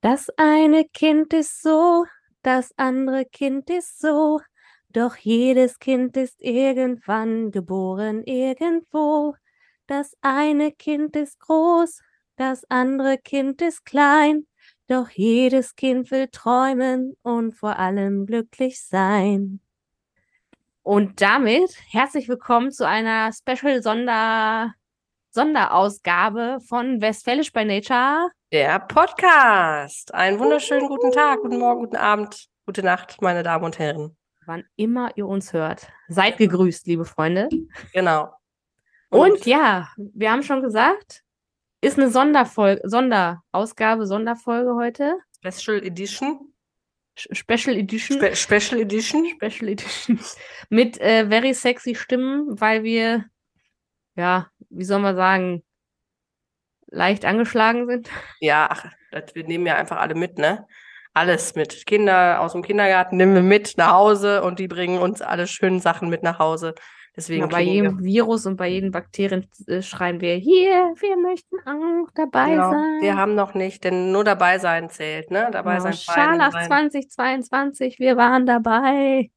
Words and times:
Das 0.00 0.30
eine 0.36 0.84
Kind 0.84 1.32
ist 1.32 1.60
so, 1.60 2.04
das 2.42 2.72
andere 2.76 3.24
Kind 3.24 3.68
ist 3.68 3.98
so, 3.98 4.40
doch 4.90 5.16
jedes 5.16 5.80
Kind 5.80 6.16
ist 6.16 6.40
irgendwann 6.40 7.50
geboren 7.50 8.22
irgendwo. 8.22 9.34
Das 9.88 10.16
eine 10.20 10.70
Kind 10.70 11.16
ist 11.16 11.40
groß, 11.40 12.00
das 12.36 12.64
andere 12.70 13.18
Kind 13.18 13.60
ist 13.60 13.84
klein, 13.84 14.46
doch 14.86 15.10
jedes 15.10 15.74
Kind 15.74 16.12
will 16.12 16.28
träumen 16.28 17.16
und 17.22 17.54
vor 17.54 17.76
allem 17.80 18.24
glücklich 18.24 18.80
sein. 18.80 19.60
Und 20.82 21.20
damit 21.20 21.76
herzlich 21.90 22.28
willkommen 22.28 22.70
zu 22.70 22.86
einer 22.86 23.32
Special 23.32 23.82
Sonder 23.82 24.74
Sonderausgabe 25.30 26.58
von 26.66 27.00
Westfälisch 27.00 27.52
by 27.52 27.64
Nature. 27.64 28.30
Der 28.50 28.78
Podcast. 28.78 30.14
Einen 30.14 30.38
wunderschönen 30.38 30.88
guten 30.88 31.12
Tag, 31.12 31.42
guten 31.42 31.58
Morgen, 31.58 31.80
guten 31.80 31.96
Abend, 31.96 32.48
gute 32.64 32.82
Nacht, 32.82 33.20
meine 33.20 33.42
Damen 33.42 33.62
und 33.62 33.78
Herren. 33.78 34.16
Wann 34.46 34.64
immer 34.74 35.10
ihr 35.16 35.26
uns 35.26 35.52
hört. 35.52 35.86
Seid 36.08 36.38
gegrüßt, 36.38 36.86
liebe 36.86 37.04
Freunde. 37.04 37.50
Genau. 37.92 38.32
Und, 39.10 39.32
und 39.32 39.44
ja, 39.44 39.90
wir 39.98 40.32
haben 40.32 40.42
schon 40.42 40.62
gesagt, 40.62 41.24
ist 41.82 41.98
eine 41.98 42.10
Sonderfolge, 42.10 42.80
Sonderausgabe, 42.88 44.06
Sonderfolge 44.06 44.74
heute. 44.76 45.18
Special 45.44 45.84
Edition. 45.84 46.54
Special 47.16 47.76
Edition. 47.76 48.16
Spe 48.16 48.34
Special 48.34 48.80
Edition. 48.80 49.26
Special 49.36 49.68
Edition. 49.68 50.18
Mit 50.70 50.98
äh, 51.02 51.26
very 51.28 51.52
sexy 51.52 51.94
Stimmen, 51.94 52.58
weil 52.58 52.82
wir, 52.82 53.26
ja, 54.14 54.48
wie 54.70 54.84
soll 54.84 55.00
man 55.00 55.16
sagen, 55.16 55.62
leicht 56.90 57.24
angeschlagen 57.24 57.86
sind. 57.86 58.10
Ja, 58.40 58.68
ach, 58.70 58.86
das, 59.10 59.34
wir 59.34 59.44
nehmen 59.44 59.66
ja 59.66 59.76
einfach 59.76 59.98
alle 59.98 60.14
mit, 60.14 60.38
ne? 60.38 60.66
Alles 61.14 61.54
mit. 61.54 61.86
Kinder 61.86 62.40
aus 62.40 62.52
dem 62.52 62.62
Kindergarten 62.62 63.16
nehmen 63.16 63.34
wir 63.34 63.42
mit 63.42 63.74
nach 63.76 63.92
Hause 63.92 64.42
und 64.42 64.58
die 64.58 64.68
bringen 64.68 64.98
uns 64.98 65.22
alle 65.22 65.46
schönen 65.46 65.80
Sachen 65.80 66.08
mit 66.08 66.22
nach 66.22 66.38
Hause. 66.38 66.74
Deswegen 67.16 67.42
ja, 67.42 67.46
bei 67.48 67.62
jedem 67.62 67.98
wir. 67.98 68.04
Virus 68.04 68.46
und 68.46 68.56
bei 68.56 68.68
jedem 68.68 68.92
Bakterien 68.92 69.48
äh, 69.66 69.82
schreien 69.82 70.20
wir 70.20 70.36
hier, 70.36 70.94
wir 71.00 71.16
möchten 71.16 71.56
auch 71.66 72.08
dabei 72.14 72.50
genau. 72.50 72.70
sein. 72.70 73.00
Wir 73.00 73.16
haben 73.16 73.34
noch 73.34 73.54
nicht, 73.54 73.82
denn 73.82 74.12
nur 74.12 74.22
dabei 74.22 74.60
sein 74.60 74.88
zählt, 74.88 75.32
ne? 75.32 75.48
Dabei 75.50 75.78
genau. 75.78 75.90
sein. 75.90 75.94
Scharlach 75.94 76.66
2022, 76.66 77.98
wir 77.98 78.16
waren 78.16 78.46
dabei. 78.46 79.30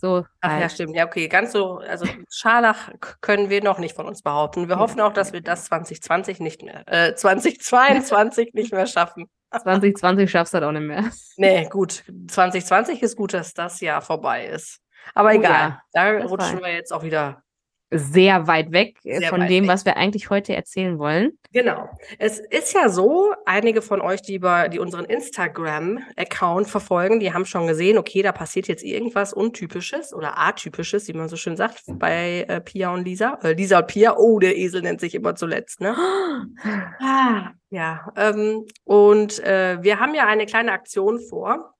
So. 0.00 0.24
Ach 0.40 0.50
halt. 0.50 0.62
ja, 0.62 0.68
stimmt. 0.68 0.94
Ja, 0.94 1.06
okay. 1.06 1.26
Ganz 1.26 1.52
so, 1.52 1.78
also 1.78 2.06
Scharlach 2.30 2.90
können 3.20 3.50
wir 3.50 3.62
noch 3.62 3.78
nicht 3.78 3.96
von 3.96 4.06
uns 4.06 4.22
behaupten. 4.22 4.68
Wir 4.68 4.78
hoffen 4.78 5.00
auch, 5.00 5.12
dass 5.12 5.32
wir 5.32 5.40
das 5.40 5.64
2020 5.64 6.38
nicht 6.38 6.62
mehr, 6.62 6.84
äh, 6.86 7.14
2022 7.14 8.54
nicht 8.54 8.72
mehr 8.72 8.86
schaffen. 8.86 9.28
2020 9.50 10.30
schaffst 10.30 10.54
du 10.54 10.56
halt 10.56 10.64
auch 10.64 10.72
nicht 10.72 10.86
mehr. 10.86 11.04
Nee, 11.36 11.68
gut. 11.68 12.04
2020 12.28 13.02
ist 13.02 13.16
gut, 13.16 13.34
dass 13.34 13.54
das 13.54 13.80
Jahr 13.80 14.00
vorbei 14.00 14.46
ist. 14.46 14.80
Aber 15.14 15.30
oh, 15.30 15.32
egal. 15.32 15.80
Ja, 15.94 16.18
da 16.18 16.26
rutschen 16.26 16.60
wir 16.60 16.72
jetzt 16.72 16.92
auch 16.92 17.02
wieder 17.02 17.42
sehr 17.90 18.46
weit 18.46 18.72
weg 18.72 18.96
äh, 19.04 19.18
sehr 19.18 19.28
von 19.30 19.40
weit 19.40 19.50
dem, 19.50 19.64
weg. 19.64 19.70
was 19.70 19.84
wir 19.84 19.96
eigentlich 19.96 20.30
heute 20.30 20.54
erzählen 20.54 20.98
wollen. 20.98 21.38
Genau. 21.52 21.88
Es 22.18 22.38
ist 22.38 22.74
ja 22.74 22.88
so, 22.88 23.32
einige 23.46 23.80
von 23.80 24.00
euch, 24.00 24.20
die 24.20 24.34
über 24.34 24.68
die 24.68 24.78
unseren 24.78 25.06
Instagram-Account 25.06 26.68
verfolgen, 26.68 27.20
die 27.20 27.32
haben 27.32 27.46
schon 27.46 27.66
gesehen, 27.66 27.96
okay, 27.96 28.22
da 28.22 28.32
passiert 28.32 28.68
jetzt 28.68 28.84
irgendwas 28.84 29.32
Untypisches 29.32 30.12
oder 30.12 30.38
Atypisches, 30.38 31.08
wie 31.08 31.14
man 31.14 31.28
so 31.28 31.36
schön 31.36 31.56
sagt, 31.56 31.84
bei 31.86 32.44
äh, 32.48 32.60
Pia 32.60 32.92
und 32.92 33.04
Lisa. 33.04 33.38
Äh, 33.42 33.52
Lisa 33.52 33.78
und 33.78 33.86
Pia, 33.86 34.16
oh, 34.16 34.38
der 34.38 34.56
Esel 34.56 34.82
nennt 34.82 35.00
sich 35.00 35.14
immer 35.14 35.34
zuletzt, 35.34 35.80
ne? 35.80 35.96
ah, 37.00 37.52
ja. 37.70 38.12
Ähm, 38.16 38.66
und 38.84 39.42
äh, 39.44 39.78
wir 39.82 40.00
haben 40.00 40.14
ja 40.14 40.26
eine 40.26 40.46
kleine 40.46 40.72
Aktion 40.72 41.20
vor 41.20 41.74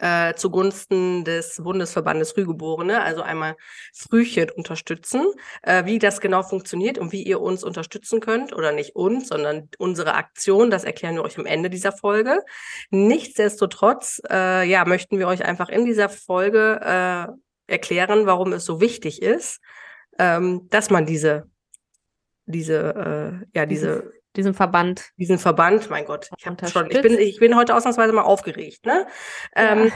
äh, 0.00 0.34
zugunsten 0.34 1.24
des 1.24 1.60
Bundesverbandes 1.62 2.32
Frühgeborene, 2.32 3.02
also 3.02 3.22
einmal 3.22 3.56
Frühchen 3.92 4.50
unterstützen. 4.50 5.26
Äh, 5.62 5.84
wie 5.84 5.98
das 5.98 6.20
genau 6.20 6.42
funktioniert 6.42 6.98
und 6.98 7.12
wie 7.12 7.22
ihr 7.22 7.40
uns 7.40 7.64
unterstützen 7.64 8.20
könnt, 8.20 8.52
oder 8.52 8.72
nicht 8.72 8.96
uns, 8.96 9.28
sondern 9.28 9.68
unsere 9.78 10.14
Aktion, 10.14 10.70
das 10.70 10.84
erklären 10.84 11.14
wir 11.14 11.22
euch 11.22 11.38
am 11.38 11.46
Ende 11.46 11.70
dieser 11.70 11.92
Folge. 11.92 12.40
Nichtsdestotrotz, 12.90 14.20
äh, 14.30 14.68
ja, 14.68 14.84
möchten 14.84 15.18
wir 15.18 15.28
euch 15.28 15.44
einfach 15.44 15.68
in 15.68 15.84
dieser 15.84 16.08
Folge 16.08 16.80
äh, 16.82 17.72
erklären, 17.72 18.26
warum 18.26 18.52
es 18.52 18.64
so 18.64 18.80
wichtig 18.80 19.22
ist, 19.22 19.60
ähm, 20.18 20.68
dass 20.70 20.90
man 20.90 21.06
diese, 21.06 21.50
diese, 22.46 23.42
äh, 23.52 23.58
ja, 23.58 23.66
diese 23.66 24.12
diesen 24.36 24.54
Verband. 24.54 25.10
Diesen 25.16 25.38
Verband, 25.38 25.90
mein 25.90 26.04
Gott, 26.04 26.28
ich 26.36 26.70
schon, 26.70 26.90
ich 26.90 27.00
bin, 27.02 27.18
ich 27.18 27.38
bin 27.38 27.56
heute 27.56 27.74
ausnahmsweise 27.74 28.12
mal 28.12 28.22
aufgeregt, 28.22 28.86
ne? 28.86 29.06
Ja. 29.54 29.72
Ähm, 29.72 29.92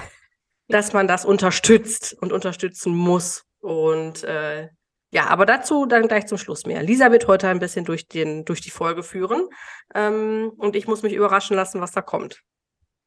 dass 0.69 0.93
man 0.93 1.09
das 1.09 1.25
unterstützt 1.25 2.17
und 2.21 2.33
unterstützen 2.33 2.95
muss. 2.95 3.45
Und 3.61 4.23
äh, 4.25 4.69
ja, 5.11 5.27
aber 5.29 5.47
dazu 5.47 5.87
dann 5.87 6.09
gleich 6.09 6.27
zum 6.27 6.37
Schluss 6.37 6.67
mehr. 6.67 6.83
Lisa 6.83 7.11
wird 7.11 7.27
heute 7.27 7.49
ein 7.49 7.59
bisschen 7.59 7.85
durch, 7.87 8.07
den, 8.07 8.45
durch 8.45 8.61
die 8.61 8.71
Folge 8.71 9.03
führen. 9.03 9.49
Ähm, 9.95 10.53
und 10.59 10.77
ich 10.77 10.87
muss 10.87 11.03
mich 11.03 11.15
überraschen 11.15 11.57
lassen, 11.57 11.81
was 11.81 11.93
da 11.93 12.03
kommt. 12.03 12.43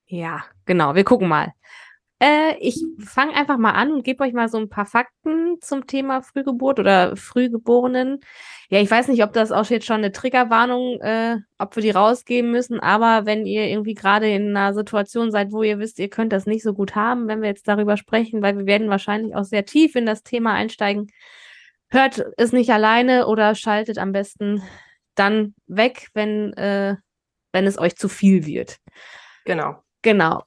Ja, 0.08 0.44
genau. 0.66 0.96
Wir 0.96 1.04
gucken 1.04 1.28
mal. 1.28 1.54
Äh, 2.22 2.56
ich 2.60 2.86
fange 3.04 3.34
einfach 3.34 3.58
mal 3.58 3.72
an 3.72 3.92
und 3.92 4.04
gebe 4.04 4.24
euch 4.24 4.34
mal 4.34 4.48
so 4.48 4.60
ein 4.60 4.70
paar 4.70 4.86
Fakten 4.86 5.60
zum 5.60 5.88
Thema 5.88 6.22
Frühgeburt 6.22 6.80
oder 6.80 7.16
Frühgeborenen. 7.18 8.20
Ja, 8.70 8.80
ich 8.80 8.92
weiß 8.92 9.08
nicht, 9.08 9.24
ob 9.24 9.34
das 9.34 9.52
auch 9.52 9.66
jetzt 9.66 9.88
schon 9.88 9.98
eine 9.98 10.12
Triggerwarnung, 10.12 11.02
äh, 11.02 11.38
ob 11.58 11.76
wir 11.76 11.82
die 11.82 11.90
rausgeben 11.90 12.52
müssen, 12.52 12.80
aber 12.80 13.26
wenn 13.26 13.48
ihr 13.48 13.68
irgendwie 13.68 13.96
gerade 13.96 14.30
in 14.30 14.56
einer 14.56 14.76
Situation 14.76 15.32
seid, 15.32 15.52
wo 15.52 15.64
ihr 15.64 15.80
wisst, 15.80 15.98
ihr 15.98 16.10
könnt 16.10 16.32
das 16.32 16.46
nicht 16.46 16.62
so 16.62 16.74
gut 16.74 16.94
haben, 16.94 17.28
wenn 17.28 17.42
wir 17.42 17.50
jetzt 17.50 17.68
darüber 17.68 17.98
sprechen, 17.98 18.44
weil 18.44 18.56
wir 18.56 18.68
werden 18.68 18.90
wahrscheinlich 18.90 19.36
auch 19.36 19.44
sehr 19.44 19.66
tief 19.66 19.96
in 19.96 20.06
das 20.06 20.22
Thema 20.22 20.54
einsteigen, 20.54 21.08
hört 21.90 22.24
es 22.38 22.52
nicht 22.52 22.70
alleine 22.70 23.26
oder 23.26 23.56
schaltet 23.56 23.98
am 23.98 24.12
besten 24.12 24.62
dann 25.16 25.56
weg, 25.66 26.10
wenn, 26.14 26.54
äh, 26.54 26.98
wenn 27.52 27.66
es 27.66 27.80
euch 27.80 27.96
zu 27.96 28.08
viel 28.10 28.46
wird. 28.46 28.78
Genau. 29.44 29.82
Genau. 30.04 30.44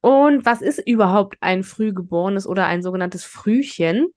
Und 0.00 0.46
was 0.46 0.62
ist 0.62 0.86
überhaupt 0.86 1.36
ein 1.40 1.62
Frühgeborenes 1.62 2.46
oder 2.46 2.66
ein 2.66 2.82
sogenanntes 2.82 3.24
Frühchen? 3.24 4.08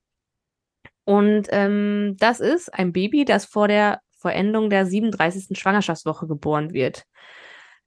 Und 1.05 1.47
ähm, 1.49 2.15
das 2.19 2.39
ist 2.39 2.73
ein 2.73 2.93
Baby, 2.93 3.25
das 3.25 3.45
vor 3.45 3.67
der 3.67 3.99
Vollendung 4.17 4.69
der 4.69 4.85
37. 4.85 5.57
Schwangerschaftswoche 5.59 6.27
geboren 6.27 6.71
wird. 6.71 7.03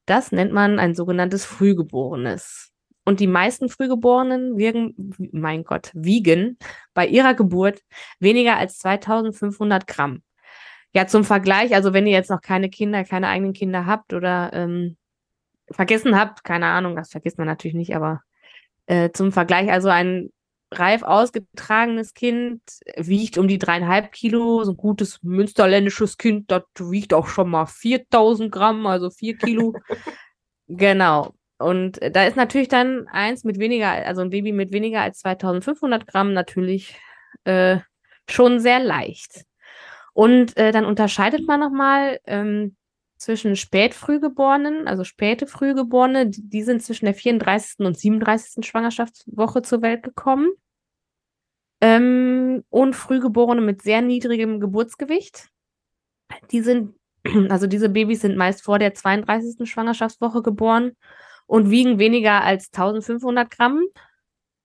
Das 0.05 0.33
nennt 0.33 0.53
man 0.53 0.79
ein 0.79 0.95
sogenanntes 0.95 1.47
Frühgeborenes. 1.47 2.71
Und 3.05 3.21
die 3.21 3.27
meisten 3.27 3.69
Frühgeborenen 3.69 4.59
wiegen, 4.59 5.15
mein 5.33 5.65
Gott, 5.65 5.91
wiegen 5.95 6.59
bei 6.93 7.07
ihrer 7.07 7.35
Geburt 7.35 7.81
weniger 8.19 8.57
als 8.57 8.79
2500 8.79 9.87
Gramm. 9.87 10.23
Ja, 10.93 11.07
zum 11.07 11.25
Vergleich, 11.25 11.75
also 11.75 11.93
wenn 11.93 12.07
ihr 12.07 12.15
jetzt 12.15 12.31
noch 12.31 12.41
keine 12.41 12.69
Kinder, 12.69 13.05
keine 13.05 13.29
eigenen 13.29 13.53
Kinder 13.53 13.87
habt 13.87 14.13
oder 14.13 14.51
ähm, 14.53 14.97
vergessen 15.71 16.19
habt, 16.19 16.45
keine 16.45 16.67
Ahnung, 16.67 16.97
das 16.97 17.11
vergisst 17.11 17.39
man 17.39 17.47
natürlich 17.47 17.75
nicht, 17.75 17.95
aber 17.97 18.23
äh, 18.87 19.11
zum 19.11 19.33
Vergleich, 19.33 19.71
also 19.71 19.89
ein 19.89 20.31
reif 20.73 21.03
ausgetragenes 21.03 22.15
Kind 22.15 22.61
wiegt 22.97 23.39
um 23.39 23.49
die 23.49 23.59
dreieinhalb 23.59 24.13
Kilo, 24.13 24.65
so 24.65 24.73
ein 24.73 24.77
gutes 24.77 25.23
münsterländisches 25.23 26.19
Kind, 26.19 26.51
das 26.51 26.65
wiegt 26.79 27.15
auch 27.15 27.29
schon 27.29 27.51
mal 27.51 27.67
4000 27.67 28.51
Gramm, 28.51 28.87
also 28.87 29.11
vier 29.11 29.37
Kilo. 29.37 29.75
genau. 30.69 31.35
Und 31.59 31.99
da 32.13 32.25
ist 32.25 32.37
natürlich 32.37 32.69
dann 32.69 33.07
eins 33.09 33.45
mit 33.45 33.59
weniger, 33.59 33.91
also 33.91 34.21
ein 34.21 34.31
Baby 34.31 34.53
mit 34.53 34.73
weniger 34.73 35.01
als 35.01 35.21
2500 35.21 36.07
Gramm 36.07 36.33
natürlich 36.33 36.99
äh, 37.45 37.79
schon 38.29 38.61
sehr 38.61 38.81
leicht. 38.81 39.45
Und 40.13 40.57
äh, 40.57 40.73
dann 40.73 40.85
unterscheidet 40.85 41.47
man 41.47 41.61
nochmal 41.61 42.19
ähm, 42.27 42.77
zwischen 43.17 43.57
Spätfrühgeborenen, 43.57 44.87
also 44.87 45.05
späte 45.05 45.47
Frühgeborene, 45.47 46.29
die 46.29 46.63
sind 46.63 46.83
zwischen 46.83 47.07
der 47.07 47.15
34. 47.15 47.87
und 47.87 47.99
37. 47.99 48.65
Schwangerschaftswoche 48.67 49.63
zur 49.63 49.83
Welt 49.83 50.03
gekommen. 50.03 50.51
Ähm, 51.81 52.65
und 52.71 52.95
Frühgeborene 52.95 53.61
mit 53.61 53.83
sehr 53.83 54.01
niedrigem 54.01 54.61
Geburtsgewicht. 54.61 55.49
Die 56.51 56.61
sind, 56.61 56.95
also 57.51 57.67
diese 57.67 57.89
Babys 57.89 58.21
sind 58.23 58.37
meist 58.37 58.63
vor 58.63 58.79
der 58.79 58.95
32. 58.95 59.69
Schwangerschaftswoche 59.69 60.43
geboren 60.43 60.93
und 61.47 61.71
wiegen 61.71 61.99
weniger 61.99 62.43
als 62.43 62.69
1500 62.73 63.51
Gramm. 63.51 63.83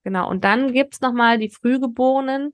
Genau, 0.04 0.28
und 0.28 0.44
dann 0.44 0.72
gibt 0.72 0.94
es 0.94 1.00
nochmal 1.00 1.38
die 1.38 1.50
Frühgeborenen, 1.50 2.52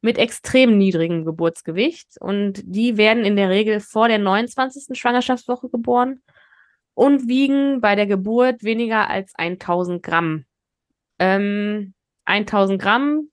mit 0.00 0.18
extrem 0.18 0.78
niedrigem 0.78 1.24
Geburtsgewicht 1.24 2.20
und 2.20 2.62
die 2.64 2.96
werden 2.96 3.24
in 3.24 3.36
der 3.36 3.50
Regel 3.50 3.80
vor 3.80 4.08
der 4.08 4.18
29. 4.18 4.98
Schwangerschaftswoche 4.98 5.68
geboren 5.68 6.22
und 6.94 7.28
wiegen 7.28 7.80
bei 7.80 7.94
der 7.94 8.06
Geburt 8.06 8.62
weniger 8.62 9.08
als 9.08 9.32
1000 9.36 10.02
Gramm. 10.02 10.44
Ähm, 11.18 11.94
1000 12.26 12.80
Gramm 12.80 13.30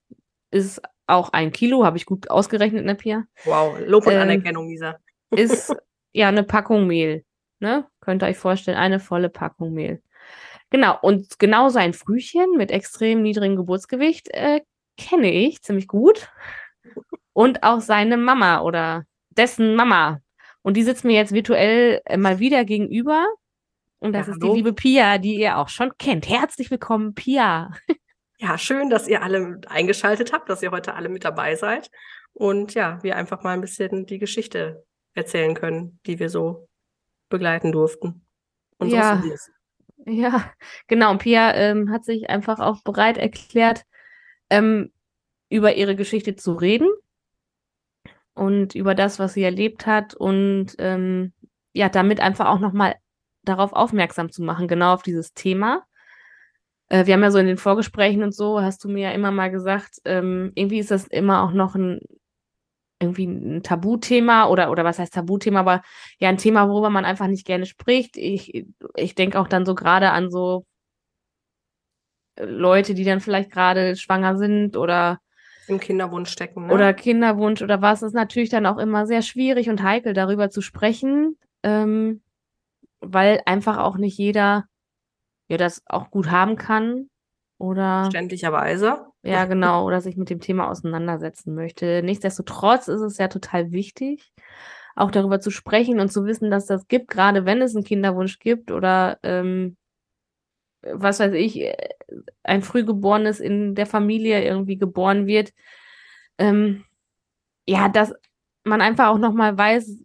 ist 0.50 0.80
auch 1.06 1.32
ein 1.32 1.52
Kilo, 1.52 1.84
habe 1.84 1.96
ich 1.96 2.06
gut 2.06 2.30
ausgerechnet, 2.30 2.84
ne, 2.84 2.96
Pia? 2.96 3.24
Wow, 3.44 3.78
Lob 3.86 4.06
und 4.06 4.14
ähm, 4.14 4.20
Anerkennung, 4.20 4.68
Lisa. 4.68 4.98
ist 5.30 5.74
ja 6.12 6.28
eine 6.28 6.42
Packung 6.42 6.86
Mehl, 6.86 7.24
ne? 7.60 7.86
Könnt 8.00 8.22
ihr 8.22 8.26
euch 8.26 8.38
vorstellen, 8.38 8.76
eine 8.76 8.98
volle 8.98 9.28
Packung 9.28 9.72
Mehl. 9.72 10.02
Genau, 10.70 10.98
und 11.00 11.38
genau 11.38 11.68
so 11.68 11.78
ein 11.78 11.92
Frühchen 11.92 12.56
mit 12.56 12.72
extrem 12.72 13.22
niedrigem 13.22 13.56
Geburtsgewicht 13.56 14.28
äh, 14.30 14.62
kenne 14.96 15.32
ich 15.32 15.62
ziemlich 15.62 15.86
gut. 15.86 16.28
Und 17.32 17.62
auch 17.62 17.80
seine 17.80 18.16
Mama 18.16 18.60
oder 18.62 19.04
dessen 19.30 19.76
Mama. 19.76 20.20
Und 20.62 20.76
die 20.76 20.82
sitzt 20.82 21.04
mir 21.04 21.14
jetzt 21.14 21.32
virtuell 21.32 22.00
äh, 22.06 22.16
mal 22.16 22.38
wieder 22.38 22.64
gegenüber. 22.64 23.26
Und 23.98 24.12
das 24.12 24.26
ja, 24.26 24.32
ist 24.32 24.42
die 24.42 24.48
liebe 24.48 24.72
Pia, 24.72 25.18
die 25.18 25.36
ihr 25.36 25.58
auch 25.58 25.68
schon 25.68 25.92
kennt. 25.98 26.28
Herzlich 26.28 26.70
willkommen, 26.70 27.14
Pia. 27.14 27.70
Ja, 28.38 28.58
schön, 28.58 28.90
dass 28.90 29.08
ihr 29.08 29.22
alle 29.22 29.60
eingeschaltet 29.66 30.32
habt, 30.32 30.50
dass 30.50 30.62
ihr 30.62 30.70
heute 30.70 30.92
alle 30.92 31.08
mit 31.08 31.24
dabei 31.24 31.54
seid. 31.54 31.90
Und 32.34 32.74
ja, 32.74 33.02
wir 33.02 33.16
einfach 33.16 33.42
mal 33.42 33.54
ein 33.54 33.62
bisschen 33.62 34.04
die 34.04 34.18
Geschichte 34.18 34.84
erzählen 35.14 35.54
können, 35.54 35.98
die 36.04 36.18
wir 36.18 36.28
so 36.28 36.68
begleiten 37.30 37.72
durften. 37.72 38.26
Und 38.76 38.90
so 38.90 38.96
ja. 38.96 39.22
Ja, 40.04 40.52
genau. 40.86 41.12
Und 41.12 41.18
Pia 41.18 41.54
ähm, 41.54 41.90
hat 41.90 42.04
sich 42.04 42.28
einfach 42.28 42.60
auch 42.60 42.82
bereit 42.82 43.16
erklärt, 43.16 43.84
ähm, 44.50 44.92
über 45.48 45.74
ihre 45.74 45.96
Geschichte 45.96 46.36
zu 46.36 46.52
reden 46.52 46.88
und 48.34 48.74
über 48.74 48.94
das, 48.94 49.18
was 49.18 49.34
sie 49.34 49.42
erlebt 49.42 49.86
hat 49.86 50.14
und 50.14 50.74
ähm, 50.78 51.32
ja, 51.72 51.88
damit 51.88 52.20
einfach 52.20 52.46
auch 52.46 52.58
nochmal 52.58 52.96
darauf 53.42 53.72
aufmerksam 53.72 54.30
zu 54.30 54.42
machen, 54.42 54.68
genau 54.68 54.94
auf 54.94 55.02
dieses 55.02 55.32
Thema. 55.34 55.84
Äh, 56.88 57.06
wir 57.06 57.14
haben 57.14 57.22
ja 57.22 57.30
so 57.30 57.38
in 57.38 57.46
den 57.46 57.58
Vorgesprächen 57.58 58.22
und 58.22 58.34
so, 58.34 58.60
hast 58.60 58.82
du 58.84 58.88
mir 58.88 59.08
ja 59.08 59.10
immer 59.12 59.30
mal 59.30 59.50
gesagt, 59.50 60.00
ähm, 60.04 60.52
irgendwie 60.54 60.78
ist 60.78 60.90
das 60.90 61.06
immer 61.06 61.42
auch 61.42 61.52
noch 61.52 61.74
ein 61.74 62.00
irgendwie 62.98 63.26
ein 63.26 63.62
Tabuthema 63.62 64.46
oder, 64.46 64.70
oder 64.70 64.84
was 64.84 64.98
heißt 64.98 65.14
Tabuthema, 65.14 65.60
aber 65.60 65.82
ja 66.18 66.28
ein 66.30 66.38
Thema, 66.38 66.68
worüber 66.68 66.90
man 66.90 67.04
einfach 67.04 67.26
nicht 67.26 67.46
gerne 67.46 67.66
spricht. 67.66 68.16
Ich, 68.16 68.66
ich 68.94 69.14
denke 69.14 69.38
auch 69.38 69.48
dann 69.48 69.66
so 69.66 69.74
gerade 69.74 70.10
an 70.10 70.30
so 70.30 70.64
Leute, 72.38 72.94
die 72.94 73.04
dann 73.04 73.20
vielleicht 73.20 73.50
gerade 73.50 73.96
schwanger 73.96 74.36
sind 74.36 74.76
oder 74.76 75.20
im 75.68 75.80
Kinderwunsch 75.80 76.30
stecken. 76.30 76.66
Ne? 76.66 76.72
Oder 76.72 76.94
Kinderwunsch 76.94 77.62
oder 77.62 77.82
was, 77.82 78.02
ist 78.02 78.14
natürlich 78.14 78.50
dann 78.50 78.66
auch 78.66 78.78
immer 78.78 79.06
sehr 79.06 79.22
schwierig 79.22 79.68
und 79.68 79.82
heikel, 79.82 80.12
darüber 80.12 80.50
zu 80.50 80.60
sprechen, 80.60 81.36
ähm, 81.62 82.22
weil 83.00 83.42
einfach 83.46 83.78
auch 83.78 83.96
nicht 83.96 84.16
jeder 84.16 84.66
ja 85.48 85.56
das 85.56 85.82
auch 85.86 86.10
gut 86.10 86.30
haben 86.30 86.56
kann 86.56 87.08
oder 87.58 88.02
verständlicherweise. 88.02 89.06
Ja, 89.22 89.44
genau, 89.46 89.84
oder 89.84 90.00
sich 90.00 90.16
mit 90.16 90.30
dem 90.30 90.40
Thema 90.40 90.70
auseinandersetzen 90.70 91.54
möchte. 91.54 92.00
Nichtsdestotrotz 92.04 92.86
ist 92.86 93.00
es 93.00 93.18
ja 93.18 93.26
total 93.26 93.72
wichtig, 93.72 94.32
auch 94.94 95.10
darüber 95.10 95.40
zu 95.40 95.50
sprechen 95.50 95.98
und 95.98 96.12
zu 96.12 96.24
wissen, 96.26 96.50
dass 96.50 96.66
das 96.66 96.86
gibt, 96.86 97.08
gerade 97.08 97.44
wenn 97.44 97.60
es 97.60 97.74
einen 97.74 97.84
Kinderwunsch 97.84 98.38
gibt 98.38 98.70
oder 98.70 99.18
ähm, 99.24 99.76
was 100.82 101.20
weiß 101.20 101.32
ich, 101.34 101.72
ein 102.42 102.62
Frühgeborenes 102.62 103.40
in 103.40 103.74
der 103.74 103.86
Familie 103.86 104.44
irgendwie 104.44 104.78
geboren 104.78 105.26
wird. 105.26 105.52
Ähm, 106.38 106.84
ja, 107.66 107.88
dass 107.88 108.14
man 108.64 108.80
einfach 108.80 109.08
auch 109.08 109.18
nochmal 109.18 109.56
weiß, 109.56 110.04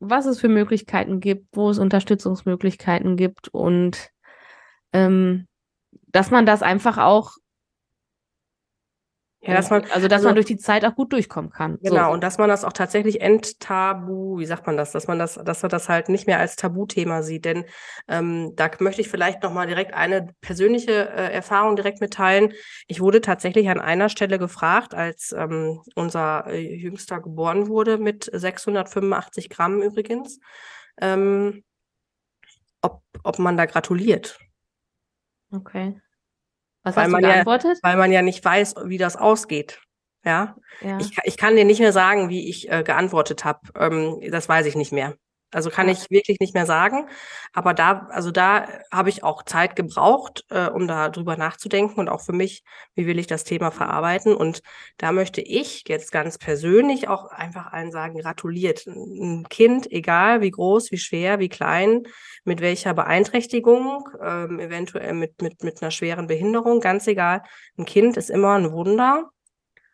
was 0.00 0.26
es 0.26 0.40
für 0.40 0.48
Möglichkeiten 0.48 1.20
gibt, 1.20 1.46
wo 1.52 1.70
es 1.70 1.78
Unterstützungsmöglichkeiten 1.78 3.16
gibt 3.16 3.48
und 3.48 4.10
ähm, 4.92 5.46
dass 6.08 6.30
man 6.30 6.46
das 6.46 6.62
einfach 6.62 6.98
auch 6.98 7.36
ja, 9.42 9.54
dass 9.54 9.70
man, 9.70 9.84
also 9.92 10.06
dass 10.06 10.18
also, 10.18 10.28
man 10.28 10.34
durch 10.34 10.46
die 10.46 10.58
Zeit 10.58 10.84
auch 10.84 10.94
gut 10.94 11.14
durchkommen 11.14 11.50
kann. 11.50 11.78
Genau, 11.80 12.08
so. 12.08 12.12
und 12.12 12.22
dass 12.22 12.36
man 12.36 12.50
das 12.50 12.62
auch 12.62 12.74
tatsächlich 12.74 13.22
enttabu, 13.22 14.38
wie 14.38 14.44
sagt 14.44 14.66
man 14.66 14.76
das, 14.76 14.92
dass 14.92 15.06
man 15.06 15.18
das, 15.18 15.40
dass 15.42 15.62
man 15.62 15.70
das 15.70 15.88
halt 15.88 16.10
nicht 16.10 16.26
mehr 16.26 16.38
als 16.38 16.56
Tabuthema 16.56 17.22
sieht. 17.22 17.46
Denn 17.46 17.64
ähm, 18.06 18.52
da 18.56 18.70
möchte 18.80 19.00
ich 19.00 19.08
vielleicht 19.08 19.42
nochmal 19.42 19.66
direkt 19.66 19.94
eine 19.94 20.34
persönliche 20.42 21.08
äh, 21.08 21.32
Erfahrung 21.32 21.74
direkt 21.74 22.02
mitteilen. 22.02 22.52
Ich 22.86 23.00
wurde 23.00 23.22
tatsächlich 23.22 23.70
an 23.70 23.80
einer 23.80 24.10
Stelle 24.10 24.38
gefragt, 24.38 24.94
als 24.94 25.32
ähm, 25.32 25.80
unser 25.94 26.46
äh, 26.48 26.60
Jüngster 26.60 27.20
geboren 27.20 27.68
wurde, 27.68 27.96
mit 27.96 28.28
685 28.30 29.48
Gramm 29.48 29.80
übrigens, 29.80 30.38
ähm, 31.00 31.64
ob, 32.82 33.02
ob 33.22 33.38
man 33.38 33.56
da 33.56 33.64
gratuliert. 33.64 34.38
Okay. 35.50 35.98
Was 36.82 36.96
weil 36.96 37.04
hast 37.04 37.12
du 37.12 37.18
geantwortet? 37.18 37.78
Ja, 37.82 37.90
weil 37.90 37.96
man 37.96 38.12
ja 38.12 38.22
nicht 38.22 38.44
weiß, 38.44 38.74
wie 38.84 38.98
das 38.98 39.16
ausgeht. 39.16 39.80
Ja. 40.24 40.56
ja. 40.80 40.98
Ich, 40.98 41.16
ich 41.24 41.36
kann 41.36 41.56
dir 41.56 41.64
nicht 41.64 41.80
mehr 41.80 41.92
sagen, 41.92 42.28
wie 42.28 42.48
ich 42.48 42.70
äh, 42.70 42.82
geantwortet 42.82 43.44
habe. 43.44 43.60
Ähm, 43.74 44.20
das 44.30 44.48
weiß 44.48 44.66
ich 44.66 44.76
nicht 44.76 44.92
mehr. 44.92 45.14
Also 45.52 45.70
kann 45.70 45.88
ich 45.88 46.10
wirklich 46.10 46.38
nicht 46.40 46.54
mehr 46.54 46.66
sagen. 46.66 47.06
Aber 47.52 47.74
da, 47.74 48.06
also 48.10 48.30
da 48.30 48.68
habe 48.92 49.08
ich 49.08 49.24
auch 49.24 49.42
Zeit 49.42 49.74
gebraucht, 49.76 50.44
äh, 50.50 50.68
um 50.68 50.86
da 50.86 51.08
drüber 51.08 51.36
nachzudenken 51.36 51.98
und 51.98 52.08
auch 52.08 52.20
für 52.20 52.32
mich, 52.32 52.62
wie 52.94 53.06
will 53.06 53.18
ich 53.18 53.26
das 53.26 53.44
Thema 53.44 53.70
verarbeiten. 53.70 54.34
Und 54.34 54.62
da 54.98 55.12
möchte 55.12 55.40
ich 55.40 55.84
jetzt 55.88 56.12
ganz 56.12 56.38
persönlich 56.38 57.08
auch 57.08 57.26
einfach 57.26 57.72
allen 57.72 57.90
sagen, 57.90 58.18
gratuliert. 58.18 58.86
Ein 58.86 59.46
Kind, 59.48 59.90
egal 59.90 60.40
wie 60.40 60.50
groß, 60.50 60.90
wie 60.92 60.98
schwer, 60.98 61.38
wie 61.40 61.48
klein, 61.48 62.04
mit 62.44 62.60
welcher 62.60 62.94
Beeinträchtigung, 62.94 64.08
ähm, 64.22 64.60
eventuell 64.60 65.14
mit, 65.14 65.42
mit, 65.42 65.62
mit 65.64 65.82
einer 65.82 65.90
schweren 65.90 66.26
Behinderung, 66.26 66.80
ganz 66.80 67.06
egal. 67.06 67.42
Ein 67.76 67.84
Kind 67.86 68.16
ist 68.16 68.30
immer 68.30 68.54
ein 68.56 68.72
Wunder. 68.72 69.30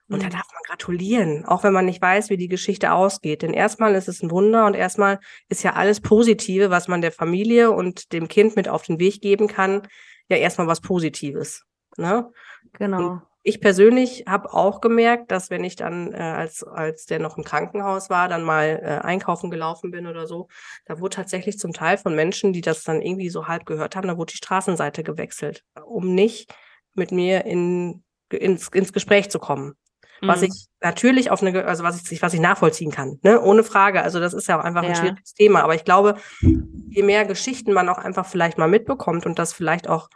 Und 0.08 0.22
da 0.22 0.26
mhm. 0.26 0.32
darf 0.32 0.46
man 0.52 0.62
gratulieren, 0.66 1.44
auch 1.46 1.64
wenn 1.64 1.72
man 1.72 1.84
nicht 1.84 2.00
weiß, 2.00 2.30
wie 2.30 2.36
die 2.36 2.48
Geschichte 2.48 2.92
ausgeht. 2.92 3.42
Denn 3.42 3.52
erstmal 3.52 3.94
ist 3.96 4.08
es 4.08 4.22
ein 4.22 4.30
Wunder 4.30 4.66
und 4.66 4.74
erstmal 4.74 5.18
ist 5.48 5.64
ja 5.64 5.72
alles 5.72 6.00
Positive, 6.00 6.70
was 6.70 6.86
man 6.86 7.00
der 7.00 7.12
Familie 7.12 7.72
und 7.72 8.12
dem 8.12 8.28
Kind 8.28 8.54
mit 8.54 8.68
auf 8.68 8.84
den 8.84 9.00
Weg 9.00 9.20
geben 9.20 9.48
kann, 9.48 9.82
ja 10.28 10.36
erstmal 10.36 10.68
was 10.68 10.80
Positives. 10.80 11.64
Ne? 11.96 12.30
Genau. 12.74 12.98
Und 12.98 13.22
ich 13.42 13.60
persönlich 13.60 14.24
habe 14.28 14.52
auch 14.52 14.80
gemerkt, 14.80 15.30
dass 15.30 15.50
wenn 15.50 15.64
ich 15.64 15.76
dann, 15.76 16.12
äh, 16.12 16.16
als, 16.16 16.62
als 16.62 17.06
der 17.06 17.18
noch 17.18 17.36
im 17.36 17.44
Krankenhaus 17.44 18.10
war, 18.10 18.28
dann 18.28 18.42
mal 18.42 18.80
äh, 18.82 19.04
einkaufen 19.04 19.50
gelaufen 19.50 19.90
bin 19.90 20.06
oder 20.06 20.26
so, 20.26 20.48
da 20.84 21.00
wurde 21.00 21.16
tatsächlich 21.16 21.58
zum 21.58 21.72
Teil 21.72 21.96
von 21.96 22.14
Menschen, 22.14 22.52
die 22.52 22.60
das 22.60 22.82
dann 22.82 23.00
irgendwie 23.00 23.28
so 23.28 23.46
halb 23.46 23.64
gehört 23.64 23.94
haben, 23.94 24.08
da 24.08 24.16
wurde 24.16 24.32
die 24.32 24.38
Straßenseite 24.38 25.04
gewechselt, 25.04 25.62
um 25.84 26.12
nicht 26.14 26.52
mit 26.94 27.12
mir 27.12 27.44
in, 27.44 28.04
ins, 28.30 28.68
ins 28.68 28.92
Gespräch 28.92 29.30
zu 29.30 29.38
kommen 29.38 29.74
was 30.20 30.40
mhm. 30.40 30.46
ich 30.46 30.66
natürlich 30.80 31.30
auf 31.30 31.42
eine, 31.42 31.64
also 31.64 31.84
was 31.84 32.10
ich, 32.10 32.22
was 32.22 32.34
ich 32.34 32.40
nachvollziehen 32.40 32.90
kann, 32.90 33.18
ne? 33.22 33.40
ohne 33.40 33.64
Frage. 33.64 34.02
Also 34.02 34.20
das 34.20 34.34
ist 34.34 34.48
ja 34.48 34.58
auch 34.58 34.64
einfach 34.64 34.82
ja. 34.82 34.90
ein 34.90 34.96
schwieriges 34.96 35.34
Thema. 35.34 35.62
Aber 35.62 35.74
ich 35.74 35.84
glaube, 35.84 36.16
je 36.40 37.02
mehr 37.02 37.24
Geschichten 37.24 37.72
man 37.72 37.88
auch 37.88 37.98
einfach 37.98 38.26
vielleicht 38.26 38.58
mal 38.58 38.68
mitbekommt 38.68 39.26
und 39.26 39.38
das 39.38 39.52
vielleicht 39.52 39.88
auch, 39.88 40.08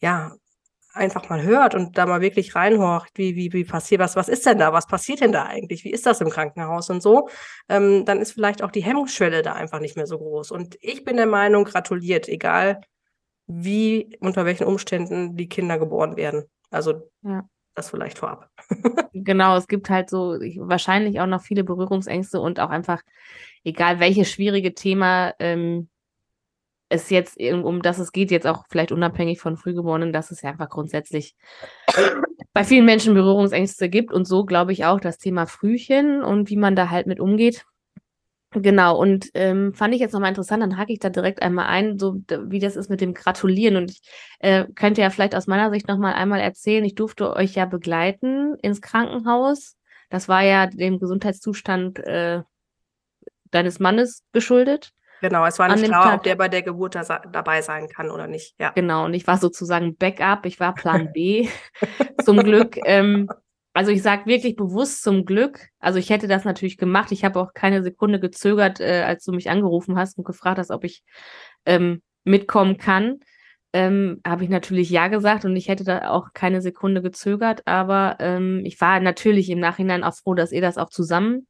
ja, 0.00 0.32
einfach 0.94 1.28
mal 1.28 1.42
hört 1.42 1.74
und 1.74 1.96
da 1.96 2.06
mal 2.06 2.20
wirklich 2.20 2.54
reinhorcht, 2.54 3.16
wie, 3.16 3.36
wie, 3.36 3.52
wie 3.52 3.64
passiert 3.64 4.00
was, 4.00 4.16
was 4.16 4.28
ist 4.28 4.44
denn 4.46 4.58
da, 4.58 4.72
was 4.72 4.86
passiert 4.86 5.20
denn 5.20 5.32
da 5.32 5.44
eigentlich, 5.44 5.84
wie 5.84 5.92
ist 5.92 6.06
das 6.06 6.20
im 6.20 6.30
Krankenhaus 6.30 6.90
und 6.90 7.02
so, 7.02 7.28
ähm, 7.68 8.04
dann 8.04 8.20
ist 8.20 8.32
vielleicht 8.32 8.62
auch 8.62 8.70
die 8.70 8.82
Hemmschwelle 8.82 9.42
da 9.42 9.52
einfach 9.52 9.80
nicht 9.80 9.96
mehr 9.96 10.06
so 10.06 10.18
groß. 10.18 10.50
Und 10.50 10.76
ich 10.80 11.04
bin 11.04 11.16
der 11.16 11.26
Meinung, 11.26 11.64
gratuliert, 11.64 12.28
egal 12.28 12.80
wie, 13.46 14.16
unter 14.20 14.44
welchen 14.44 14.66
Umständen 14.66 15.36
die 15.36 15.48
Kinder 15.48 15.78
geboren 15.78 16.16
werden. 16.16 16.44
Also 16.70 17.10
ja. 17.22 17.48
Das 17.78 17.90
vielleicht 17.90 18.18
vorab. 18.18 18.50
genau, 19.14 19.56
es 19.56 19.68
gibt 19.68 19.88
halt 19.88 20.10
so 20.10 20.36
wahrscheinlich 20.56 21.20
auch 21.20 21.28
noch 21.28 21.42
viele 21.42 21.62
Berührungsängste 21.62 22.40
und 22.40 22.58
auch 22.58 22.70
einfach, 22.70 23.02
egal 23.62 24.00
welches 24.00 24.28
schwierige 24.32 24.74
Thema 24.74 25.32
ähm, 25.38 25.88
es 26.88 27.08
jetzt, 27.08 27.40
um 27.40 27.80
das 27.80 28.00
es 28.00 28.10
geht, 28.10 28.32
jetzt 28.32 28.48
auch 28.48 28.64
vielleicht 28.68 28.90
unabhängig 28.90 29.40
von 29.40 29.56
Frühgeborenen, 29.56 30.12
dass 30.12 30.32
es 30.32 30.42
ja 30.42 30.50
einfach 30.50 30.68
grundsätzlich 30.68 31.36
bei 32.52 32.64
vielen 32.64 32.84
Menschen 32.84 33.14
Berührungsängste 33.14 33.88
gibt 33.88 34.12
und 34.12 34.24
so 34.24 34.44
glaube 34.44 34.72
ich 34.72 34.84
auch 34.84 34.98
das 34.98 35.18
Thema 35.18 35.46
Frühchen 35.46 36.24
und 36.24 36.50
wie 36.50 36.56
man 36.56 36.74
da 36.74 36.90
halt 36.90 37.06
mit 37.06 37.20
umgeht. 37.20 37.64
Genau, 38.60 38.96
und 38.96 39.30
ähm, 39.34 39.74
fand 39.74 39.94
ich 39.94 40.00
jetzt 40.00 40.12
nochmal 40.12 40.30
interessant, 40.30 40.62
dann 40.62 40.76
hake 40.76 40.92
ich 40.92 40.98
da 40.98 41.10
direkt 41.10 41.42
einmal 41.42 41.66
ein, 41.66 41.98
so 41.98 42.22
wie 42.44 42.58
das 42.58 42.76
ist 42.76 42.90
mit 42.90 43.00
dem 43.00 43.14
Gratulieren. 43.14 43.76
Und 43.76 43.90
ich 43.90 44.00
äh, 44.38 44.64
könnte 44.74 45.00
ja 45.00 45.10
vielleicht 45.10 45.34
aus 45.34 45.46
meiner 45.46 45.70
Sicht 45.70 45.88
nochmal 45.88 46.14
einmal 46.14 46.40
erzählen, 46.40 46.84
ich 46.84 46.94
durfte 46.94 47.34
euch 47.34 47.54
ja 47.54 47.64
begleiten 47.64 48.56
ins 48.62 48.80
Krankenhaus. 48.80 49.76
Das 50.10 50.28
war 50.28 50.42
ja 50.42 50.66
dem 50.66 50.98
Gesundheitszustand 50.98 51.98
äh, 51.98 52.42
deines 53.50 53.78
Mannes 53.78 54.24
geschuldet. 54.32 54.92
Genau, 55.20 55.44
es 55.46 55.58
war 55.58 55.68
nicht 55.74 55.84
klar, 55.84 56.04
Tag, 56.04 56.14
ob 56.18 56.22
der 56.22 56.36
bei 56.36 56.48
der 56.48 56.62
Geburt 56.62 56.94
da, 56.94 57.02
dabei 57.02 57.60
sein 57.62 57.88
kann 57.88 58.10
oder 58.10 58.28
nicht. 58.28 58.54
Ja. 58.60 58.70
Genau, 58.70 59.04
und 59.04 59.14
ich 59.14 59.26
war 59.26 59.36
sozusagen 59.36 59.96
Backup, 59.96 60.46
ich 60.46 60.60
war 60.60 60.74
Plan 60.74 61.10
B 61.12 61.48
zum 62.24 62.38
Glück. 62.38 62.78
Ähm, 62.84 63.28
also 63.78 63.92
ich 63.92 64.02
sage 64.02 64.26
wirklich 64.26 64.56
bewusst 64.56 65.04
zum 65.04 65.24
Glück. 65.24 65.68
Also 65.78 66.00
ich 66.00 66.10
hätte 66.10 66.26
das 66.26 66.44
natürlich 66.44 66.78
gemacht. 66.78 67.12
Ich 67.12 67.24
habe 67.24 67.38
auch 67.38 67.54
keine 67.54 67.84
Sekunde 67.84 68.18
gezögert, 68.18 68.80
äh, 68.80 69.04
als 69.06 69.22
du 69.22 69.30
mich 69.30 69.50
angerufen 69.50 69.96
hast 69.96 70.18
und 70.18 70.24
gefragt 70.24 70.58
hast, 70.58 70.72
ob 70.72 70.82
ich 70.82 71.04
ähm, 71.64 72.02
mitkommen 72.24 72.78
kann. 72.78 73.20
Ähm, 73.72 74.20
habe 74.26 74.42
ich 74.42 74.50
natürlich 74.50 74.90
ja 74.90 75.06
gesagt 75.06 75.44
und 75.44 75.54
ich 75.54 75.68
hätte 75.68 75.84
da 75.84 76.10
auch 76.10 76.32
keine 76.34 76.60
Sekunde 76.60 77.02
gezögert. 77.02 77.62
Aber 77.68 78.16
ähm, 78.18 78.62
ich 78.64 78.80
war 78.80 78.98
natürlich 78.98 79.48
im 79.48 79.60
Nachhinein 79.60 80.02
auch 80.02 80.16
froh, 80.16 80.34
dass 80.34 80.50
ihr 80.50 80.60
das 80.60 80.76
auch 80.76 80.90
zusammen 80.90 81.46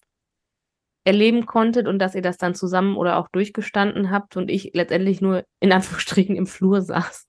erleben 1.05 1.47
konntet 1.47 1.89
und 1.89 1.99
dass 1.99 2.15
ihr 2.15 2.21
das 2.21 2.37
dann 2.37 2.55
zusammen 2.55 2.99
oder 2.99 3.17
auch 3.17 3.29
durchgestanden 3.29 4.11
habt 4.11 4.37
und 4.37 4.51
ich 4.51 4.73
letztendlich 4.75 5.23
nur 5.23 5.45
in 5.61 5.73
Anführungsstrichen 5.73 6.37
im 6.37 6.47
Flur 6.47 6.83
saß. 6.83 7.27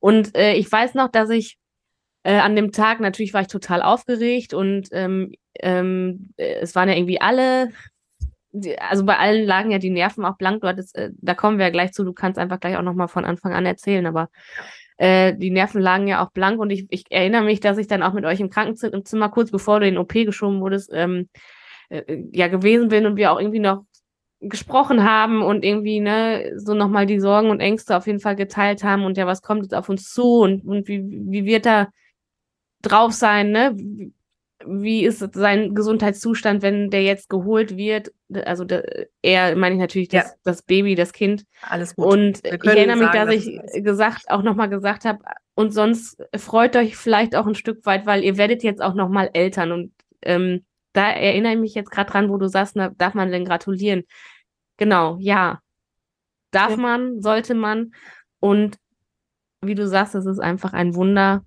Und 0.00 0.36
äh, 0.36 0.54
ich 0.54 0.72
weiß 0.72 0.94
noch, 0.94 1.06
dass 1.06 1.30
ich 1.30 1.59
äh, 2.22 2.38
an 2.38 2.56
dem 2.56 2.72
Tag, 2.72 3.00
natürlich 3.00 3.34
war 3.34 3.42
ich 3.42 3.48
total 3.48 3.82
aufgeregt 3.82 4.52
und 4.54 4.88
ähm, 4.92 5.32
ähm, 5.60 6.30
äh, 6.36 6.56
es 6.60 6.74
waren 6.74 6.88
ja 6.88 6.94
irgendwie 6.94 7.20
alle, 7.20 7.70
die, 8.52 8.78
also 8.78 9.04
bei 9.04 9.16
allen 9.18 9.46
lagen 9.46 9.70
ja 9.70 9.78
die 9.78 9.90
Nerven 9.90 10.24
auch 10.24 10.36
blank. 10.36 10.60
Du 10.60 10.68
hattest, 10.68 10.96
äh, 10.96 11.10
da 11.16 11.34
kommen 11.34 11.58
wir 11.58 11.66
ja 11.66 11.70
gleich 11.70 11.92
zu, 11.92 12.04
du 12.04 12.12
kannst 12.12 12.38
einfach 12.38 12.60
gleich 12.60 12.76
auch 12.76 12.82
nochmal 12.82 13.08
von 13.08 13.24
Anfang 13.24 13.52
an 13.52 13.66
erzählen, 13.66 14.06
aber 14.06 14.28
äh, 14.98 15.34
die 15.34 15.50
Nerven 15.50 15.80
lagen 15.80 16.08
ja 16.08 16.24
auch 16.24 16.30
blank 16.30 16.60
und 16.60 16.70
ich, 16.70 16.86
ich 16.90 17.04
erinnere 17.10 17.42
mich, 17.42 17.60
dass 17.60 17.78
ich 17.78 17.86
dann 17.86 18.02
auch 18.02 18.12
mit 18.12 18.24
euch 18.26 18.40
im 18.40 18.50
Krankenzimmer 18.50 19.30
kurz 19.30 19.50
bevor 19.50 19.80
du 19.80 19.86
in 19.86 19.94
den 19.94 20.00
OP 20.00 20.12
geschoben 20.12 20.60
wurdest, 20.60 20.90
ähm, 20.92 21.28
äh, 21.88 22.02
ja 22.32 22.48
gewesen 22.48 22.88
bin 22.88 23.06
und 23.06 23.16
wir 23.16 23.32
auch 23.32 23.40
irgendwie 23.40 23.60
noch 23.60 23.84
gesprochen 24.40 25.04
haben 25.04 25.42
und 25.42 25.64
irgendwie, 25.64 26.00
ne, 26.00 26.52
so 26.56 26.74
nochmal 26.74 27.06
die 27.06 27.20
Sorgen 27.20 27.50
und 27.50 27.60
Ängste 27.60 27.96
auf 27.96 28.06
jeden 28.06 28.20
Fall 28.20 28.36
geteilt 28.36 28.82
haben 28.84 29.04
und 29.04 29.18
ja, 29.18 29.26
was 29.26 29.42
kommt 29.42 29.62
jetzt 29.62 29.74
auf 29.74 29.88
uns 29.88 30.10
zu 30.10 30.40
und, 30.40 30.64
und 30.64 30.88
wie, 30.88 31.02
wie 31.02 31.44
wird 31.44 31.66
da 31.66 31.88
drauf 32.82 33.12
sein, 33.12 33.50
ne? 33.50 33.76
Wie 34.66 35.04
ist 35.06 35.26
sein 35.32 35.74
Gesundheitszustand, 35.74 36.60
wenn 36.60 36.90
der 36.90 37.02
jetzt 37.02 37.30
geholt 37.30 37.78
wird? 37.78 38.12
Also 38.44 38.64
der, 38.64 39.06
er 39.22 39.56
meine 39.56 39.76
ich 39.76 39.80
natürlich 39.80 40.08
das, 40.08 40.24
ja. 40.24 40.34
das 40.44 40.62
Baby, 40.62 40.94
das 40.94 41.14
Kind. 41.14 41.46
Alles 41.62 41.96
gut. 41.96 42.06
Und 42.06 42.44
ich 42.44 42.52
erinnere 42.64 42.96
mich, 42.96 43.06
sagen, 43.10 43.26
dass 43.26 43.34
ich 43.34 43.84
gesagt, 43.84 44.30
auch 44.30 44.42
nochmal 44.42 44.68
gesagt 44.68 45.06
habe, 45.06 45.20
und 45.54 45.72
sonst 45.72 46.22
freut 46.36 46.76
euch 46.76 46.96
vielleicht 46.96 47.34
auch 47.34 47.46
ein 47.46 47.54
Stück 47.54 47.84
weit, 47.86 48.06
weil 48.06 48.22
ihr 48.22 48.36
werdet 48.36 48.62
jetzt 48.62 48.82
auch 48.82 48.94
nochmal 48.94 49.30
Eltern. 49.32 49.72
Und 49.72 49.92
ähm, 50.22 50.64
da 50.92 51.10
erinnere 51.10 51.52
ich 51.52 51.58
mich 51.58 51.74
jetzt 51.74 51.90
gerade 51.90 52.10
dran, 52.10 52.30
wo 52.30 52.36
du 52.36 52.48
sagst, 52.48 52.76
na, 52.76 52.90
darf 52.90 53.14
man 53.14 53.30
denn 53.30 53.44
gratulieren? 53.44 54.04
Genau, 54.76 55.16
ja. 55.20 55.60
Darf 56.50 56.72
ja. 56.72 56.76
man, 56.76 57.20
sollte 57.20 57.54
man. 57.54 57.92
Und 58.40 58.76
wie 59.62 59.74
du 59.74 59.86
sagst, 59.86 60.14
es 60.14 60.26
ist 60.26 60.40
einfach 60.40 60.72
ein 60.72 60.94
Wunder, 60.94 61.44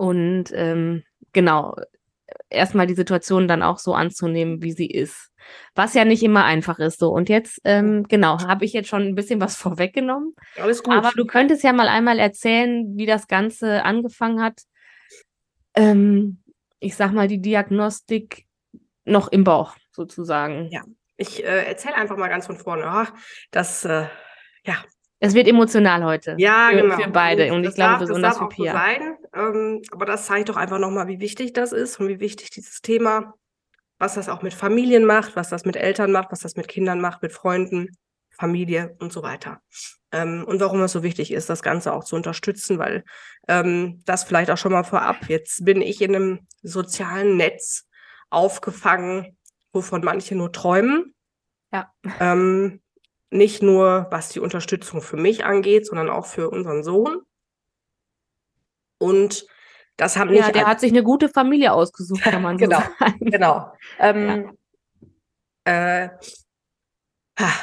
und 0.00 0.46
ähm, 0.54 1.02
genau, 1.34 1.76
erstmal 2.48 2.86
die 2.86 2.94
Situation 2.94 3.46
dann 3.46 3.62
auch 3.62 3.78
so 3.78 3.92
anzunehmen, 3.92 4.62
wie 4.62 4.72
sie 4.72 4.90
ist. 4.90 5.30
Was 5.74 5.92
ja 5.92 6.06
nicht 6.06 6.22
immer 6.22 6.44
einfach 6.44 6.78
ist 6.78 7.00
so. 7.00 7.10
Und 7.10 7.28
jetzt, 7.28 7.60
ähm, 7.64 8.04
genau, 8.08 8.40
habe 8.40 8.64
ich 8.64 8.72
jetzt 8.72 8.88
schon 8.88 9.02
ein 9.02 9.14
bisschen 9.14 9.42
was 9.42 9.56
vorweggenommen. 9.58 10.34
Alles 10.56 10.82
gut. 10.82 10.94
Aber 10.94 11.10
du 11.14 11.26
könntest 11.26 11.62
ja 11.64 11.74
mal 11.74 11.88
einmal 11.88 12.18
erzählen, 12.18 12.96
wie 12.96 13.04
das 13.04 13.28
Ganze 13.28 13.84
angefangen 13.84 14.42
hat. 14.42 14.62
Ähm, 15.74 16.42
ich 16.78 16.96
sag 16.96 17.12
mal, 17.12 17.28
die 17.28 17.42
Diagnostik 17.42 18.46
noch 19.04 19.28
im 19.28 19.44
Bauch 19.44 19.76
sozusagen. 19.90 20.70
Ja, 20.70 20.82
ich 21.18 21.44
äh, 21.44 21.66
erzähle 21.66 21.96
einfach 21.96 22.16
mal 22.16 22.28
ganz 22.28 22.46
von 22.46 22.56
vorne. 22.56 22.84
Ach, 22.86 23.12
das, 23.50 23.84
äh, 23.84 24.06
ja, 24.64 24.76
es 25.22 25.34
wird 25.34 25.46
emotional 25.46 26.02
heute. 26.04 26.34
Ja, 26.38 26.70
für, 26.70 26.80
genau. 26.80 26.96
Für 26.96 27.10
beide. 27.10 27.50
Und, 27.50 27.58
und 27.58 27.64
ich 27.64 27.74
glaube, 27.74 27.90
darf, 27.90 28.00
besonders 28.00 28.38
für 28.38 28.48
Pia. 28.48 28.72
So 28.72 28.78
sein, 28.78 29.16
ähm, 29.34 29.82
aber 29.92 30.06
das 30.06 30.26
zeigt 30.26 30.48
doch 30.48 30.56
einfach 30.56 30.78
nochmal, 30.78 31.08
wie 31.08 31.20
wichtig 31.20 31.52
das 31.52 31.72
ist 31.72 32.00
und 32.00 32.08
wie 32.08 32.20
wichtig 32.20 32.50
dieses 32.50 32.80
Thema, 32.80 33.34
was 33.98 34.14
das 34.14 34.28
auch 34.28 34.42
mit 34.42 34.54
Familien 34.54 35.04
macht, 35.04 35.36
was 35.36 35.50
das 35.50 35.64
mit 35.64 35.76
Eltern 35.76 36.12
macht, 36.12 36.32
was 36.32 36.40
das 36.40 36.56
mit 36.56 36.68
Kindern 36.68 37.00
macht, 37.00 37.22
mit 37.22 37.32
Freunden, 37.32 37.88
Familie 38.30 38.96
und 38.98 39.12
so 39.12 39.22
weiter. 39.22 39.60
Ähm, 40.12 40.44
und 40.46 40.60
warum 40.60 40.82
es 40.82 40.92
so 40.92 41.02
wichtig 41.02 41.32
ist, 41.32 41.50
das 41.50 41.62
Ganze 41.62 41.92
auch 41.92 42.04
zu 42.04 42.16
unterstützen, 42.16 42.78
weil 42.78 43.04
ähm, 43.46 44.02
das 44.06 44.24
vielleicht 44.24 44.50
auch 44.50 44.56
schon 44.56 44.72
mal 44.72 44.82
vorab. 44.82 45.28
Jetzt 45.28 45.64
bin 45.64 45.82
ich 45.82 46.00
in 46.00 46.16
einem 46.16 46.46
sozialen 46.62 47.36
Netz 47.36 47.86
aufgefangen, 48.30 49.36
wovon 49.72 50.02
manche 50.02 50.34
nur 50.34 50.52
träumen. 50.52 51.14
Ja. 51.72 51.92
Ähm, 52.18 52.80
nicht 53.30 53.62
nur 53.62 54.08
was 54.10 54.30
die 54.30 54.40
Unterstützung 54.40 55.02
für 55.02 55.16
mich 55.16 55.44
angeht, 55.44 55.86
sondern 55.86 56.10
auch 56.10 56.26
für 56.26 56.50
unseren 56.50 56.82
Sohn. 56.82 57.20
Und 59.00 59.46
das 59.96 60.16
haben 60.16 60.30
nicht. 60.30 60.40
Ja, 60.40 60.52
der 60.52 60.66
hat 60.66 60.80
sich 60.80 60.92
eine 60.92 61.02
gute 61.02 61.28
Familie 61.28 61.72
ausgesucht, 61.72 62.22
kann 62.22 62.42
man 62.42 62.56
genau, 62.58 62.80
so 62.80 62.86
sagen. 62.98 63.30
Genau. 63.30 63.72
Ähm, 63.98 64.56
ja. 65.66 66.04
äh, 66.04 66.08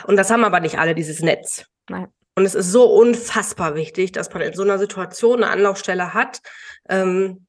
und 0.05 0.17
das 0.17 0.29
haben 0.31 0.43
aber 0.43 0.59
nicht 0.59 0.79
alle, 0.79 0.95
dieses 0.95 1.21
Netz. 1.21 1.65
Nein. 1.89 2.07
Und 2.35 2.45
es 2.45 2.53
ist 2.53 2.71
so 2.71 2.85
unfassbar 2.85 3.73
wichtig, 3.75 4.11
dass 4.11 4.31
man 4.31 4.43
in 4.43 4.53
so 4.53 4.61
einer 4.61 4.77
Situation 4.77 5.43
eine 5.43 5.51
Anlaufstelle 5.51 6.13
hat, 6.13 6.41
ähm, 6.87 7.47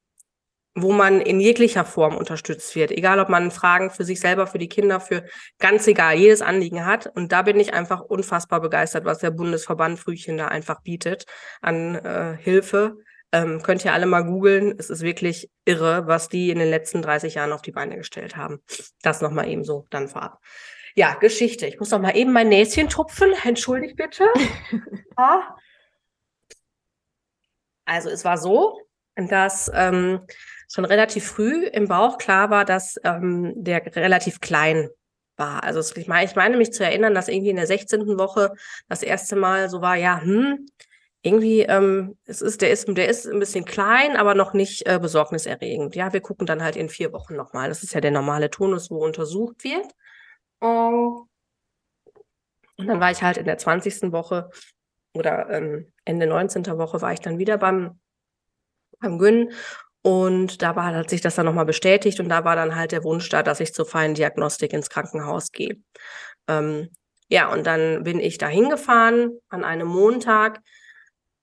wo 0.75 0.93
man 0.93 1.21
in 1.21 1.41
jeglicher 1.41 1.85
Form 1.85 2.17
unterstützt 2.17 2.75
wird. 2.75 2.91
Egal, 2.91 3.21
ob 3.21 3.29
man 3.29 3.51
Fragen 3.51 3.91
für 3.91 4.05
sich 4.05 4.21
selber, 4.21 4.47
für 4.47 4.59
die 4.59 4.69
Kinder, 4.69 5.01
für 5.01 5.25
ganz 5.59 5.87
egal, 5.87 6.17
jedes 6.17 6.41
Anliegen 6.41 6.87
hat. 6.87 7.07
Und 7.07 7.33
da 7.33 7.43
bin 7.43 7.61
ich 7.61 7.75
einfach 7.75 8.01
unfassbar 8.01 8.61
begeistert, 8.61 9.05
was 9.05 9.19
der 9.19 9.31
Bundesverband 9.31 9.99
Frühchen 9.99 10.39
da 10.39 10.49
einfach 10.49 10.81
bietet 10.81 11.27
an 11.61 11.97
äh, 11.97 12.39
Hilfe. 12.41 12.97
Ähm, 13.31 13.63
könnt 13.63 13.85
ihr 13.85 13.93
alle 13.93 14.07
mal 14.07 14.25
googeln. 14.25 14.75
Es 14.79 14.89
ist 14.89 15.03
wirklich 15.03 15.51
irre, 15.65 16.07
was 16.07 16.29
die 16.29 16.51
in 16.51 16.59
den 16.59 16.71
letzten 16.71 17.03
30 17.03 17.35
Jahren 17.35 17.53
auf 17.53 17.63
die 17.63 17.73
Beine 17.73 17.97
gestellt 17.97 18.37
haben. 18.37 18.63
Das 19.03 19.21
nochmal 19.21 19.49
eben 19.49 19.65
so 19.65 19.87
dann 19.91 20.09
vorab. 20.09 20.41
Ja, 20.95 21.15
Geschichte. 21.15 21.67
Ich 21.67 21.79
muss 21.79 21.91
noch 21.91 22.01
mal 22.01 22.17
eben 22.17 22.33
mein 22.33 22.49
Näschen 22.49 22.89
tupfen. 22.89 23.33
Entschuldigt 23.45 23.97
bitte. 23.97 24.27
also 27.85 28.09
es 28.09 28.25
war 28.25 28.39
so, 28.39 28.81
dass 29.17 29.71
ähm, 29.75 30.21
schon 30.73 30.85
relativ 30.85 31.27
früh 31.27 31.67
im 31.67 31.89
Bauch 31.89 32.19
klar 32.19 32.51
war, 32.51 32.65
dass 32.65 32.97
ähm, 33.05 33.53
der 33.57 33.85
relativ 33.95 34.41
klein 34.41 34.89
war. 35.37 35.63
Also 35.65 35.81
ich 35.97 36.09
meine, 36.09 36.27
ich 36.29 36.37
meine 36.37 36.57
mich 36.57 36.73
zu 36.73 36.85
erinnern, 36.85 37.15
dass 37.15 37.29
irgendwie 37.29 37.51
in 37.51 37.57
der 37.57 37.67
16. 37.67 38.19
Woche 38.19 38.53
das 38.89 39.03
erste 39.03 39.37
Mal 39.37 39.69
so 39.69 39.81
war, 39.81 39.97
ja, 39.97 40.21
hm, 40.21 40.67
irgendwie, 41.29 41.63
ähm, 41.63 42.17
es 42.25 42.43
ist, 42.43 42.63
der 42.63 42.71
ist, 42.71 42.89
der 42.89 43.09
ist 43.09 43.27
ein 43.27 43.39
bisschen 43.39 43.65
klein, 43.65 44.17
aber 44.17 44.35
noch 44.35 44.55
nicht 44.55 44.87
äh, 44.89 44.99
besorgniserregend. 45.01 45.95
Ja, 45.95 46.13
wir 46.13 46.21
gucken 46.21 46.47
dann 46.47 46.63
halt 46.63 46.77
in 46.77 46.89
vier 46.89 47.13
Wochen 47.13 47.37
nochmal. 47.37 47.69
Das 47.69 47.83
ist 47.83 47.95
ja 47.95 48.01
der 48.01 48.11
normale 48.11 48.51
Tonus, 48.51 48.91
wo 48.91 49.05
untersucht 49.05 49.63
wird. 49.65 49.87
Und 50.61 51.29
dann 52.87 53.01
war 53.01 53.11
ich 53.11 53.23
halt 53.23 53.37
in 53.37 53.45
der 53.45 53.59
20. 53.59 54.13
Woche 54.13 54.51
oder 55.15 55.51
ähm, 55.51 55.93
Ende 56.05 56.27
19. 56.27 56.67
Woche 56.79 57.01
war 57.01 57.13
ich 57.13 57.21
dann 57.21 57.39
wieder 57.39 57.59
beim, 57.59 57.99
beim 59.01 59.19
Gyn 59.19 59.53
und 60.03 60.63
da 60.63 60.77
war, 60.77 60.95
hat 60.95 61.11
sich 61.11 61.21
das 61.21 61.35
dann 61.35 61.47
nochmal 61.47 61.67
bestätigt 61.67 62.21
und 62.21 62.29
da 62.29 62.45
war 62.45 62.57
dann 62.57 62.77
halt 62.77 62.93
der 62.93 63.05
Wunsch 63.05 63.29
da, 63.29 63.43
dass 63.43 63.61
ich 63.61 63.75
zur 63.75 63.87
Feindiagnostik 63.87 64.73
ins 64.73 64.91
Krankenhaus 64.91 65.53
gehe. 65.53 65.83
Ähm, 66.47 66.89
ja, 67.29 67.53
und 67.53 67.67
dann 67.67 68.05
bin 68.05 68.21
ich 68.21 68.39
da 68.39 68.49
hingefahren 68.49 69.39
an 69.49 69.65
einem 69.65 69.89
Montag 69.89 70.61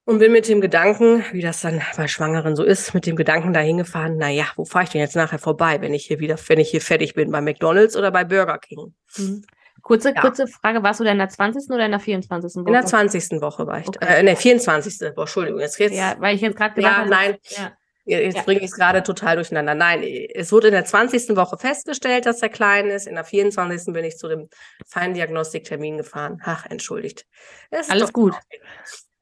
und 0.05 0.19
bin 0.19 0.31
mit 0.31 0.47
dem 0.47 0.61
Gedanken, 0.61 1.25
wie 1.31 1.41
das 1.41 1.61
dann 1.61 1.81
bei 1.97 2.07
Schwangeren 2.07 2.55
so 2.55 2.63
ist, 2.63 2.93
mit 2.93 3.05
dem 3.05 3.15
Gedanken 3.15 3.53
da 3.53 3.59
hingefahren, 3.59 4.17
naja, 4.17 4.45
wo 4.55 4.63
fahre 4.63 4.85
ich 4.85 4.91
denn 4.91 5.01
jetzt 5.01 5.15
nachher 5.15 5.39
vorbei, 5.39 5.81
wenn 5.81 5.93
ich 5.93 6.05
hier 6.05 6.19
wieder, 6.19 6.37
wenn 6.47 6.59
ich 6.59 6.69
hier 6.69 6.81
fertig 6.81 7.15
bin, 7.15 7.31
bei 7.31 7.41
McDonalds 7.41 7.97
oder 7.97 8.11
bei 8.11 8.23
Burger 8.23 8.59
King? 8.59 8.93
Mhm. 9.17 9.43
Kurze, 9.81 10.13
ja. 10.15 10.21
kurze 10.21 10.47
Frage, 10.47 10.81
warst 10.81 10.99
du 10.99 11.03
da 11.03 11.11
in 11.11 11.19
der 11.19 11.29
20. 11.29 11.69
oder 11.69 11.85
in 11.85 11.91
der 11.91 11.99
24. 11.99 12.55
Woche? 12.55 12.67
In 12.67 12.73
der 12.73 12.85
20. 12.85 13.41
Woche 13.41 13.67
war 13.67 13.79
ich. 13.79 13.87
Okay. 13.87 14.03
Äh, 14.03 14.19
in 14.19 14.25
der 14.25 14.37
24. 14.37 15.01
Woche, 15.01 15.21
Entschuldigung, 15.21 15.59
jetzt 15.59 15.77
geht's. 15.77 15.95
Ja, 15.95 16.15
weil 16.17 16.35
ich 16.35 16.41
jetzt 16.41 16.57
gerade 16.57 16.73
gedacht 16.73 16.91
ja, 16.91 16.97
habe. 16.99 17.09
Nein, 17.09 17.37
ja. 17.49 17.71
Jetzt 18.07 18.37
ja. 18.37 18.43
bringe 18.43 18.59
ich 18.59 18.67
es 18.67 18.75
gerade 18.75 19.01
total 19.01 19.35
durcheinander. 19.35 19.73
Nein, 19.73 20.03
es 20.03 20.51
wurde 20.51 20.67
in 20.67 20.73
der 20.73 20.85
20. 20.85 21.35
Woche 21.35 21.57
festgestellt, 21.57 22.27
dass 22.27 22.39
er 22.41 22.49
klein 22.49 22.87
ist. 22.87 23.07
In 23.07 23.15
der 23.15 23.23
24. 23.23 23.93
bin 23.93 24.05
ich 24.05 24.17
zu 24.17 24.27
dem 24.27 24.47
Feindiagnostiktermin 24.87 25.97
gefahren. 25.97 26.39
Ach, 26.43 26.67
entschuldigt. 26.67 27.25
Alles 27.89 28.13
gut. 28.13 28.35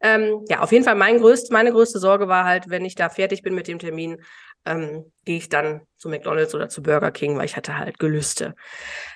Ähm, 0.03 0.45
ja, 0.49 0.59
auf 0.59 0.71
jeden 0.71 0.83
Fall 0.83 0.95
mein 0.95 1.19
größt, 1.19 1.51
meine 1.51 1.71
größte 1.71 1.97
Sorge 1.97 2.27
war 2.27 2.43
halt, 2.43 2.69
wenn 2.69 2.85
ich 2.85 2.95
da 2.95 3.09
fertig 3.09 3.41
bin 3.41 3.55
mit 3.55 3.67
dem 3.67 3.79
Termin, 3.79 4.21
ähm, 4.65 5.11
gehe 5.25 5.37
ich 5.37 5.49
dann 5.49 5.81
zu 5.97 6.09
McDonalds 6.09 6.53
oder 6.53 6.69
zu 6.69 6.83
Burger 6.83 7.11
King, 7.11 7.37
weil 7.37 7.45
ich 7.45 7.55
hatte 7.55 7.77
halt 7.77 7.99
Gelüste. 7.99 8.53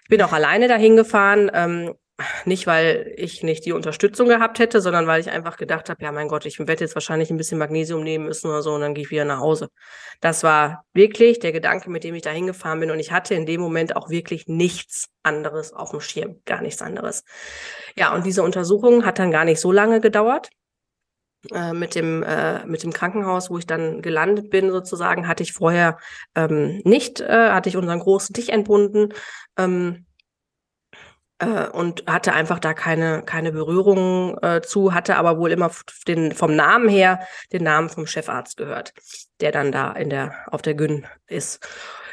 Ich 0.04 0.10
bin 0.10 0.22
auch 0.22 0.34
alleine 0.34 0.68
dahin 0.68 0.96
gefahren. 0.96 1.52
Ähm, 1.54 1.94
nicht, 2.46 2.66
weil 2.66 3.14
ich 3.16 3.44
nicht 3.44 3.66
die 3.66 3.74
Unterstützung 3.74 4.28
gehabt 4.28 4.58
hätte, 4.58 4.82
sondern 4.82 5.06
weil 5.06 5.22
ich 5.22 5.30
einfach 5.30 5.56
gedacht 5.56 5.88
habe, 5.90 6.04
ja, 6.04 6.12
mein 6.12 6.28
Gott, 6.28 6.48
ich 6.48 6.58
werde 6.58 6.84
jetzt 6.84 6.96
wahrscheinlich 6.96 7.30
ein 7.30 7.38
bisschen 7.38 7.60
Magnesium 7.60 8.04
nehmen 8.04 8.26
müssen 8.26 8.48
oder 8.48 8.64
so 8.64 8.74
und 8.74 8.82
dann 8.82 8.96
gehe 8.96 9.04
ich 9.04 9.12
wieder 9.12 9.26
nach 9.26 9.40
Hause. 9.40 9.70
Das 10.20 10.42
war 10.42 10.84
wirklich 10.94 11.38
der 11.40 11.52
Gedanke, 11.52 11.92
mit 11.92 12.04
dem 12.04 12.16
ich 12.16 12.24
da 12.24 12.32
hingefahren 12.32 12.80
bin 12.80 12.90
und 12.90 13.00
ich 13.00 13.12
hatte 13.12 13.36
in 13.36 13.46
dem 13.46 13.62
Moment 13.62 13.96
auch 13.96 14.10
wirklich 14.10 14.48
nichts 14.48 15.10
anderes 15.22 15.74
auf 15.74 15.92
dem 15.92 16.02
Schirm, 16.02 16.42
gar 16.46 16.62
nichts 16.62 16.82
anderes. 16.82 17.24
Ja, 17.96 18.16
und 18.16 18.26
diese 18.26 18.42
Untersuchung 18.42 19.06
hat 19.06 19.20
dann 19.20 19.30
gar 19.30 19.46
nicht 19.46 19.60
so 19.60 19.72
lange 19.72 20.02
gedauert. 20.02 20.50
Äh, 21.52 21.74
mit 21.74 21.96
dem 21.96 22.24
äh, 22.24 22.66
mit 22.66 22.84
dem 22.84 22.92
Krankenhaus, 22.92 23.50
wo 23.50 23.58
ich 23.58 23.68
dann 23.68 24.02
gelandet 24.02 24.50
bin, 24.50 24.72
sozusagen, 24.72 25.28
hatte 25.28 25.44
ich 25.44 25.54
vorher 25.54 25.98
ähm, 26.36 26.82
nicht, 26.84 27.22
äh, 27.22 27.52
hatte 27.52 27.70
ich 27.70 27.78
unseren 27.78 28.00
großen 28.00 28.34
Dich 28.34 28.50
entbunden. 28.50 29.14
Ähm, 29.58 30.08
äh, 31.40 31.68
und 31.70 32.04
hatte 32.08 32.34
einfach 32.34 32.60
da 32.60 32.74
keine, 32.74 33.22
keine 33.24 33.52
Berührung 33.52 34.38
äh, 34.42 34.62
zu, 34.62 34.94
hatte 34.94 35.18
aber 35.18 35.38
wohl 35.38 35.52
immer 35.52 35.70
den, 36.08 36.32
vom 36.32 36.56
Namen 36.56 36.90
her 36.90 37.20
den 37.54 37.64
Namen 37.64 37.90
vom 37.90 38.08
Chefarzt 38.08 38.58
gehört, 38.58 38.94
der 39.40 39.52
dann 39.52 39.72
da 39.72 39.92
in 39.92 40.10
der, 40.10 40.34
auf 40.48 40.64
der 40.64 40.74
Gyn 40.74 41.06
ist. 41.28 41.66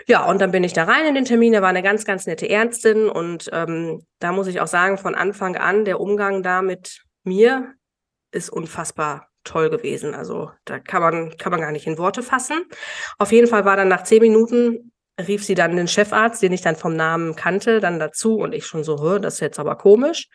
Ja, 0.06 0.26
und 0.26 0.42
dann 0.42 0.50
bin 0.50 0.64
ich 0.64 0.74
da 0.74 0.84
rein 0.84 1.06
in 1.06 1.14
den 1.14 1.24
Termin. 1.24 1.54
Da 1.54 1.62
war 1.62 1.70
eine 1.70 1.82
ganz, 1.82 2.04
ganz 2.04 2.26
nette 2.26 2.48
Ärztin 2.50 3.08
und 3.08 3.48
ähm, 3.52 4.04
da 4.18 4.32
muss 4.32 4.46
ich 4.46 4.60
auch 4.60 4.66
sagen, 4.66 4.98
von 4.98 5.14
Anfang 5.14 5.56
an, 5.56 5.86
der 5.86 6.00
Umgang 6.00 6.42
da 6.42 6.60
mit 6.60 7.02
mir 7.22 7.72
ist 8.34 8.50
unfassbar 8.50 9.28
toll 9.44 9.70
gewesen. 9.70 10.14
Also 10.14 10.50
da 10.64 10.78
kann 10.78 11.02
man, 11.02 11.36
kann 11.36 11.52
man 11.52 11.60
gar 11.60 11.72
nicht 11.72 11.86
in 11.86 11.98
Worte 11.98 12.22
fassen. 12.22 12.64
Auf 13.18 13.32
jeden 13.32 13.46
Fall 13.46 13.64
war 13.64 13.76
dann 13.76 13.88
nach 13.88 14.04
zehn 14.04 14.22
Minuten 14.22 14.92
rief 15.18 15.44
sie 15.44 15.54
dann 15.54 15.76
den 15.76 15.88
Chefarzt, 15.88 16.42
den 16.42 16.52
ich 16.52 16.62
dann 16.62 16.76
vom 16.76 16.96
Namen 16.96 17.36
kannte, 17.36 17.80
dann 17.80 17.98
dazu 17.98 18.36
und 18.38 18.52
ich 18.52 18.66
schon 18.66 18.82
so, 18.82 19.18
das 19.18 19.34
ist 19.34 19.40
jetzt 19.40 19.58
aber 19.58 19.76
komisch. 19.76 20.28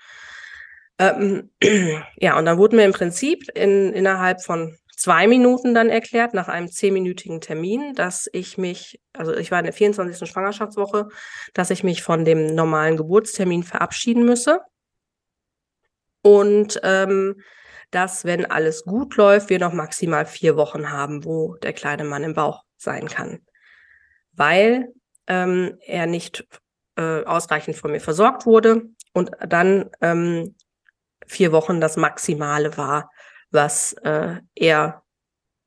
Ähm, 0.98 1.50
ja, 2.15 2.38
und 2.38 2.46
dann 2.46 2.58
wurden 2.58 2.77
mir 2.77 2.86
im 2.86 2.94
Prinzip 2.94 3.50
in, 3.56 3.94
innerhalb 3.94 4.41
von 4.41 4.77
zwei 4.96 5.27
Minuten 5.27 5.74
dann 5.74 5.89
erklärt, 5.89 6.34
nach 6.34 6.50
einem 6.50 6.70
zehnminütigen 6.70 7.41
Termin, 7.41 7.94
dass 7.94 8.29
ich 8.32 8.58
mich, 8.58 9.01
also 9.13 9.34
ich 9.34 9.50
war 9.51 9.60
in 9.60 9.65
der 9.65 9.74
24. 9.74 10.29
Schwangerschaftswoche, 10.29 11.08
dass 11.53 11.70
ich 11.70 11.84
mich 11.84 12.03
von 12.03 12.25
dem 12.25 12.53
normalen 12.53 12.98
Geburtstermin 12.98 13.63
verabschieden 13.63 14.25
müsse. 14.25 14.62
Und 16.22 16.82
ähm, 16.84 17.41
dass, 17.91 18.25
wenn 18.25 18.46
alles 18.46 18.84
gut 18.84 19.15
läuft, 19.17 19.50
wir 19.50 19.60
noch 19.60 19.74
maximal 19.74 20.25
vier 20.25 20.55
Wochen 20.55 20.91
haben, 20.91 21.25
wo 21.25 21.55
der 21.58 21.74
kleine 21.74 22.03
Mann 22.03 22.24
im 22.24 22.34
Bauch 22.34 22.63
sein 22.77 23.08
kann 23.08 23.41
weil 24.39 24.93
ähm, 25.27 25.77
er 25.86 26.08
nicht 26.08 26.48
äh, 26.96 27.24
ausreichend 27.25 27.75
von 27.75 27.91
mir 27.91 28.00
versorgt 28.00 28.46
wurde 28.46 28.84
und 29.13 29.31
dann 29.48 29.89
ähm, 30.01 30.55
vier 31.27 31.51
Wochen 31.51 31.81
das 31.81 31.98
Maximale 31.98 32.77
war, 32.77 33.12
was 33.51 33.93
äh, 34.03 34.38
er 34.55 35.03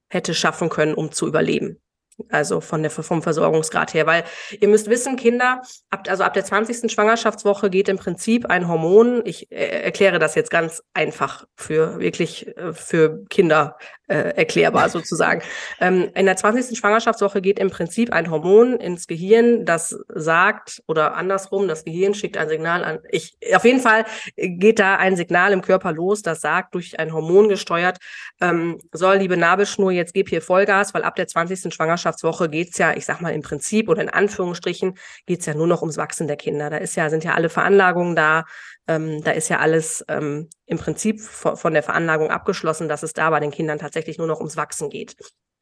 hätte 0.09 0.35
schaffen 0.35 0.71
können, 0.71 0.95
um 0.95 1.13
zu 1.13 1.29
überleben. 1.29 1.81
Also 2.29 2.61
von 2.61 2.83
der, 2.83 2.91
vom 2.91 3.23
Versorgungsgrad 3.23 3.95
her. 3.95 4.07
Weil 4.07 4.25
ihr 4.61 4.69
müsst 4.69 4.89
wissen, 4.89 5.17
Kinder, 5.17 5.63
ab, 5.91 6.07
also 6.09 6.25
ab 6.25 6.35
der 6.35 6.45
20. 6.45 6.93
Schwangerschaftswoche 6.93 7.71
geht 7.71 7.89
im 7.89 7.97
Prinzip 7.97 8.47
ein 8.47 8.69
Hormon, 8.69 9.23
ich 9.25 9.51
äh, 9.51 9.83
erkläre 9.83 10.19
das 10.19 10.35
jetzt 10.35 10.51
ganz 10.51 10.83
einfach 10.93 11.47
für 11.57 11.99
wirklich 11.99 12.57
äh, 12.57 12.73
für 12.73 13.25
Kinder 13.29 13.77
äh, 14.09 14.37
erklärbar 14.37 14.89
sozusagen. 14.91 15.43
Ähm, 15.81 16.11
in 16.15 16.27
der 16.27 16.37
20. 16.37 16.79
Schwangerschaftswoche 16.79 17.41
geht 17.41 17.59
im 17.59 17.71
Prinzip 17.71 18.13
ein 18.13 18.31
Hormon 18.31 18.77
ins 18.77 19.07
Gehirn, 19.07 19.65
das 19.65 19.97
sagt, 20.09 20.83
oder 20.87 21.15
andersrum, 21.15 21.69
das 21.69 21.85
Gehirn 21.85 22.15
schickt 22.15 22.37
ein 22.37 22.49
Signal 22.49 22.85
an. 22.85 22.99
Ich, 23.11 23.37
auf 23.55 23.65
jeden 23.65 23.81
Fall 23.81 24.05
geht 24.37 24.79
da 24.79 24.97
ein 24.97 25.17
Signal 25.17 25.53
im 25.53 25.63
Körper 25.63 25.93
los, 25.93 26.23
das 26.23 26.41
sagt, 26.41 26.75
durch 26.75 26.99
ein 26.99 27.13
Hormon 27.13 27.49
gesteuert, 27.49 27.99
ähm, 28.41 28.79
soll, 28.93 29.17
liebe 29.17 29.37
Nabelschnur, 29.37 29.93
jetzt 29.93 30.15
gib 30.15 30.29
hier 30.29 30.43
Vollgas, 30.43 30.93
weil 30.95 31.05
ab 31.05 31.17
der 31.17 31.27
20. 31.27 31.73
Schwangerschaftswoche 32.03 32.49
geht's 32.49 32.79
ja, 32.79 32.95
ich 32.97 33.07
sag 33.07 33.21
mal 33.21 33.33
im 33.33 33.43
Prinzip 33.43 33.89
oder 33.89 34.03
in 34.03 34.09
Anführungsstrichen, 34.09 34.99
geht's 35.27 35.47
ja 35.47 35.55
nur 35.55 35.67
noch 35.67 35.81
ums 35.83 35.97
Wachsen 35.97 36.27
der 36.27 36.37
Kinder. 36.37 36.71
Da 36.71 36.79
ist 36.79 36.97
ja, 36.97 37.09
sind 37.11 37.25
ja 37.25 37.35
alle 37.35 37.49
Veranlagungen 37.49 38.17
da, 38.17 38.45
ähm, 38.89 39.23
da 39.23 39.31
ist 39.31 39.49
ja 39.49 39.59
alles 39.59 40.05
ähm, 40.09 40.49
im 40.67 40.79
Prinzip 40.79 41.21
von, 41.21 41.57
von 41.57 41.73
der 41.73 41.83
Veranlagung 41.83 42.31
abgeschlossen, 42.31 42.89
dass 42.89 43.03
es 43.03 43.13
da 43.13 43.31
bei 43.31 43.41
den 43.41 43.51
Kindern 43.51 43.79
tatsächlich 43.79 44.19
nur 44.19 44.27
noch 44.27 44.39
ums 44.39 44.57
Wachsen 44.57 44.91
geht. 44.91 45.17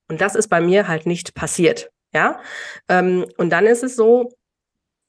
Und 0.09 0.21
das 0.21 0.35
ist 0.35 0.49
bei 0.49 0.61
mir 0.61 0.89
halt 0.89 1.07
nicht 1.07 1.35
passiert. 1.35 1.91
Ja, 2.13 2.41
ähm, 2.89 3.25
und 3.37 3.51
dann 3.51 3.67
ist 3.67 3.85
es 3.85 3.95
so, 3.95 4.33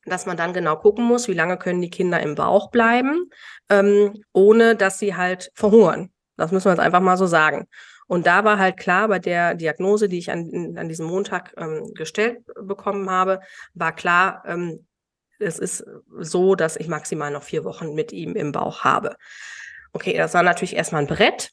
dass 0.05 0.27
man 0.27 0.37
dann 0.37 0.53
genau 0.53 0.75
gucken 0.75 1.03
muss, 1.05 1.27
wie 1.27 1.33
lange 1.33 1.57
können 1.57 1.81
die 1.81 1.89
Kinder 1.89 2.19
im 2.19 2.35
Bauch 2.35 2.69
bleiben, 2.69 3.29
ähm, 3.69 4.23
ohne 4.33 4.75
dass 4.75 4.99
sie 4.99 5.15
halt 5.15 5.51
verhungern. 5.55 6.11
Das 6.37 6.51
müssen 6.51 6.65
wir 6.65 6.71
jetzt 6.71 6.79
einfach 6.79 6.99
mal 6.99 7.17
so 7.17 7.25
sagen. 7.25 7.67
Und 8.11 8.27
da 8.27 8.43
war 8.43 8.59
halt 8.59 8.75
klar, 8.75 9.07
bei 9.07 9.19
der 9.19 9.55
Diagnose, 9.55 10.09
die 10.09 10.17
ich 10.17 10.29
an, 10.29 10.75
an 10.77 10.89
diesem 10.89 11.05
Montag 11.05 11.53
ähm, 11.55 11.93
gestellt 11.93 12.39
bekommen 12.61 13.09
habe, 13.09 13.39
war 13.73 13.95
klar, 13.95 14.43
ähm, 14.45 14.85
es 15.39 15.57
ist 15.57 15.85
so, 16.19 16.55
dass 16.55 16.75
ich 16.75 16.89
maximal 16.89 17.31
noch 17.31 17.43
vier 17.43 17.63
Wochen 17.63 17.93
mit 17.93 18.11
ihm 18.11 18.35
im 18.35 18.51
Bauch 18.51 18.83
habe. 18.83 19.15
Okay, 19.93 20.17
das 20.17 20.33
war 20.33 20.43
natürlich 20.43 20.75
erstmal 20.75 21.03
ein 21.03 21.07
Brett. 21.07 21.51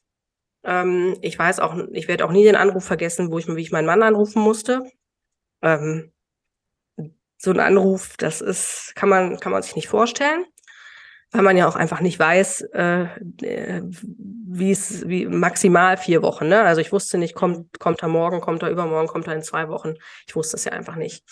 Ähm, 0.65 1.17
ich 1.23 1.39
weiß 1.39 1.61
auch, 1.61 1.77
ich 1.93 2.09
werde 2.09 2.25
auch 2.25 2.33
nie 2.33 2.43
den 2.43 2.57
Anruf 2.57 2.85
vergessen, 2.85 3.31
wo 3.31 3.39
ich, 3.39 3.47
wie 3.47 3.63
ich 3.63 3.71
meinen 3.71 3.87
Mann 3.87 4.03
anrufen 4.03 4.43
musste. 4.43 4.83
Ähm, 5.63 6.13
so 7.37 7.53
ein 7.53 7.61
Anruf, 7.61 8.17
das 8.17 8.41
ist, 8.41 8.95
kann 8.97 9.09
man, 9.09 9.39
kann 9.39 9.53
man 9.53 9.63
sich 9.63 9.77
nicht 9.77 9.87
vorstellen, 9.87 10.45
weil 11.31 11.43
man 11.43 11.57
ja 11.57 11.69
auch 11.69 11.77
einfach 11.77 12.01
nicht 12.01 12.19
weiß, 12.19 12.63
äh, 12.73 13.07
wie 13.21 14.71
es, 14.71 15.07
wie 15.07 15.27
maximal 15.27 15.97
vier 15.97 16.23
Wochen. 16.23 16.49
Ne? 16.49 16.63
Also 16.63 16.81
ich 16.81 16.93
wusste 16.93 17.19
nicht, 17.19 17.35
kommt, 17.35 17.79
kommt 17.79 18.03
er 18.03 18.09
morgen, 18.09 18.41
kommt 18.41 18.63
er 18.63 18.71
übermorgen, 18.71 19.09
kommt 19.09 19.27
er 19.27 19.35
in 19.35 19.43
zwei 19.43 19.69
Wochen. 19.69 19.95
Ich 20.27 20.35
wusste 20.35 20.57
es 20.57 20.65
ja 20.65 20.73
einfach 20.73 20.97
nicht. 20.97 21.25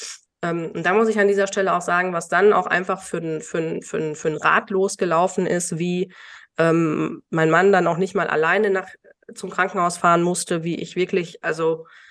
Ähm, 0.43 0.71
und 0.75 0.85
da 0.85 0.93
muss 0.93 1.09
ich 1.09 1.19
an 1.19 1.29
dieser 1.29 1.47
Stelle 1.47 1.75
auch 1.75 1.81
sagen, 1.81 2.13
was 2.13 2.29
dann 2.29 2.53
auch 2.53 2.67
einfach 2.67 3.03
für 3.03 3.19
ein, 3.19 3.41
für 3.41 3.59
ein, 3.59 3.83
für 3.83 3.97
ein, 3.97 4.15
für 4.15 4.29
ein 4.29 4.37
Rad 4.37 4.71
losgelaufen 4.71 5.47
ist, 5.47 5.79
wie 5.79 6.13
ähm, 6.59 7.23
mein 7.31 7.51
Mann 7.51 7.73
dann 7.73 7.87
auch 7.87 7.97
nicht 7.97 8.15
mal 8.15 8.29
alleine 8.29 8.69
nach, 8.69 8.89
zum 9.35 9.51
Krankenhaus 9.51 9.97
fahren 9.97 10.23
musste, 10.23 10.63
wie 10.63 10.77
ich 10.77 10.95
wirklich, 10.95 11.43
also 11.43 11.85
äh, 11.85 12.06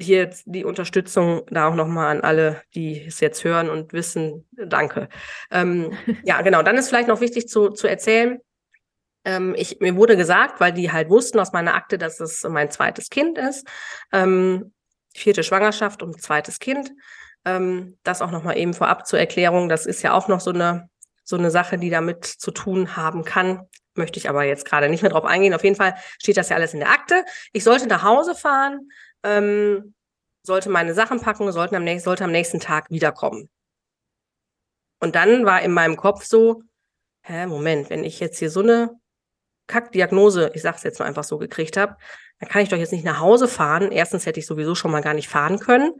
hier 0.00 0.30
die 0.44 0.64
Unterstützung 0.64 1.42
da 1.50 1.68
auch 1.68 1.74
nochmal 1.74 2.16
an 2.16 2.22
alle, 2.22 2.62
die 2.74 3.06
es 3.06 3.20
jetzt 3.20 3.44
hören 3.44 3.70
und 3.70 3.92
wissen, 3.92 4.46
danke. 4.52 5.08
Ähm, 5.50 5.92
ja, 6.24 6.42
genau. 6.42 6.62
Dann 6.62 6.76
ist 6.76 6.88
vielleicht 6.88 7.08
noch 7.08 7.20
wichtig 7.20 7.48
zu, 7.48 7.70
zu 7.70 7.86
erzählen, 7.86 8.40
ähm, 9.24 9.54
ich, 9.56 9.80
mir 9.80 9.96
wurde 9.96 10.16
gesagt, 10.16 10.60
weil 10.60 10.72
die 10.72 10.92
halt 10.92 11.08
wussten 11.08 11.40
aus 11.40 11.52
meiner 11.52 11.74
Akte, 11.74 11.98
dass 11.98 12.20
es 12.20 12.44
mein 12.44 12.70
zweites 12.70 13.08
Kind 13.08 13.38
ist, 13.38 13.66
ähm, 14.12 14.72
vierte 15.14 15.42
Schwangerschaft 15.42 16.02
und 16.02 16.20
zweites 16.20 16.58
Kind. 16.58 16.92
Ähm, 17.46 17.96
das 18.02 18.22
auch 18.22 18.30
nochmal 18.30 18.58
eben 18.58 18.74
vorab 18.74 19.06
zur 19.06 19.18
Erklärung. 19.18 19.68
Das 19.68 19.86
ist 19.86 20.02
ja 20.02 20.12
auch 20.12 20.28
noch 20.28 20.40
so 20.40 20.50
eine, 20.50 20.88
so 21.24 21.36
eine 21.36 21.50
Sache, 21.50 21.78
die 21.78 21.90
damit 21.90 22.24
zu 22.24 22.50
tun 22.50 22.96
haben 22.96 23.24
kann. 23.24 23.62
Möchte 23.94 24.18
ich 24.18 24.28
aber 24.28 24.44
jetzt 24.44 24.66
gerade 24.66 24.88
nicht 24.88 25.02
mehr 25.02 25.10
drauf 25.10 25.24
eingehen. 25.24 25.54
Auf 25.54 25.64
jeden 25.64 25.76
Fall 25.76 25.94
steht 26.20 26.36
das 26.36 26.48
ja 26.48 26.56
alles 26.56 26.74
in 26.74 26.80
der 26.80 26.90
Akte. 26.90 27.24
Ich 27.52 27.64
sollte 27.64 27.86
nach 27.86 28.02
Hause 28.02 28.34
fahren, 28.34 28.88
ähm, 29.24 29.94
sollte 30.42 30.70
meine 30.70 30.94
Sachen 30.94 31.20
packen, 31.20 31.50
sollte 31.52 31.76
am, 31.76 31.84
nächsten, 31.84 32.04
sollte 32.04 32.24
am 32.24 32.32
nächsten 32.32 32.60
Tag 32.60 32.90
wiederkommen. 32.90 33.48
Und 35.00 35.16
dann 35.16 35.44
war 35.44 35.62
in 35.62 35.72
meinem 35.72 35.96
Kopf 35.96 36.24
so, 36.24 36.62
hä, 37.22 37.46
Moment, 37.46 37.90
wenn 37.90 38.04
ich 38.04 38.20
jetzt 38.20 38.38
hier 38.38 38.50
so 38.50 38.60
eine 38.60 38.90
Kackdiagnose, 39.66 40.52
ich 40.54 40.62
sag's 40.62 40.82
jetzt 40.82 40.98
mal 40.98 41.06
einfach 41.06 41.24
so, 41.24 41.38
gekriegt 41.38 41.76
habe, 41.76 41.96
dann 42.38 42.48
kann 42.48 42.62
ich 42.62 42.68
doch 42.68 42.76
jetzt 42.76 42.92
nicht 42.92 43.04
nach 43.04 43.20
Hause 43.20 43.48
fahren. 43.48 43.90
Erstens 43.90 44.26
hätte 44.26 44.40
ich 44.40 44.46
sowieso 44.46 44.74
schon 44.74 44.90
mal 44.90 45.00
gar 45.00 45.14
nicht 45.14 45.28
fahren 45.28 45.58
können 45.58 45.94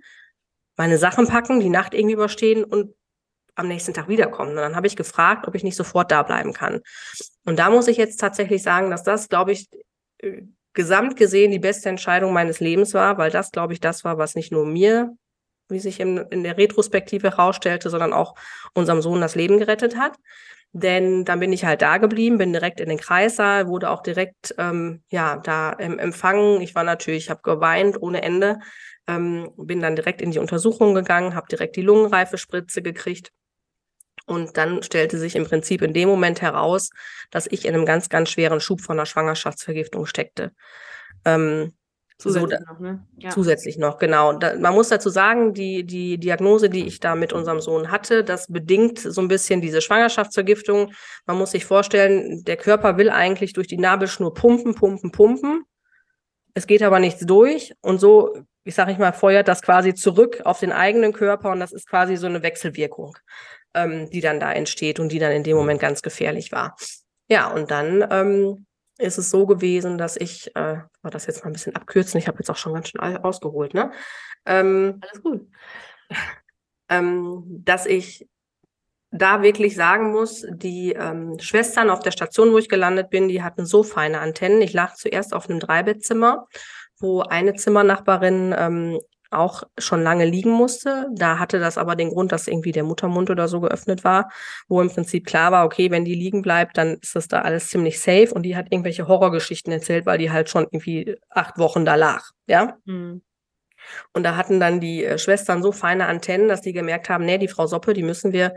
meine 0.77 0.99
Sachen 0.99 1.27
packen, 1.27 1.61
die 1.61 1.69
Nacht 1.69 1.95
irgendwie 1.95 2.15
überstehen 2.15 2.65
und 2.65 2.95
am 3.55 3.69
nächsten 3.69 3.95
Tag 3.95 4.09
wiederkommen. 4.09 4.51
Und 4.51 4.57
dann 4.57 4.77
habe 4.77 4.87
ich 4.87 4.97
gefragt, 4.97 5.47
ob 5.47 5.55
ich 5.55 5.63
nicht 5.63 5.77
sofort 5.77 6.11
da 6.11 6.23
bleiben 6.23 6.53
kann. 6.53 6.81
Und 7.45 7.59
da 7.59 7.71
muss 7.71 7.87
ich 7.87 7.97
jetzt 7.97 8.19
tatsächlich 8.19 8.63
sagen, 8.63 8.91
dass 8.91 9.05
das, 9.05 9.29
glaube 9.29 9.53
ich, 9.53 9.69
äh, 10.19 10.43
gesamt 10.75 11.17
gesehen 11.17 11.51
die 11.51 11.59
beste 11.59 11.89
Entscheidung 11.89 12.33
meines 12.33 12.61
Lebens 12.61 12.95
war, 12.95 13.17
weil 13.17 13.31
das, 13.31 13.51
glaube 13.53 13.73
ich, 13.73 13.81
das 13.81 14.05
war, 14.05 14.19
was 14.19 14.35
nicht 14.35 14.53
nur 14.53 14.67
mir, 14.67 15.17
wie 15.69 15.79
sich 15.81 16.01
in, 16.01 16.19
in 16.19 16.43
der 16.43 16.59
Retrospektive 16.59 17.31
herausstellte, 17.31 17.89
sondern 17.91 18.13
auch 18.13 18.35
unserem 18.75 19.01
Sohn 19.01 19.21
das 19.21 19.35
Leben 19.35 19.59
gerettet 19.59 19.97
hat. 19.97 20.17
Denn 20.73 21.25
dann 21.25 21.39
bin 21.39 21.53
ich 21.53 21.65
halt 21.65 21.83
da 21.83 21.99
geblieben, 21.99 22.37
bin 22.37 22.53
direkt 22.53 22.81
in 22.81 22.89
den 22.89 22.99
Kreissaal, 22.99 23.69
wurde 23.69 23.91
auch 23.91 24.03
direkt 24.03 24.57
ähm, 24.59 25.05
ja 25.09 25.37
da 25.37 25.77
ähm, 25.79 26.01
empfangen. 26.01 26.61
Ich 26.61 26.75
war 26.75 26.83
natürlich, 26.83 27.25
ich 27.25 27.31
habe 27.31 27.43
geweint 27.45 28.03
ohne 28.03 28.23
Ende, 28.23 28.59
ähm, 29.07 29.51
bin 29.57 29.81
dann 29.81 29.95
direkt 29.95 30.21
in 30.21 30.33
die 30.33 30.41
Untersuchung 30.41 30.95
gegangen, 30.95 31.37
habe 31.37 31.47
direkt 31.47 31.77
die 31.77 31.83
Lungenreifespritze 31.83 32.83
gekriegt. 32.83 33.31
Und 34.27 34.57
dann 34.57 34.83
stellte 34.83 35.19
sich 35.19 35.37
im 35.37 35.45
Prinzip 35.45 35.83
in 35.83 35.93
dem 35.93 36.09
Moment 36.09 36.41
heraus, 36.41 36.91
dass 37.31 37.47
ich 37.47 37.67
in 37.67 37.75
einem 37.75 37.85
ganz, 37.85 38.09
ganz 38.09 38.31
schweren 38.31 38.61
Schub 38.61 38.81
von 38.81 38.99
einer 38.99 39.07
Schwangerschaftsvergiftung 39.07 40.07
steckte. 40.07 40.53
Ähm, 41.27 41.75
zusätzlich 42.19 42.61
so, 42.61 42.73
noch, 42.73 42.81
ne? 42.81 43.07
Ja. 43.19 43.31
Zusätzlich 43.31 43.77
noch, 43.77 43.99
genau. 43.99 44.33
Da, 44.33 44.57
man 44.57 44.73
muss 44.73 44.89
dazu 44.89 45.11
sagen, 45.11 45.53
die, 45.53 45.85
die 45.85 46.17
Diagnose, 46.17 46.71
die 46.71 46.87
ich 46.87 47.01
da 47.01 47.15
mit 47.15 47.35
unserem 47.35 47.61
Sohn 47.61 47.91
hatte, 47.91 48.25
das 48.25 48.47
bedingt 48.47 48.99
so 48.99 49.21
ein 49.21 49.29
bisschen 49.29 49.61
diese 49.61 49.83
Schwangerschaftsvergiftung. 49.83 50.93
Man 51.27 51.37
muss 51.37 51.51
sich 51.51 51.67
vorstellen, 51.67 52.45
der 52.45 52.57
Körper 52.57 52.97
will 52.97 53.11
eigentlich 53.11 53.53
durch 53.53 53.67
die 53.67 53.79
Nabelschnur 53.79 54.33
pumpen, 54.33 54.75
pumpen, 54.75 55.11
pumpen. 55.13 55.65
Es 56.55 56.67
geht 56.67 56.83
aber 56.83 56.99
nichts 56.99 57.27
durch 57.27 57.75
und 57.83 58.01
so 58.01 58.47
ich 58.65 58.75
sage 58.75 58.93
ich 58.93 58.99
mal, 58.99 59.13
feuert 59.13 59.47
das 59.47 59.63
quasi 59.63 59.95
zurück 59.95 60.41
auf 60.45 60.61
den 60.61 60.73
eigenen 60.73 61.13
Körper 61.13 61.51
und 61.51 61.61
das 61.61 61.73
ist 61.73 61.87
quasi 61.87 62.17
so 62.17 62.27
eine 62.27 62.43
Wechselwirkung, 62.43 63.17
ähm, 63.75 64.11
die 64.11 64.21
dann 64.21 64.41
da 64.41 64.53
entsteht 64.53 65.01
und 65.01 65.11
die 65.11 65.19
dann 65.19 65.33
in 65.33 65.45
dem 65.45 65.57
Moment 65.57 65.81
ganz 65.81 66.03
gefährlich 66.03 66.53
war. 66.53 66.77
Ja, 67.29 67.51
und 67.51 67.71
dann 67.71 68.07
ähm, 68.11 68.67
ist 68.99 69.19
es 69.19 69.31
so 69.31 69.47
gewesen, 69.47 69.99
dass 69.99 70.17
ich, 70.17 70.55
äh, 70.57 70.79
war 71.03 71.11
das 71.11 71.27
jetzt 71.27 71.43
mal 71.43 71.51
ein 71.51 71.55
bisschen 71.55 71.75
abkürzen, 71.75 72.19
ich 72.19 72.29
habe 72.29 72.39
jetzt 72.39 72.51
auch 72.51 72.57
schon 72.57 72.75
ganz 72.75 72.89
schön 72.89 73.01
ausgeholt, 73.01 73.75
ne? 73.75 73.91
Ähm, 74.47 75.01
Alles 75.01 75.23
gut. 75.23 75.49
Ähm, 76.89 77.43
dass 77.65 77.87
ich 77.87 78.29
da 79.11 79.43
wirklich 79.43 79.77
sagen 79.77 80.11
muss, 80.11 80.45
die 80.51 80.93
ähm, 80.93 81.39
Schwestern 81.39 81.89
auf 81.89 82.01
der 82.01 82.11
Station, 82.11 82.53
wo 82.53 82.59
ich 82.59 82.69
gelandet 82.69 83.11
bin, 83.11 83.29
die 83.29 83.43
hatten 83.43 83.65
so 83.65 83.83
feine 83.85 84.19
Antennen. 84.19 84.61
Ich 84.61 84.73
lag 84.73 84.95
zuerst 84.95 85.33
auf 85.35 85.49
einem 85.49 85.61
Dreibettzimmer, 85.61 86.49
wo 86.99 87.23
eine 87.23 87.55
Zimmernachbarin 87.55 88.55
ähm, 88.59 89.01
auch 89.35 89.65
schon 89.79 90.03
lange 90.03 90.25
liegen 90.25 90.51
musste. 90.51 91.09
Da 91.13 91.39
hatte 91.39 91.59
das 91.59 91.79
aber 91.79 91.97
den 91.97 92.11
Grund, 92.11 92.33
dass 92.33 92.49
irgendwie 92.49 92.73
der 92.73 92.85
Muttermund 92.85 93.31
oder 93.31 93.49
so 93.49 93.61
geöffnet 93.61 94.05
war, 94.05 94.31
wo 94.69 94.81
im 94.81 94.91
Prinzip 94.91 95.27
klar 95.27 95.53
war, 95.53 95.65
okay, 95.65 95.91
wenn 95.91 96.05
die 96.05 96.15
liegen 96.15 96.43
bleibt, 96.43 96.79
dann 96.79 96.99
ist 97.01 97.17
das 97.17 97.29
da 97.29 97.43
alles 97.43 97.69
ziemlich 97.69 98.01
safe. 98.01 98.33
Und 98.33 98.43
die 98.43 98.57
hat 98.57 98.67
irgendwelche 98.71 99.09
Horrorgeschichten 99.09 99.73
erzählt, 99.73 100.07
weil 100.07 100.19
die 100.19 100.31
halt 100.31 100.49
schon 100.49 100.65
irgendwie 100.65 101.17
acht 101.31 101.59
Wochen 101.59 101.85
da 101.85 101.95
lag. 101.95 102.23
Ja. 102.47 102.77
Mhm. 102.85 103.23
Und 104.13 104.23
da 104.23 104.37
hatten 104.37 104.61
dann 104.61 104.81
die 104.81 105.05
äh, 105.05 105.19
Schwestern 105.19 105.63
so 105.63 105.73
feine 105.73 106.07
Antennen, 106.07 106.49
dass 106.49 106.61
die 106.61 106.73
gemerkt 106.73 107.09
haben, 107.09 107.25
nee, 107.25 107.39
die 107.39 107.49
Frau 107.49 107.67
Soppe, 107.67 107.93
die 107.95 108.03
müssen 108.03 108.33
wir 108.33 108.55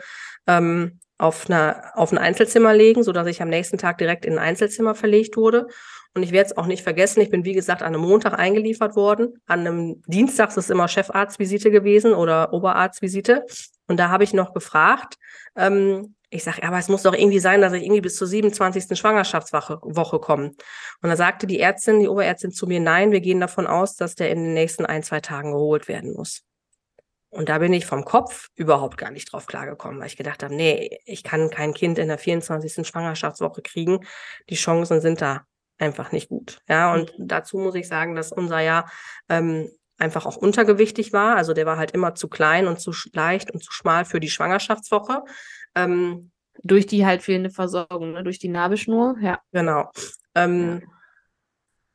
ähm, 0.47 0.99
auf, 1.17 1.49
einer, 1.49 1.91
auf 1.95 2.11
ein 2.11 2.17
Einzelzimmer 2.17 2.73
legen, 2.73 3.03
so 3.03 3.11
dass 3.11 3.27
ich 3.27 3.41
am 3.41 3.49
nächsten 3.49 3.77
Tag 3.77 3.97
direkt 3.97 4.25
in 4.25 4.33
ein 4.33 4.39
Einzelzimmer 4.39 4.95
verlegt 4.95 5.35
wurde. 5.35 5.67
Und 6.13 6.23
ich 6.23 6.31
werde 6.31 6.49
es 6.49 6.57
auch 6.57 6.65
nicht 6.65 6.83
vergessen, 6.83 7.21
ich 7.21 7.29
bin 7.29 7.45
wie 7.45 7.53
gesagt 7.53 7.81
an 7.81 7.93
einem 7.93 8.01
Montag 8.01 8.33
eingeliefert 8.33 8.95
worden. 8.95 9.41
An 9.45 9.61
einem 9.61 10.01
Dienstag 10.07 10.49
ist 10.49 10.57
es 10.57 10.69
immer 10.69 10.87
Chefarztvisite 10.87 11.71
gewesen 11.71 12.13
oder 12.13 12.53
Oberarztvisite. 12.53 13.45
Und 13.87 13.97
da 13.97 14.09
habe 14.09 14.23
ich 14.23 14.33
noch 14.33 14.53
gefragt, 14.53 15.15
ähm, 15.55 16.15
ich 16.29 16.43
sage, 16.43 16.63
aber 16.63 16.77
es 16.77 16.89
muss 16.89 17.03
doch 17.03 17.13
irgendwie 17.13 17.39
sein, 17.39 17.61
dass 17.61 17.71
ich 17.73 17.83
irgendwie 17.83 18.01
bis 18.01 18.17
zur 18.17 18.27
27. 18.27 18.97
Schwangerschaftswoche 18.97 19.79
Woche 19.81 20.19
komme. 20.19 20.47
Und 21.01 21.09
da 21.09 21.15
sagte 21.15 21.47
die 21.47 21.59
Ärztin, 21.59 22.01
die 22.01 22.09
Oberärztin 22.09 22.51
zu 22.51 22.67
mir, 22.67 22.81
nein, 22.81 23.11
wir 23.11 23.21
gehen 23.21 23.39
davon 23.39 23.65
aus, 23.65 23.95
dass 23.95 24.15
der 24.15 24.29
in 24.31 24.43
den 24.43 24.53
nächsten 24.53 24.85
ein, 24.85 25.03
zwei 25.03 25.21
Tagen 25.21 25.53
geholt 25.53 25.87
werden 25.87 26.13
muss. 26.13 26.43
Und 27.29 27.49
da 27.49 27.59
bin 27.59 27.73
ich 27.73 27.85
vom 27.85 28.03
Kopf 28.03 28.47
überhaupt 28.55 28.97
gar 28.97 29.11
nicht 29.11 29.31
drauf 29.31 29.47
klargekommen, 29.47 29.99
weil 29.99 30.07
ich 30.07 30.17
gedacht 30.17 30.43
habe, 30.43 30.55
nee, 30.55 30.99
ich 31.05 31.23
kann 31.23 31.49
kein 31.49 31.73
Kind 31.73 31.97
in 31.97 32.07
der 32.07 32.17
24. 32.17 32.87
Schwangerschaftswoche 32.87 33.61
kriegen. 33.61 33.99
Die 34.49 34.55
Chancen 34.55 35.01
sind 35.01 35.21
da 35.21 35.45
einfach 35.77 36.11
nicht 36.11 36.29
gut. 36.29 36.59
Ja, 36.67 36.93
und 36.93 37.17
mhm. 37.17 37.27
dazu 37.27 37.57
muss 37.57 37.75
ich 37.75 37.87
sagen, 37.87 38.15
dass 38.15 38.31
unser 38.31 38.59
Jahr 38.59 38.89
ähm, 39.29 39.69
einfach 39.97 40.25
auch 40.25 40.37
untergewichtig 40.37 41.13
war. 41.13 41.35
Also 41.35 41.53
der 41.53 41.65
war 41.65 41.77
halt 41.77 41.91
immer 41.91 42.15
zu 42.15 42.27
klein 42.27 42.67
und 42.67 42.79
zu 42.79 42.91
leicht 43.13 43.51
und 43.51 43.63
zu 43.63 43.71
schmal 43.71 44.05
für 44.05 44.19
die 44.19 44.29
Schwangerschaftswoche. 44.29 45.23
Ähm, 45.75 46.31
durch 46.63 46.87
die 46.87 47.05
halt 47.05 47.21
fehlende 47.21 47.49
Versorgung, 47.49 48.13
ne? 48.13 48.23
durch 48.23 48.39
die 48.39 48.49
Nabelschnur, 48.49 49.15
ja. 49.21 49.39
Genau. 49.51 49.91
Ähm, 50.35 50.81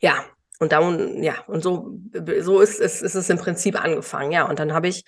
ja. 0.01 0.15
ja. 0.15 0.25
und 0.61 0.73
da 0.73 0.81
ja, 1.21 1.35
und 1.47 1.63
so, 1.63 1.99
so 2.41 2.61
ist, 2.61 2.81
ist, 2.81 3.03
ist 3.03 3.15
es 3.15 3.31
im 3.31 3.39
Prinzip 3.39 3.83
angefangen, 3.83 4.31
ja. 4.31 4.49
Und 4.49 4.59
dann 4.59 4.73
habe 4.73 4.89
ich 4.89 5.05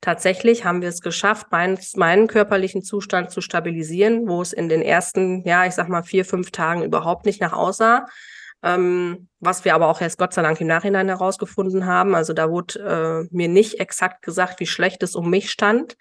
tatsächlich 0.00 0.64
haben 0.64 0.82
wir 0.82 0.88
es 0.88 1.00
geschafft, 1.00 1.48
mein, 1.50 1.78
meinen 1.96 2.26
körperlichen 2.26 2.82
Zustand 2.82 3.30
zu 3.30 3.40
stabilisieren, 3.40 4.28
wo 4.28 4.42
es 4.42 4.52
in 4.52 4.68
den 4.68 4.82
ersten, 4.82 5.42
ja, 5.46 5.66
ich 5.66 5.74
sag 5.74 5.88
mal, 5.88 6.02
vier, 6.02 6.24
fünf 6.24 6.50
Tagen 6.50 6.82
überhaupt 6.82 7.26
nicht 7.26 7.40
nach 7.40 7.52
aussah. 7.52 8.06
Ähm, 8.64 9.28
was 9.40 9.66
wir 9.66 9.74
aber 9.74 9.88
auch 9.88 10.00
erst 10.00 10.18
Gott 10.18 10.32
sei 10.32 10.40
Dank 10.40 10.58
im 10.60 10.66
Nachhinein 10.66 11.08
herausgefunden 11.08 11.84
haben. 11.84 12.14
Also 12.14 12.32
da 12.32 12.50
wurde 12.50 13.26
äh, 13.28 13.28
mir 13.30 13.48
nicht 13.48 13.78
exakt 13.78 14.22
gesagt, 14.22 14.58
wie 14.58 14.66
schlecht 14.66 15.02
es 15.02 15.14
um 15.14 15.28
mich 15.28 15.50
stand. 15.50 15.96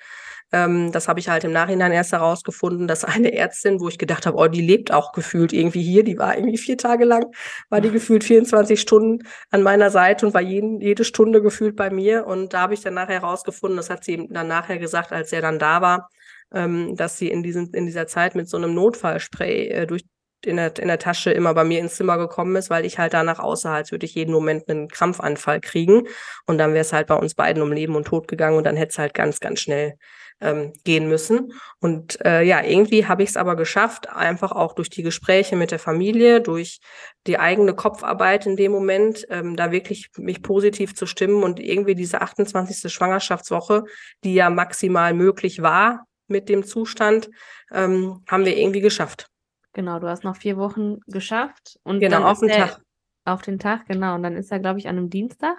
Ähm, 0.53 0.91
das 0.93 1.09
habe 1.09 1.19
ich 1.19 1.27
halt 1.27 1.43
im 1.43 1.51
Nachhinein 1.51 1.91
erst 1.91 2.13
herausgefunden, 2.13 2.87
dass 2.87 3.03
eine 3.03 3.33
Ärztin, 3.33 3.81
wo 3.81 3.89
ich 3.89 3.97
gedacht 3.97 4.25
habe, 4.25 4.37
oh, 4.37 4.47
die 4.47 4.61
lebt 4.61 4.93
auch 4.93 5.11
gefühlt 5.11 5.51
irgendwie 5.51 5.81
hier, 5.81 6.03
die 6.03 6.17
war 6.17 6.37
irgendwie 6.37 6.57
vier 6.57 6.77
Tage 6.77 7.03
lang, 7.03 7.25
war 7.69 7.81
die 7.81 7.91
gefühlt 7.91 8.23
24 8.23 8.79
Stunden 8.79 9.27
an 9.51 9.63
meiner 9.63 9.89
Seite 9.89 10.25
und 10.25 10.33
war 10.33 10.41
jeden, 10.41 10.79
jede 10.79 11.03
Stunde 11.03 11.41
gefühlt 11.41 11.75
bei 11.75 11.89
mir. 11.89 12.27
Und 12.27 12.53
da 12.53 12.61
habe 12.61 12.75
ich 12.75 12.81
dann 12.81 12.93
nachher 12.93 13.21
herausgefunden, 13.21 13.77
das 13.77 13.89
hat 13.89 14.05
sie 14.05 14.27
dann 14.29 14.47
nachher 14.47 14.77
gesagt, 14.77 15.11
als 15.11 15.33
er 15.33 15.41
dann 15.41 15.59
da 15.59 15.81
war, 15.81 16.09
ähm, 16.53 16.95
dass 16.95 17.17
sie 17.17 17.29
in, 17.29 17.43
diesem, 17.43 17.71
in 17.73 17.87
dieser 17.87 18.07
Zeit 18.07 18.35
mit 18.35 18.47
so 18.47 18.55
einem 18.57 18.73
Notfallspray 18.75 19.67
äh, 19.69 19.87
durch 19.87 20.05
in 20.45 20.57
der, 20.57 20.77
in 20.77 20.87
der 20.87 20.99
Tasche 20.99 21.31
immer 21.31 21.53
bei 21.53 21.63
mir 21.63 21.79
ins 21.79 21.95
Zimmer 21.95 22.17
gekommen 22.17 22.55
ist, 22.55 22.69
weil 22.69 22.85
ich 22.85 22.97
halt 22.99 23.13
danach 23.13 23.39
aussah, 23.39 23.75
als 23.75 23.91
würde 23.91 24.05
ich 24.05 24.15
jeden 24.15 24.33
Moment 24.33 24.69
einen 24.69 24.87
Krampfanfall 24.87 25.61
kriegen. 25.61 26.07
Und 26.45 26.57
dann 26.57 26.73
wäre 26.73 26.81
es 26.81 26.93
halt 26.93 27.07
bei 27.07 27.15
uns 27.15 27.35
beiden 27.35 27.61
um 27.63 27.71
Leben 27.71 27.95
und 27.95 28.05
Tod 28.05 28.27
gegangen 28.27 28.57
und 28.57 28.65
dann 28.65 28.75
hätte 28.75 28.91
es 28.91 28.97
halt 28.99 29.13
ganz, 29.13 29.39
ganz 29.39 29.59
schnell 29.59 29.95
ähm, 30.43 30.73
gehen 30.83 31.07
müssen. 31.07 31.53
Und 31.79 32.23
äh, 32.25 32.43
ja, 32.43 32.63
irgendwie 32.63 33.07
habe 33.07 33.23
ich 33.23 33.29
es 33.29 33.37
aber 33.37 33.55
geschafft, 33.55 34.09
einfach 34.09 34.51
auch 34.51 34.73
durch 34.73 34.89
die 34.89 35.03
Gespräche 35.03 35.55
mit 35.55 35.71
der 35.71 35.79
Familie, 35.79 36.41
durch 36.41 36.79
die 37.25 37.39
eigene 37.39 37.73
Kopfarbeit 37.73 38.45
in 38.45 38.57
dem 38.57 38.71
Moment, 38.71 39.25
ähm, 39.29 39.55
da 39.55 39.71
wirklich 39.71 40.09
mich 40.17 40.41
positiv 40.41 40.95
zu 40.95 41.05
stimmen 41.05 41.43
und 41.43 41.59
irgendwie 41.59 41.95
diese 41.95 42.21
28. 42.21 42.91
Schwangerschaftswoche, 42.91 43.83
die 44.23 44.33
ja 44.33 44.49
maximal 44.49 45.13
möglich 45.13 45.61
war 45.61 46.05
mit 46.27 46.49
dem 46.49 46.63
Zustand, 46.63 47.29
ähm, 47.71 48.23
haben 48.27 48.45
wir 48.45 48.57
irgendwie 48.57 48.81
geschafft. 48.81 49.27
Genau, 49.73 49.99
du 49.99 50.07
hast 50.07 50.23
noch 50.23 50.35
vier 50.35 50.57
Wochen 50.57 50.99
geschafft 51.07 51.79
und 51.83 51.99
genau 51.99 52.23
auf 52.23 52.39
den 52.39 52.49
Tag. 52.49 52.79
Auf 53.25 53.41
den 53.41 53.57
Tag, 53.57 53.87
genau. 53.87 54.15
Und 54.15 54.23
dann 54.23 54.35
ist 54.35 54.51
er, 54.51 54.59
glaube 54.59 54.79
ich, 54.79 54.87
an 54.87 54.97
einem 54.97 55.09
Dienstag. 55.09 55.57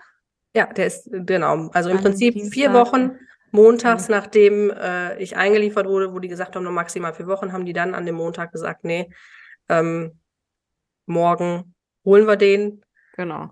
Ja, 0.54 0.66
der 0.66 0.86
ist 0.86 1.08
genau. 1.10 1.68
Also 1.72 1.90
im 1.90 1.98
Prinzip 1.98 2.40
vier 2.52 2.72
Wochen 2.72 3.18
montags, 3.50 4.08
mhm. 4.08 4.14
nachdem 4.14 4.70
äh, 4.70 5.18
ich 5.18 5.36
eingeliefert 5.36 5.86
wurde, 5.86 6.12
wo 6.12 6.18
die 6.20 6.28
gesagt 6.28 6.54
haben, 6.54 6.64
noch 6.64 6.70
maximal 6.70 7.14
vier 7.14 7.26
Wochen, 7.26 7.52
haben 7.52 7.64
die 7.64 7.72
dann 7.72 7.94
an 7.94 8.06
dem 8.06 8.14
Montag 8.16 8.52
gesagt, 8.52 8.84
nee, 8.84 9.10
ähm, 9.68 10.20
morgen 11.06 11.74
holen 12.04 12.26
wir 12.26 12.36
den. 12.36 12.84
Genau. 13.16 13.50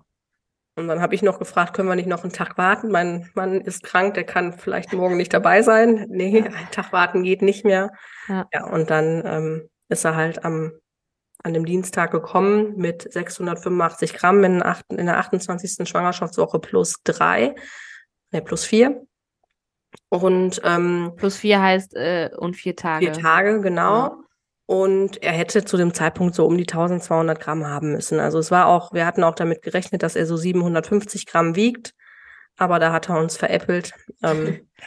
Und 0.75 0.87
dann 0.87 1.01
habe 1.01 1.13
ich 1.13 1.21
noch 1.21 1.39
gefragt, 1.39 1.73
können 1.73 1.87
wir 1.87 1.95
nicht 1.95 2.07
noch 2.07 2.23
einen 2.23 2.33
Tag 2.33 2.57
warten? 2.57 2.89
Mein 2.89 3.29
Mann 3.35 3.61
ist 3.61 3.83
krank, 3.83 4.15
der 4.15 4.23
kann 4.23 4.53
vielleicht 4.53 4.91
morgen 4.93 5.17
nicht 5.17 5.33
dabei 5.33 5.61
sein. 5.61 6.07
Nee, 6.09 6.39
ja. 6.39 6.45
einen 6.45 6.71
Tag 6.71 6.91
warten 6.91 7.23
geht 7.23 7.41
nicht 7.41 7.63
mehr. 7.63 7.91
Ja, 8.27 8.47
ja 8.51 8.65
und 8.65 8.89
dann 8.89 9.21
ähm, 9.25 9.69
ist 9.89 10.05
er 10.05 10.15
halt 10.15 10.43
am 10.45 10.71
an 11.43 11.53
dem 11.53 11.65
Dienstag 11.65 12.11
gekommen 12.11 12.77
mit 12.77 13.11
685 13.11 14.13
Gramm 14.13 14.43
in, 14.43 14.63
in 14.89 15.05
der 15.05 15.17
28. 15.17 15.87
Schwangerschaftswoche 15.87 16.59
plus 16.59 17.01
drei, 17.03 17.53
ne, 18.31 18.41
plus 18.41 18.63
vier. 18.65 19.05
Und 20.09 20.61
ähm, 20.63 21.13
plus 21.17 21.37
vier 21.37 21.61
heißt 21.61 21.95
äh, 21.95 22.29
und 22.37 22.55
vier 22.55 22.75
Tage. 22.75 23.05
Vier 23.05 23.13
Tage, 23.13 23.61
genau. 23.61 24.07
Ja. 24.07 24.17
Und 24.65 25.21
er 25.21 25.33
hätte 25.33 25.65
zu 25.65 25.75
dem 25.75 25.93
Zeitpunkt 25.93 26.33
so 26.35 26.45
um 26.45 26.57
die 26.57 26.63
1200 26.63 27.39
Gramm 27.39 27.67
haben 27.67 27.91
müssen. 27.91 28.19
Also 28.19 28.39
es 28.39 28.49
war 28.49 28.67
auch, 28.67 28.93
wir 28.93 29.05
hatten 29.05 29.23
auch 29.23 29.35
damit 29.35 29.61
gerechnet, 29.61 30.01
dass 30.01 30.15
er 30.15 30.25
so 30.25 30.37
750 30.37 31.25
Gramm 31.25 31.55
wiegt, 31.55 31.93
aber 32.57 32.79
da 32.79 32.93
hat 32.93 33.09
er 33.09 33.19
uns 33.19 33.35
veräppelt. 33.35 33.91
Ähm, 34.23 34.69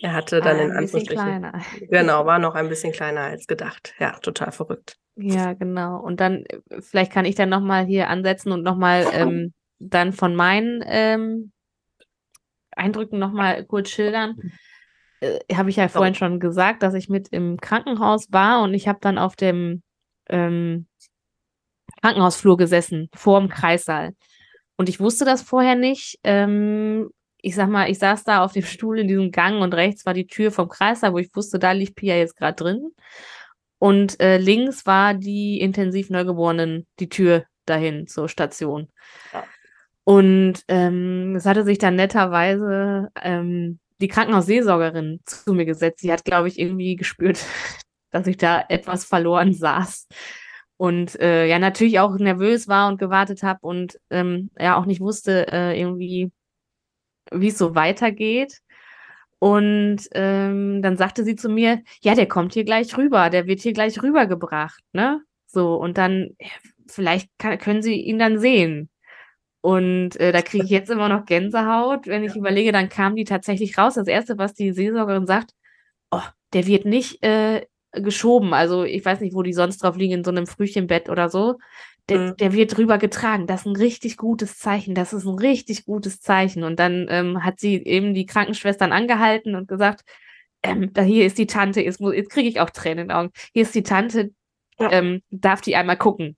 er 0.00 0.12
hatte 0.12 0.40
dann 0.40 0.58
ah, 0.58 0.62
in 0.62 0.72
Anführungsstrichen. 0.72 1.52
Genau, 1.90 2.26
war 2.26 2.38
noch 2.38 2.54
ein 2.54 2.68
bisschen 2.68 2.92
kleiner 2.92 3.20
als 3.20 3.46
gedacht. 3.46 3.94
Ja, 3.98 4.18
total 4.18 4.52
verrückt. 4.52 4.96
Ja, 5.16 5.52
genau. 5.52 6.00
Und 6.00 6.20
dann, 6.20 6.44
äh, 6.46 6.80
vielleicht 6.80 7.12
kann 7.12 7.24
ich 7.24 7.34
dann 7.34 7.48
nochmal 7.48 7.86
hier 7.86 8.08
ansetzen 8.08 8.52
und 8.52 8.62
nochmal 8.62 9.06
ähm, 9.12 9.54
dann 9.78 10.12
von 10.12 10.34
meinen 10.34 10.82
ähm, 10.86 11.52
Eindrücken 12.72 13.18
nochmal 13.18 13.64
kurz 13.64 13.90
schildern. 13.90 14.36
Äh, 15.20 15.38
habe 15.54 15.70
ich 15.70 15.76
ja 15.76 15.88
vorhin 15.88 16.14
schon 16.14 16.40
gesagt, 16.40 16.82
dass 16.82 16.94
ich 16.94 17.08
mit 17.08 17.28
im 17.28 17.58
Krankenhaus 17.60 18.32
war 18.32 18.62
und 18.62 18.74
ich 18.74 18.88
habe 18.88 18.98
dann 19.00 19.18
auf 19.18 19.36
dem 19.36 19.82
ähm, 20.28 20.86
Krankenhausflur 22.02 22.56
gesessen, 22.56 23.08
vor 23.14 23.40
dem 23.40 23.48
Kreissaal. 23.48 24.14
Und 24.76 24.88
ich 24.88 25.00
wusste 25.00 25.24
das 25.24 25.42
vorher 25.42 25.76
nicht. 25.76 26.18
Ähm, 26.24 27.10
ich 27.44 27.54
sag 27.54 27.68
mal, 27.68 27.90
ich 27.90 27.98
saß 27.98 28.24
da 28.24 28.42
auf 28.42 28.52
dem 28.52 28.64
Stuhl 28.64 28.98
in 28.98 29.08
diesem 29.08 29.30
Gang 29.30 29.60
und 29.60 29.74
rechts 29.74 30.06
war 30.06 30.14
die 30.14 30.26
Tür 30.26 30.50
vom 30.50 30.68
Kreissaal, 30.68 31.12
wo 31.12 31.18
ich 31.18 31.34
wusste, 31.34 31.58
da 31.58 31.72
liegt 31.72 31.96
Pia 31.96 32.16
jetzt 32.16 32.36
gerade 32.36 32.56
drin. 32.56 32.90
Und 33.78 34.18
äh, 34.20 34.38
links 34.38 34.86
war 34.86 35.12
die 35.12 35.60
intensiv 35.60 36.08
Neugeborenen, 36.08 36.86
die 37.00 37.10
Tür 37.10 37.44
dahin 37.66 38.06
zur 38.06 38.30
Station. 38.30 38.88
Ja. 39.32 39.44
Und 40.04 40.62
ähm, 40.68 41.34
es 41.36 41.44
hatte 41.44 41.64
sich 41.64 41.76
dann 41.76 41.96
netterweise 41.96 43.10
ähm, 43.22 43.78
die 44.00 44.08
Krankenhausseelsorgerin 44.08 45.20
zu 45.26 45.52
mir 45.52 45.66
gesetzt. 45.66 46.00
Sie 46.00 46.12
hat, 46.12 46.24
glaube 46.24 46.48
ich, 46.48 46.58
irgendwie 46.58 46.96
gespürt, 46.96 47.44
dass 48.10 48.26
ich 48.26 48.38
da 48.38 48.64
etwas 48.68 49.04
verloren 49.04 49.52
saß. 49.52 50.08
Und 50.78 51.20
äh, 51.20 51.46
ja, 51.46 51.58
natürlich 51.58 52.00
auch 52.00 52.16
nervös 52.16 52.68
war 52.68 52.88
und 52.88 52.98
gewartet 52.98 53.42
habe 53.42 53.60
und 53.62 54.00
ähm, 54.10 54.50
ja 54.58 54.76
auch 54.76 54.86
nicht 54.86 55.00
wusste 55.00 55.46
äh, 55.52 55.78
irgendwie, 55.78 56.32
wie 57.34 57.48
es 57.48 57.58
so 57.58 57.74
weitergeht. 57.74 58.60
Und 59.38 60.08
ähm, 60.12 60.80
dann 60.82 60.96
sagte 60.96 61.24
sie 61.24 61.36
zu 61.36 61.48
mir, 61.48 61.82
ja, 62.00 62.14
der 62.14 62.26
kommt 62.26 62.54
hier 62.54 62.64
gleich 62.64 62.96
rüber, 62.96 63.30
der 63.30 63.46
wird 63.46 63.60
hier 63.60 63.74
gleich 63.74 64.02
rübergebracht, 64.02 64.82
ne? 64.92 65.20
So, 65.46 65.74
und 65.76 65.98
dann, 65.98 66.30
vielleicht 66.88 67.28
kann, 67.38 67.58
können 67.58 67.82
Sie 67.82 67.94
ihn 67.94 68.18
dann 68.18 68.38
sehen. 68.38 68.90
Und 69.60 70.16
äh, 70.20 70.32
da 70.32 70.42
kriege 70.42 70.64
ich 70.64 70.70
jetzt 70.70 70.90
immer 70.90 71.08
noch 71.08 71.24
Gänsehaut, 71.24 72.06
wenn 72.06 72.24
ich 72.24 72.32
ja. 72.32 72.38
überlege, 72.38 72.72
dann 72.72 72.88
kam 72.88 73.16
die 73.16 73.24
tatsächlich 73.24 73.78
raus. 73.78 73.94
Das 73.94 74.08
Erste, 74.08 74.36
was 74.36 74.54
die 74.54 74.72
Seelsorgerin 74.72 75.26
sagt, 75.26 75.52
oh, 76.10 76.20
der 76.52 76.66
wird 76.66 76.84
nicht 76.84 77.22
äh, 77.22 77.66
geschoben. 77.92 78.52
Also 78.52 78.84
ich 78.84 79.04
weiß 79.04 79.20
nicht, 79.20 79.34
wo 79.34 79.42
die 79.42 79.52
sonst 79.54 79.78
drauf 79.82 79.96
liegen, 79.96 80.14
in 80.14 80.24
so 80.24 80.30
einem 80.30 80.46
Frühchenbett 80.46 81.08
oder 81.08 81.28
so. 81.30 81.58
Der, 82.10 82.18
mhm. 82.18 82.36
der 82.36 82.52
wird 82.52 82.76
drüber 82.76 82.98
getragen. 82.98 83.46
Das 83.46 83.60
ist 83.62 83.66
ein 83.66 83.76
richtig 83.76 84.16
gutes 84.16 84.58
Zeichen. 84.58 84.94
Das 84.94 85.12
ist 85.12 85.24
ein 85.24 85.38
richtig 85.38 85.86
gutes 85.86 86.20
Zeichen. 86.20 86.62
Und 86.64 86.78
dann 86.78 87.06
ähm, 87.08 87.44
hat 87.44 87.60
sie 87.60 87.76
eben 87.76 88.14
die 88.14 88.26
Krankenschwestern 88.26 88.92
angehalten 88.92 89.54
und 89.54 89.68
gesagt, 89.68 90.02
ähm, 90.62 90.92
da 90.92 91.02
hier 91.02 91.26
ist 91.26 91.38
die 91.38 91.46
Tante, 91.46 91.80
jetzt, 91.82 92.00
jetzt 92.00 92.30
kriege 92.30 92.48
ich 92.48 92.60
auch 92.60 92.70
Tränen 92.70 92.98
in 93.04 93.08
den 93.08 93.16
Augen. 93.16 93.30
Hier 93.52 93.62
ist 93.62 93.74
die 93.74 93.82
Tante, 93.82 94.32
Ja. 94.78 94.90
ähm, 94.92 95.22
darf 95.30 95.60
die 95.60 95.76
einmal 95.76 95.96
gucken. 95.98 96.36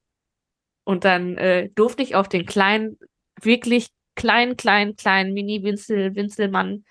Und 0.84 1.04
dann 1.04 1.36
äh, 1.36 1.68
durfte 1.74 2.02
ich 2.02 2.14
auf 2.14 2.28
den 2.28 2.46
kleinen, 2.46 2.98
wirklich 3.42 3.88
kleinen, 4.14 4.56
kleinen, 4.56 4.96
kleinen 4.96 5.32
Mini-Winzel, 5.32 6.14
Winzelmann, 6.14 6.84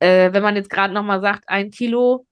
äh, 0.00 0.32
wenn 0.32 0.42
man 0.42 0.56
jetzt 0.56 0.70
gerade 0.70 0.94
nochmal 0.94 1.20
sagt, 1.20 1.44
ein 1.48 1.70
Kilo 1.70 2.26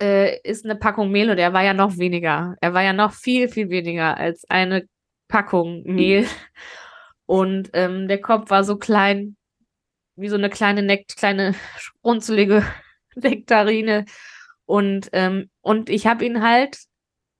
äh, 0.00 0.40
ist 0.42 0.64
eine 0.64 0.76
Packung 0.76 1.10
Mehl 1.10 1.30
und 1.30 1.38
er 1.38 1.52
war 1.52 1.62
ja 1.62 1.74
noch 1.74 1.96
weniger. 1.98 2.56
Er 2.60 2.74
war 2.74 2.82
ja 2.82 2.92
noch 2.92 3.12
viel, 3.12 3.48
viel 3.48 3.70
weniger 3.70 4.16
als 4.16 4.44
eine 4.48 4.86
Packung 5.28 5.82
Mehl. 5.84 6.26
Und 7.26 7.70
ähm, 7.72 8.08
der 8.08 8.20
Kopf 8.20 8.50
war 8.50 8.64
so 8.64 8.76
klein, 8.76 9.36
wie 10.16 10.28
so 10.28 10.36
eine 10.36 10.50
kleine, 10.50 10.82
Nekt 10.82 11.16
kleine 11.16 11.54
runzelige 12.04 12.64
Nektarine. 13.16 14.04
Und, 14.66 15.08
ähm, 15.12 15.50
und 15.60 15.90
ich 15.90 16.06
habe 16.06 16.24
ihn 16.24 16.42
halt 16.42 16.78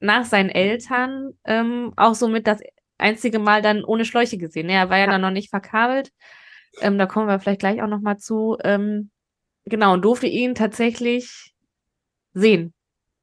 nach 0.01 0.25
seinen 0.25 0.51
Eltern 0.51 1.33
ähm, 1.45 1.93
auch 1.97 2.14
somit 2.14 2.47
das 2.47 2.61
einzige 2.99 3.38
Mal 3.38 3.62
dann 3.62 3.85
ohne 3.85 4.05
Schläuche 4.05 4.38
gesehen. 4.38 4.69
Er 4.69 4.90
war 4.90 4.99
ja, 4.99 5.05
Ja. 5.07 5.12
dann 5.12 5.23
noch 5.23 5.31
nicht 5.31 5.51
verkabelt. 5.51 6.11
Ähm, 6.81 6.99
da 6.99 7.07
kommen 7.07 7.29
wir 7.29 7.40
vielleicht 7.40 7.61
gleich 7.61 7.83
auch 7.83 7.88
noch 7.88 8.01
mal 8.01 8.19
zu. 8.19 8.59
Ähm, 8.64 9.11
genau, 9.64 9.95
und 9.95 10.03
durfte 10.03 10.27
ihn 10.27 10.55
tatsächlich 10.55 11.54
sehen. 12.35 12.75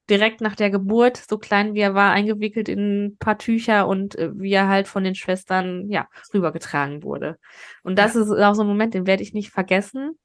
Direkt 0.10 0.42
nach 0.42 0.56
der 0.56 0.72
Geburt, 0.72 1.18
so 1.18 1.38
klein 1.38 1.74
wie 1.74 1.80
er 1.80 1.94
war, 1.94 2.12
eingewickelt 2.12 2.68
in 2.68 3.06
ein 3.06 3.18
paar 3.18 3.38
Tücher 3.38 3.88
und 3.88 4.18
äh, 4.18 4.32
wie 4.34 4.52
er 4.52 4.68
halt 4.68 4.88
von 4.88 5.04
den 5.04 5.16
Schwestern, 5.16 5.90
ja, 5.90 6.08
rübergetragen 6.34 7.04
wurde. 7.04 7.38
Und 7.84 7.98
das 8.00 8.16
ist 8.16 8.30
auch 8.32 8.56
so 8.56 8.64
ein 8.64 8.68
Moment, 8.68 8.94
den 8.94 9.06
werde 9.08 9.24
ich 9.24 9.34
nicht 9.34 9.52
vergessen. 9.52 10.18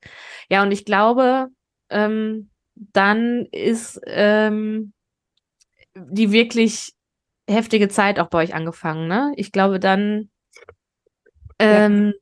Ja, 0.51 0.62
und 0.62 0.72
ich 0.72 0.85
glaube, 0.85 1.49
ähm, 1.90 2.51
dann 2.75 3.46
ist 3.53 4.01
ähm, 4.07 4.92
die 5.94 6.33
wirklich 6.33 6.92
heftige 7.49 7.88
Zeit 7.88 8.18
auch 8.18 8.29
bei 8.29 8.42
euch 8.42 8.55
angefangen, 8.55 9.09
ne? 9.09 9.33
Ich 9.37 9.53
glaube, 9.53 9.79
dann, 9.79 10.31
ähm, 11.59 12.12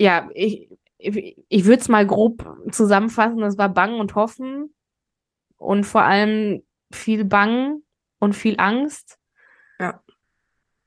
ja, 0.00 0.28
ich, 0.34 0.70
ich, 0.98 1.36
ich 1.48 1.64
würde 1.64 1.80
es 1.80 1.88
mal 1.88 2.06
grob 2.06 2.48
zusammenfassen. 2.72 3.38
Das 3.38 3.58
war 3.58 3.68
Bangen 3.68 4.00
und 4.00 4.14
Hoffen 4.14 4.74
und 5.58 5.84
vor 5.84 6.02
allem 6.02 6.62
viel 6.90 7.24
Bangen 7.24 7.84
und 8.18 8.34
viel 8.34 8.54
Angst. 8.58 9.18
Ja. 9.78 10.02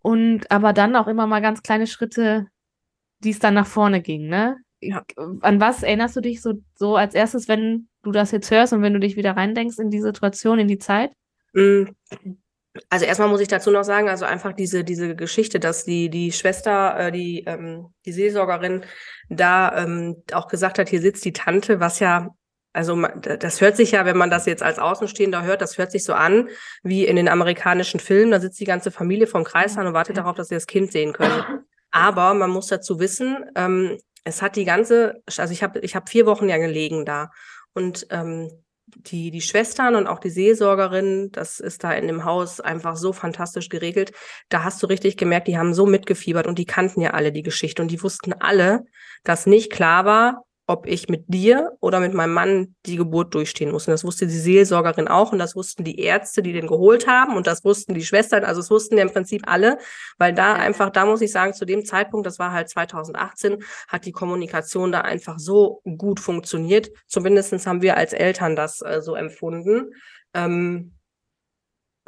Und 0.01 0.49
aber 0.49 0.73
dann 0.73 0.95
auch 0.95 1.07
immer 1.07 1.27
mal 1.27 1.41
ganz 1.41 1.61
kleine 1.61 1.87
Schritte, 1.87 2.47
die 3.19 3.29
es 3.29 3.39
dann 3.39 3.53
nach 3.53 3.67
vorne 3.67 4.01
ging, 4.01 4.27
ne? 4.27 4.57
Ja. 4.81 5.05
An 5.41 5.59
was 5.59 5.83
erinnerst 5.83 6.15
du 6.15 6.21
dich 6.21 6.41
so, 6.41 6.53
so 6.73 6.95
als 6.95 7.13
erstes, 7.13 7.47
wenn 7.47 7.87
du 8.01 8.11
das 8.11 8.31
jetzt 8.31 8.49
hörst 8.49 8.73
und 8.73 8.81
wenn 8.81 8.93
du 8.93 8.99
dich 8.99 9.15
wieder 9.15 9.37
reindenkst 9.37 9.77
in 9.77 9.91
die 9.91 10.01
Situation, 10.01 10.57
in 10.57 10.67
die 10.67 10.79
Zeit? 10.79 11.13
Mm. 11.53 11.83
Also 12.89 13.05
erstmal 13.05 13.27
muss 13.27 13.41
ich 13.41 13.49
dazu 13.49 13.69
noch 13.69 13.83
sagen, 13.83 14.07
also 14.07 14.23
einfach 14.23 14.53
diese, 14.53 14.85
diese 14.85 15.13
Geschichte, 15.15 15.59
dass 15.59 15.83
die, 15.83 16.09
die 16.09 16.31
Schwester, 16.31 16.97
äh, 16.97 17.11
die, 17.11 17.43
ähm, 17.45 17.93
die 18.05 18.13
Seelsorgerin 18.13 18.85
da 19.29 19.83
ähm, 19.83 20.23
auch 20.31 20.47
gesagt 20.47 20.79
hat, 20.79 20.87
hier 20.87 21.01
sitzt 21.01 21.25
die 21.25 21.33
Tante, 21.33 21.81
was 21.81 21.99
ja, 21.99 22.33
also 22.73 23.01
das 23.21 23.59
hört 23.59 23.75
sich 23.75 23.91
ja, 23.91 24.05
wenn 24.05 24.17
man 24.17 24.29
das 24.29 24.45
jetzt 24.45 24.63
als 24.63 24.79
Außenstehender 24.79 25.43
hört, 25.43 25.61
das 25.61 25.77
hört 25.77 25.91
sich 25.91 26.03
so 26.05 26.13
an 26.13 26.49
wie 26.83 27.05
in 27.05 27.17
den 27.17 27.27
amerikanischen 27.27 27.99
Filmen, 27.99 28.31
da 28.31 28.39
sitzt 28.39 28.59
die 28.59 28.65
ganze 28.65 28.91
Familie 28.91 29.27
vom 29.27 29.43
Kreis 29.43 29.77
an 29.77 29.87
und 29.87 29.93
wartet 29.93 30.17
darauf, 30.17 30.35
dass 30.35 30.47
sie 30.47 30.55
das 30.55 30.67
Kind 30.67 30.91
sehen 30.91 31.13
können. 31.13 31.43
Aber 31.91 32.33
man 32.33 32.49
muss 32.49 32.67
dazu 32.67 32.99
wissen, 32.99 33.45
ähm, 33.55 33.97
es 34.23 34.41
hat 34.41 34.55
die 34.55 34.65
ganze, 34.65 35.21
also 35.37 35.51
ich 35.51 35.63
habe 35.63 35.79
ich 35.79 35.95
hab 35.95 36.09
vier 36.09 36.25
Wochen 36.25 36.47
ja 36.47 36.57
gelegen 36.57 37.05
da 37.05 37.31
und 37.73 38.07
ähm, 38.09 38.49
die, 38.85 39.31
die 39.31 39.41
Schwestern 39.41 39.95
und 39.95 40.07
auch 40.07 40.19
die 40.19 40.29
Seelsorgerin, 40.29 41.31
das 41.31 41.59
ist 41.59 41.83
da 41.83 41.93
in 41.93 42.07
dem 42.07 42.25
Haus 42.25 42.59
einfach 42.59 42.97
so 42.97 43.13
fantastisch 43.13 43.69
geregelt. 43.69 44.11
Da 44.49 44.63
hast 44.63 44.83
du 44.83 44.87
richtig 44.87 45.17
gemerkt, 45.17 45.47
die 45.47 45.57
haben 45.57 45.73
so 45.73 45.85
mitgefiebert 45.85 46.47
und 46.47 46.59
die 46.59 46.65
kannten 46.65 47.01
ja 47.01 47.11
alle 47.11 47.31
die 47.31 47.41
Geschichte 47.41 47.81
und 47.81 47.89
die 47.89 48.01
wussten 48.03 48.33
alle, 48.33 48.85
dass 49.23 49.45
nicht 49.45 49.71
klar 49.71 50.05
war, 50.05 50.45
ob 50.67 50.85
ich 50.85 51.09
mit 51.09 51.25
dir 51.27 51.71
oder 51.79 51.99
mit 51.99 52.13
meinem 52.13 52.33
Mann 52.33 52.75
die 52.85 52.95
Geburt 52.95 53.33
durchstehen 53.33 53.71
muss. 53.71 53.87
Und 53.87 53.91
das 53.91 54.03
wusste 54.03 54.27
die 54.27 54.37
Seelsorgerin 54.37 55.07
auch 55.07 55.31
und 55.31 55.39
das 55.39 55.55
wussten 55.55 55.83
die 55.83 55.99
Ärzte, 55.99 56.41
die 56.41 56.53
den 56.53 56.67
geholt 56.67 57.07
haben 57.07 57.35
und 57.35 57.47
das 57.47 57.63
wussten 57.65 57.93
die 57.93 58.03
Schwestern, 58.03 58.43
also 58.43 58.61
es 58.61 58.69
wussten 58.69 58.97
ja 58.97 59.03
im 59.03 59.11
Prinzip 59.11 59.43
alle, 59.47 59.77
weil 60.17 60.33
da 60.33 60.53
einfach, 60.53 60.89
da 60.89 61.05
muss 61.05 61.21
ich 61.21 61.31
sagen, 61.31 61.53
zu 61.53 61.65
dem 61.65 61.83
Zeitpunkt, 61.83 62.25
das 62.25 62.39
war 62.39 62.51
halt 62.51 62.69
2018, 62.69 63.57
hat 63.87 64.05
die 64.05 64.11
Kommunikation 64.11 64.91
da 64.91 65.01
einfach 65.01 65.39
so 65.39 65.81
gut 65.97 66.19
funktioniert. 66.19 66.89
Zumindestens 67.07 67.67
haben 67.67 67.81
wir 67.81 67.97
als 67.97 68.13
Eltern 68.13 68.55
das 68.55 68.81
äh, 68.81 69.01
so 69.01 69.15
empfunden. 69.15 69.91
Ähm, 70.33 70.93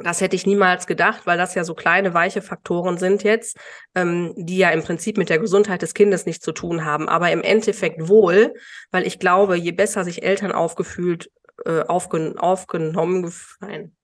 das 0.04 0.20
hätte 0.20 0.36
ich 0.36 0.46
niemals 0.46 0.86
gedacht, 0.86 1.22
weil 1.26 1.38
das 1.38 1.54
ja 1.54 1.64
so 1.64 1.74
kleine, 1.74 2.14
weiche 2.14 2.42
Faktoren 2.42 2.98
sind 2.98 3.22
jetzt, 3.24 3.56
ähm, 3.94 4.34
die 4.36 4.58
ja 4.58 4.70
im 4.70 4.82
Prinzip 4.82 5.16
mit 5.16 5.30
der 5.30 5.38
Gesundheit 5.38 5.82
des 5.82 5.94
Kindes 5.94 6.26
nichts 6.26 6.44
zu 6.44 6.52
tun 6.52 6.84
haben, 6.84 7.08
aber 7.08 7.32
im 7.32 7.42
Endeffekt 7.42 8.08
wohl, 8.08 8.54
weil 8.90 9.06
ich 9.06 9.18
glaube, 9.18 9.56
je 9.56 9.72
besser 9.72 10.04
sich 10.04 10.22
Eltern 10.22 10.52
aufgefühlt, 10.52 11.30
äh, 11.64 11.80
aufgen 11.82 12.38
aufgenommen, 12.38 13.32
nein, 13.60 13.96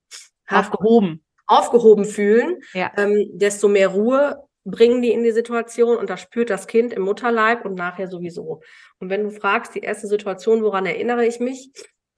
Aufgehoben. 0.48 1.24
aufgehoben 1.46 2.04
fühlen, 2.04 2.58
Ja. 2.72 2.90
ähm, 2.96 3.30
desto 3.34 3.68
mehr 3.68 3.88
Ruhe 3.88 4.42
bringen 4.64 5.00
die 5.02 5.10
in 5.12 5.22
die 5.22 5.32
Situation 5.32 5.96
und 5.96 6.10
das 6.10 6.20
spürt 6.20 6.50
das 6.50 6.66
Kind 6.66 6.92
im 6.92 7.02
Mutterleib 7.02 7.64
und 7.64 7.74
nachher 7.74 8.08
sowieso. 8.08 8.60
Und 8.98 9.08
wenn 9.10 9.24
du 9.24 9.30
fragst, 9.30 9.74
die 9.74 9.80
erste 9.80 10.06
Situation, 10.06 10.62
woran 10.62 10.86
erinnere 10.86 11.24
ich 11.26 11.40
mich? 11.40 11.70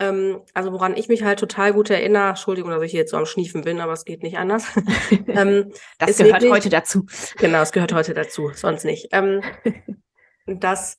Ähm, 0.03 0.41
also 0.55 0.73
woran 0.73 0.97
ich 0.97 1.09
mich 1.09 1.23
halt 1.23 1.39
total 1.39 1.73
gut 1.73 1.89
erinnere, 1.91 2.31
Entschuldigung, 2.31 2.71
dass 2.71 2.83
ich 2.83 2.91
hier 2.91 3.01
jetzt 3.01 3.11
so 3.13 3.17
am 3.17 3.27
Schniefen 3.27 3.63
bin, 3.63 3.81
aber 3.81 3.93
es 3.93 4.05
geht 4.05 4.23
nicht 4.23 4.37
anders. 4.39 4.65
ähm, 5.29 5.73
Das 5.99 6.11
ist 6.11 6.19
gehört 6.19 6.35
wirklich- 6.43 6.51
heute 6.53 6.69
dazu. 6.71 7.07
Genau, 7.39 7.61
es 7.63 7.73
gehört 7.73 7.93
heute 7.93 8.13
dazu, 8.15 8.51
sonst 8.55 8.85
nicht. 8.85 9.09
Ähm, 9.13 9.43
das, 10.47 10.99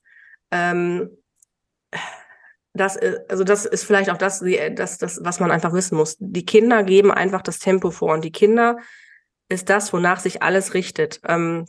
ähm, 0.52 1.10
das, 2.74 2.96
äh, 2.96 3.20
also 3.28 3.44
das 3.44 3.66
ist 3.66 3.84
vielleicht 3.84 4.10
auch 4.10 4.18
das, 4.18 4.39
die- 4.39 4.74
das, 4.74 4.98
das, 4.98 5.20
was 5.24 5.39
man 5.39 5.52
einfach 5.52 5.74
wissen 5.74 5.98
muss. 5.98 6.16
Die 6.20 6.46
Kinder 6.46 6.84
geben 6.84 7.12
einfach 7.12 7.42
das 7.42 7.60
Tempo 7.60 7.92
vor 7.92 8.13
und 8.13 8.24
die 8.24 8.32
Kinder 8.32 8.78
ist 9.50 9.70
das, 9.70 9.92
wonach 9.92 10.20
sich 10.20 10.42
alles 10.42 10.74
richtet. 10.74 11.20
Ähm, 11.28 11.66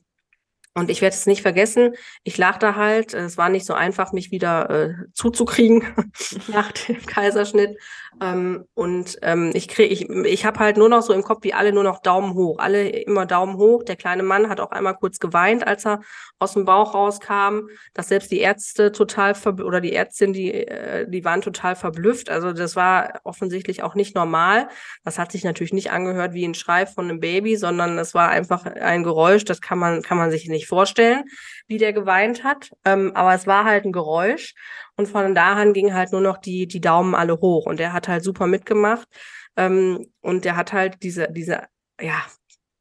und 0.74 0.90
ich 0.90 1.00
werde 1.00 1.14
es 1.14 1.26
nicht 1.26 1.42
vergessen. 1.42 1.94
Ich 2.24 2.36
lag 2.36 2.58
da 2.58 2.74
halt. 2.74 3.14
Es 3.14 3.36
war 3.36 3.48
nicht 3.48 3.64
so 3.64 3.74
einfach, 3.74 4.12
mich 4.12 4.32
wieder 4.32 4.70
äh, 4.70 4.94
zuzukriegen 5.12 5.84
nach 6.48 6.72
dem 6.72 7.04
Kaiserschnitt. 7.06 7.78
Ähm, 8.20 8.64
und 8.74 9.18
ähm, 9.22 9.50
ich 9.54 9.68
krieg, 9.68 9.90
ich, 9.90 10.08
ich 10.08 10.44
habe 10.44 10.58
halt 10.60 10.76
nur 10.76 10.88
noch 10.88 11.02
so 11.02 11.12
im 11.12 11.22
Kopf, 11.22 11.42
wie 11.42 11.54
alle 11.54 11.72
nur 11.72 11.82
noch 11.82 12.00
Daumen 12.00 12.34
hoch. 12.34 12.58
Alle 12.58 12.88
immer 12.88 13.26
Daumen 13.26 13.56
hoch. 13.56 13.82
Der 13.82 13.96
kleine 13.96 14.22
Mann 14.22 14.48
hat 14.48 14.60
auch 14.60 14.70
einmal 14.70 14.96
kurz 14.96 15.18
geweint, 15.18 15.66
als 15.66 15.84
er 15.84 16.00
aus 16.38 16.52
dem 16.54 16.64
Bauch 16.64 16.94
rauskam. 16.94 17.68
Dass 17.92 18.08
selbst 18.08 18.30
die 18.30 18.40
Ärzte 18.40 18.92
total 18.92 19.34
oder 19.62 19.80
die 19.80 19.92
Ärztin, 19.92 20.32
die, 20.32 20.52
äh, 20.52 21.08
die 21.08 21.24
waren 21.24 21.40
total 21.40 21.76
verblüfft. 21.76 22.30
Also 22.30 22.52
das 22.52 22.76
war 22.76 23.20
offensichtlich 23.24 23.82
auch 23.82 23.94
nicht 23.94 24.14
normal. 24.14 24.68
Das 25.04 25.18
hat 25.18 25.32
sich 25.32 25.44
natürlich 25.44 25.72
nicht 25.72 25.90
angehört 25.90 26.34
wie 26.34 26.44
ein 26.44 26.54
Schrei 26.54 26.86
von 26.86 27.06
einem 27.06 27.20
Baby, 27.20 27.56
sondern 27.56 27.98
es 27.98 28.14
war 28.14 28.28
einfach 28.28 28.64
ein 28.64 29.02
Geräusch. 29.02 29.44
Das 29.44 29.60
kann 29.60 29.78
man 29.78 30.02
kann 30.02 30.18
man 30.18 30.30
sich 30.30 30.48
nicht 30.48 30.66
vorstellen, 30.66 31.24
wie 31.66 31.78
der 31.78 31.92
geweint 31.92 32.44
hat. 32.44 32.70
Ähm, 32.84 33.12
aber 33.14 33.34
es 33.34 33.46
war 33.46 33.64
halt 33.64 33.84
ein 33.84 33.92
Geräusch. 33.92 34.54
Und 34.96 35.06
von 35.08 35.34
da 35.34 35.54
an 35.54 35.72
gingen 35.72 35.94
halt 35.94 36.12
nur 36.12 36.20
noch 36.20 36.38
die, 36.38 36.66
die 36.68 36.80
Daumen 36.80 37.14
alle 37.14 37.40
hoch. 37.40 37.66
Und 37.66 37.80
der 37.80 37.92
hat 37.92 38.08
halt 38.08 38.22
super 38.24 38.46
mitgemacht. 38.46 39.08
Ähm, 39.56 40.06
und 40.20 40.44
der 40.44 40.56
hat 40.56 40.72
halt 40.72 41.02
diese, 41.02 41.28
diese, 41.30 41.62
ja, 42.00 42.22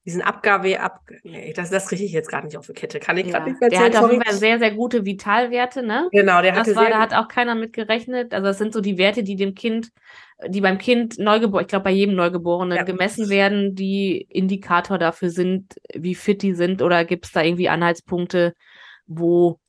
diesen 0.05 0.21
Abgabe, 0.21 0.79
ab, 0.81 1.01
nee, 1.23 1.53
das, 1.53 1.69
das 1.69 1.87
kriege 1.87 2.03
ich 2.03 2.11
jetzt 2.11 2.29
gar 2.29 2.43
nicht 2.43 2.57
auf 2.57 2.67
die 2.67 2.73
Kette. 2.73 2.99
Kann 2.99 3.17
ich 3.17 3.25
Ja. 3.27 3.31
gerade 3.33 3.49
nicht 3.51 3.61
mehr 3.61 3.69
Der 3.69 3.79
hat 3.79 3.93
erzählen, 3.93 4.03
auf 4.05 4.11
jeden. 4.11 4.23
Fall 4.23 4.33
sehr, 4.37 4.59
sehr 4.59 4.71
gute 4.71 5.05
Vitalwerte, 5.05 5.81
ne? 5.81 6.09
Genau, 6.11 6.41
der 6.41 6.53
hatte 6.55 6.69
Das 6.71 6.75
war, 6.75 6.89
da 6.89 6.99
hat 6.99 7.13
auch 7.13 7.27
keiner 7.29 7.55
mit 7.55 7.73
gerechnet. 7.73 8.33
Also 8.33 8.47
das 8.47 8.57
sind 8.57 8.73
so 8.73 8.81
die 8.81 8.97
Werte, 8.97 9.23
die 9.23 9.35
dem 9.37 9.55
Kind, 9.55 9.89
die 10.47 10.61
beim 10.61 10.77
Kind 10.77 11.17
Neugeboren, 11.19 11.61
ich 11.63 11.69
glaube 11.69 11.85
bei 11.85 11.91
jedem 11.91 12.15
Neugeborenen 12.15 12.77
Ja. 12.77 12.83
gemessen 12.83 13.29
werden, 13.29 13.75
die 13.75 14.27
Indikator 14.29 14.97
dafür 14.97 15.29
sind, 15.29 15.75
wie 15.95 16.15
fit 16.15 16.41
die 16.41 16.53
sind 16.53 16.81
oder 16.81 17.05
gibt 17.05 17.25
es 17.25 17.31
da 17.31 17.41
irgendwie 17.41 17.69
Anhaltspunkte, 17.69 18.53
wo 19.07 19.59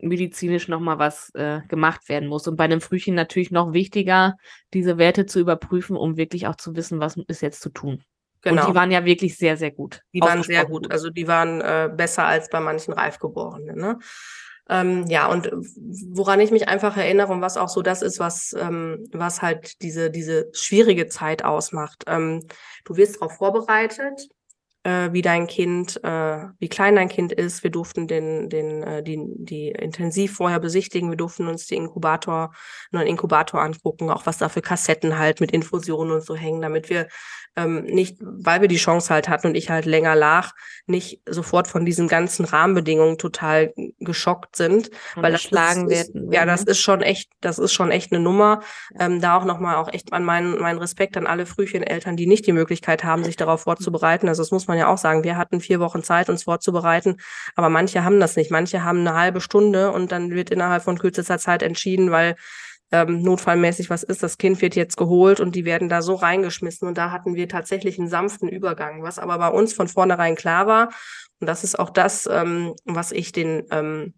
medizinisch 0.00 0.68
nochmal 0.68 0.98
was 0.98 1.30
äh, 1.34 1.60
gemacht 1.68 2.08
werden 2.08 2.28
muss. 2.28 2.46
Und 2.46 2.56
bei 2.56 2.64
einem 2.64 2.80
Frühchen 2.80 3.14
natürlich 3.14 3.50
noch 3.50 3.72
wichtiger, 3.72 4.36
diese 4.74 4.98
Werte 4.98 5.26
zu 5.26 5.40
überprüfen, 5.40 5.96
um 5.96 6.16
wirklich 6.16 6.46
auch 6.46 6.56
zu 6.56 6.76
wissen, 6.76 7.00
was 7.00 7.16
ist 7.28 7.42
jetzt 7.42 7.60
zu 7.60 7.70
tun. 7.70 8.04
genau. 8.42 8.62
Und 8.62 8.70
die 8.70 8.74
waren 8.74 8.90
ja 8.90 9.04
wirklich 9.04 9.36
sehr, 9.36 9.56
sehr 9.56 9.70
gut. 9.70 10.02
Die 10.12 10.20
waren 10.20 10.42
sehr 10.42 10.60
Ausgesprochen 10.60 10.82
gut. 10.82 10.92
Also 10.92 11.10
die 11.10 11.26
waren 11.26 11.60
äh, 11.60 11.90
besser 11.94 12.24
als 12.24 12.48
bei 12.48 12.60
manchen 12.60 12.92
Reifgeborenen. 12.92 13.76
Ne? 13.76 13.98
Ähm, 14.70 15.06
ja, 15.08 15.26
und 15.28 15.50
woran 16.10 16.40
ich 16.40 16.50
mich 16.50 16.68
einfach 16.68 16.96
erinnere 16.96 17.32
und 17.32 17.40
was 17.40 17.56
auch 17.56 17.70
so 17.70 17.80
das 17.80 18.02
ist, 18.02 18.18
was, 18.18 18.54
ähm, 18.58 19.08
was 19.12 19.40
halt 19.40 19.80
diese, 19.82 20.10
diese 20.10 20.50
schwierige 20.52 21.06
Zeit 21.06 21.44
ausmacht. 21.44 22.04
Ähm, 22.06 22.46
du 22.84 22.96
wirst 22.96 23.16
darauf 23.16 23.36
vorbereitet. 23.36 24.28
Äh, 24.88 25.12
wie 25.12 25.22
dein 25.22 25.46
Kind, 25.46 26.02
äh, 26.02 26.46
wie 26.58 26.68
klein 26.68 26.96
dein 26.96 27.08
Kind 27.08 27.32
ist. 27.32 27.62
Wir 27.62 27.70
durften 27.70 28.06
den, 28.06 28.48
den, 28.48 28.82
äh, 28.82 29.02
die, 29.02 29.18
die 29.36 29.68
intensiv 29.68 30.36
vorher 30.36 30.60
besichtigen. 30.60 31.10
Wir 31.10 31.16
durften 31.16 31.46
uns 31.46 31.66
die 31.66 31.74
Inkubator, 31.76 32.52
einen 32.92 33.06
Inkubator 33.06 33.60
angucken, 33.60 34.10
auch 34.10 34.24
was 34.26 34.38
da 34.38 34.48
für 34.48 34.62
Kassetten 34.62 35.18
halt 35.18 35.40
mit 35.40 35.50
Infusionen 35.52 36.12
und 36.12 36.24
so 36.24 36.34
hängen, 36.34 36.62
damit 36.62 36.88
wir 36.88 37.06
ähm, 37.56 37.82
nicht, 37.84 38.18
weil 38.20 38.60
wir 38.60 38.68
die 38.68 38.76
Chance 38.76 39.12
halt 39.12 39.28
hatten 39.28 39.48
und 39.48 39.54
ich 39.56 39.68
halt 39.68 39.84
länger 39.84 40.14
lag, 40.14 40.52
nicht 40.86 41.20
sofort 41.28 41.66
von 41.66 41.84
diesen 41.84 42.06
ganzen 42.06 42.44
Rahmenbedingungen 42.44 43.18
total 43.18 43.72
geschockt 43.98 44.54
sind, 44.56 44.90
Und 45.16 45.22
weil 45.24 45.32
das 45.32 45.42
erschlagen 45.42 45.90
ist, 45.90 46.14
werden. 46.14 46.32
ja, 46.32 46.46
das 46.46 46.64
Mhm. 46.64 46.70
ist 46.70 46.78
schon 46.80 47.02
echt, 47.02 47.30
das 47.40 47.58
ist 47.58 47.72
schon 47.72 47.90
echt 47.90 48.12
eine 48.12 48.22
Nummer. 48.22 48.60
Ähm, 49.00 49.20
da 49.20 49.36
auch 49.36 49.44
nochmal 49.44 49.76
auch 49.76 49.92
echt 49.92 50.12
an 50.12 50.24
meinen, 50.24 50.58
meinen 50.60 50.78
Respekt 50.78 51.16
an 51.16 51.26
alle 51.26 51.46
Frühcheneltern, 51.46 52.16
die 52.16 52.26
nicht 52.28 52.46
die 52.46 52.52
Möglichkeit 52.52 53.02
haben, 53.02 53.24
sich 53.24 53.36
darauf 53.36 53.62
vorzubereiten. 53.62 54.28
Also 54.28 54.42
das 54.42 54.52
muss 54.52 54.68
man 54.68 54.77
ja 54.78 54.88
auch 54.88 54.98
sagen. 54.98 55.24
Wir 55.24 55.36
hatten 55.36 55.60
vier 55.60 55.80
Wochen 55.80 56.02
Zeit, 56.02 56.30
uns 56.30 56.44
vorzubereiten, 56.44 57.16
aber 57.54 57.68
manche 57.68 58.04
haben 58.04 58.20
das 58.20 58.36
nicht. 58.36 58.50
Manche 58.50 58.84
haben 58.84 59.00
eine 59.00 59.14
halbe 59.14 59.40
Stunde 59.40 59.92
und 59.92 60.12
dann 60.12 60.30
wird 60.30 60.50
innerhalb 60.50 60.82
von 60.82 60.98
kürzester 60.98 61.38
Zeit 61.38 61.62
entschieden, 61.62 62.10
weil 62.10 62.36
ähm, 62.90 63.22
notfallmäßig 63.22 63.90
was 63.90 64.02
ist, 64.02 64.22
das 64.22 64.38
Kind 64.38 64.62
wird 64.62 64.74
jetzt 64.74 64.96
geholt 64.96 65.40
und 65.40 65.54
die 65.54 65.64
werden 65.64 65.88
da 65.88 66.00
so 66.00 66.14
reingeschmissen. 66.14 66.88
Und 66.88 66.96
da 66.96 67.10
hatten 67.10 67.34
wir 67.34 67.48
tatsächlich 67.48 67.98
einen 67.98 68.08
sanften 68.08 68.48
Übergang, 68.48 69.02
was 69.02 69.18
aber 69.18 69.38
bei 69.38 69.48
uns 69.48 69.74
von 69.74 69.88
vornherein 69.88 70.36
klar 70.36 70.66
war. 70.66 70.88
Und 71.40 71.46
das 71.46 71.64
ist 71.64 71.78
auch 71.78 71.90
das, 71.90 72.26
ähm, 72.26 72.74
was 72.84 73.12
ich 73.12 73.32
den, 73.32 73.64
ähm, 73.70 74.14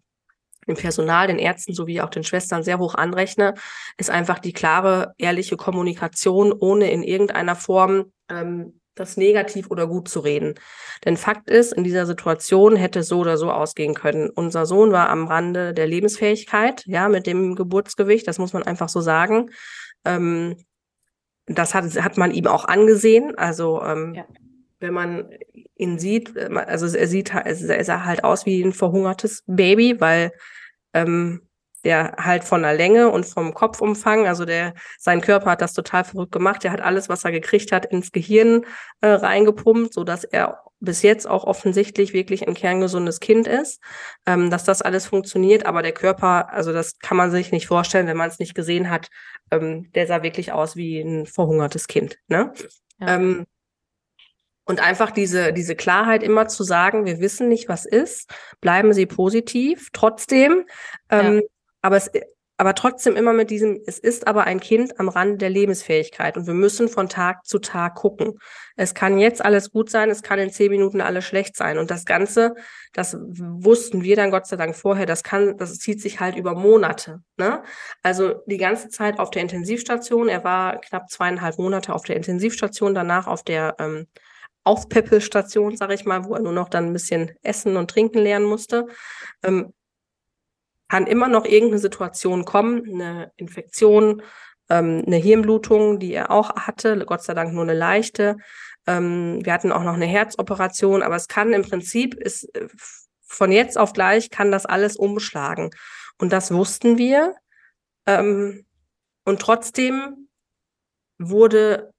dem 0.67 0.75
Personal, 0.75 1.27
den 1.27 1.39
Ärzten 1.39 1.73
sowie 1.73 2.01
auch 2.01 2.09
den 2.09 2.23
Schwestern 2.23 2.63
sehr 2.63 2.79
hoch 2.79 2.95
anrechne, 2.95 3.55
ist 3.97 4.09
einfach 4.09 4.39
die 4.39 4.53
klare, 4.53 5.13
ehrliche 5.17 5.57
Kommunikation, 5.57 6.53
ohne 6.53 6.91
in 6.91 7.03
irgendeiner 7.03 7.55
Form 7.55 8.13
ähm, 8.29 8.79
das 8.95 9.17
negativ 9.17 9.69
oder 9.71 9.87
gut 9.87 10.07
zu 10.09 10.19
reden. 10.19 10.55
Denn 11.05 11.17
Fakt 11.17 11.49
ist, 11.49 11.73
in 11.73 11.83
dieser 11.83 12.05
Situation 12.05 12.75
hätte 12.75 13.03
so 13.03 13.19
oder 13.19 13.37
so 13.37 13.49
ausgehen 13.51 13.93
können. 13.93 14.29
Unser 14.29 14.65
Sohn 14.65 14.91
war 14.91 15.09
am 15.09 15.27
Rande 15.27 15.73
der 15.73 15.87
Lebensfähigkeit, 15.87 16.83
ja, 16.85 17.07
mit 17.09 17.25
dem 17.27 17.55
Geburtsgewicht, 17.55 18.27
das 18.27 18.37
muss 18.37 18.53
man 18.53 18.63
einfach 18.63 18.89
so 18.89 19.01
sagen. 19.01 19.49
Ähm, 20.05 20.57
das 21.47 21.73
hat, 21.73 21.85
hat 22.01 22.17
man 22.17 22.31
ihm 22.31 22.47
auch 22.47 22.65
angesehen. 22.65 23.35
Also 23.37 23.81
ähm, 23.81 24.13
Ja. 24.13 24.25
wenn 24.79 24.93
man 24.93 25.29
ihn 25.75 25.97
sieht, 25.99 26.35
äh, 26.35 26.49
also 26.67 26.85
er 26.95 27.07
sieht 27.07 27.33
halt- 27.33 27.45
er 27.47 27.83
sah 27.85 28.05
halt 28.05 28.23
aus 28.23 28.45
wie 28.45 28.61
ein 28.61 28.73
verhungertes 28.73 29.43
Baby, 29.47 29.99
weil 29.99 30.31
ähm, 30.93 31.41
der 31.83 32.15
halt 32.17 32.43
von 32.43 32.61
der 32.61 32.73
Länge 32.73 33.09
und 33.09 33.25
vom 33.25 33.53
Kopfumfang, 33.53 34.27
also 34.27 34.45
der, 34.45 34.73
sein 34.99 35.21
Körper 35.21 35.51
hat 35.51 35.61
das 35.61 35.73
total 35.73 36.03
verrückt 36.03 36.31
gemacht. 36.31 36.63
Der 36.63 36.71
hat 36.71 36.81
alles, 36.81 37.09
was 37.09 37.23
er 37.23 37.31
gekriegt 37.31 37.71
hat, 37.71 37.85
ins 37.85 38.11
Gehirn 38.11 38.65
äh, 39.01 39.07
reingepumpt, 39.07 39.93
so 39.93 40.03
dass 40.03 40.23
er 40.23 40.63
bis 40.79 41.03
jetzt 41.03 41.27
auch 41.29 41.43
offensichtlich 41.43 42.11
wirklich 42.11 42.47
ein 42.47 42.55
kerngesundes 42.55 43.19
Kind 43.19 43.47
ist, 43.47 43.79
ähm, 44.25 44.49
dass 44.49 44.63
das 44.63 44.81
alles 44.81 45.05
funktioniert. 45.05 45.65
Aber 45.65 45.81
der 45.83 45.93
Körper, 45.93 46.51
also 46.51 46.73
das 46.73 46.97
kann 46.99 47.17
man 47.17 47.31
sich 47.31 47.51
nicht 47.51 47.67
vorstellen, 47.67 48.07
wenn 48.07 48.17
man 48.17 48.29
es 48.29 48.39
nicht 48.39 48.55
gesehen 48.55 48.89
hat. 48.89 49.09
Ähm, 49.51 49.91
der 49.93 50.07
sah 50.07 50.23
wirklich 50.23 50.51
aus 50.51 50.75
wie 50.75 50.99
ein 50.99 51.25
verhungertes 51.27 51.87
Kind. 51.87 52.17
Ne? 52.27 52.51
Ja. 52.99 53.15
Ähm, 53.15 53.45
und 54.65 54.79
einfach 54.79 55.11
diese, 55.11 55.53
diese 55.53 55.75
Klarheit 55.75 56.23
immer 56.23 56.47
zu 56.47 56.63
sagen, 56.63 57.05
wir 57.05 57.19
wissen 57.19 57.49
nicht, 57.49 57.67
was 57.67 57.85
ist, 57.85 58.31
bleiben 58.61 58.93
Sie 58.93 59.05
positiv, 59.05 59.89
trotzdem. 59.91 60.65
Ähm, 61.09 61.41
Aber 61.81 61.97
es, 61.97 62.09
aber 62.61 62.75
trotzdem 62.75 63.15
immer 63.15 63.33
mit 63.33 63.49
diesem, 63.49 63.81
es 63.87 63.97
ist 63.97 64.27
aber 64.27 64.43
ein 64.43 64.59
Kind 64.59 64.99
am 64.99 65.09
Rande 65.09 65.37
der 65.37 65.49
Lebensfähigkeit 65.49 66.37
und 66.37 66.45
wir 66.45 66.53
müssen 66.53 66.89
von 66.89 67.09
Tag 67.09 67.43
zu 67.43 67.57
Tag 67.57 67.95
gucken. 67.95 68.37
Es 68.75 68.93
kann 68.93 69.17
jetzt 69.17 69.43
alles 69.43 69.71
gut 69.71 69.89
sein, 69.89 70.11
es 70.11 70.21
kann 70.21 70.37
in 70.37 70.51
zehn 70.51 70.69
Minuten 70.69 71.01
alles 71.01 71.25
schlecht 71.25 71.55
sein. 71.55 71.79
Und 71.79 71.89
das 71.89 72.05
Ganze, 72.05 72.53
das 72.93 73.17
wussten 73.19 74.03
wir 74.03 74.15
dann 74.15 74.29
Gott 74.29 74.45
sei 74.45 74.57
Dank 74.57 74.75
vorher, 74.75 75.07
das 75.07 75.23
kann, 75.23 75.57
das 75.57 75.79
zieht 75.79 76.03
sich 76.03 76.19
halt 76.19 76.35
über 76.35 76.53
Monate. 76.53 77.23
Ne? 77.35 77.63
Also 78.03 78.35
die 78.45 78.57
ganze 78.57 78.89
Zeit 78.89 79.17
auf 79.17 79.31
der 79.31 79.41
Intensivstation. 79.41 80.29
Er 80.29 80.43
war 80.43 80.79
knapp 80.81 81.09
zweieinhalb 81.09 81.57
Monate 81.57 81.95
auf 81.95 82.03
der 82.03 82.15
Intensivstation, 82.15 82.93
danach 82.93 83.25
auf 83.25 83.41
der 83.41 83.75
ähm, 83.79 84.05
Aufpäppelstation, 84.65 85.77
sage 85.77 85.95
ich 85.95 86.05
mal, 86.05 86.25
wo 86.25 86.35
er 86.35 86.41
nur 86.41 86.53
noch 86.53 86.69
dann 86.69 86.85
ein 86.85 86.93
bisschen 86.93 87.31
essen 87.41 87.75
und 87.75 87.89
trinken 87.89 88.19
lernen 88.19 88.45
musste. 88.45 88.85
Ähm, 89.41 89.73
kann 90.91 91.07
immer 91.07 91.29
noch 91.29 91.45
irgendeine 91.45 91.79
Situation 91.79 92.43
kommen, 92.43 92.83
eine 92.85 93.31
Infektion, 93.37 94.23
ähm, 94.69 95.03
eine 95.07 95.15
Hirnblutung, 95.15 95.99
die 95.99 96.13
er 96.13 96.31
auch 96.31 96.53
hatte, 96.57 97.05
Gott 97.05 97.23
sei 97.23 97.33
Dank 97.33 97.53
nur 97.53 97.63
eine 97.63 97.73
leichte. 97.73 98.35
Ähm, 98.85 99.39
wir 99.41 99.53
hatten 99.53 99.71
auch 99.71 99.83
noch 99.83 99.93
eine 99.93 100.05
Herzoperation, 100.05 101.01
aber 101.01 101.15
es 101.15 101.29
kann 101.29 101.53
im 101.53 101.61
Prinzip, 101.61 102.15
ist, 102.15 102.53
äh, 102.57 102.67
von 103.21 103.53
jetzt 103.53 103.77
auf 103.77 103.93
gleich 103.93 104.31
kann 104.31 104.51
das 104.51 104.65
alles 104.65 104.97
umschlagen. 104.97 105.69
Und 106.17 106.33
das 106.33 106.53
wussten 106.53 106.97
wir. 106.97 107.35
Ähm, 108.05 108.65
und 109.23 109.39
trotzdem 109.39 110.27
wurde, 111.19 111.93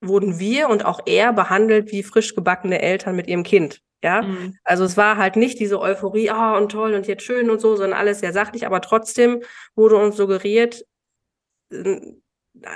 wurden 0.00 0.38
wir 0.38 0.68
und 0.68 0.84
auch 0.84 1.00
er 1.06 1.32
behandelt 1.32 1.90
wie 1.90 2.04
frisch 2.04 2.36
gebackene 2.36 2.80
Eltern 2.80 3.16
mit 3.16 3.26
ihrem 3.26 3.42
Kind. 3.42 3.82
Ja, 4.02 4.22
Mhm. 4.22 4.56
also 4.64 4.84
es 4.84 4.96
war 4.96 5.16
halt 5.18 5.36
nicht 5.36 5.58
diese 5.60 5.78
Euphorie, 5.80 6.30
ah 6.30 6.56
und 6.56 6.72
toll 6.72 6.94
und 6.94 7.06
jetzt 7.06 7.22
schön 7.22 7.50
und 7.50 7.60
so, 7.60 7.76
sondern 7.76 7.98
alles 7.98 8.20
sehr 8.20 8.32
sachlich, 8.32 8.64
aber 8.66 8.80
trotzdem 8.80 9.42
wurde 9.74 9.96
uns 9.96 10.16
suggeriert, 10.16 10.84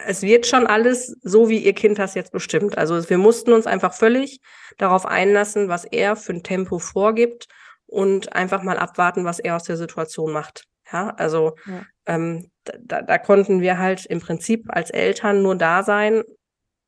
es 0.07 0.23
wird 0.23 0.47
schon 0.47 0.67
alles 0.67 1.17
so, 1.23 1.49
wie 1.49 1.59
ihr 1.59 1.73
Kind 1.75 1.99
das 1.99 2.15
jetzt 2.15 2.33
bestimmt. 2.33 2.79
Also 2.79 3.09
wir 3.11 3.19
mussten 3.19 3.53
uns 3.53 3.67
einfach 3.67 3.93
völlig 3.95 4.41
darauf 4.79 5.05
einlassen, 5.07 5.69
was 5.69 5.85
er 5.85 6.17
für 6.17 6.33
ein 6.33 6.43
Tempo 6.43 6.79
vorgibt 6.79 7.47
und 7.87 8.33
einfach 8.35 8.63
mal 8.63 8.79
abwarten, 8.79 9.25
was 9.25 9.41
er 9.41 9.57
aus 9.57 9.65
der 9.65 9.77
Situation 9.77 10.33
macht. 10.33 10.65
Ja, 10.93 11.11
also 11.17 11.55
Ja. 11.67 11.83
ähm, 12.07 12.51
da, 12.65 13.03
da 13.03 13.19
konnten 13.19 13.61
wir 13.61 13.79
halt 13.79 14.07
im 14.07 14.21
Prinzip 14.21 14.67
als 14.69 14.91
Eltern 14.91 15.43
nur 15.43 15.57
da 15.57 15.83
sein, 15.83 16.23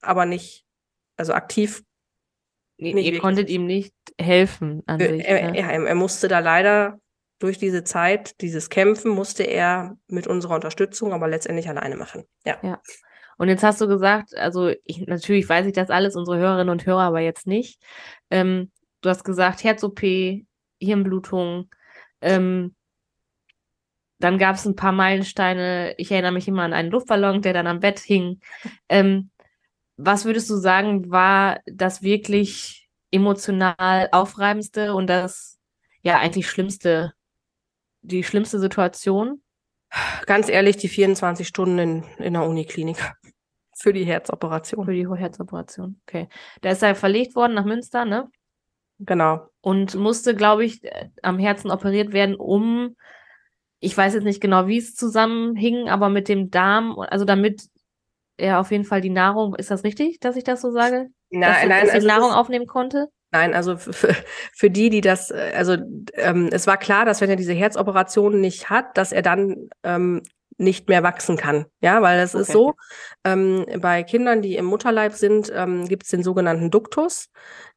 aber 0.00 0.24
nicht, 0.26 0.64
also 1.16 1.32
aktiv 1.32 1.82
Ihr, 2.78 2.94
Nicht 2.94 3.04
ihr 3.06 3.12
wirklich. 3.12 3.20
konntet 3.22 3.50
ihm 3.50 3.66
nicht 3.66 3.94
helfen 4.20 4.82
an 4.86 5.00
Äh, 5.00 5.08
sich. 5.16 5.24
er, 5.26 5.50
ne? 5.50 5.58
ja, 5.58 5.68
er, 5.70 5.86
er 5.86 5.94
musste 5.94 6.28
da 6.28 6.40
leider 6.40 6.98
durch 7.38 7.58
diese 7.58 7.84
Zeit, 7.84 8.40
dieses 8.40 8.70
Kämpfen, 8.70 9.10
musste 9.10 9.42
er 9.42 9.96
mit 10.08 10.26
unserer 10.26 10.54
Unterstützung, 10.54 11.12
aber 11.12 11.28
letztendlich 11.28 11.68
alleine 11.68 11.96
machen. 11.96 12.24
Ja. 12.44 12.80
Und 13.38 13.48
jetzt 13.48 13.62
hast 13.62 13.80
du 13.82 13.88
gesagt, 13.88 14.34
also 14.34 14.72
ich, 14.84 15.06
natürlich 15.06 15.46
weiß 15.48 15.66
ich 15.66 15.74
das 15.74 15.90
alles, 15.90 16.16
unsere 16.16 16.38
Hörerinnen 16.38 16.70
und 16.70 16.86
Hörer 16.86 17.02
aber 17.02 17.20
jetzt 17.20 17.46
nicht. 17.46 17.82
Ähm, 18.30 18.70
du 19.02 19.10
hast 19.10 19.24
gesagt, 19.24 19.62
Herz-OP, 19.64 20.00
Hirnblutung. 20.80 21.68
Ähm, 22.22 22.74
dann 24.18 24.38
gab 24.38 24.56
es 24.56 24.64
ein 24.64 24.76
paar 24.76 24.92
Meilensteine. 24.92 25.94
Ich 25.98 26.10
erinnere 26.10 26.32
mich 26.32 26.48
immer 26.48 26.62
an 26.62 26.72
einen 26.72 26.90
Luftballon, 26.90 27.42
der 27.42 27.52
dann 27.52 27.66
am 27.66 27.80
Bett 27.80 27.98
hing. 28.00 28.40
Ähm, 28.88 29.30
was 29.96 30.24
würdest 30.24 30.50
du 30.50 30.56
sagen, 30.56 31.10
war 31.10 31.60
das 31.66 32.02
wirklich 32.02 32.88
emotional 33.10 34.08
aufreibendste 34.12 34.94
und 34.94 35.06
das 35.06 35.58
ja 36.02 36.18
eigentlich 36.18 36.48
schlimmste, 36.48 37.12
die 38.02 38.24
schlimmste 38.24 38.58
Situation? 38.58 39.42
Ganz 40.26 40.48
ehrlich, 40.48 40.76
die 40.76 40.88
24 40.88 41.46
Stunden 41.46 41.78
in, 41.78 42.04
in 42.18 42.32
der 42.34 42.42
Uniklinik 42.42 42.98
für 43.76 43.92
die 43.92 44.04
Herzoperation. 44.04 44.84
Für 44.84 44.92
die 44.92 45.06
Herzoperation. 45.06 46.00
Okay. 46.06 46.28
Da 46.62 46.70
ist 46.70 46.82
er 46.82 46.94
verlegt 46.94 47.36
worden 47.36 47.54
nach 47.54 47.64
Münster, 47.64 48.04
ne? 48.04 48.28
Genau. 48.98 49.46
Und 49.60 49.94
musste, 49.94 50.34
glaube 50.34 50.64
ich, 50.64 50.80
am 51.22 51.38
Herzen 51.38 51.70
operiert 51.70 52.12
werden, 52.12 52.34
um, 52.34 52.96
ich 53.78 53.96
weiß 53.96 54.14
jetzt 54.14 54.24
nicht 54.24 54.40
genau, 54.40 54.66
wie 54.66 54.78
es 54.78 54.94
zusammenhing, 54.94 55.90
aber 55.90 56.08
mit 56.08 56.28
dem 56.28 56.50
Darm, 56.50 56.98
also 56.98 57.26
damit 57.26 57.68
er 58.36 58.60
auf 58.60 58.70
jeden 58.70 58.84
Fall 58.84 59.00
die 59.00 59.10
Nahrung, 59.10 59.54
ist 59.56 59.70
das 59.70 59.84
richtig, 59.84 60.20
dass 60.20 60.36
ich 60.36 60.44
das 60.44 60.60
so 60.60 60.70
sage? 60.72 61.08
dass, 61.42 61.60
Nein, 61.60 61.68
nein, 61.68 61.82
dass 61.82 61.94
er 61.94 61.94
also 61.94 62.06
Nahrung 62.06 62.32
aufnehmen 62.32 62.66
konnte? 62.66 63.08
nein, 63.32 63.54
also 63.54 63.76
für, 63.76 64.14
für 64.54 64.70
die, 64.70 64.90
die 64.90 65.00
das, 65.00 65.30
äh, 65.30 65.52
also 65.56 65.76
ähm, 66.14 66.48
es 66.52 66.66
war 66.66 66.76
klar, 66.78 67.04
dass 67.04 67.20
wenn 67.20 67.30
er 67.30 67.36
diese 67.36 67.52
Herzoperation 67.52 68.40
nicht 68.40 68.70
hat, 68.70 68.96
dass 68.96 69.12
er 69.12 69.22
dann 69.22 69.68
ähm, 69.82 70.22
nicht 70.58 70.88
mehr 70.88 71.02
wachsen 71.02 71.36
kann. 71.36 71.66
Ja, 71.82 72.00
weil 72.00 72.18
es 72.20 72.34
ist 72.34 72.50
Okay. 72.50 72.52
so, 72.52 72.74
ähm, 73.24 73.66
bei 73.80 74.02
Kindern, 74.04 74.40
die 74.40 74.56
im 74.56 74.64
Mutterleib 74.64 75.12
sind, 75.12 75.52
ähm, 75.54 75.86
gibt 75.86 76.04
es 76.04 76.08
den 76.10 76.22
sogenannten 76.22 76.70
Duktus. 76.70 77.28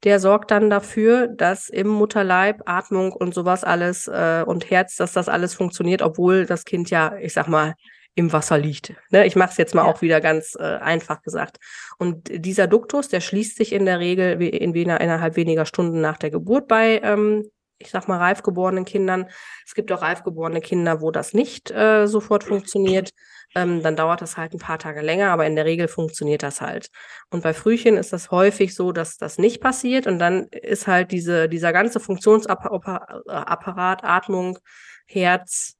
Der 0.05 0.19
sorgt 0.21 0.51
dann 0.51 0.69
dafür, 0.69 1.27
dass 1.27 1.67
im 1.67 1.87
Mutterleib 1.89 2.61
Atmung 2.65 3.11
und 3.11 3.33
sowas 3.33 3.65
alles 3.65 4.07
äh, 4.07 4.43
und 4.47 4.69
Herz, 4.71 4.95
dass 4.95 5.11
das 5.11 5.27
alles 5.27 5.53
funktioniert, 5.55 6.01
obwohl 6.01 6.45
das 6.45 6.63
Kind 6.63 6.89
ja, 6.89 7.17
ich 7.17 7.33
sag 7.33 7.49
mal, 7.49 7.73
im 8.15 8.33
Wasser 8.33 8.57
liegt. 8.57 8.93
Ne? 9.11 9.25
Ich 9.25 9.35
mache 9.35 9.51
es 9.51 9.57
jetzt 9.57 9.75
mal 9.75 9.85
Ja. 9.85 9.91
auch 9.91 10.01
wieder 10.01 10.19
ganz 10.21 10.55
äh, 10.59 10.63
einfach 10.63 11.21
gesagt. 11.21 11.57
Und 11.97 12.29
dieser 12.31 12.67
Duktus, 12.67 13.07
der 13.07 13.21
schließt 13.21 13.57
sich 13.57 13.71
in 13.71 13.85
der 13.85 13.99
Regel 13.99 14.41
in 14.41 14.73
weniger, 14.73 14.99
innerhalb 14.99 15.35
weniger 15.35 15.65
Stunden 15.65 16.01
nach 16.01 16.17
der 16.17 16.31
Geburt 16.31 16.67
bei 16.67 16.99
ähm, 17.03 17.49
ich 17.79 17.91
sag 17.91 18.07
mal, 18.09 18.17
reif 18.17 18.43
geborenen 18.43 18.83
Kindern. 18.83 19.27
Es 19.65 19.73
gibt 19.73 19.89
auch 19.91 20.01
reif 20.01 20.23
geborene 20.23 20.59
Kinder, 20.59 20.99
wo 21.01 21.11
das 21.11 21.33
nicht 21.33 21.71
äh, 21.71 22.07
sofort 22.07 22.43
funktioniert. 22.43 23.11
Ähm, 23.55 23.81
dann 23.81 23.95
dauert 23.95 24.21
das 24.21 24.35
halt 24.37 24.53
ein 24.53 24.59
paar 24.59 24.77
Tage 24.79 25.01
länger, 25.01 25.31
aber 25.31 25.45
in 25.47 25.55
der 25.55 25.65
Regel 25.65 25.87
funktioniert 25.87 26.43
das 26.43 26.59
halt. 26.61 26.89
Und 27.31 27.41
bei 27.41 27.53
Frühchen 27.53 27.95
ist 27.97 28.11
das 28.13 28.31
häufig 28.31 28.75
so, 28.75 28.91
dass 28.91 29.17
das 29.17 29.37
nicht 29.37 29.61
passiert 29.61 30.07
und 30.07 30.19
dann 30.19 30.47
ist 30.51 30.87
halt 30.87 31.11
diese, 31.11 31.47
dieser 31.49 31.71
ganze 31.73 31.99
Funktionsapparat, 32.01 34.03
Atmung, 34.03 34.59
Herz, 35.07 35.77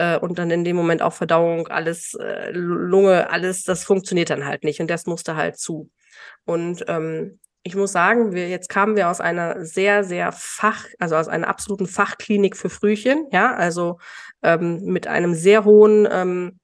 äh, 0.00 0.18
und 0.18 0.38
dann 0.38 0.50
in 0.50 0.64
dem 0.64 0.76
Moment 0.76 1.02
auch 1.02 1.12
Verdauung, 1.12 1.68
alles, 1.68 2.14
äh, 2.14 2.50
Lunge, 2.52 3.30
alles, 3.30 3.64
das 3.64 3.84
funktioniert 3.84 4.30
dann 4.30 4.46
halt 4.46 4.64
nicht 4.64 4.80
und 4.80 4.90
das 4.90 5.04
musste 5.06 5.36
halt 5.36 5.58
zu. 5.58 5.90
Und 6.46 6.84
ähm, 6.88 7.38
ich 7.62 7.76
muss 7.76 7.92
sagen, 7.92 8.32
wir 8.32 8.48
jetzt 8.48 8.70
kamen 8.70 8.96
wir 8.96 9.10
aus 9.10 9.20
einer 9.20 9.64
sehr, 9.66 10.02
sehr 10.02 10.32
Fach, 10.32 10.86
also 10.98 11.16
aus 11.16 11.28
einer 11.28 11.48
absoluten 11.48 11.86
Fachklinik 11.86 12.56
für 12.56 12.70
Frühchen, 12.70 13.26
ja, 13.30 13.54
also 13.54 13.98
ähm, 14.42 14.80
mit 14.84 15.06
einem 15.06 15.34
sehr 15.34 15.66
hohen 15.66 16.08
ähm, 16.10 16.59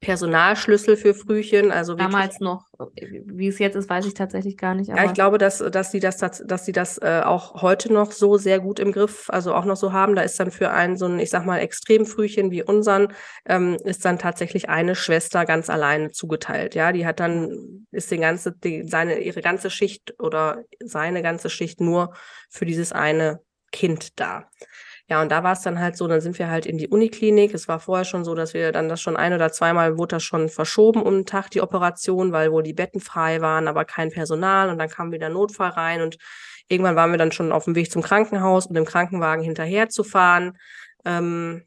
Personalschlüssel 0.00 0.96
für 0.96 1.14
Frühchen. 1.14 1.70
Also 1.70 1.94
damals 1.94 2.40
noch, 2.40 2.66
wie 2.96 3.46
es 3.46 3.58
jetzt 3.58 3.76
ist, 3.76 3.88
weiß 3.88 4.06
ich 4.06 4.14
tatsächlich 4.14 4.56
gar 4.56 4.74
nicht. 4.74 4.88
ja, 4.88 5.04
ich 5.04 5.14
glaube, 5.14 5.38
dass 5.38 5.58
dass 5.58 5.92
sie 5.92 6.00
das 6.00 6.18
dass 6.18 6.64
sie 6.64 6.72
das 6.72 6.98
äh, 6.98 7.22
auch 7.24 7.62
heute 7.62 7.92
noch 7.92 8.10
so 8.10 8.36
sehr 8.36 8.58
gut 8.58 8.80
im 8.80 8.92
Griff, 8.92 9.26
also 9.28 9.54
auch 9.54 9.64
noch 9.64 9.76
so 9.76 9.92
haben. 9.92 10.16
Da 10.16 10.22
ist 10.22 10.38
dann 10.40 10.50
für 10.50 10.70
einen 10.70 10.96
so 10.96 11.06
ein, 11.06 11.20
ich 11.20 11.30
sag 11.30 11.46
mal, 11.46 11.58
Extremfrühchen 11.58 12.50
wie 12.50 12.64
unseren 12.64 13.08
ähm, 13.46 13.76
ist 13.84 14.04
dann 14.04 14.18
tatsächlich 14.18 14.68
eine 14.68 14.96
Schwester 14.96 15.44
ganz 15.44 15.70
alleine 15.70 16.10
zugeteilt. 16.10 16.74
Ja, 16.74 16.92
die 16.92 17.06
hat 17.06 17.20
dann 17.20 17.86
ist 17.92 18.10
die 18.10 18.18
ganze 18.18 18.52
die, 18.52 18.82
seine 18.82 19.20
ihre 19.20 19.42
ganze 19.42 19.70
Schicht 19.70 20.14
oder 20.18 20.64
seine 20.82 21.22
ganze 21.22 21.50
Schicht 21.50 21.80
nur 21.80 22.14
für 22.50 22.66
dieses 22.66 22.92
eine 22.92 23.40
Kind 23.70 24.20
da. 24.20 24.48
Ja, 25.10 25.20
und 25.20 25.30
da 25.30 25.42
war 25.44 25.52
es 25.52 25.60
dann 25.60 25.78
halt 25.78 25.98
so, 25.98 26.08
dann 26.08 26.22
sind 26.22 26.38
wir 26.38 26.48
halt 26.48 26.64
in 26.64 26.78
die 26.78 26.88
Uniklinik. 26.88 27.52
Es 27.52 27.68
war 27.68 27.78
vorher 27.78 28.06
schon 28.06 28.24
so, 28.24 28.34
dass 28.34 28.54
wir 28.54 28.72
dann 28.72 28.88
das 28.88 29.02
schon 29.02 29.16
ein 29.18 29.34
oder 29.34 29.52
zweimal 29.52 29.98
wurde 29.98 30.16
das 30.16 30.22
schon 30.22 30.48
verschoben 30.48 31.02
um 31.02 31.14
den 31.14 31.26
Tag, 31.26 31.50
die 31.50 31.60
Operation, 31.60 32.32
weil 32.32 32.50
wohl 32.52 32.62
die 32.62 32.72
Betten 32.72 33.00
frei 33.00 33.42
waren, 33.42 33.68
aber 33.68 33.84
kein 33.84 34.10
Personal. 34.10 34.70
Und 34.70 34.78
dann 34.78 34.88
kam 34.88 35.12
wieder 35.12 35.28
Notfall 35.28 35.70
rein 35.70 36.00
und 36.00 36.16
irgendwann 36.68 36.96
waren 36.96 37.10
wir 37.10 37.18
dann 37.18 37.32
schon 37.32 37.52
auf 37.52 37.64
dem 37.64 37.74
Weg 37.74 37.90
zum 37.92 38.00
Krankenhaus 38.02 38.66
und 38.66 38.76
im 38.76 38.86
Krankenwagen 38.86 39.44
hinterher 39.44 39.90
zu 39.90 40.04
fahren. 40.04 40.56
Ähm, 41.04 41.64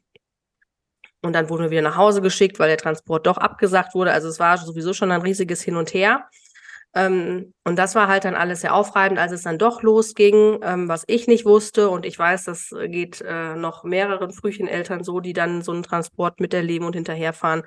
und 1.22 1.32
dann 1.32 1.48
wurden 1.48 1.64
wir 1.64 1.70
wieder 1.70 1.82
nach 1.82 1.96
Hause 1.96 2.20
geschickt, 2.22 2.58
weil 2.58 2.68
der 2.68 2.76
Transport 2.76 3.26
doch 3.26 3.38
abgesagt 3.38 3.94
wurde. 3.94 4.12
Also 4.12 4.28
es 4.28 4.38
war 4.40 4.58
sowieso 4.58 4.92
schon 4.92 5.12
ein 5.12 5.22
riesiges 5.22 5.62
Hin 5.62 5.76
und 5.76 5.94
Her. 5.94 6.28
Ähm, 6.98 7.54
und 7.64 7.78
das 7.78 7.94
war 7.94 8.08
halt 8.08 8.24
dann 8.24 8.34
alles 8.34 8.62
sehr 8.62 8.74
aufreibend, 8.74 9.20
als 9.20 9.30
es 9.32 9.42
dann 9.42 9.56
doch 9.58 9.82
losging, 9.82 10.58
ähm, 10.62 10.88
was 10.88 11.04
ich 11.06 11.28
nicht 11.28 11.44
wusste. 11.44 11.90
Und 11.90 12.04
ich 12.04 12.18
weiß, 12.18 12.44
das 12.44 12.70
geht 12.88 13.20
äh, 13.20 13.54
noch 13.54 13.84
mehreren 13.84 14.32
Frühcheneltern 14.32 15.04
so, 15.04 15.20
die 15.20 15.32
dann 15.32 15.62
so 15.62 15.72
einen 15.72 15.84
Transport 15.84 16.40
miterleben 16.40 16.86
und 16.86 16.96
hinterherfahren. 16.96 17.62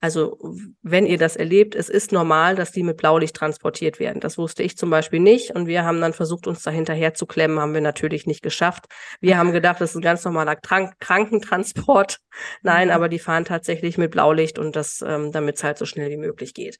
Also 0.00 0.38
wenn 0.82 1.06
ihr 1.06 1.16
das 1.16 1.36
erlebt, 1.36 1.74
es 1.74 1.88
ist 1.88 2.12
normal, 2.12 2.54
dass 2.54 2.70
die 2.70 2.82
mit 2.82 2.98
Blaulicht 2.98 3.34
transportiert 3.34 3.98
werden. 3.98 4.20
Das 4.20 4.36
wusste 4.36 4.62
ich 4.62 4.76
zum 4.76 4.90
Beispiel 4.90 5.20
nicht. 5.20 5.52
Und 5.52 5.66
wir 5.66 5.84
haben 5.84 6.00
dann 6.00 6.12
versucht, 6.12 6.46
uns 6.46 6.62
da 6.62 6.70
hinterher 6.70 7.14
zu 7.14 7.24
klemmen, 7.24 7.58
haben 7.58 7.72
wir 7.72 7.80
natürlich 7.80 8.26
nicht 8.26 8.42
geschafft. 8.42 8.86
Wir 9.20 9.38
haben 9.38 9.52
gedacht, 9.52 9.80
das 9.80 9.90
ist 9.90 9.96
ein 9.96 10.02
ganz 10.02 10.24
normaler 10.24 10.54
Krank 10.56 10.94
Krankentransport. 11.00 12.18
Nein, 12.62 12.88
mhm. 12.88 12.94
aber 12.94 13.08
die 13.08 13.18
fahren 13.18 13.46
tatsächlich 13.46 13.96
mit 13.96 14.10
Blaulicht 14.10 14.58
und 14.58 14.76
das, 14.76 15.02
ähm, 15.06 15.32
damit 15.32 15.56
es 15.56 15.64
halt 15.64 15.78
so 15.78 15.86
schnell 15.86 16.10
wie 16.10 16.18
möglich 16.18 16.52
geht. 16.52 16.78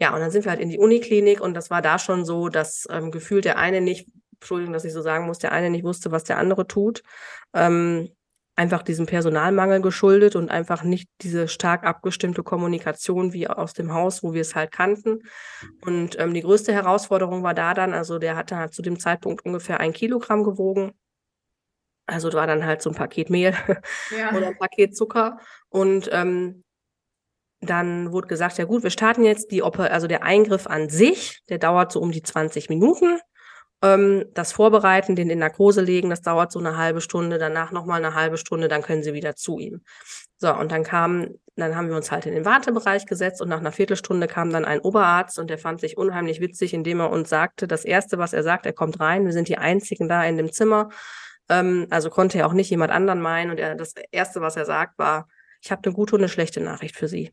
Ja, 0.00 0.12
und 0.14 0.20
dann 0.20 0.32
sind 0.32 0.44
wir 0.44 0.50
halt 0.50 0.60
in 0.60 0.68
die 0.68 0.78
Uniklinik 0.78 1.40
und 1.40 1.54
das 1.54 1.70
war 1.70 1.80
da 1.80 1.98
schon 1.98 2.24
so, 2.24 2.48
dass 2.48 2.86
ähm, 2.90 3.12
gefühlt 3.12 3.44
der 3.44 3.58
eine 3.58 3.80
nicht, 3.80 4.08
Entschuldigung, 4.34 4.72
dass 4.72 4.84
ich 4.84 4.92
so 4.92 5.02
sagen 5.02 5.26
muss, 5.26 5.38
der 5.38 5.52
eine 5.52 5.70
nicht 5.70 5.84
wusste, 5.84 6.10
was 6.10 6.24
der 6.24 6.38
andere 6.38 6.66
tut. 6.66 7.02
Ähm, 7.54 8.10
einfach 8.58 8.82
diesem 8.82 9.06
Personalmangel 9.06 9.80
geschuldet 9.80 10.34
und 10.34 10.50
einfach 10.50 10.82
nicht 10.82 11.08
diese 11.20 11.46
stark 11.46 11.84
abgestimmte 11.84 12.42
Kommunikation 12.42 13.32
wie 13.32 13.46
aus 13.46 13.72
dem 13.72 13.94
Haus, 13.94 14.24
wo 14.24 14.34
wir 14.34 14.40
es 14.40 14.56
halt 14.56 14.72
kannten. 14.72 15.20
Und 15.82 16.18
ähm, 16.18 16.34
die 16.34 16.42
größte 16.42 16.72
Herausforderung 16.72 17.44
war 17.44 17.54
da 17.54 17.72
dann, 17.72 17.94
also 17.94 18.18
der 18.18 18.34
hatte 18.34 18.56
halt 18.56 18.74
zu 18.74 18.82
dem 18.82 18.98
Zeitpunkt 18.98 19.46
ungefähr 19.46 19.78
ein 19.78 19.92
Kilogramm 19.92 20.42
gewogen. 20.42 20.92
Also 22.06 22.32
war 22.32 22.48
dann 22.48 22.66
halt 22.66 22.82
so 22.82 22.90
ein 22.90 22.96
Paket 22.96 23.30
Mehl 23.30 23.54
ja. 24.18 24.36
oder 24.36 24.48
ein 24.48 24.58
Paket 24.58 24.96
Zucker. 24.96 25.38
Und 25.68 26.10
ähm, 26.12 26.64
dann 27.60 28.10
wurde 28.10 28.26
gesagt, 28.26 28.58
ja 28.58 28.64
gut, 28.64 28.82
wir 28.82 28.90
starten 28.90 29.22
jetzt 29.22 29.52
die 29.52 29.62
Oper, 29.62 29.92
also 29.92 30.08
der 30.08 30.24
Eingriff 30.24 30.66
an 30.66 30.88
sich, 30.88 31.44
der 31.48 31.58
dauert 31.58 31.92
so 31.92 32.00
um 32.00 32.10
die 32.10 32.22
20 32.22 32.68
Minuten. 32.68 33.20
Ähm, 33.80 34.24
das 34.34 34.52
Vorbereiten, 34.52 35.14
den 35.14 35.30
in 35.30 35.38
Narkose 35.38 35.80
legen, 35.80 36.10
das 36.10 36.22
dauert 36.22 36.50
so 36.50 36.58
eine 36.58 36.76
halbe 36.76 37.00
Stunde, 37.00 37.38
danach 37.38 37.70
nochmal 37.70 38.04
eine 38.04 38.14
halbe 38.14 38.36
Stunde, 38.36 38.68
dann 38.68 38.82
können 38.82 39.02
sie 39.02 39.14
wieder 39.14 39.36
zu 39.36 39.58
ihm. 39.58 39.82
So, 40.36 40.52
und 40.54 40.72
dann 40.72 40.82
kam, 40.82 41.28
dann 41.56 41.76
haben 41.76 41.88
wir 41.88 41.96
uns 41.96 42.10
halt 42.10 42.26
in 42.26 42.34
den 42.34 42.44
Wartebereich 42.44 43.06
gesetzt 43.06 43.40
und 43.40 43.48
nach 43.48 43.60
einer 43.60 43.72
Viertelstunde 43.72 44.26
kam 44.26 44.50
dann 44.50 44.64
ein 44.64 44.80
Oberarzt 44.80 45.38
und 45.38 45.48
der 45.48 45.58
fand 45.58 45.80
sich 45.80 45.96
unheimlich 45.96 46.40
witzig, 46.40 46.74
indem 46.74 47.00
er 47.00 47.10
uns 47.10 47.28
sagte, 47.28 47.68
das 47.68 47.84
erste, 47.84 48.18
was 48.18 48.32
er 48.32 48.42
sagt, 48.42 48.66
er 48.66 48.72
kommt 48.72 48.98
rein, 48.98 49.24
wir 49.24 49.32
sind 49.32 49.48
die 49.48 49.58
einzigen 49.58 50.08
da 50.08 50.24
in 50.24 50.36
dem 50.36 50.52
Zimmer. 50.52 50.88
Ähm, 51.48 51.86
also 51.90 52.10
konnte 52.10 52.38
er 52.38 52.46
auch 52.46 52.52
nicht 52.52 52.70
jemand 52.70 52.92
anderen 52.92 53.20
meinen 53.20 53.50
und 53.50 53.60
er, 53.60 53.74
das 53.76 53.94
erste, 54.10 54.40
was 54.40 54.56
er 54.56 54.64
sagt, 54.64 54.98
war, 54.98 55.28
ich 55.62 55.70
habe 55.70 55.82
eine 55.84 55.94
gute 55.94 56.16
und 56.16 56.20
eine 56.20 56.28
schlechte 56.28 56.60
Nachricht 56.60 56.96
für 56.96 57.08
Sie. 57.08 57.32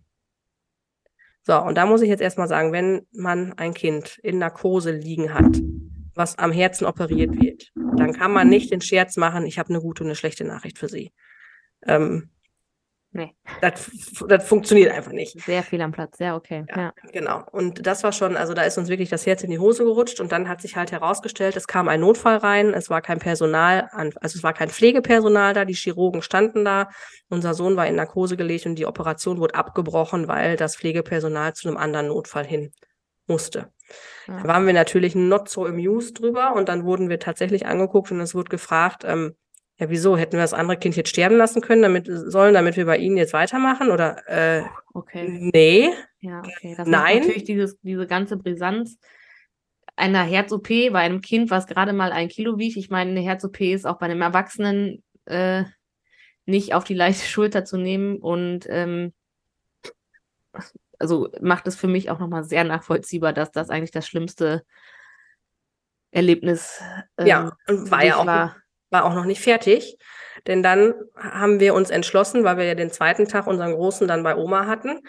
So, 1.43 1.59
und 1.61 1.75
da 1.75 1.85
muss 1.85 2.01
ich 2.01 2.09
jetzt 2.09 2.21
erstmal 2.21 2.47
sagen, 2.47 2.71
wenn 2.71 3.05
man 3.11 3.53
ein 3.53 3.73
Kind 3.73 4.17
in 4.23 4.39
Narkose 4.39 4.91
liegen 4.91 5.33
hat, 5.33 5.61
was 6.15 6.37
am 6.37 6.51
Herzen 6.51 6.85
operiert 6.85 7.39
wird, 7.39 7.71
dann 7.75 8.13
kann 8.13 8.31
man 8.31 8.49
nicht 8.49 8.71
den 8.71 8.81
Scherz 8.81 9.17
machen, 9.17 9.45
ich 9.45 9.59
habe 9.59 9.69
eine 9.69 9.81
gute 9.81 10.03
und 10.03 10.07
eine 10.07 10.15
schlechte 10.15 10.45
Nachricht 10.45 10.77
für 10.77 10.87
Sie. 10.87 11.11
Ähm, 11.85 12.29
Nee. 13.15 13.33
Das, 13.61 13.89
das 14.27 14.45
funktioniert 14.45 14.91
einfach 14.91 15.13
nicht. 15.13 15.39
Sehr 15.39 15.63
viel 15.63 15.81
am 15.81 15.93
Platz, 15.93 16.17
sehr 16.17 16.35
okay. 16.35 16.65
Ja, 16.67 16.77
ja, 16.77 16.93
Genau. 17.13 17.43
Und 17.53 17.87
das 17.87 18.03
war 18.03 18.11
schon, 18.11 18.35
also 18.35 18.53
da 18.53 18.63
ist 18.63 18.77
uns 18.77 18.89
wirklich 18.89 19.07
das 19.07 19.25
Herz 19.25 19.41
in 19.41 19.49
die 19.51 19.57
Hose 19.57 19.85
gerutscht 19.85 20.19
und 20.19 20.33
dann 20.33 20.49
hat 20.49 20.59
sich 20.59 20.75
halt 20.75 20.91
herausgestellt, 20.91 21.55
es 21.55 21.65
kam 21.65 21.87
ein 21.87 22.01
Notfall 22.01 22.35
rein, 22.35 22.73
es 22.73 22.89
war 22.89 23.01
kein 23.01 23.19
Personal, 23.19 23.87
also 23.93 24.37
es 24.37 24.43
war 24.43 24.51
kein 24.51 24.67
Pflegepersonal 24.67 25.53
da, 25.53 25.63
die 25.63 25.75
Chirurgen 25.75 26.21
standen 26.23 26.65
da, 26.65 26.89
unser 27.29 27.53
Sohn 27.53 27.77
war 27.77 27.87
in 27.87 27.95
Narkose 27.95 28.35
gelegt 28.35 28.65
und 28.65 28.75
die 28.75 28.85
Operation 28.85 29.37
wurde 29.37 29.55
abgebrochen, 29.55 30.27
weil 30.27 30.57
das 30.57 30.75
Pflegepersonal 30.75 31.53
zu 31.53 31.69
einem 31.69 31.77
anderen 31.77 32.09
Notfall 32.09 32.45
hin 32.45 32.73
musste. 33.27 33.71
Ja. 34.27 34.41
Da 34.41 34.47
waren 34.47 34.65
wir 34.65 34.73
natürlich 34.73 35.15
not 35.15 35.49
so 35.49 35.65
amused 35.65 36.19
drüber 36.19 36.55
und 36.55 36.69
dann 36.69 36.85
wurden 36.85 37.09
wir 37.09 37.19
tatsächlich 37.19 37.65
angeguckt 37.65 38.11
und 38.11 38.19
es 38.19 38.35
wurde 38.35 38.49
gefragt, 38.49 39.03
ähm, 39.05 39.35
ja, 39.77 39.89
wieso? 39.89 40.15
Hätten 40.15 40.33
wir 40.33 40.41
das 40.41 40.53
andere 40.53 40.77
Kind 40.77 40.95
jetzt 40.95 41.09
sterben 41.09 41.35
lassen 41.35 41.61
können, 41.61 41.81
damit 41.81 42.07
sollen, 42.07 42.53
damit 42.53 42.77
wir 42.77 42.85
bei 42.85 42.97
Ihnen 42.97 43.17
jetzt 43.17 43.33
weitermachen? 43.33 43.91
Oder 43.91 44.23
äh, 44.27 44.63
okay. 44.93 45.49
nee. 45.53 45.89
Ja, 46.21 46.39
okay. 46.39 46.75
Das 46.77 46.87
Nein. 46.87 47.19
natürlich 47.19 47.43
dieses, 47.43 47.77
diese 47.81 48.07
ganze 48.07 48.37
Brisanz 48.37 48.97
einer 49.97 50.23
Herz-OP 50.23 50.67
bei 50.67 50.99
einem 50.99 51.21
Kind, 51.21 51.49
was 51.49 51.67
gerade 51.67 51.93
mal 51.93 52.11
ein 52.11 52.29
Kilo 52.29 52.57
wiegt. 52.57 52.77
Ich 52.77 52.89
meine, 52.89 53.11
eine 53.11 53.21
Herz-OP 53.21 53.59
ist 53.61 53.85
auch 53.85 53.97
bei 53.97 54.05
einem 54.05 54.21
Erwachsenen 54.21 55.03
äh, 55.25 55.63
nicht 56.45 56.73
auf 56.73 56.83
die 56.83 56.93
leichte 56.93 57.25
Schulter 57.25 57.65
zu 57.65 57.77
nehmen 57.77 58.17
und 58.17 58.65
ähm, 58.69 59.13
also 60.99 61.29
macht 61.41 61.67
es 61.67 61.75
für 61.75 61.87
mich 61.87 62.09
auch 62.09 62.19
nochmal 62.19 62.43
sehr 62.43 62.63
nachvollziehbar, 62.63 63.33
dass 63.33 63.51
das 63.51 63.69
eigentlich 63.69 63.91
das 63.91 64.07
schlimmste 64.07 64.63
Erlebnis 66.11 66.81
ähm, 67.17 67.27
ja, 67.27 67.57
und 67.67 67.91
war 67.91 68.03
ja 68.03 68.17
auch 68.17 68.25
war 68.25 68.55
war 68.95 69.05
auch 69.05 69.13
noch 69.13 69.25
nicht 69.25 69.41
fertig. 69.41 69.97
Denn 70.47 70.63
dann 70.63 70.93
haben 71.17 71.59
wir 71.59 71.73
uns 71.73 71.89
entschlossen, 71.89 72.43
weil 72.43 72.57
wir 72.57 72.65
ja 72.65 72.75
den 72.75 72.91
zweiten 72.91 73.27
Tag 73.27 73.47
unseren 73.47 73.73
Großen 73.73 74.07
dann 74.07 74.23
bei 74.23 74.35
Oma 74.35 74.67
hatten, 74.67 74.99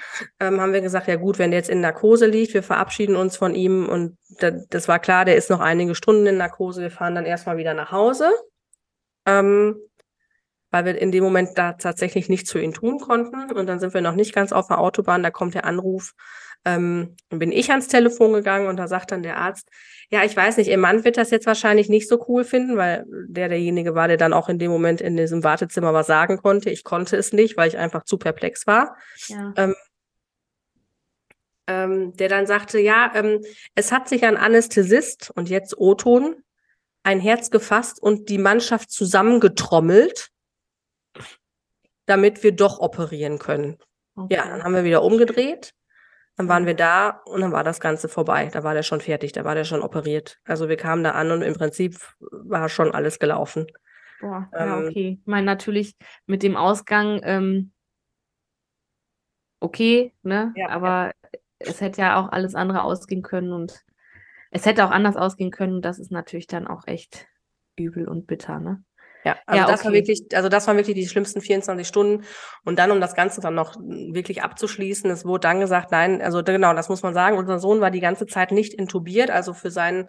ähm, 0.41 0.61
haben 0.61 0.73
wir 0.73 0.81
gesagt, 0.81 1.09
ja 1.09 1.17
gut, 1.17 1.39
wenn 1.39 1.51
der 1.51 1.61
jetzt 1.61 1.71
in 1.71 1.81
Narkose 1.81 2.27
liegt, 2.27 2.55
wir 2.55 2.63
verabschieden 2.63 3.17
uns 3.17 3.37
von 3.37 3.55
ihm 3.55 3.89
und 3.89 4.17
da, 4.41 4.51
das 4.51 4.89
war 4.89 4.99
klar, 4.99 5.25
der 5.25 5.37
ist 5.37 5.51
noch 5.51 5.61
einige 5.61 5.95
Stunden 5.95 6.27
in 6.27 6.37
Narkose, 6.37 6.81
wir 6.81 6.91
fahren 6.91 7.15
dann 7.15 7.27
erstmal 7.27 7.59
wieder 7.59 7.75
nach 7.75 7.93
Hause, 7.93 8.31
ähm, 9.27 9.77
weil 10.77 10.85
wir 10.85 11.01
in 11.01 11.11
dem 11.11 11.25
Moment 11.25 11.57
da 11.57 11.73
tatsächlich 11.73 12.29
nichts 12.29 12.53
für 12.53 12.61
ihn 12.61 12.75
tun 12.75 12.99
konnten 12.99 13.51
und 13.53 13.67
dann 13.67 13.81
sind 13.81 13.95
wir 13.95 14.03
noch 14.03 14.15
nicht 14.15 14.35
ganz 14.35 14.53
auf 14.53 14.69
der 14.69 14.79
Autobahn, 14.79 15.23
da 15.23 15.31
kommt 15.31 15.55
der 15.55 15.65
Anruf, 15.65 16.13
ähm, 16.67 17.17
dann 17.31 17.39
bin 17.39 17.53
ich 17.53 17.71
ans 17.71 17.89
Telefon 17.89 18.33
gegangen 18.33 18.67
und 18.67 18.77
da 18.77 18.89
sagt 18.89 19.13
dann 19.13 19.23
der 19.23 19.39
Arzt, 19.39 19.71
ja, 20.11 20.25
ich 20.25 20.37
weiß 20.37 20.57
nicht, 20.57 20.69
ihr 20.69 20.79
Mann 20.79 21.05
wird 21.05 21.17
das 21.17 21.31
jetzt 21.31 21.47
wahrscheinlich 21.47 21.89
nicht 21.89 22.09
so 22.09 22.23
cool 22.29 22.45
finden, 22.45 22.77
weil 22.77 23.05
der 23.29 23.49
derjenige 23.49 23.95
war, 23.95 24.09
der 24.09 24.17
dann 24.17 24.33
auch 24.33 24.49
in 24.49 24.59
dem 24.59 24.71
Moment 24.71 25.01
in 25.01 25.17
diesem 25.17 25.45
Wartezimmer 25.45 25.95
was 25.95 26.07
sagen 26.07 26.37
konnte. 26.39 26.71
Ich 26.71 26.85
konnte 26.85 27.17
es 27.17 27.33
nicht, 27.33 27.57
weil 27.57 27.69
ich 27.69 27.79
einfach 27.79 28.05
zu 28.05 28.19
perplex 28.19 28.67
war. 28.67 28.97
Ja. 29.29 29.55
Ähm, 29.57 29.75
ähm, 31.69 32.17
der 32.17 32.29
dann 32.29 32.47
sagte, 32.47 32.79
ja, 32.79 33.13
ähm, 33.15 33.43
es 33.75 33.91
hat 33.91 34.09
sich 34.09 34.25
ein 34.25 34.37
Anästhesist 34.37 35.33
und 35.35 35.49
jetzt 35.49 35.79
O-Ton 35.79 36.37
ein 37.03 37.21
Herz 37.21 37.51
gefasst 37.51 38.03
und 38.03 38.29
die 38.29 38.39
Mannschaft 38.39 38.91
zusammengetrommelt, 38.91 40.31
damit 42.07 42.43
wir 42.43 42.53
doch 42.53 42.79
operieren 42.79 43.39
können. 43.39 43.79
Okay. 44.15 44.35
Ja, 44.35 44.49
dann 44.49 44.65
haben 44.65 44.75
wir 44.75 44.85
wieder 44.85 45.03
umgedreht 45.03 45.75
dann 46.37 46.49
waren 46.49 46.67
wir 46.67 46.75
da 46.75 47.23
und 47.25 47.41
dann 47.41 47.53
war 47.53 47.65
das 47.65 47.81
Ganze 47.81 48.09
vorbei. 48.09 48.51
Da 48.53 48.63
war 48.63 48.75
der 48.75 48.83
schon 48.83 49.01
fertig, 49.01 49.33
da 49.33 49.45
war 49.45 49.55
der 49.55 49.65
schon 49.65 49.81
operiert. 49.81 50.39
Also 50.45 50.69
wir 50.69 50.77
kamen 50.77 51.03
da 51.03 51.13
an 51.13 51.31
und 51.31 51.43
im 51.43 51.55
Prinzip 51.55 51.99
war 52.21 52.69
schon 52.69 52.93
alles 52.93 53.19
gelaufen. 53.19 53.67
Boah, 54.21 54.49
ähm, 54.55 54.69
ja, 54.69 54.79
okay. 54.79 55.19
Ich 55.21 55.27
meine, 55.27 55.47
natürlich 55.47 55.97
mit 56.27 56.43
dem 56.43 56.57
Ausgang, 56.57 57.21
ähm, 57.23 57.73
okay, 59.61 60.13
ne? 60.23 60.53
Ja, 60.57 60.69
Aber 60.69 61.07
ja. 61.07 61.41
es 61.59 61.81
hätte 61.81 62.03
ja 62.03 62.21
auch 62.21 62.31
alles 62.31 62.55
andere 62.55 62.83
ausgehen 62.83 63.23
können 63.23 63.53
und 63.53 63.83
es 64.51 64.67
hätte 64.67 64.85
auch 64.85 64.91
anders 64.91 65.17
ausgehen 65.17 65.51
können. 65.51 65.81
Das 65.81 65.99
ist 65.99 66.13
natürlich 66.13 66.47
dann 66.47 66.67
auch 66.67 66.87
echt 66.87 67.27
übel 67.77 68.09
und 68.09 68.27
bitter, 68.27 68.61
ne? 68.61 68.85
Ja, 69.27 69.37
also 69.45 69.61
ja, 69.61 69.67
das 69.67 69.81
okay. 69.81 69.89
war 69.89 69.93
wirklich, 69.95 70.23
also 70.35 70.49
das 70.49 70.69
waren 70.69 70.77
wirklich 70.77 70.95
die 70.95 71.09
schlimmsten 71.09 71.41
24 71.41 71.89
Stunden. 71.89 72.25
Und 72.65 72.79
dann, 72.79 72.93
um 72.93 73.01
das 73.01 73.17
Ganze 73.17 73.41
dann 73.41 73.57
noch 73.57 73.75
wirklich 73.77 74.45
abzuschließen, 74.45 75.11
es 75.11 75.25
wurde 75.25 75.49
dann 75.49 75.59
gesagt, 75.59 75.91
nein, 75.91 76.23
also 76.23 76.45
genau, 76.45 76.75
das 76.75 76.89
muss 76.89 77.03
man 77.03 77.13
sagen, 77.13 77.37
unser 77.37 77.59
Sohn 77.59 77.81
war 77.81 77.91
die 77.91 77.99
ganze 77.99 78.27
Zeit 78.27 78.53
nicht 78.53 78.73
intubiert, 78.73 79.33
also 79.33 79.53
für 79.53 79.73
seinen 79.73 80.09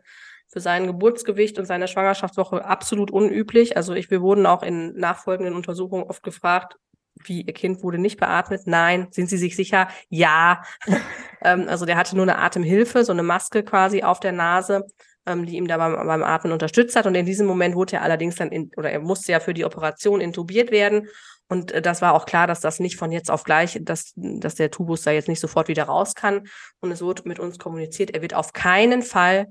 für 0.50 0.62
sein 0.62 0.86
Geburtsgewicht 0.88 1.58
und 1.60 1.66
seine 1.66 1.90
Schwangerschaftswoche 1.90 2.64
absolut 2.64 3.12
unüblich. 3.12 3.76
Also 3.76 3.94
ich, 3.96 4.10
wir 4.12 4.22
wurden 4.22 4.46
auch 4.46 4.64
in 4.64 4.96
nachfolgenden 4.96 5.56
Untersuchungen 5.56 6.04
oft 6.04 6.24
gefragt, 6.24 6.78
wie 7.24 7.42
ihr 7.42 7.54
Kind 7.54 7.84
wurde 7.84 7.98
nicht 7.98 8.18
beatmet? 8.18 8.62
Nein. 8.66 9.08
Sind 9.12 9.30
Sie 9.30 9.38
sich 9.38 9.56
sicher? 9.56 9.90
Ja. 10.10 10.64
ähm, 11.42 11.66
also 11.68 11.86
der 11.86 11.98
hatte 11.98 12.16
nur 12.16 12.24
eine 12.24 12.38
Atemhilfe, 12.38 13.04
so 13.04 13.12
eine 13.12 13.24
Maske 13.24 13.64
quasi 13.64 14.04
auf 14.04 14.22
der 14.22 14.32
Nase, 14.32 14.86
ähm, 15.28 15.46
die 15.46 15.58
ihm 15.58 15.68
da 15.68 15.78
beim, 15.78 15.94
beim 15.94 16.24
Atmen 16.24 16.54
unterstützt 16.54 16.96
hat. 16.96 17.06
Und 17.06 17.16
in 17.16 17.26
diesem 17.26 17.46
Moment 17.46 17.76
wurde 17.76 17.98
er 17.98 18.02
allerdings 18.02 18.36
dann, 18.36 18.52
in, 18.52 18.72
oder 18.78 18.90
er 18.90 19.00
musste 19.00 19.32
ja 19.32 19.40
für 19.40 19.54
die 19.54 19.66
Operation 19.66 20.22
intubiert 20.22 20.72
werden. 20.72 21.08
Und 21.48 21.72
äh, 21.72 21.82
das 21.82 22.02
war 22.02 22.14
auch 22.14 22.26
klar, 22.26 22.48
dass 22.48 22.62
das 22.62 22.80
nicht 22.80 22.98
von 22.98 23.12
jetzt 23.12 23.30
auf 23.30 23.44
gleich, 23.44 23.80
dass, 23.82 24.14
dass 24.16 24.56
der 24.56 24.72
Tubus 24.72 25.04
da 25.04 25.12
jetzt 25.12 25.28
nicht 25.28 25.40
sofort 25.40 25.68
wieder 25.68 25.84
raus 25.84 26.16
kann. 26.16 26.48
Und 26.80 26.92
es 26.92 27.02
wurde 27.02 27.24
mit 27.26 27.40
uns 27.40 27.60
kommuniziert, 27.60 28.12
er 28.12 28.22
wird 28.22 28.34
auf 28.34 28.54
keinen 28.54 29.04
Fall 29.04 29.48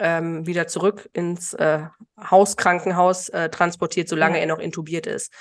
ähm, 0.00 0.46
wieder 0.46 0.66
zurück 0.66 1.08
ins 1.12 1.54
äh, 1.54 1.80
Hauskrankenhaus 2.20 3.28
äh, 3.30 3.48
transportiert, 3.50 4.08
solange 4.08 4.36
ja. 4.36 4.42
er 4.42 4.46
noch 4.46 4.58
intubiert 4.58 5.06
ist. 5.06 5.32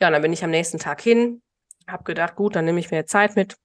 Ja, 0.00 0.08
und 0.08 0.14
dann 0.14 0.22
bin 0.22 0.32
ich 0.32 0.42
am 0.42 0.50
nächsten 0.50 0.78
Tag 0.78 1.00
hin, 1.00 1.42
habe 1.86 2.04
gedacht, 2.04 2.34
gut, 2.34 2.56
dann 2.56 2.64
nehme 2.64 2.80
ich 2.80 2.90
mir 2.90 3.06
Zeit 3.06 3.36
mit, 3.36 3.56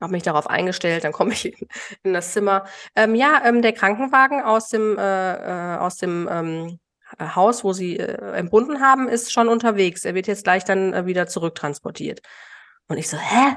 habe 0.00 0.12
mich 0.12 0.22
darauf 0.22 0.48
eingestellt, 0.48 1.04
dann 1.04 1.12
komme 1.12 1.32
ich 1.32 1.54
in, 2.02 2.12
das 2.14 2.32
Zimmer. 2.32 2.64
Ähm, 2.96 3.14
ja, 3.14 3.42
ähm, 3.44 3.62
der 3.62 3.72
Krankenwagen 3.72 4.42
aus 4.42 4.68
dem 4.68 4.98
äh, 4.98 5.74
äh, 5.74 5.76
aus 5.78 5.96
dem 5.96 6.28
ähm, 6.30 6.78
Haus, 7.18 7.64
wo 7.64 7.72
sie 7.72 7.98
äh, 7.98 8.36
entbunden 8.36 8.80
haben, 8.80 9.08
ist 9.08 9.32
schon 9.32 9.48
unterwegs. 9.48 10.04
Er 10.04 10.14
wird 10.14 10.26
jetzt 10.26 10.44
gleich 10.44 10.64
dann 10.64 10.92
äh, 10.92 11.06
wieder 11.06 11.26
zurücktransportiert. 11.26 12.20
Und 12.90 12.98
ich 12.98 13.08
so, 13.08 13.16
hä? 13.16 13.54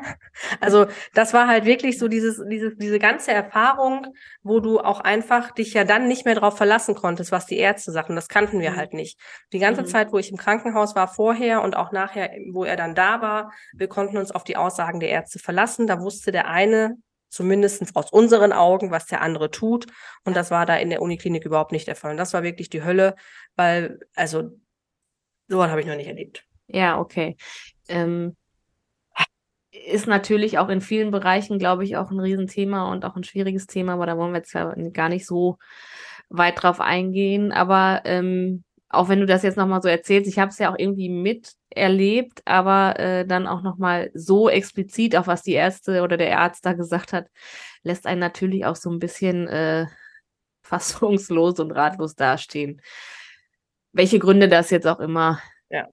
Also 0.59 0.85
das 1.15 1.33
war 1.33 1.47
halt 1.47 1.65
wirklich 1.65 1.97
so 1.97 2.07
dieses, 2.07 2.39
dieses, 2.47 2.77
diese 2.77 2.99
ganze 2.99 3.31
Erfahrung, 3.31 4.13
wo 4.43 4.59
du 4.59 4.79
auch 4.79 4.99
einfach 4.99 5.49
dich 5.49 5.73
ja 5.73 5.85
dann 5.85 6.07
nicht 6.07 6.23
mehr 6.23 6.35
drauf 6.35 6.55
verlassen 6.55 6.93
konntest, 6.93 7.31
was 7.31 7.47
die 7.47 7.57
Ärzte 7.57 7.91
sagten. 7.91 8.15
Das 8.15 8.27
kannten 8.27 8.59
wir 8.59 8.71
mhm. 8.71 8.75
halt 8.75 8.93
nicht. 8.93 9.19
Die 9.51 9.57
ganze 9.57 9.81
mhm. 9.81 9.87
Zeit, 9.87 10.11
wo 10.13 10.19
ich 10.19 10.29
im 10.29 10.37
Krankenhaus 10.37 10.95
war 10.95 11.07
vorher 11.07 11.63
und 11.63 11.75
auch 11.75 11.91
nachher, 11.91 12.29
wo 12.51 12.63
er 12.63 12.75
dann 12.75 12.93
da 12.93 13.23
war, 13.23 13.51
wir 13.73 13.87
konnten 13.87 14.17
uns 14.17 14.29
auf 14.29 14.43
die 14.43 14.55
Aussagen 14.55 14.99
der 14.99 15.09
Ärzte 15.09 15.39
verlassen. 15.39 15.87
Da 15.87 15.99
wusste 15.99 16.31
der 16.31 16.47
eine, 16.47 16.97
zumindest 17.29 17.95
aus 17.95 18.11
unseren 18.11 18.53
Augen, 18.53 18.91
was 18.91 19.07
der 19.07 19.23
andere 19.23 19.49
tut. 19.49 19.87
Und 20.25 20.35
das 20.35 20.51
war 20.51 20.67
da 20.67 20.75
in 20.75 20.91
der 20.91 21.01
Uniklinik 21.01 21.43
überhaupt 21.43 21.71
nicht 21.71 21.87
der 21.87 21.95
Fall. 21.95 22.11
Und 22.11 22.17
das 22.17 22.33
war 22.33 22.43
wirklich 22.43 22.69
die 22.69 22.83
Hölle, 22.83 23.15
weil, 23.55 23.99
also, 24.13 24.51
sowas 25.47 25.71
habe 25.71 25.81
ich 25.81 25.87
noch 25.87 25.95
nicht 25.95 26.07
erlebt. 26.07 26.45
Ja, 26.67 26.99
okay. 26.99 27.35
Ähm 27.87 28.35
ist 29.73 30.07
natürlich 30.07 30.59
auch 30.59 30.69
in 30.69 30.81
vielen 30.81 31.11
Bereichen, 31.11 31.57
glaube 31.57 31.83
ich, 31.83 31.97
auch 31.97 32.11
ein 32.11 32.19
Riesenthema 32.19 32.91
und 32.91 33.05
auch 33.05 33.15
ein 33.15 33.23
schwieriges 33.23 33.65
Thema, 33.65 33.93
aber 33.93 34.05
da 34.05 34.17
wollen 34.17 34.31
wir 34.31 34.37
jetzt 34.37 34.53
ja 34.53 34.73
gar 34.91 35.09
nicht 35.09 35.25
so 35.25 35.57
weit 36.29 36.61
drauf 36.61 36.79
eingehen. 36.79 37.51
Aber 37.51 38.01
ähm, 38.05 38.63
auch 38.89 39.09
wenn 39.09 39.19
du 39.19 39.25
das 39.25 39.41
jetzt 39.41 39.57
nochmal 39.57 39.81
so 39.81 39.87
erzählst, 39.87 40.29
ich 40.29 40.37
habe 40.37 40.49
es 40.49 40.59
ja 40.59 40.71
auch 40.71 40.77
irgendwie 40.77 41.09
miterlebt, 41.09 42.41
aber 42.45 42.99
äh, 42.99 43.25
dann 43.25 43.47
auch 43.47 43.63
nochmal 43.63 44.11
so 44.13 44.47
explizit, 44.47 45.15
auch 45.15 45.25
was 45.25 45.41
die 45.41 45.53
Ärzte 45.53 46.03
oder 46.03 46.17
der 46.17 46.39
Arzt 46.39 46.65
da 46.65 46.73
gesagt 46.73 47.11
hat, 47.11 47.27
lässt 47.81 48.05
einen 48.05 48.19
natürlich 48.19 48.65
auch 48.65 48.75
so 48.75 48.91
ein 48.91 48.99
bisschen 48.99 49.47
äh, 49.47 49.87
fassungslos 50.61 51.59
und 51.59 51.71
ratlos 51.71 52.15
dastehen. 52.15 52.81
Welche 53.91 54.19
Gründe 54.19 54.47
das 54.47 54.69
jetzt 54.69 54.87
auch 54.87 54.99
immer 54.99 55.39
ja. 55.69 55.87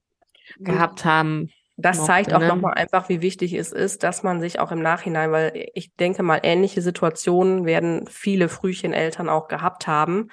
gehabt 0.58 1.04
haben, 1.04 1.50
das 1.80 2.04
zeigt 2.04 2.32
auch 2.32 2.40
nochmal 2.40 2.74
einfach, 2.74 3.08
wie 3.08 3.22
wichtig 3.22 3.54
es 3.54 3.72
ist, 3.72 4.02
dass 4.02 4.22
man 4.22 4.40
sich 4.40 4.58
auch 4.60 4.72
im 4.72 4.82
Nachhinein, 4.82 5.32
weil 5.32 5.68
ich 5.74 5.94
denke 5.96 6.22
mal, 6.22 6.40
ähnliche 6.42 6.82
Situationen 6.82 7.64
werden 7.64 8.06
viele 8.08 8.48
Frühcheneltern 8.48 9.28
auch 9.28 9.48
gehabt 9.48 9.86
haben. 9.86 10.28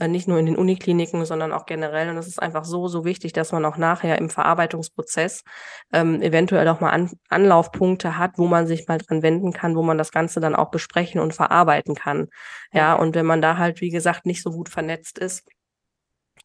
Äh, 0.00 0.08
nicht 0.08 0.28
nur 0.28 0.38
in 0.38 0.46
den 0.46 0.56
Unikliniken, 0.56 1.24
sondern 1.24 1.52
auch 1.52 1.66
generell. 1.66 2.08
Und 2.08 2.16
es 2.16 2.26
ist 2.26 2.42
einfach 2.42 2.64
so, 2.64 2.88
so 2.88 3.04
wichtig, 3.04 3.32
dass 3.32 3.52
man 3.52 3.64
auch 3.64 3.76
nachher 3.76 4.18
im 4.18 4.30
Verarbeitungsprozess 4.30 5.44
ähm, 5.92 6.22
eventuell 6.22 6.66
auch 6.68 6.80
mal 6.80 6.90
An 6.90 7.10
Anlaufpunkte 7.28 8.18
hat, 8.18 8.38
wo 8.38 8.46
man 8.46 8.66
sich 8.66 8.88
mal 8.88 8.98
dran 8.98 9.22
wenden 9.22 9.52
kann, 9.52 9.76
wo 9.76 9.82
man 9.82 9.98
das 9.98 10.12
Ganze 10.12 10.40
dann 10.40 10.54
auch 10.54 10.70
besprechen 10.70 11.20
und 11.20 11.34
verarbeiten 11.34 11.94
kann. 11.94 12.28
Ja, 12.72 12.94
und 12.94 13.14
wenn 13.14 13.26
man 13.26 13.42
da 13.42 13.58
halt, 13.58 13.80
wie 13.80 13.90
gesagt, 13.90 14.26
nicht 14.26 14.42
so 14.42 14.50
gut 14.50 14.68
vernetzt 14.68 15.18
ist, 15.18 15.44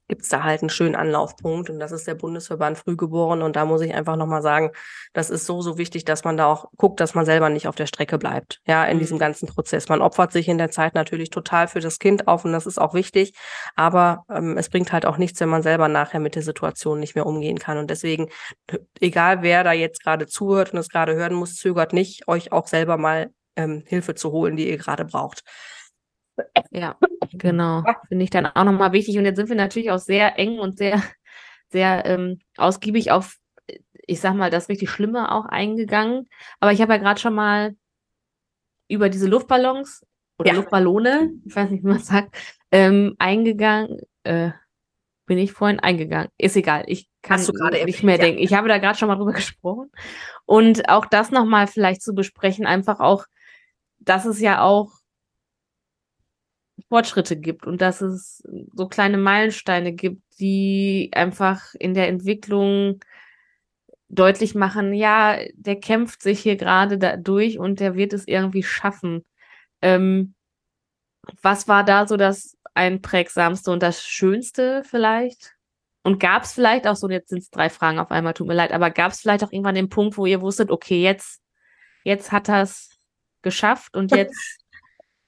gibt 0.07 0.21
es 0.21 0.29
da 0.29 0.43
halt 0.43 0.61
einen 0.61 0.69
schönen 0.69 0.95
Anlaufpunkt 0.95 1.69
und 1.69 1.79
das 1.79 1.91
ist 1.91 2.07
der 2.07 2.15
Bundesverband 2.15 2.77
Frühgeboren 2.77 3.41
und 3.41 3.55
da 3.55 3.65
muss 3.65 3.81
ich 3.81 3.93
einfach 3.93 4.15
nochmal 4.15 4.41
sagen, 4.41 4.71
das 5.13 5.29
ist 5.29 5.45
so, 5.45 5.61
so 5.61 5.77
wichtig, 5.77 6.05
dass 6.05 6.23
man 6.23 6.37
da 6.37 6.47
auch 6.47 6.65
guckt, 6.77 6.99
dass 6.99 7.13
man 7.13 7.25
selber 7.25 7.49
nicht 7.49 7.67
auf 7.67 7.75
der 7.75 7.87
Strecke 7.87 8.17
bleibt, 8.17 8.61
ja, 8.65 8.85
in 8.85 8.97
mhm. 8.97 9.01
diesem 9.01 9.19
ganzen 9.19 9.47
Prozess. 9.47 9.89
Man 9.89 10.01
opfert 10.01 10.31
sich 10.31 10.47
in 10.47 10.57
der 10.57 10.71
Zeit 10.71 10.95
natürlich 10.95 11.29
total 11.29 11.67
für 11.67 11.79
das 11.79 11.99
Kind 11.99 12.27
auf 12.27 12.45
und 12.45 12.53
das 12.53 12.65
ist 12.65 12.79
auch 12.79 12.93
wichtig, 12.93 13.33
aber 13.75 14.23
ähm, 14.29 14.57
es 14.57 14.69
bringt 14.69 14.93
halt 14.93 15.05
auch 15.05 15.17
nichts, 15.17 15.39
wenn 15.39 15.49
man 15.49 15.61
selber 15.61 15.87
nachher 15.87 16.19
mit 16.19 16.35
der 16.35 16.43
Situation 16.43 16.99
nicht 16.99 17.15
mehr 17.15 17.25
umgehen 17.25 17.59
kann 17.59 17.77
und 17.77 17.89
deswegen, 17.89 18.29
egal 18.99 19.41
wer 19.41 19.63
da 19.63 19.73
jetzt 19.73 20.03
gerade 20.03 20.27
zuhört 20.27 20.71
und 20.71 20.79
es 20.79 20.89
gerade 20.89 21.15
hören 21.15 21.33
muss, 21.33 21.55
zögert 21.55 21.91
nicht, 21.91 22.27
euch 22.27 22.51
auch 22.51 22.67
selber 22.67 22.97
mal 22.97 23.29
ähm, 23.57 23.83
Hilfe 23.85 24.15
zu 24.15 24.31
holen, 24.31 24.55
die 24.55 24.69
ihr 24.69 24.77
gerade 24.77 25.03
braucht. 25.03 25.43
Ja, 26.71 26.97
genau. 27.33 27.83
Finde 28.07 28.23
ich 28.23 28.29
dann 28.29 28.45
auch 28.45 28.63
nochmal 28.63 28.91
wichtig. 28.91 29.17
Und 29.17 29.25
jetzt 29.25 29.37
sind 29.37 29.49
wir 29.49 29.55
natürlich 29.55 29.91
auch 29.91 29.99
sehr 29.99 30.37
eng 30.37 30.59
und 30.59 30.77
sehr, 30.77 31.01
sehr 31.69 32.05
ähm, 32.05 32.39
ausgiebig 32.57 33.11
auf, 33.11 33.37
ich 34.05 34.19
sag 34.19 34.35
mal, 34.35 34.49
das 34.49 34.69
richtig 34.69 34.89
Schlimme 34.89 35.31
auch 35.31 35.45
eingegangen. 35.45 36.27
Aber 36.59 36.71
ich 36.71 36.81
habe 36.81 36.93
ja 36.93 36.99
gerade 36.99 37.19
schon 37.19 37.35
mal 37.35 37.75
über 38.87 39.09
diese 39.09 39.27
Luftballons 39.27 40.05
oder 40.39 40.51
ja. 40.51 40.55
Luftballone, 40.55 41.31
ich 41.45 41.55
weiß 41.55 41.69
nicht, 41.69 41.83
wie 41.83 41.89
man 41.89 41.99
sagt, 41.99 42.35
ähm, 42.71 43.15
eingegangen. 43.19 43.99
Äh, 44.23 44.51
bin 45.27 45.37
ich 45.37 45.51
vorhin 45.51 45.79
eingegangen. 45.79 46.29
Ist 46.37 46.55
egal. 46.55 46.85
Ich 46.87 47.09
kann 47.21 47.41
nicht 47.85 48.03
mehr 48.03 48.15
ja. 48.15 48.21
denken. 48.23 48.41
Ich 48.41 48.53
habe 48.53 48.69
da 48.69 48.77
gerade 48.77 48.97
schon 48.97 49.09
mal 49.09 49.17
drüber 49.17 49.33
gesprochen. 49.33 49.91
Und 50.45 50.89
auch 50.89 51.05
das 51.05 51.31
nochmal 51.31 51.67
vielleicht 51.67 52.01
zu 52.01 52.15
besprechen, 52.15 52.65
einfach 52.65 52.99
auch, 52.99 53.25
dass 53.99 54.25
es 54.25 54.39
ja 54.39 54.61
auch 54.61 54.96
Fortschritte 56.89 57.37
gibt 57.37 57.65
und 57.65 57.81
dass 57.81 58.01
es 58.01 58.43
so 58.73 58.87
kleine 58.87 59.17
Meilensteine 59.17 59.93
gibt, 59.93 60.21
die 60.39 61.09
einfach 61.13 61.73
in 61.75 61.93
der 61.93 62.07
Entwicklung 62.07 62.99
deutlich 64.09 64.55
machen, 64.55 64.93
ja, 64.93 65.37
der 65.53 65.79
kämpft 65.79 66.21
sich 66.21 66.39
hier 66.39 66.55
gerade 66.55 66.97
da 66.97 67.17
durch 67.17 67.59
und 67.59 67.79
der 67.79 67.95
wird 67.95 68.13
es 68.13 68.27
irgendwie 68.27 68.63
schaffen. 68.63 69.25
Ähm, 69.81 70.33
was 71.41 71.67
war 71.67 71.83
da 71.83 72.07
so 72.07 72.15
das 72.15 72.57
einprägsamste 72.73 73.71
und 73.71 73.83
das 73.83 74.03
Schönste 74.03 74.83
vielleicht? 74.85 75.55
Und 76.03 76.19
gab 76.19 76.43
es 76.43 76.53
vielleicht 76.53 76.87
auch 76.87 76.95
so, 76.95 77.09
jetzt 77.09 77.29
sind 77.29 77.39
es 77.39 77.49
drei 77.49 77.69
Fragen 77.69 77.99
auf 77.99 78.11
einmal, 78.11 78.33
tut 78.33 78.47
mir 78.47 78.53
leid, 78.53 78.71
aber 78.71 78.91
gab 78.91 79.11
es 79.11 79.19
vielleicht 79.19 79.43
auch 79.43 79.51
irgendwann 79.51 79.75
den 79.75 79.89
Punkt, 79.89 80.17
wo 80.17 80.25
ihr 80.25 80.41
wusstet, 80.41 80.71
okay, 80.71 81.01
jetzt, 81.01 81.41
jetzt 82.05 82.31
hat 82.31 82.47
er 82.47 82.61
es 82.61 82.97
geschafft 83.41 83.93
und 83.95 84.11
jetzt 84.15 84.59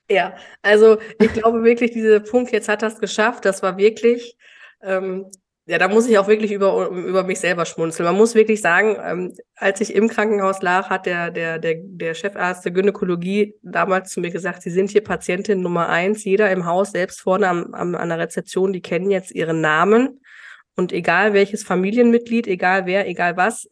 ja, 0.09 0.35
also 0.61 0.97
ich 1.19 1.33
glaube 1.33 1.63
wirklich, 1.63 1.91
dieser 1.91 2.19
Punkt, 2.19 2.51
jetzt 2.51 2.69
hat 2.69 2.83
es 2.83 2.99
geschafft, 2.99 3.45
das 3.45 3.61
war 3.61 3.77
wirklich, 3.77 4.37
ähm, 4.81 5.27
ja, 5.65 5.77
da 5.77 5.87
muss 5.87 6.09
ich 6.09 6.17
auch 6.17 6.27
wirklich 6.27 6.51
über, 6.51 6.89
über 6.89 7.23
mich 7.23 7.39
selber 7.39 7.63
schmunzeln. 7.63 8.05
Man 8.07 8.15
muss 8.15 8.33
wirklich 8.33 8.59
sagen, 8.59 8.97
ähm, 9.03 9.35
als 9.55 9.81
ich 9.81 9.93
im 9.93 10.07
Krankenhaus 10.07 10.63
lag, 10.63 10.89
hat 10.89 11.05
der, 11.05 11.29
der, 11.29 11.59
der, 11.59 11.75
der 11.77 12.15
Chefarzt 12.15 12.65
der 12.65 12.71
Gynäkologie 12.71 13.53
damals 13.61 14.09
zu 14.09 14.19
mir 14.19 14.31
gesagt, 14.31 14.63
Sie 14.63 14.71
sind 14.71 14.89
hier 14.89 15.03
Patientin 15.03 15.61
Nummer 15.61 15.87
eins. 15.87 16.23
Jeder 16.23 16.49
im 16.51 16.65
Haus, 16.65 16.93
selbst 16.93 17.21
vorne 17.21 17.47
am, 17.47 17.73
am, 17.75 17.93
an 17.93 18.09
der 18.09 18.17
Rezeption, 18.17 18.73
die 18.73 18.81
kennen 18.81 19.11
jetzt 19.11 19.29
ihren 19.31 19.61
Namen. 19.61 20.21
Und 20.75 20.91
egal 20.91 21.33
welches 21.33 21.63
Familienmitglied, 21.63 22.47
egal 22.47 22.87
wer, 22.87 23.07
egal 23.07 23.37
was, 23.37 23.67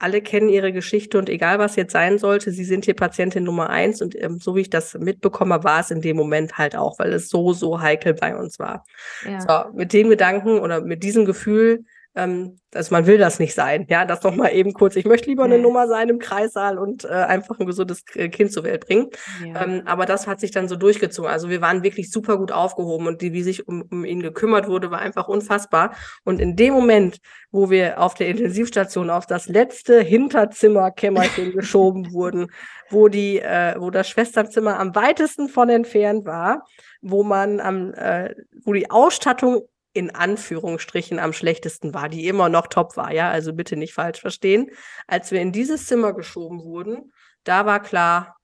alle 0.00 0.22
kennen 0.22 0.48
ihre 0.48 0.72
Geschichte 0.72 1.18
und 1.18 1.28
egal 1.28 1.58
was 1.58 1.76
jetzt 1.76 1.92
sein 1.92 2.18
sollte, 2.18 2.50
sie 2.52 2.64
sind 2.64 2.86
hier 2.86 2.94
Patientin 2.94 3.44
Nummer 3.44 3.68
eins 3.68 4.00
und 4.00 4.20
ähm, 4.20 4.40
so 4.40 4.56
wie 4.56 4.62
ich 4.62 4.70
das 4.70 4.94
mitbekomme, 4.94 5.62
war 5.62 5.80
es 5.80 5.90
in 5.90 6.00
dem 6.00 6.16
Moment 6.16 6.56
halt 6.56 6.74
auch, 6.74 6.98
weil 6.98 7.12
es 7.12 7.28
so, 7.28 7.52
so 7.52 7.80
heikel 7.80 8.14
bei 8.14 8.34
uns 8.34 8.58
war. 8.58 8.84
Ja. 9.24 9.40
So, 9.40 9.76
mit 9.76 9.92
dem 9.92 10.08
Gedanken 10.08 10.58
oder 10.58 10.80
mit 10.80 11.02
diesem 11.02 11.26
Gefühl 11.26 11.84
ähm, 12.14 12.58
also 12.74 12.92
man 12.94 13.06
will 13.06 13.18
das 13.18 13.38
nicht 13.38 13.54
sein. 13.54 13.86
Ja, 13.88 14.04
das 14.04 14.22
noch 14.22 14.34
mal 14.34 14.48
eben 14.48 14.72
kurz. 14.72 14.96
Ich 14.96 15.04
möchte 15.04 15.28
lieber 15.28 15.44
eine 15.44 15.56
Ja. 15.56 15.62
Nummer 15.62 15.86
sein 15.88 16.08
im 16.08 16.18
Kreissaal 16.18 16.78
und 16.78 17.04
äh, 17.04 17.08
einfach 17.08 17.58
ein 17.60 17.66
gesundes 17.66 18.04
K- 18.04 18.28
Kind 18.28 18.52
zur 18.52 18.64
Welt 18.64 18.86
bringen. 18.86 19.08
Ja. 19.44 19.62
Ähm, 19.64 19.82
aber 19.86 20.06
das 20.06 20.26
hat 20.26 20.40
sich 20.40 20.50
dann 20.50 20.68
so 20.68 20.76
durchgezogen. 20.76 21.30
Also 21.30 21.48
wir 21.50 21.60
waren 21.60 21.82
wirklich 21.82 22.10
super 22.10 22.36
gut 22.36 22.50
aufgehoben 22.52 23.06
und 23.06 23.22
die, 23.22 23.32
wie 23.32 23.42
sich 23.42 23.66
um, 23.68 23.82
um 23.90 24.04
ihn 24.04 24.20
gekümmert 24.22 24.68
wurde, 24.68 24.90
war 24.90 24.98
einfach 25.00 25.28
unfassbar. 25.28 25.94
Und 26.24 26.40
in 26.40 26.56
dem 26.56 26.74
Moment, 26.74 27.18
wo 27.52 27.70
wir 27.70 28.00
auf 28.00 28.14
der 28.14 28.28
Intensivstation 28.28 29.10
auf 29.10 29.26
das 29.26 29.48
letzte 29.48 30.00
Hinterzimmerkämmerchen 30.02 31.52
geschoben 31.56 32.12
wurden, 32.12 32.48
wo 32.90 33.08
die, 33.08 33.38
äh, 33.40 33.74
wo 33.78 33.90
das 33.90 34.08
Schwesternzimmer 34.08 34.78
am 34.78 34.94
weitesten 34.94 35.48
von 35.48 35.68
entfernt 35.68 36.24
war, 36.26 36.64
wo 37.02 37.22
man 37.22 37.60
am, 37.60 37.92
äh, 37.94 38.34
wo 38.64 38.72
die 38.72 38.90
Ausstattung 38.90 39.62
in 39.92 40.14
Anführungsstrichen 40.14 41.18
am 41.18 41.32
schlechtesten 41.32 41.94
war, 41.94 42.08
die 42.08 42.28
immer 42.28 42.48
noch 42.48 42.68
top 42.68 42.96
war, 42.96 43.12
ja, 43.12 43.30
also 43.30 43.52
bitte 43.52 43.76
nicht 43.76 43.94
falsch 43.94 44.20
verstehen. 44.20 44.70
Als 45.06 45.30
wir 45.30 45.40
in 45.40 45.52
dieses 45.52 45.86
Zimmer 45.86 46.12
geschoben 46.12 46.62
wurden, 46.62 47.12
da 47.44 47.66
war 47.66 47.80
klar, 47.82 48.36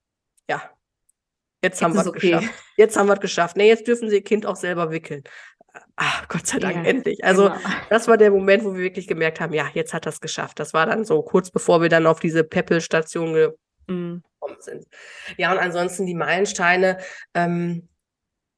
ja, 0.49 0.62
jetzt, 1.62 1.82
haben 1.82 1.94
wir 1.94 2.01
es 2.01 2.07
okay. 2.09 2.30
geschafft. 2.32 2.55
Jetzt 2.76 2.97
haben 2.97 3.07
wir 3.07 3.14
es 3.14 3.20
geschafft. 3.20 3.57
Nee, 3.57 3.68
jetzt 3.68 3.86
dürfen 3.86 4.09
sie 4.11 4.16
ihr 4.16 4.24
Kind 4.24 4.44
auch 4.47 4.57
selber 4.57 4.90
wickeln. 4.90 5.22
Ah, 5.97 6.24
Gott 6.28 6.47
sei 6.47 6.59
Dank, 6.59 6.76
Ja, 6.76 6.84
endlich. 6.84 7.22
Also, 7.22 7.51
genau. 7.51 7.61
das 7.90 8.09
war 8.09 8.16
der 8.16 8.30
Moment, 8.30 8.64
wo 8.64 8.74
wir 8.74 8.82
wirklich 8.82 9.07
gemerkt 9.07 9.40
haben, 9.40 9.53
ja, 9.53 9.68
jetzt 9.74 9.94
hat 9.94 10.07
das 10.07 10.20
geschafft. 10.20 10.59
Das 10.59 10.74
war 10.74 10.86
dann 10.86 11.05
so 11.05 11.22
kurz 11.22 11.51
bevor 11.51 11.82
wir 11.82 11.88
dann 11.88 12.07
auf 12.07 12.18
diese 12.20 12.44
Peppel-Station 12.44 13.53
Mm, 13.86 14.16
gekommen 14.40 14.61
sind. 14.61 14.86
Ja, 15.36 15.53
und 15.53 15.59
ansonsten 15.59 16.07
die 16.07 16.14
Meilensteine, 16.14 16.99
ähm, 17.34 17.88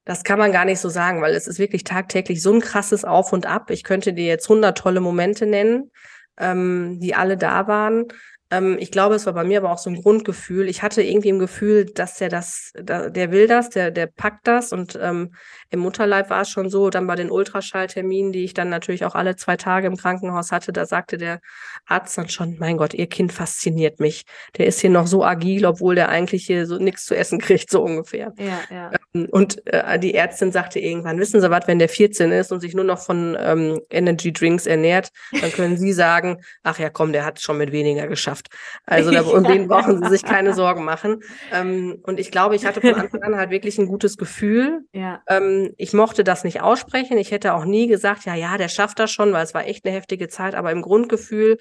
das 0.05 0.23
kann 0.23 0.39
man 0.39 0.51
gar 0.51 0.65
nicht 0.65 0.79
so 0.79 0.89
sagen, 0.89 1.21
weil 1.21 1.35
es 1.35 1.47
ist 1.47 1.59
wirklich 1.59 1.83
tagtäglich 1.83 2.41
so 2.41 2.53
ein 2.53 2.61
krasses 2.61 3.05
Auf 3.05 3.33
und 3.33 3.45
Ab. 3.45 3.69
Ich 3.69 3.83
könnte 3.83 4.13
dir 4.13 4.25
jetzt 4.25 4.49
100 4.49 4.77
tolle 4.77 5.01
Momente 5.01 5.45
nennen, 5.45 5.91
ähm, 6.37 6.99
die 6.99 7.15
alle 7.15 7.37
da 7.37 7.67
waren. 7.67 8.05
Ähm, 8.51 8.77
ich 8.79 8.91
glaube, 8.91 9.15
es 9.15 9.25
war 9.25 9.33
bei 9.33 9.43
mir 9.43 9.59
aber 9.59 9.71
auch 9.71 9.77
so 9.77 9.89
ein 9.89 10.01
Grundgefühl. 10.01 10.67
Ich 10.69 10.81
hatte 10.81 11.03
irgendwie 11.03 11.29
im 11.29 11.39
Gefühl, 11.39 11.85
dass 11.85 12.15
der 12.15 12.29
das, 12.29 12.71
da, 12.81 13.09
der 13.09 13.31
will 13.31 13.47
das, 13.47 13.69
der, 13.69 13.91
der 13.91 14.07
packt 14.07 14.47
das. 14.47 14.73
Und 14.73 14.97
ähm, 15.01 15.35
im 15.69 15.79
Mutterleib 15.79 16.29
war 16.29 16.41
es 16.41 16.49
schon 16.49 16.69
so. 16.69 16.89
Dann 16.89 17.07
bei 17.07 17.15
den 17.15 17.29
Ultraschallterminen, 17.29 18.31
die 18.31 18.43
ich 18.43 18.53
dann 18.53 18.69
natürlich 18.69 19.05
auch 19.05 19.15
alle 19.15 19.35
zwei 19.35 19.55
Tage 19.55 19.87
im 19.87 19.97
Krankenhaus 19.97 20.51
hatte, 20.51 20.73
da 20.73 20.85
sagte 20.85 21.17
der 21.17 21.39
Arzt 21.85 22.17
dann 22.17 22.29
schon, 22.29 22.57
mein 22.59 22.77
Gott, 22.77 22.93
ihr 22.93 23.07
Kind 23.07 23.31
fasziniert 23.31 23.99
mich. 23.99 24.23
Der 24.57 24.65
ist 24.65 24.79
hier 24.79 24.89
noch 24.89 25.07
so 25.07 25.23
agil, 25.23 25.65
obwohl 25.65 25.95
der 25.95 26.09
eigentlich 26.09 26.45
hier 26.45 26.65
so 26.65 26.77
nichts 26.77 27.05
zu 27.05 27.15
essen 27.15 27.39
kriegt, 27.39 27.69
so 27.69 27.83
ungefähr. 27.83 28.33
ja, 28.37 28.59
ja. 28.69 28.91
Und 29.31 29.65
äh, 29.67 29.97
die 29.97 30.13
Ärztin 30.13 30.51
sagte 30.51 30.79
irgendwann, 30.79 31.19
wissen 31.19 31.41
Sie 31.41 31.49
was, 31.49 31.67
wenn 31.67 31.79
der 31.79 31.89
14 31.89 32.31
ist 32.31 32.51
und 32.51 32.59
sich 32.59 32.75
nur 32.75 32.85
noch 32.85 32.99
von 32.99 33.35
ähm, 33.39 33.79
Energy 33.89 34.31
Drinks 34.31 34.67
ernährt, 34.67 35.09
dann 35.41 35.51
können 35.51 35.77
Sie 35.77 35.93
sagen, 35.93 36.41
ach 36.63 36.77
ja, 36.77 36.89
komm, 36.89 37.11
der 37.11 37.25
hat 37.25 37.37
es 37.37 37.43
schon 37.43 37.57
mit 37.57 37.71
weniger 37.71 38.07
geschafft. 38.07 38.38
Also 38.85 39.11
da, 39.11 39.21
um 39.23 39.43
den 39.43 39.67
brauchen 39.67 40.03
Sie 40.03 40.09
sich 40.09 40.23
keine 40.23 40.53
Sorgen 40.53 40.83
machen. 40.85 41.21
Ähm, 41.51 41.99
und 42.03 42.19
ich 42.19 42.31
glaube, 42.31 42.55
ich 42.55 42.65
hatte 42.65 42.81
von 42.81 42.95
Anfang 42.95 43.23
an 43.23 43.35
halt 43.35 43.49
wirklich 43.49 43.77
ein 43.77 43.87
gutes 43.87 44.17
Gefühl. 44.17 44.81
ja. 44.93 45.21
Ähm, 45.27 45.73
ich 45.77 45.93
mochte 45.93 46.23
das 46.23 46.43
nicht 46.43 46.61
aussprechen. 46.61 47.17
Ich 47.17 47.31
hätte 47.31 47.53
auch 47.53 47.65
nie 47.65 47.87
gesagt, 47.87 48.25
ja, 48.25 48.35
ja, 48.35 48.57
der 48.57 48.69
schafft 48.69 48.99
das 48.99 49.11
schon, 49.11 49.33
weil 49.33 49.43
es 49.43 49.53
war 49.53 49.65
echt 49.65 49.85
eine 49.85 49.95
heftige 49.95 50.27
Zeit. 50.27 50.55
Aber 50.55 50.71
im 50.71 50.81
Grundgefühl 50.81 51.57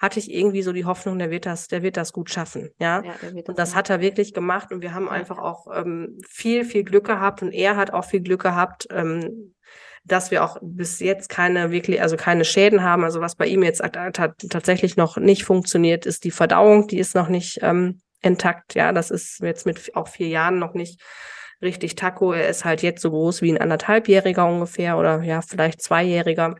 hatte 0.00 0.18
ich 0.18 0.32
irgendwie 0.32 0.62
so 0.62 0.72
die 0.72 0.86
Hoffnung, 0.86 1.18
der 1.18 1.30
wird 1.30 1.44
das, 1.44 1.68
der 1.68 1.82
wird 1.82 1.98
das 1.98 2.12
gut 2.12 2.30
schaffen. 2.30 2.70
Ja. 2.78 3.02
ja 3.02 3.34
wird 3.34 3.48
Und 3.50 3.58
das 3.58 3.74
hat 3.74 3.90
er 3.90 4.00
wirklich 4.00 4.32
gemacht 4.32 4.72
und 4.72 4.80
wir 4.80 4.94
haben 4.94 5.10
einfach 5.10 5.38
auch 5.38 5.66
ähm, 5.72 6.18
viel, 6.26 6.64
viel 6.64 6.84
Glück 6.84 7.06
gehabt 7.06 7.42
und 7.42 7.52
er 7.52 7.76
hat 7.76 7.92
auch 7.92 8.06
viel 8.06 8.20
Glück 8.20 8.42
gehabt, 8.42 8.88
ähm, 8.90 9.54
dass 10.04 10.30
wir 10.30 10.44
auch 10.44 10.56
bis 10.62 10.98
jetzt 11.00 11.28
keine 11.28 11.70
wirklich, 11.70 12.00
also 12.00 12.16
keine 12.16 12.44
Schäden 12.44 12.82
haben. 12.82 13.04
Also 13.04 13.20
was 13.20 13.36
bei 13.36 13.46
ihm 13.46 13.62
jetzt 13.62 13.82
tatsächlich 14.48 14.96
noch 14.96 15.16
nicht 15.16 15.44
funktioniert, 15.44 16.06
ist 16.06 16.24
die 16.24 16.30
Verdauung, 16.30 16.86
die 16.88 16.98
ist 16.98 17.14
noch 17.14 17.28
nicht 17.28 17.58
ähm, 17.62 18.00
intakt. 18.22 18.74
Ja, 18.74 18.92
das 18.92 19.10
ist 19.10 19.40
jetzt 19.40 19.66
mit 19.66 19.94
auch 19.94 20.08
vier 20.08 20.28
Jahren 20.28 20.58
noch 20.58 20.74
nicht 20.74 21.00
richtig 21.62 21.94
Taco. 21.94 22.32
Er 22.32 22.48
ist 22.48 22.64
halt 22.64 22.82
jetzt 22.82 23.02
so 23.02 23.10
groß 23.10 23.42
wie 23.42 23.52
ein 23.52 23.60
anderthalbjähriger 23.60 24.46
ungefähr 24.46 24.96
oder 24.98 25.22
ja, 25.22 25.42
vielleicht 25.42 25.82
zweijähriger. 25.82 26.56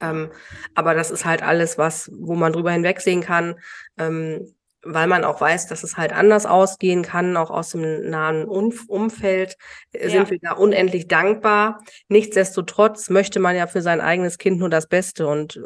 Ähm, 0.00 0.30
aber 0.74 0.94
das 0.94 1.10
ist 1.10 1.24
halt 1.24 1.42
alles, 1.42 1.78
was, 1.78 2.10
wo 2.12 2.34
man 2.34 2.52
drüber 2.52 2.72
hinwegsehen 2.72 3.22
kann, 3.22 3.60
ähm, 3.98 4.52
weil 4.84 5.06
man 5.06 5.24
auch 5.24 5.40
weiß, 5.40 5.66
dass 5.68 5.82
es 5.84 5.96
halt 5.96 6.12
anders 6.12 6.46
ausgehen 6.46 7.02
kann, 7.02 7.36
auch 7.36 7.50
aus 7.50 7.70
dem 7.70 8.08
nahen 8.10 8.44
Umf 8.44 8.84
Umfeld 8.88 9.56
äh, 9.92 10.04
Ja. 10.04 10.10
sind 10.10 10.30
wir 10.30 10.38
da 10.40 10.52
unendlich 10.52 11.08
dankbar. 11.08 11.82
Nichtsdestotrotz 12.08 13.10
möchte 13.10 13.40
man 13.40 13.56
ja 13.56 13.66
für 13.66 13.82
sein 13.82 14.00
eigenes 14.00 14.38
Kind 14.38 14.58
nur 14.58 14.70
das 14.70 14.86
Beste 14.88 15.26
und 15.26 15.60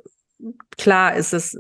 klar 0.77 1.17
ist 1.17 1.33
es 1.33 1.59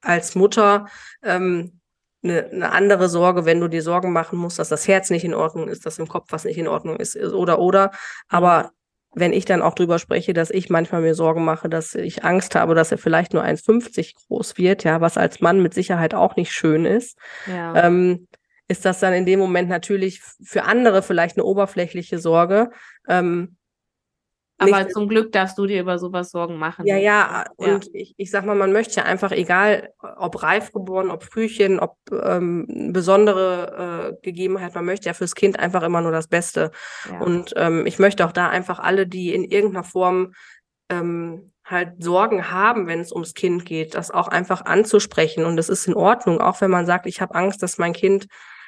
als 0.00 0.34
Mutter 0.34 0.86
ähm, 1.22 1.80
eine, 2.22 2.46
eine 2.46 2.72
andere 2.72 3.08
Sorge, 3.08 3.44
wenn 3.44 3.60
du 3.60 3.68
dir 3.68 3.82
Sorgen 3.82 4.12
machen 4.12 4.38
musst, 4.38 4.58
dass 4.58 4.68
das 4.68 4.88
Herz 4.88 5.10
nicht 5.10 5.24
in 5.24 5.34
Ordnung 5.34 5.68
ist, 5.68 5.86
dass 5.86 5.98
im 5.98 6.08
Kopf 6.08 6.28
was 6.30 6.44
nicht 6.44 6.58
in 6.58 6.68
Ordnung 6.68 6.96
ist 6.96 7.16
oder 7.16 7.58
oder. 7.58 7.90
Aber 8.28 8.72
wenn 9.18 9.32
ich 9.32 9.46
dann 9.46 9.62
auch 9.62 9.74
drüber 9.74 9.98
spreche, 9.98 10.34
dass 10.34 10.50
ich 10.50 10.68
manchmal 10.68 11.00
mir 11.00 11.14
Sorgen 11.14 11.42
mache, 11.44 11.70
dass 11.70 11.94
ich 11.94 12.22
Angst 12.22 12.54
habe, 12.54 12.74
dass 12.74 12.92
er 12.92 12.98
vielleicht 12.98 13.32
nur 13.32 13.42
1,50 13.42 14.14
groß 14.28 14.58
wird, 14.58 14.84
ja, 14.84 15.00
was 15.00 15.16
als 15.16 15.40
Mann 15.40 15.62
mit 15.62 15.72
Sicherheit 15.72 16.14
auch 16.14 16.36
nicht 16.36 16.52
schön 16.52 16.84
ist, 16.84 17.18
Ja. 17.46 17.74
ähm, 17.86 18.28
ist 18.68 18.84
das 18.84 19.00
dann 19.00 19.14
in 19.14 19.24
dem 19.26 19.38
Moment 19.38 19.68
natürlich 19.70 20.20
für 20.44 20.64
andere 20.64 21.00
vielleicht 21.02 21.36
eine 21.36 21.44
oberflächliche 21.44 22.18
Sorge. 22.18 22.70
Ähm, 23.08 23.56
Aber 24.58 24.84
nicht- 24.84 24.92
zum 24.92 25.08
Glück 25.08 25.32
darfst 25.32 25.58
du 25.58 25.66
dir 25.66 25.80
über 25.80 25.98
sowas 25.98 26.30
Sorgen 26.30 26.56
machen. 26.56 26.86
ja, 26.86 26.96
ja, 26.96 27.44
Ja. 27.58 27.74
und 27.74 27.90
Ich, 27.92 28.14
ich 28.16 28.30
sag 28.30 28.44
mal, 28.46 28.54
man 28.56 28.72
möchte 28.72 28.96
ja 28.96 29.02
einfach, 29.04 29.32
egal 29.32 29.90
ob 30.16 30.42
reif 30.42 30.72
geboren, 30.72 31.10
ob 31.10 31.24
Frühchen, 31.24 31.78
ob 31.78 31.96
ähm, 32.10 32.90
besondere 32.92 34.16
äh, 34.18 34.22
Gegebenheit, 34.22 34.74
man 34.74 34.84
möchte 34.86 35.06
ja 35.06 35.14
fürs 35.14 35.34
Kind 35.34 35.58
einfach 35.58 35.82
immer 35.82 36.00
nur 36.00 36.12
das 36.12 36.28
Beste. 36.28 36.70
Ja. 37.10 37.20
Und 37.20 37.52
ähm, 37.56 37.84
ich 37.86 37.98
möchte 37.98 38.24
auch 38.26 38.32
da 38.32 38.48
einfach 38.48 38.78
alle, 38.78 39.06
die 39.06 39.34
in 39.34 39.44
irgendeiner 39.44 39.84
Form 39.84 40.32
ähm, 40.88 41.52
halt 41.64 42.02
Sorgen 42.02 42.50
haben, 42.50 42.86
wenn 42.86 43.00
es 43.00 43.12
ums 43.12 43.34
Kind 43.34 43.66
geht, 43.66 43.94
das 43.94 44.10
auch 44.12 44.28
einfach 44.28 44.64
anzusprechen. 44.64 45.44
Und 45.44 45.58
es 45.58 45.68
ist 45.68 45.86
in 45.88 45.94
Ordnung, 45.94 46.40
auch 46.40 46.60
wenn 46.60 46.70
man 46.70 46.86
sagt, 46.86 47.06
ich 47.06 47.20
habe 47.20 47.34
Angst, 47.34 47.62
dass 47.62 47.76
mein 47.78 47.92
Kind, 47.92 48.26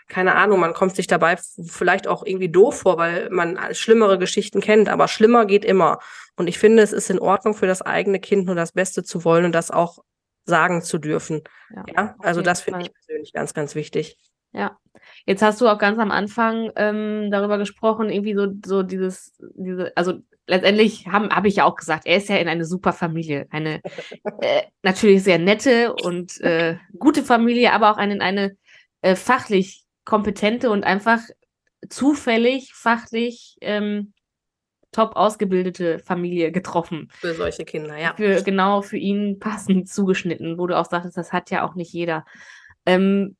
keine 0.08 0.34
Ahnung, 0.34 0.58
man 0.58 0.74
kommt 0.74 0.96
sich 0.96 1.06
dabei 1.06 1.36
vielleicht 1.66 2.08
auch 2.08 2.24
irgendwie 2.24 2.48
doof 2.48 2.80
vor, 2.80 2.96
weil 2.96 3.28
man 3.30 3.58
schlimmere 3.74 4.18
Geschichten 4.18 4.60
kennt, 4.60 4.88
aber 4.88 5.06
schlimmer 5.06 5.46
geht 5.46 5.64
immer. 5.64 5.98
Und 6.36 6.48
ich 6.48 6.58
finde, 6.58 6.82
es 6.82 6.92
ist 6.92 7.10
in 7.10 7.18
Ordnung 7.18 7.54
für 7.54 7.66
das 7.66 7.82
eigene 7.82 8.18
Kind 8.18 8.46
nur 8.46 8.54
das 8.54 8.72
Beste 8.72 9.04
zu 9.04 9.24
wollen 9.24 9.44
und 9.44 9.52
das 9.52 9.70
auch 9.70 9.98
sagen 10.44 10.82
zu 10.82 10.98
dürfen. 10.98 11.42
Ja, 11.74 11.84
Ja, 11.94 12.16
also 12.20 12.40
das 12.40 12.62
finde 12.62 12.80
ich 12.80 12.92
persönlich 12.92 13.32
ganz, 13.32 13.54
ganz 13.54 13.74
wichtig. 13.74 14.16
Ja. 14.52 14.78
Jetzt 15.26 15.42
hast 15.42 15.60
du 15.60 15.68
auch 15.68 15.78
ganz 15.78 15.98
am 15.98 16.10
Anfang 16.10 16.72
ähm, 16.76 17.30
darüber 17.30 17.58
gesprochen, 17.58 18.10
irgendwie 18.10 18.34
so, 18.34 18.46
so 18.64 18.82
dieses, 18.82 19.36
diese, 19.54 19.92
also 19.94 20.20
letztendlich 20.46 21.06
habe 21.06 21.28
hab 21.28 21.44
ich 21.44 21.56
ja 21.56 21.64
auch 21.64 21.76
gesagt, 21.76 22.06
er 22.06 22.16
ist 22.16 22.28
ja 22.28 22.36
in 22.36 22.48
eine 22.48 22.64
super 22.64 22.92
Familie. 22.92 23.46
Eine 23.50 23.80
äh, 24.40 24.62
natürlich 24.82 25.22
sehr 25.22 25.38
nette 25.38 25.94
und 25.94 26.40
äh, 26.40 26.76
gute 26.98 27.22
Familie, 27.22 27.72
aber 27.72 27.90
auch 27.90 27.98
eine, 27.98 28.14
in 28.14 28.22
eine 28.22 28.56
äh, 29.02 29.14
fachlich 29.14 29.84
kompetente 30.08 30.70
und 30.70 30.84
einfach 30.84 31.20
zufällig, 31.90 32.72
fachlich 32.72 33.58
ähm, 33.60 34.14
top 34.90 35.16
ausgebildete 35.16 35.98
Familie 35.98 36.50
getroffen. 36.50 37.08
Für 37.12 37.34
solche 37.34 37.66
Kinder, 37.66 37.98
ja. 37.98 38.14
Für, 38.16 38.42
genau 38.42 38.80
für 38.80 38.96
ihn 38.96 39.38
passend 39.38 39.86
zugeschnitten, 39.86 40.56
wo 40.58 40.66
du 40.66 40.78
auch 40.78 40.88
sagtest, 40.88 41.18
das 41.18 41.34
hat 41.34 41.50
ja 41.50 41.62
auch 41.68 41.74
nicht 41.74 41.92
jeder. 41.92 42.24
Ähm, 42.86 43.36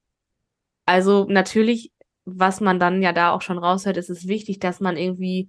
also 0.84 1.24
natürlich, 1.26 1.90
was 2.26 2.60
man 2.60 2.78
dann 2.78 3.00
ja 3.00 3.14
da 3.14 3.32
auch 3.32 3.40
schon 3.40 3.56
raushört, 3.56 3.96
ist 3.96 4.10
es 4.10 4.28
wichtig, 4.28 4.58
dass 4.58 4.78
man 4.78 4.98
irgendwie 4.98 5.48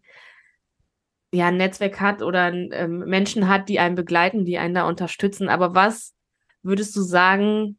ja 1.34 1.47
ein 1.47 1.57
Netzwerk 1.57 1.99
hat 1.99 2.22
oder 2.22 2.47
ähm, 2.53 2.99
Menschen 2.99 3.49
hat, 3.49 3.67
die 3.67 3.80
einen 3.80 3.95
begleiten, 3.95 4.45
die 4.45 4.57
einen 4.57 4.74
da 4.74 4.88
unterstützen. 4.88 5.49
Aber 5.49 5.76
was 5.76 6.15
würdest 6.63 6.95
du 6.95 7.01
sagen, 7.01 7.78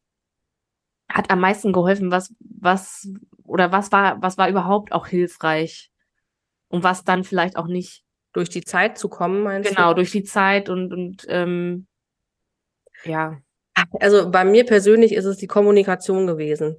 hat 1.11 1.30
am 1.30 1.41
meisten 1.41 1.72
geholfen? 1.72 2.11
Was, 2.11 2.34
was, 2.38 3.09
oder 3.51 3.72
was 3.72 3.90
war, 3.90 4.22
was 4.22 4.38
war 4.38 4.48
überhaupt 4.48 4.92
auch 4.92 5.07
hilfreich? 5.07 5.90
Und 6.68 6.84
was 6.84 7.05
dann 7.05 7.24
vielleicht 7.24 7.57
auch 7.57 7.66
nicht? 7.66 8.05
Durch 8.32 8.48
die 8.48 8.62
Zeit 8.62 8.96
zu 8.96 9.09
kommen, 9.09 9.42
meinst 9.42 9.70
du? 9.70 9.74
Genau, 9.74 9.92
durch 9.92 10.12
die 10.12 10.22
Zeit 10.22 10.68
und, 10.68 10.92
und 10.92 11.26
ähm, 11.28 11.88
ja. 13.05 13.38
Also 13.98 14.30
bei 14.30 14.44
mir 14.44 14.64
persönlich 14.64 15.12
ist 15.12 15.24
es 15.24 15.36
die 15.36 15.48
Kommunikation 15.48 16.28
gewesen. 16.28 16.76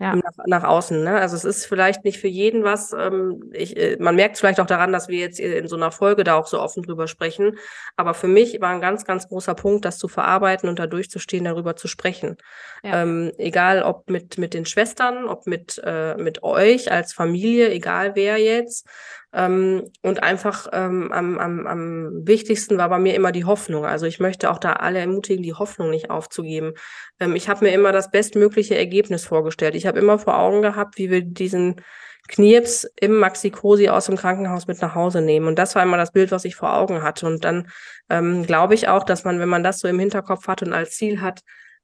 Ja. 0.00 0.14
Nach, 0.14 0.32
nach 0.46 0.62
außen. 0.62 1.02
Ne? 1.02 1.18
Also 1.18 1.34
es 1.34 1.44
ist 1.44 1.66
vielleicht 1.66 2.04
nicht 2.04 2.20
für 2.20 2.28
jeden 2.28 2.62
was. 2.62 2.92
Ähm, 2.92 3.50
ich, 3.52 3.76
äh, 3.76 3.96
man 3.98 4.14
merkt 4.14 4.36
es 4.36 4.40
vielleicht 4.40 4.60
auch 4.60 4.66
daran, 4.66 4.92
dass 4.92 5.08
wir 5.08 5.18
jetzt 5.18 5.40
in 5.40 5.66
so 5.66 5.74
einer 5.74 5.90
Folge 5.90 6.22
da 6.22 6.36
auch 6.36 6.46
so 6.46 6.60
offen 6.60 6.84
drüber 6.84 7.08
sprechen. 7.08 7.58
Aber 7.96 8.14
für 8.14 8.28
mich 8.28 8.60
war 8.60 8.70
ein 8.70 8.80
ganz, 8.80 9.04
ganz 9.04 9.26
großer 9.26 9.54
Punkt, 9.56 9.84
das 9.84 9.98
zu 9.98 10.06
verarbeiten 10.06 10.68
und 10.68 10.78
da 10.78 10.86
durchzustehen, 10.86 11.44
darüber 11.44 11.74
zu 11.74 11.88
sprechen. 11.88 12.36
Ja. 12.84 13.02
Ähm, 13.02 13.32
egal 13.38 13.82
ob 13.82 14.08
mit, 14.08 14.38
mit 14.38 14.54
den 14.54 14.66
Schwestern, 14.66 15.26
ob 15.26 15.48
mit, 15.48 15.82
äh, 15.84 16.14
mit 16.14 16.44
euch 16.44 16.92
als 16.92 17.12
Familie, 17.12 17.70
egal 17.70 18.14
wer 18.14 18.38
jetzt. 18.38 18.86
Ähm, 19.32 19.90
und 20.02 20.22
einfach 20.22 20.68
ähm, 20.72 21.12
am, 21.12 21.38
am, 21.38 21.66
am 21.66 22.26
wichtigsten 22.26 22.78
war 22.78 22.88
bei 22.88 22.98
mir 22.98 23.14
immer 23.14 23.30
die 23.30 23.44
Hoffnung. 23.44 23.84
Also 23.84 24.06
ich 24.06 24.20
möchte 24.20 24.50
auch 24.50 24.58
da 24.58 24.74
alle 24.74 25.00
ermutigen, 25.00 25.42
die 25.42 25.52
Hoffnung 25.52 25.90
nicht 25.90 26.10
aufzugeben. 26.10 26.72
Ähm, 27.20 27.36
ich 27.36 27.48
habe 27.48 27.66
mir 27.66 27.72
immer 27.72 27.92
das 27.92 28.10
bestmögliche 28.10 28.76
Ergebnis 28.76 29.26
vorgestellt. 29.26 29.74
Ich 29.74 29.86
habe 29.86 29.98
immer 29.98 30.18
vor 30.18 30.38
Augen 30.38 30.62
gehabt, 30.62 30.96
wie 30.96 31.10
wir 31.10 31.22
diesen 31.22 31.82
Knirps 32.28 32.86
im 33.00 33.18
Maxi-Cosi 33.18 33.88
aus 33.88 34.06
dem 34.06 34.16
Krankenhaus 34.16 34.66
mit 34.66 34.80
nach 34.80 34.94
Hause 34.94 35.20
nehmen. 35.20 35.46
Und 35.46 35.58
das 35.58 35.74
war 35.74 35.82
immer 35.82 35.96
das 35.96 36.12
Bild, 36.12 36.30
was 36.30 36.44
ich 36.44 36.56
vor 36.56 36.74
Augen 36.74 37.02
hatte. 37.02 37.26
Und 37.26 37.44
dann 37.44 37.68
ähm, 38.08 38.44
glaube 38.44 38.74
ich 38.74 38.88
auch, 38.88 39.04
dass 39.04 39.24
man, 39.24 39.40
wenn 39.40 39.48
man 39.48 39.62
das 39.62 39.80
so 39.80 39.88
im 39.88 39.98
Hinterkopf 39.98 40.46
hat 40.48 40.62
und 40.62 40.72
als 40.72 40.96
Ziel 40.96 41.20
hat, 41.20 41.40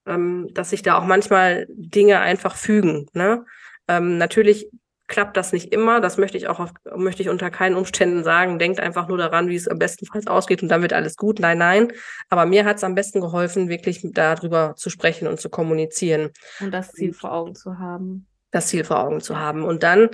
ähm, 0.06 0.48
dass 0.52 0.70
sich 0.70 0.82
da 0.82 0.98
auch 0.98 1.04
manchmal 1.04 1.66
Dinge 1.68 2.20
einfach 2.20 2.56
fügen. 2.56 3.06
Ne? 3.12 3.44
Ähm, 3.88 4.18
natürlich 4.18 4.70
klappt 5.06 5.36
das 5.36 5.52
nicht 5.52 5.72
immer. 5.72 6.00
Das 6.00 6.16
möchte 6.16 6.36
ich 6.36 6.48
auch 6.48 6.60
auf, 6.60 6.70
möchte 6.96 7.22
ich 7.22 7.28
unter 7.28 7.50
keinen 7.50 7.76
Umständen 7.76 8.24
sagen. 8.24 8.58
Denkt 8.58 8.80
einfach 8.80 9.08
nur 9.08 9.18
daran, 9.18 9.48
wie 9.48 9.56
es 9.56 9.68
am 9.68 9.78
bestenfalls 9.78 10.26
ausgeht 10.26 10.62
und 10.62 10.68
dann 10.68 10.82
wird 10.82 10.92
alles 10.92 11.16
gut. 11.16 11.40
Nein, 11.40 11.58
nein. 11.58 11.92
Aber 12.30 12.46
mir 12.46 12.64
hat 12.64 12.78
es 12.78 12.84
am 12.84 12.94
besten 12.94 13.20
geholfen, 13.20 13.68
wirklich 13.68 14.00
darüber 14.02 14.74
zu 14.76 14.90
sprechen 14.90 15.28
und 15.28 15.40
zu 15.40 15.50
kommunizieren. 15.50 16.30
Und 16.60 16.72
das 16.72 16.92
Ziel 16.92 17.12
vor 17.12 17.32
Augen 17.32 17.54
zu 17.54 17.78
haben. 17.78 18.26
Das 18.50 18.68
Ziel 18.68 18.84
vor 18.84 19.00
Augen 19.00 19.20
zu 19.20 19.38
haben. 19.38 19.62
Und 19.62 19.82
dann, 19.82 20.10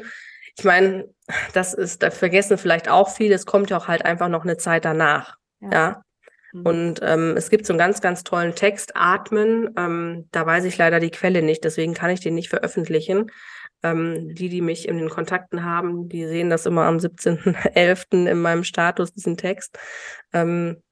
ich 0.57 0.65
meine, 0.65 1.09
das 1.53 1.75
ist, 1.75 2.03
da 2.03 2.11
vergessen 2.11 2.59
vielleicht 2.59 2.89
auch 2.89 3.11
viele, 3.11 3.35
es 3.35 3.47
kommt 3.47 3.71
ja 3.71 3.77
auch 3.77 3.89
halt 3.89 4.05
einfach 4.05 4.29
noch 4.29 4.43
eine 4.43 4.57
Zeit 4.57 4.85
danach. 4.85 5.37
Ja. 5.61 5.71
ja? 5.71 6.03
Mhm. 6.53 6.67
Und 6.67 7.01
ähm, 7.03 7.37
es 7.37 7.51
gibt 7.51 7.67
so 7.67 7.73
einen 7.73 7.79
ganz, 7.79 8.01
ganz 8.01 8.25
tollen 8.25 8.55
Text, 8.55 8.93
Atmen. 8.97 9.71
Ähm, 9.77 10.29
da 10.33 10.45
weiß 10.47 10.65
ich 10.65 10.77
leider 10.79 11.01
die 11.01 11.11
Quelle 11.11 11.43
nicht, 11.43 11.65
deswegen 11.65 11.95
kann 11.95 12.11
ich 12.11 12.21
den 12.21 12.35
nicht 12.35 12.49
veröffentlichen. 12.49 13.31
Ähm, 13.83 14.35
die, 14.35 14.49
die 14.51 14.61
mich 14.61 14.87
in 14.87 14.99
den 14.99 15.09
Kontakten 15.09 15.65
haben, 15.65 16.09
die 16.09 16.27
sehen 16.27 16.51
das 16.51 16.67
immer 16.67 16.85
am 16.85 16.99
17.11. 16.99 18.27
in 18.27 18.41
meinem 18.41 18.65
Status, 18.65 19.13
diesen 19.13 19.37
Text. 19.37 19.79
Ähm, 20.33 20.83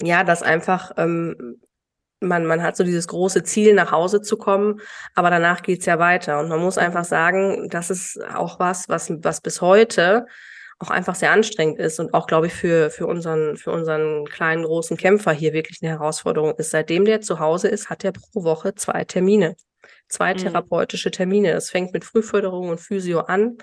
ja, 0.00 0.24
dass 0.24 0.42
einfach 0.42 0.92
ähm, 0.96 1.60
man, 2.20 2.46
man 2.46 2.62
hat 2.62 2.76
so 2.76 2.84
dieses 2.84 3.08
große 3.08 3.42
Ziel, 3.44 3.74
nach 3.74 3.92
Hause 3.92 4.22
zu 4.22 4.36
kommen, 4.36 4.80
aber 5.14 5.30
danach 5.30 5.62
geht's 5.62 5.86
ja 5.86 5.98
weiter. 5.98 6.40
Und 6.40 6.48
man 6.48 6.60
muss 6.60 6.78
einfach 6.78 7.04
sagen, 7.04 7.68
das 7.70 7.90
ist 7.90 8.20
auch 8.34 8.58
was, 8.58 8.88
was, 8.88 9.10
was 9.22 9.40
bis 9.40 9.60
heute 9.60 10.26
auch 10.80 10.90
einfach 10.90 11.16
sehr 11.16 11.32
anstrengend 11.32 11.80
ist 11.80 11.98
und 11.98 12.14
auch, 12.14 12.28
glaube 12.28 12.46
ich, 12.46 12.54
für, 12.54 12.90
für, 12.90 13.06
unseren, 13.06 13.56
für 13.56 13.72
unseren 13.72 14.26
kleinen, 14.26 14.62
großen 14.62 14.96
Kämpfer 14.96 15.32
hier 15.32 15.52
wirklich 15.52 15.82
eine 15.82 15.90
Herausforderung 15.90 16.54
ist. 16.54 16.70
Seitdem 16.70 17.04
der 17.04 17.20
zu 17.20 17.40
Hause 17.40 17.68
ist, 17.68 17.90
hat 17.90 18.04
er 18.04 18.12
pro 18.12 18.44
Woche 18.44 18.74
zwei 18.76 19.04
Termine. 19.04 19.56
Zwei 20.08 20.34
mhm. 20.34 20.38
therapeutische 20.38 21.10
Termine. 21.10 21.52
Das 21.52 21.70
fängt 21.70 21.92
mit 21.92 22.04
Frühförderung 22.04 22.68
und 22.68 22.80
Physio 22.80 23.20
an. 23.20 23.58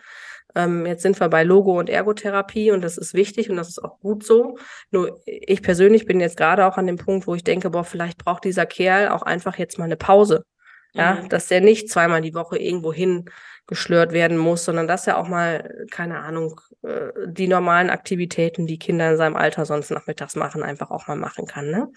Ähm, 0.55 0.85
jetzt 0.85 1.01
sind 1.01 1.19
wir 1.19 1.27
bei 1.29 1.43
Logo- 1.43 1.77
und 1.77 1.89
Ergotherapie 1.89 2.71
und 2.71 2.81
das 2.81 2.97
ist 2.97 3.13
wichtig 3.13 3.49
und 3.49 3.57
das 3.57 3.67
ist 3.67 3.83
auch 3.83 3.99
gut 3.99 4.23
so. 4.23 4.57
Nur 4.89 5.19
ich 5.25 5.61
persönlich 5.61 6.05
bin 6.05 6.19
jetzt 6.19 6.37
gerade 6.37 6.65
auch 6.65 6.77
an 6.77 6.87
dem 6.87 6.97
Punkt, 6.97 7.27
wo 7.27 7.35
ich 7.35 7.43
denke, 7.43 7.69
boah, 7.69 7.83
vielleicht 7.83 8.23
braucht 8.23 8.45
dieser 8.45 8.65
Kerl 8.65 9.09
auch 9.09 9.23
einfach 9.23 9.57
jetzt 9.57 9.77
mal 9.77 9.85
eine 9.85 9.97
Pause. 9.97 10.45
Ja, 10.93 11.15
mhm. 11.15 11.29
dass 11.29 11.47
der 11.47 11.59
nicht 11.59 11.89
zweimal 11.89 12.21
die 12.21 12.33
Woche 12.33 12.57
irgendwo 12.57 12.93
hin 12.93 13.25
geschlört 13.67 14.13
werden 14.13 14.37
muss, 14.37 14.63
sondern 14.63 14.87
dass 14.87 15.07
er 15.07 15.17
auch 15.17 15.27
mal, 15.27 15.85
keine 15.91 16.19
Ahnung, 16.19 16.61
äh, 16.83 17.11
die 17.25 17.49
normalen 17.49 17.89
Aktivitäten, 17.89 18.65
die 18.65 18.79
Kinder 18.79 19.11
in 19.11 19.17
seinem 19.17 19.35
Alter 19.35 19.65
sonst 19.65 19.91
nachmittags 19.91 20.35
machen, 20.35 20.63
einfach 20.63 20.91
auch 20.91 21.07
mal 21.07 21.17
machen 21.17 21.47
kann. 21.47 21.69
Ne? 21.69 21.87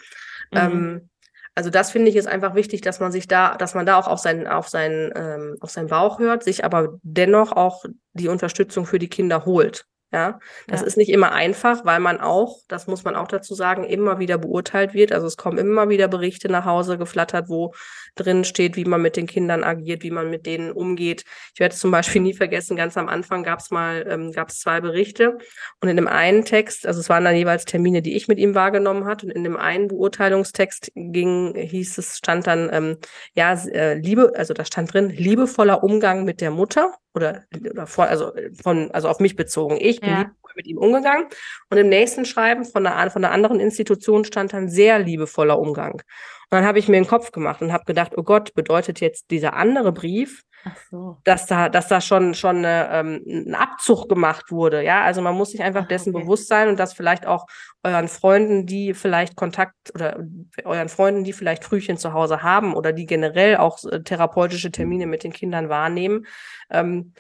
Mhm. 0.50 0.58
Ähm, 0.58 1.10
also 1.58 1.70
das 1.70 1.90
finde 1.90 2.08
ich 2.08 2.14
ist 2.14 2.28
einfach 2.28 2.54
wichtig, 2.54 2.82
dass 2.82 3.00
man 3.00 3.10
sich 3.10 3.26
da, 3.26 3.56
dass 3.56 3.74
man 3.74 3.84
da 3.84 3.98
auch 3.98 4.06
auf 4.06 4.20
seinen, 4.20 4.46
auf 4.46 4.68
seinen, 4.68 5.10
ähm, 5.16 5.56
auf 5.58 5.70
seinen 5.70 5.88
Bauch 5.88 6.20
hört, 6.20 6.44
sich 6.44 6.64
aber 6.64 7.00
dennoch 7.02 7.50
auch 7.50 7.84
die 8.12 8.28
Unterstützung 8.28 8.86
für 8.86 9.00
die 9.00 9.08
Kinder 9.08 9.44
holt. 9.44 9.84
Ja, 10.10 10.38
das 10.66 10.80
ja. 10.80 10.86
ist 10.86 10.96
nicht 10.96 11.10
immer 11.10 11.32
einfach, 11.32 11.84
weil 11.84 12.00
man 12.00 12.18
auch, 12.18 12.60
das 12.68 12.86
muss 12.86 13.04
man 13.04 13.14
auch 13.14 13.28
dazu 13.28 13.54
sagen, 13.54 13.84
immer 13.84 14.18
wieder 14.18 14.38
beurteilt 14.38 14.94
wird. 14.94 15.12
Also 15.12 15.26
es 15.26 15.36
kommen 15.36 15.58
immer 15.58 15.90
wieder 15.90 16.08
Berichte 16.08 16.48
nach 16.48 16.64
Hause 16.64 16.96
geflattert, 16.96 17.50
wo 17.50 17.74
drin 18.14 18.44
steht, 18.44 18.76
wie 18.76 18.86
man 18.86 19.02
mit 19.02 19.16
den 19.16 19.26
Kindern 19.26 19.64
agiert, 19.64 20.02
wie 20.02 20.10
man 20.10 20.30
mit 20.30 20.46
denen 20.46 20.72
umgeht. 20.72 21.24
Ich 21.52 21.60
werde 21.60 21.74
es 21.74 21.80
zum 21.80 21.90
Beispiel 21.90 22.22
nie 22.22 22.32
vergessen, 22.32 22.74
ganz 22.74 22.96
am 22.96 23.06
Anfang 23.06 23.42
gab 23.42 23.58
es 23.58 23.70
mal, 23.70 24.06
ähm, 24.08 24.32
gab 24.32 24.48
es 24.48 24.60
zwei 24.60 24.80
Berichte 24.80 25.36
und 25.82 25.88
in 25.88 25.96
dem 25.96 26.08
einen 26.08 26.46
Text, 26.46 26.86
also 26.86 27.00
es 27.00 27.10
waren 27.10 27.24
dann 27.24 27.36
jeweils 27.36 27.66
Termine, 27.66 28.00
die 28.00 28.16
ich 28.16 28.28
mit 28.28 28.38
ihm 28.38 28.54
wahrgenommen 28.54 29.04
hat 29.04 29.24
und 29.24 29.30
in 29.30 29.44
dem 29.44 29.58
einen 29.58 29.88
Beurteilungstext 29.88 30.90
ging, 30.94 31.54
hieß 31.54 31.98
es, 31.98 32.16
stand 32.16 32.46
dann, 32.46 32.70
ähm, 32.72 32.96
ja, 33.34 33.52
äh, 33.52 33.94
Liebe, 33.94 34.32
also 34.34 34.54
da 34.54 34.64
stand 34.64 34.94
drin, 34.94 35.10
liebevoller 35.10 35.82
Umgang 35.82 36.24
mit 36.24 36.40
der 36.40 36.50
Mutter 36.50 36.94
oder, 37.14 37.44
oder 37.70 37.86
vor, 37.86 38.06
also 38.06 38.32
von, 38.62 38.90
also 38.92 39.08
auf 39.08 39.20
mich 39.20 39.36
bezogen. 39.36 39.76
Ich 39.80 39.97
bin 40.00 40.10
ja. 40.10 40.18
liebevoll 40.18 40.52
mit 40.56 40.66
ihm 40.66 40.78
umgegangen. 40.78 41.26
Und 41.70 41.78
im 41.78 41.88
nächsten 41.88 42.24
Schreiben 42.24 42.64
von 42.64 42.86
einer, 42.86 43.10
von 43.10 43.24
einer 43.24 43.34
anderen 43.34 43.60
Institution 43.60 44.24
stand 44.24 44.52
dann 44.52 44.68
sehr 44.68 44.98
liebevoller 44.98 45.58
Umgang. 45.58 46.02
Und 46.50 46.56
dann 46.56 46.64
habe 46.64 46.78
ich 46.78 46.88
mir 46.88 46.96
den 46.96 47.06
Kopf 47.06 47.30
gemacht 47.30 47.60
und 47.60 47.72
habe 47.72 47.84
gedacht, 47.84 48.12
oh 48.16 48.22
Gott, 48.22 48.54
bedeutet 48.54 49.00
jetzt 49.00 49.30
dieser 49.30 49.54
andere 49.54 49.92
Brief, 49.92 50.44
so. 50.90 51.18
dass 51.24 51.46
da, 51.46 51.68
dass 51.68 51.88
da 51.88 52.00
schon 52.00 52.34
schon 52.34 52.58
eine, 52.58 52.88
ähm, 52.90 53.22
ein 53.26 53.54
Abzug 53.54 54.08
gemacht 54.08 54.50
wurde. 54.50 54.82
Ja, 54.82 55.02
also 55.02 55.20
man 55.20 55.34
muss 55.34 55.50
sich 55.50 55.62
einfach 55.62 55.84
Ach, 55.84 55.88
dessen 55.88 56.14
okay. 56.14 56.24
bewusst 56.24 56.48
sein 56.48 56.68
und 56.68 56.78
das 56.78 56.92
vielleicht 56.94 57.26
auch 57.26 57.46
euren 57.82 58.08
Freunden, 58.08 58.66
die 58.66 58.94
vielleicht 58.94 59.36
Kontakt 59.36 59.74
oder 59.94 60.24
euren 60.64 60.88
Freunden, 60.88 61.24
die 61.24 61.32
vielleicht 61.32 61.64
Frühchen 61.64 61.98
zu 61.98 62.12
Hause 62.12 62.42
haben 62.42 62.74
oder 62.74 62.92
die 62.92 63.06
generell 63.06 63.56
auch 63.58 63.84
äh, 63.84 64.02
therapeutische 64.02 64.70
Termine 64.70 65.06
mit 65.06 65.24
den 65.24 65.32
Kindern 65.32 65.68
wahrnehmen, 65.68 66.26
ähm, 66.70 67.12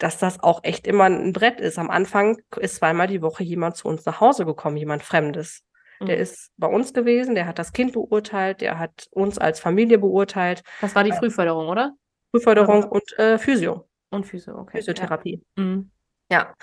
dass 0.00 0.18
das 0.18 0.42
auch 0.42 0.64
echt 0.64 0.86
immer 0.86 1.04
ein 1.04 1.32
Brett 1.32 1.60
ist. 1.60 1.78
Am 1.78 1.90
Anfang 1.90 2.38
ist 2.58 2.76
zweimal 2.76 3.06
die 3.06 3.22
Woche 3.22 3.44
jemand 3.44 3.76
zu 3.76 3.86
uns 3.86 4.04
nach 4.06 4.20
Hause 4.20 4.46
gekommen, 4.46 4.76
jemand 4.76 5.02
Fremdes. 5.02 5.62
Der 6.00 6.16
mhm. 6.16 6.22
ist 6.22 6.50
bei 6.56 6.66
uns 6.66 6.94
gewesen, 6.94 7.34
der 7.34 7.46
hat 7.46 7.58
das 7.58 7.72
Kind 7.72 7.92
beurteilt, 7.92 8.62
der 8.62 8.78
hat 8.78 9.08
uns 9.10 9.38
als 9.38 9.60
Familie 9.60 9.98
beurteilt. 9.98 10.62
Das 10.80 10.94
war 10.94 11.04
die 11.04 11.10
äh, 11.10 11.16
Frühförderung, 11.16 11.68
oder? 11.68 11.92
Frühförderung 12.30 12.84
und 12.84 13.18
äh, 13.18 13.38
Physio. 13.38 13.86
Und 14.08 14.26
Physio, 14.26 14.58
okay. 14.58 14.78
Physiotherapie. 14.78 15.42
Ja. 15.56 15.62
Mhm. 15.62 15.90
Ja, 16.32 16.54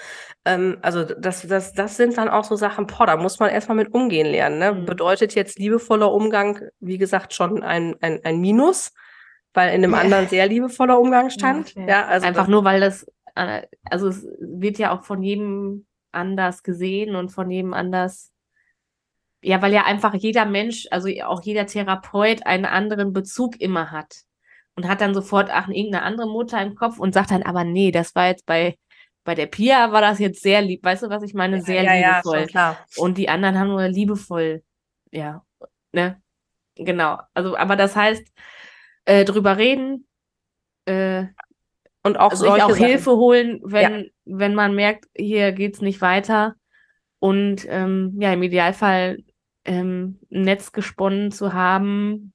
ähm, 0.45 0.77
also 0.81 1.03
das, 1.03 1.45
das, 1.45 1.73
das 1.73 1.97
sind 1.97 2.17
dann 2.17 2.29
auch 2.29 2.45
so 2.45 2.55
Sachen, 2.55 2.87
boah, 2.87 3.05
da 3.05 3.17
muss 3.17 3.37
man 3.39 3.49
erstmal 3.49 3.75
mit 3.75 3.93
umgehen 3.93 4.25
lernen. 4.25 4.59
Ne? 4.59 4.71
Mhm. 4.71 4.85
Bedeutet 4.85 5.35
jetzt 5.35 5.59
liebevoller 5.59 6.11
Umgang, 6.11 6.61
wie 6.79 6.97
gesagt, 6.97 7.33
schon 7.33 7.61
ein, 7.63 7.95
ein, 7.99 8.21
ein 8.23 8.39
Minus, 8.39 8.93
weil 9.53 9.75
in 9.75 9.81
dem 9.81 9.91
ja. 9.91 9.97
anderen 9.97 10.29
sehr 10.29 10.47
liebevoller 10.47 10.97
Umgang 10.97 11.29
stand. 11.29 11.75
Ja, 11.75 11.85
ja 11.85 12.05
also 12.05 12.25
einfach 12.25 12.47
nur, 12.47 12.63
weil 12.63 12.79
das, 12.79 13.05
also 13.83 14.07
es 14.07 14.27
wird 14.39 14.77
ja 14.77 14.95
auch 14.95 15.03
von 15.03 15.21
jedem 15.21 15.85
anders 16.11 16.63
gesehen 16.63 17.15
und 17.15 17.29
von 17.29 17.49
jedem 17.51 17.73
anders, 17.73 18.31
ja, 19.41 19.61
weil 19.61 19.73
ja 19.73 19.85
einfach 19.85 20.13
jeder 20.13 20.45
Mensch, 20.45 20.87
also 20.91 21.09
auch 21.23 21.43
jeder 21.43 21.67
Therapeut 21.67 22.45
einen 22.45 22.65
anderen 22.65 23.13
Bezug 23.13 23.59
immer 23.59 23.91
hat 23.91 24.23
und 24.75 24.87
hat 24.87 25.01
dann 25.01 25.13
sofort 25.13 25.49
ach, 25.51 25.67
irgendeine 25.67 26.03
andere 26.03 26.27
Mutter 26.27 26.61
im 26.61 26.75
Kopf 26.75 26.99
und 26.99 27.13
sagt 27.13 27.31
dann, 27.31 27.43
aber 27.43 27.63
nee, 27.63 27.91
das 27.91 28.15
war 28.15 28.27
jetzt 28.27 28.45
bei, 28.45 28.77
bei 29.23 29.35
der 29.35 29.47
Pia 29.47 29.91
war 29.91 30.01
das 30.01 30.19
jetzt 30.19 30.41
sehr 30.41 30.61
lieb. 30.61 30.83
Weißt 30.83 31.03
du, 31.03 31.09
was 31.09 31.23
ich 31.23 31.33
meine? 31.33 31.61
Sehr 31.61 31.83
ja, 31.83 31.93
liebevoll. 32.17 32.39
Ja, 32.39 32.45
klar. 32.45 32.85
Und 32.97 33.17
die 33.17 33.29
anderen 33.29 33.59
haben 33.59 33.69
nur 33.69 33.87
liebevoll, 33.87 34.63
ja, 35.11 35.43
ne? 35.91 36.21
Genau. 36.75 37.19
Also, 37.33 37.57
aber 37.57 37.75
das 37.75 37.95
heißt, 37.95 38.23
äh, 39.05 39.25
drüber 39.25 39.57
reden, 39.57 40.07
äh, 40.85 41.25
und 42.07 42.17
auch, 42.17 42.31
also 42.31 42.45
sich 42.45 42.63
auch 42.63 42.69
Sachen. 42.71 42.85
Hilfe 42.85 43.11
holen, 43.11 43.61
wenn, 43.63 43.99
ja. 43.99 44.05
wenn 44.25 44.55
man 44.55 44.75
merkt, 44.75 45.05
hier 45.15 45.51
geht's 45.51 45.81
nicht 45.81 46.01
weiter. 46.01 46.55
Und 47.19 47.65
ähm, 47.69 48.15
ja, 48.19 48.33
im 48.33 48.43
Idealfall 48.43 49.19
ähm, 49.65 50.19
ein 50.31 50.41
Netz 50.41 50.71
gesponnen 50.71 51.31
zu 51.31 51.53
haben, 51.53 52.33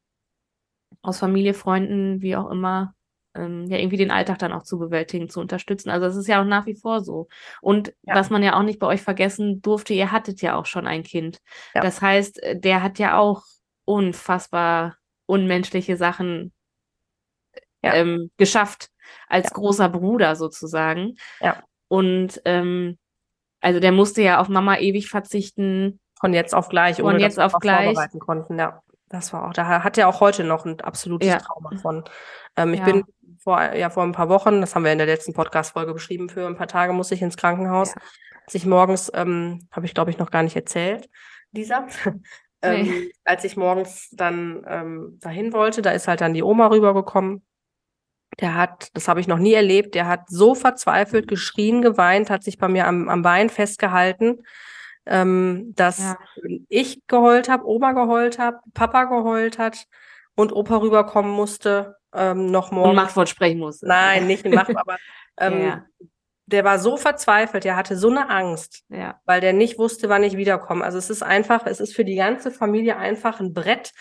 aus 1.02 1.18
Familie, 1.18 1.54
Freunden, 1.54 2.20
wie 2.20 2.36
auch 2.36 2.50
immer, 2.50 2.94
ähm, 3.34 3.66
ja, 3.68 3.78
irgendwie 3.78 3.96
den 3.96 4.10
Alltag 4.10 4.38
dann 4.38 4.52
auch 4.52 4.62
zu 4.62 4.78
bewältigen, 4.78 5.28
zu 5.28 5.40
unterstützen. 5.40 5.90
Also 5.90 6.06
es 6.06 6.16
ist 6.16 6.28
ja 6.28 6.40
auch 6.40 6.46
nach 6.46 6.66
wie 6.66 6.74
vor 6.74 7.02
so. 7.02 7.28
Und 7.60 7.94
ja. 8.02 8.14
was 8.14 8.30
man 8.30 8.42
ja 8.42 8.58
auch 8.58 8.62
nicht 8.62 8.78
bei 8.78 8.86
euch 8.86 9.02
vergessen 9.02 9.62
durfte, 9.62 9.94
ihr 9.94 10.12
hattet 10.12 10.42
ja 10.42 10.56
auch 10.56 10.66
schon 10.66 10.86
ein 10.86 11.02
Kind. 11.02 11.38
Ja. 11.74 11.80
Das 11.80 12.00
heißt, 12.00 12.42
äh, 12.42 12.58
der 12.58 12.82
hat 12.82 12.98
ja 12.98 13.18
auch 13.18 13.42
unfassbar 13.84 14.96
unmenschliche 15.26 15.96
Sachen 15.96 16.52
ja. 17.82 17.94
ähm, 17.94 18.30
geschafft 18.36 18.91
als 19.28 19.50
großer 19.50 19.88
Bruder 19.88 20.36
sozusagen. 20.36 21.16
Ja. 21.40 21.62
Und 21.88 22.40
ähm, 22.44 22.98
also 23.60 23.80
der 23.80 23.92
musste 23.92 24.22
ja 24.22 24.40
auf 24.40 24.48
Mama 24.48 24.78
ewig 24.78 25.08
verzichten. 25.08 26.00
Von 26.20 26.34
jetzt 26.34 26.54
auf 26.54 26.68
gleich, 26.68 27.02
ohne 27.02 27.14
Von 27.14 27.20
jetzt 27.20 27.38
dass 27.38 27.54
auf 27.54 27.60
gleich. 27.60 27.86
vorbereiten 27.86 28.18
konnten, 28.18 28.58
ja. 28.58 28.82
Das 29.08 29.32
war 29.32 29.48
auch, 29.48 29.52
da 29.52 29.84
hat 29.84 29.98
er 29.98 30.08
auch 30.08 30.20
heute 30.20 30.42
noch 30.42 30.64
ein 30.64 30.80
absolutes 30.80 31.28
ja. 31.28 31.38
Trauma 31.38 31.76
von. 31.76 32.04
Ähm, 32.56 32.72
ich 32.72 32.80
ja. 32.80 32.86
bin 32.86 33.04
vor, 33.38 33.60
ja, 33.74 33.90
vor 33.90 34.04
ein 34.04 34.12
paar 34.12 34.28
Wochen, 34.28 34.60
das 34.60 34.74
haben 34.74 34.84
wir 34.84 34.92
in 34.92 34.98
der 34.98 35.06
letzten 35.06 35.34
Podcast-Folge 35.34 35.92
beschrieben, 35.92 36.28
für 36.28 36.46
ein 36.46 36.56
paar 36.56 36.68
Tage 36.68 36.92
musste 36.92 37.14
ich 37.14 37.22
ins 37.22 37.36
Krankenhaus. 37.36 37.94
Ja. 37.94 38.00
Als 38.46 38.54
ich 38.54 38.64
morgens, 38.64 39.10
ähm, 39.14 39.68
habe 39.70 39.84
ich 39.84 39.94
glaube 39.94 40.10
ich 40.10 40.18
noch 40.18 40.30
gar 40.30 40.42
nicht 40.42 40.56
erzählt, 40.56 41.10
Lisa. 41.52 41.86
ähm, 42.62 42.82
nee. 42.82 43.12
Als 43.24 43.44
ich 43.44 43.56
morgens 43.56 44.08
dann 44.12 44.64
ähm, 44.66 45.18
dahin 45.20 45.52
wollte, 45.52 45.82
da 45.82 45.90
ist 45.90 46.08
halt 46.08 46.22
dann 46.22 46.34
die 46.34 46.42
Oma 46.42 46.68
rübergekommen 46.68 47.44
Der 48.40 48.54
hat, 48.54 48.88
das 48.94 49.08
habe 49.08 49.20
ich 49.20 49.28
noch 49.28 49.38
nie 49.38 49.52
erlebt, 49.52 49.94
der 49.94 50.06
hat 50.08 50.22
so 50.28 50.54
verzweifelt 50.54 51.28
geschrien, 51.28 51.82
geweint, 51.82 52.30
hat 52.30 52.42
sich 52.42 52.58
bei 52.58 52.68
mir 52.68 52.86
am, 52.86 53.08
am 53.08 53.22
Bein 53.22 53.50
festgehalten, 53.50 54.42
ähm, 55.04 55.72
dass 55.76 55.98
Ja. 55.98 56.16
ich 56.68 57.06
geheult 57.06 57.48
habe, 57.48 57.66
Oma 57.66 57.92
geheult 57.92 58.38
habe, 58.38 58.58
Papa 58.72 59.04
geheult 59.04 59.58
hat 59.58 59.84
und 60.34 60.52
Opa 60.52 60.76
rüberkommen 60.76 61.30
musste, 61.30 61.96
ähm, 62.14 62.50
noch 62.50 62.70
Und 62.70 62.76
morgen. 62.78 62.96
Machtwort 62.96 63.28
sprechen 63.28 63.58
muss. 63.58 63.82
Nein, 63.82 64.26
nicht 64.26 64.44
in 64.44 64.54
Macht, 64.54 64.74
aber 64.76 64.96
ähm, 65.38 65.62
Ja, 65.62 65.84
der 66.46 66.64
war 66.64 66.78
so 66.78 66.96
verzweifelt, 66.96 67.64
der 67.64 67.76
hatte 67.76 67.96
so 67.96 68.08
eine 68.10 68.28
Angst, 68.30 68.82
ja. 68.88 69.20
weil 69.24 69.40
der 69.40 69.52
nicht 69.52 69.78
wusste, 69.78 70.08
wann 70.08 70.22
ich 70.22 70.36
wiederkomme. 70.36 70.84
Also 70.84 70.98
es 70.98 71.10
ist 71.10 71.22
einfach, 71.22 71.66
es 71.66 71.80
ist 71.80 71.94
für 71.94 72.04
die 72.04 72.16
ganze 72.16 72.50
Familie 72.50 72.96
einfach 72.96 73.40
ein 73.40 73.52
Brett. 73.52 73.92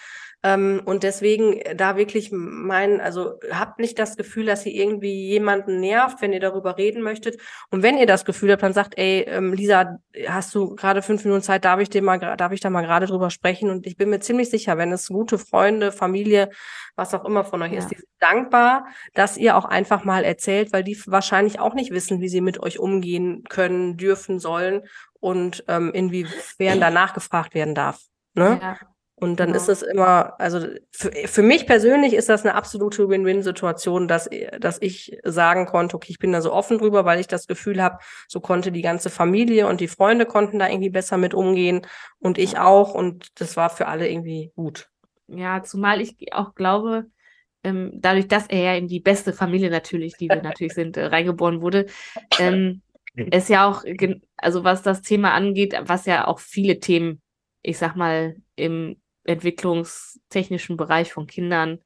Ähm, 0.44 0.82
und 0.86 1.04
deswegen 1.04 1.54
äh, 1.54 1.76
da 1.76 1.98
wirklich 1.98 2.32
mein, 2.32 3.00
also 3.00 3.40
habt 3.52 3.80
nicht 3.80 4.00
das 4.00 4.18
Gefühl, 4.18 4.46
dass 4.46 4.66
ihr 4.66 4.74
irgendwie 4.74 5.30
jemanden 5.30 5.80
nervt, 5.80 6.22
wenn 6.22 6.34
ihr 6.34 6.40
darüber 6.40 6.78
reden 6.78 7.04
möchtet. 7.04 7.40
Und 7.70 7.84
wenn 7.84 7.98
ihr 7.98 8.08
das 8.08 8.26
Gefühl 8.26 8.52
habt, 8.52 8.64
dann 8.64 8.74
sagt, 8.74 8.98
ey, 8.98 9.22
ähm, 9.28 9.54
Lisa, 9.54 10.00
hast 10.28 10.56
du 10.56 10.76
gerade 10.76 11.04
fünf 11.04 11.24
Minuten 11.26 11.44
Zeit, 11.44 11.64
darf 11.64 11.80
ich 11.80 11.90
dir 11.90 12.02
mal, 12.02 12.18
darf 12.18 12.52
ich 12.52 12.60
da 12.60 12.70
mal 12.72 12.82
gerade 12.82 13.06
drüber 13.06 13.30
sprechen? 13.30 13.70
Und 13.70 13.86
ich 13.86 13.98
bin 13.98 14.10
mir 14.10 14.20
ziemlich 14.20 14.50
sicher, 14.50 14.78
wenn 14.78 14.92
es 14.92 15.10
gute 15.10 15.38
Freunde, 15.38 15.92
Familie, 15.92 16.50
was 16.96 17.14
auch 17.14 17.26
immer 17.26 17.44
von 17.44 17.62
euch 17.62 17.74
Ja. 17.74 17.80
ist, 17.80 17.92
die 17.92 17.96
sind 17.96 18.10
dankbar, 18.20 18.88
dass 19.14 19.38
ihr 19.38 19.56
auch 19.56 19.66
einfach 19.66 20.04
mal 20.04 20.24
erzählt, 20.24 20.74
weil 20.74 20.84
die 20.84 21.00
wahrscheinlich 21.06 21.60
auch 21.60 21.76
nicht 21.76 21.92
wissen, 21.92 22.20
wie 22.20 22.30
sie 22.30 22.42
mit 22.42 22.62
euch 22.62 22.80
umgehen 22.80 23.44
können, 23.48 23.96
dürfen, 23.98 24.40
sollen 24.40 24.82
und 25.20 25.64
ähm, 25.68 25.92
inwiefern 25.94 26.80
danach 26.80 27.14
gefragt 27.14 27.54
werden 27.54 27.76
darf. 27.76 28.02
Ne? 28.34 28.60
Ja, 28.62 28.78
Und 29.22 29.40
dann 29.40 29.50
genau. 29.50 29.58
ist 29.58 29.70
es 29.70 29.84
immer, 29.84 30.34
also 30.40 30.66
für, 30.90 31.12
für 31.12 31.44
mich 31.44 31.68
persönlich 31.68 32.14
ist 32.14 32.28
das 32.28 32.44
eine 32.44 32.56
absolute 32.56 33.08
Win-Win-Situation, 33.08 34.08
dass, 34.08 34.28
dass 34.60 34.82
ich 34.82 35.16
sagen 35.24 35.68
konnte, 35.68 35.96
okay, 35.96 36.08
ich 36.10 36.18
bin 36.18 36.32
da 36.32 36.42
so 36.42 36.52
offen 36.52 36.80
drüber, 36.80 37.06
weil 37.06 37.20
ich 37.20 37.28
das 37.28 37.46
Gefühl 37.46 37.84
habe, 37.84 38.00
so 38.28 38.40
konnte 38.40 38.72
die 38.72 38.82
ganze 38.82 39.12
Familie 39.12 39.68
und 39.68 39.80
die 39.80 39.88
Freunde 39.88 40.26
konnten 40.26 40.58
da 40.58 40.68
irgendwie 40.68 40.90
besser 40.90 41.18
mit 41.18 41.36
umgehen 41.36 41.86
und 42.18 42.40
ich 42.40 42.58
auch 42.58 42.96
und 42.96 43.40
das 43.40 43.56
war 43.58 43.70
für 43.70 43.88
alle 43.88 44.10
irgendwie 44.10 44.52
gut. 44.56 44.90
Ja, 45.28 45.62
zumal 45.62 46.02
ich 46.02 46.34
auch 46.34 46.56
glaube, 46.56 47.06
ähm, 47.64 47.92
dadurch, 47.94 48.28
dass 48.28 48.48
er 48.48 48.64
ja 48.64 48.74
in 48.74 48.88
die 48.88 49.02
beste 49.02 49.34
Familie 49.34 49.70
natürlich, 49.70 50.16
die 50.18 50.30
wir 50.30 50.42
natürlich 50.42 50.74
sind, 50.74 50.98
äh, 50.98 51.06
reingeboren 51.06 51.62
wurde, 51.62 51.86
ähm, 52.40 52.82
es 53.14 53.50
ja 53.50 53.70
auch, 53.70 53.84
also 54.38 54.64
was 54.64 54.82
das 54.82 55.04
Thema 55.04 55.34
angeht, 55.36 55.76
was 55.84 56.08
ja 56.08 56.26
auch 56.26 56.40
viele 56.40 56.80
Themen, 56.80 57.22
ich 57.62 57.78
sag 57.78 57.96
mal, 57.96 58.36
im 58.56 59.01
entwicklungstechnischen 59.24 60.78
Bereich 60.78 61.14
von 61.14 61.28
Kindern, 61.28 61.80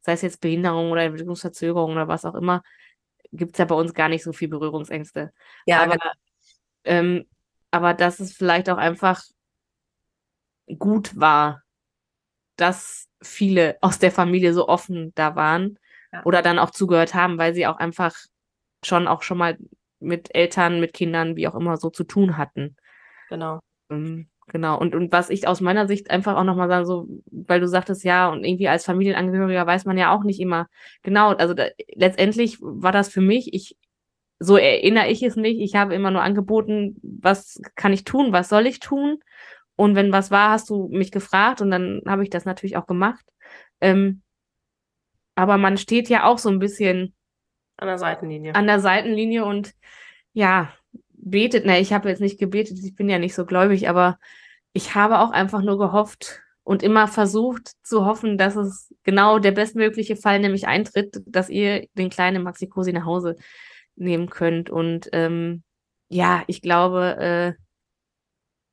sei 0.00 0.12
es 0.12 0.22
jetzt 0.22 0.40
Behinderung 0.40 0.90
oder 0.90 1.02
Entwicklungsverzögerung 1.02 1.92
oder 1.92 2.08
was 2.08 2.24
auch 2.24 2.34
immer, 2.34 2.62
gibt 3.32 3.54
es 3.54 3.58
ja 3.58 3.64
bei 3.64 3.74
uns 3.74 3.94
gar 3.94 4.08
nicht 4.08 4.24
so 4.24 4.32
viel 4.32 4.48
Berührungsängste. 4.48 5.32
Ja, 5.66 5.82
aber, 5.82 5.96
ähm, 6.84 7.26
aber 7.70 7.94
dass 7.94 8.20
es 8.20 8.32
vielleicht 8.32 8.68
auch 8.70 8.78
einfach 8.78 9.22
gut 10.78 11.18
war, 11.18 11.62
dass 12.56 13.08
viele 13.22 13.78
aus 13.80 13.98
der 13.98 14.12
Familie 14.12 14.52
so 14.54 14.68
offen 14.68 15.12
da 15.14 15.36
waren 15.36 15.78
Ja. 16.12 16.24
oder 16.24 16.42
dann 16.42 16.58
auch 16.58 16.70
zugehört 16.70 17.14
haben, 17.14 17.38
weil 17.38 17.54
sie 17.54 17.66
auch 17.66 17.76
einfach 17.78 18.14
schon 18.84 19.08
auch 19.08 19.22
schon 19.22 19.38
mal 19.38 19.56
mit 20.00 20.34
Eltern, 20.34 20.80
mit 20.80 20.92
Kindern, 20.92 21.36
wie 21.36 21.48
auch 21.48 21.54
immer, 21.54 21.76
so 21.76 21.90
zu 21.90 22.04
tun 22.04 22.36
hatten. 22.36 22.76
genau. 23.28 23.60
Ähm, 23.90 24.28
genau. 24.52 24.78
Und, 24.78 24.94
und 24.94 25.10
was 25.12 25.30
ich 25.30 25.48
aus 25.48 25.60
meiner 25.60 25.88
Sicht 25.88 26.10
einfach 26.10 26.36
auch 26.36 26.44
nochmal 26.44 26.68
sage, 26.68 26.86
so, 26.86 27.08
weil 27.30 27.60
du 27.60 27.66
sagtest, 27.66 28.04
ja, 28.04 28.28
und 28.28 28.44
irgendwie 28.44 28.68
als 28.68 28.84
Familienangehöriger 28.84 29.66
weiß 29.66 29.84
man 29.84 29.98
ja 29.98 30.14
auch 30.14 30.22
nicht 30.22 30.40
immer 30.40 30.68
genau. 31.02 31.30
Also 31.30 31.54
da, 31.54 31.66
letztendlich 31.94 32.58
war 32.60 32.92
das 32.92 33.08
für 33.08 33.20
mich, 33.20 33.52
ich, 33.54 33.76
so 34.38 34.56
erinnere 34.56 35.08
ich 35.08 35.22
es 35.22 35.36
nicht. 35.36 35.60
Ich 35.60 35.74
habe 35.74 35.94
immer 35.94 36.10
nur 36.10 36.22
angeboten, 36.22 36.96
was 37.02 37.60
kann 37.74 37.92
ich 37.92 38.04
tun, 38.04 38.32
was 38.32 38.48
soll 38.48 38.66
ich 38.66 38.80
tun? 38.80 39.18
Und 39.76 39.94
wenn 39.94 40.12
was 40.12 40.30
war, 40.30 40.50
hast 40.50 40.70
du 40.70 40.88
mich 40.92 41.10
gefragt 41.10 41.60
und 41.60 41.70
dann 41.70 42.02
habe 42.06 42.22
ich 42.22 42.30
das 42.30 42.44
natürlich 42.44 42.76
auch 42.76 42.86
gemacht. 42.86 43.24
Ähm, 43.80 44.22
aber 45.34 45.58
man 45.58 45.78
steht 45.78 46.08
ja 46.08 46.24
auch 46.24 46.38
so 46.38 46.50
ein 46.50 46.58
bisschen 46.58 47.14
An 47.78 47.88
der 47.88 47.98
Seitenlinie. 47.98 48.54
an 48.54 48.66
der 48.66 48.80
Seitenlinie 48.80 49.44
und 49.44 49.72
ja, 50.34 50.72
betet. 51.22 51.64
Na, 51.64 51.78
ich 51.78 51.92
habe 51.92 52.08
jetzt 52.08 52.20
nicht 52.20 52.38
gebetet, 52.38 52.78
ich 52.82 52.94
bin 52.94 53.08
ja 53.08 53.18
nicht 53.18 53.34
so 53.34 53.46
gläubig, 53.46 53.88
aber 53.88 54.18
ich 54.72 54.94
habe 54.94 55.20
auch 55.20 55.30
einfach 55.30 55.62
nur 55.62 55.78
gehofft 55.78 56.40
und 56.64 56.82
immer 56.82 57.08
versucht 57.08 57.72
zu 57.82 58.04
hoffen, 58.04 58.38
dass 58.38 58.56
es 58.56 58.94
genau 59.02 59.38
der 59.38 59.52
bestmögliche 59.52 60.16
Fall 60.16 60.38
nämlich 60.38 60.66
eintritt, 60.66 61.22
dass 61.26 61.48
ihr 61.48 61.86
den 61.94 62.10
kleinen 62.10 62.42
Maxi 62.42 62.68
Cosi 62.68 62.92
nach 62.92 63.04
Hause 63.04 63.36
nehmen 63.96 64.30
könnt. 64.30 64.70
Und 64.70 65.08
ähm, 65.12 65.62
ja, 66.08 66.42
ich 66.46 66.62
glaube, 66.62 67.16
äh, 67.18 67.52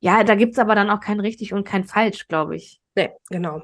ja, 0.01 0.23
da 0.23 0.35
gibt's 0.35 0.59
aber 0.59 0.75
dann 0.75 0.89
auch 0.89 1.01
kein 1.01 1.19
richtig 1.19 1.53
und 1.53 1.65
kein 1.65 1.83
falsch, 1.83 2.27
glaube 2.27 2.55
ich. 2.55 2.79
Nee, 2.95 3.11
genau. 3.29 3.63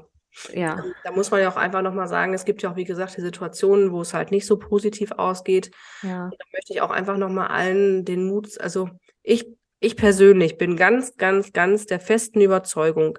Ja, 0.52 0.84
Da 1.02 1.12
muss 1.12 1.30
man 1.30 1.40
ja 1.40 1.50
auch 1.50 1.56
einfach 1.56 1.80
nochmal 1.80 2.08
sagen, 2.08 2.34
es 2.34 2.44
gibt 2.44 2.62
ja 2.62 2.70
auch, 2.70 2.76
wie 2.76 2.84
gesagt, 2.84 3.16
die 3.16 3.22
Situationen, 3.22 3.90
wo 3.90 4.02
es 4.02 4.12
halt 4.12 4.30
nicht 4.30 4.44
so 4.44 4.58
positiv 4.58 5.12
ausgeht. 5.12 5.70
ja, 6.02 6.28
Da 6.28 6.44
möchte 6.52 6.74
ich 6.74 6.82
auch 6.82 6.90
einfach 6.90 7.16
nochmal 7.16 7.48
allen 7.48 8.04
den 8.04 8.26
Mut, 8.26 8.60
also 8.60 8.90
ich, 9.22 9.46
ich 9.86 9.96
persönlich 9.96 10.58
bin 10.58 10.76
ganz, 10.76 11.16
ganz, 11.16 11.52
ganz 11.52 11.86
der 11.86 12.00
festen 12.00 12.40
Überzeugung, 12.40 13.18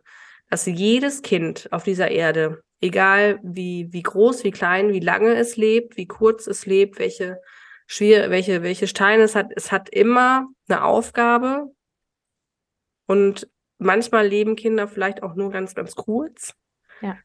dass 0.49 0.65
jedes 0.65 1.21
Kind 1.21 1.67
auf 1.71 1.83
dieser 1.83 2.11
Erde, 2.11 2.61
egal 2.81 3.39
wie, 3.43 3.87
wie 3.91 4.03
groß, 4.03 4.43
wie 4.43 4.51
klein, 4.51 4.93
wie 4.93 4.99
lange 4.99 5.35
es 5.35 5.57
lebt, 5.57 5.97
wie 5.97 6.07
kurz 6.07 6.47
es 6.47 6.65
lebt, 6.65 6.99
welche 6.99 7.41
schwer, 7.87 8.29
welche, 8.29 8.63
welche 8.63 8.87
Steine 8.87 9.23
es 9.23 9.35
hat, 9.35 9.51
es 9.55 9.71
hat 9.71 9.89
immer 9.89 10.47
eine 10.67 10.83
Aufgabe. 10.83 11.73
Und 13.05 13.49
manchmal 13.77 14.27
leben 14.27 14.55
Kinder 14.55 14.87
vielleicht 14.87 15.23
auch 15.23 15.35
nur 15.35 15.51
ganz, 15.51 15.73
ganz 15.73 15.95
kurz. 15.95 16.53
Ja. 17.01 17.17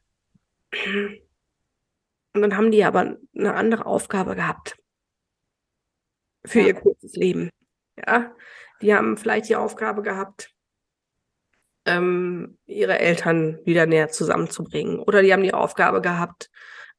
Und 2.34 2.40
dann 2.40 2.56
haben 2.56 2.70
die 2.70 2.84
aber 2.84 3.16
eine 3.36 3.54
andere 3.54 3.84
Aufgabe 3.86 4.36
gehabt 4.36 4.76
für 6.46 6.60
Ja. 6.60 6.66
ihr 6.68 6.74
kurzes 6.74 7.14
Leben. 7.14 7.50
Ja, 7.96 8.34
die 8.82 8.94
haben 8.94 9.16
vielleicht 9.16 9.48
die 9.48 9.56
Aufgabe 9.56 10.02
gehabt, 10.02 10.50
ähm, 11.84 12.58
ihre 12.66 12.98
Eltern 12.98 13.58
wieder 13.64 13.86
näher 13.86 14.08
zusammenzubringen. 14.08 14.98
Oder 15.00 15.22
die 15.22 15.32
haben 15.32 15.42
die 15.42 15.54
Aufgabe 15.54 16.00
gehabt, 16.00 16.50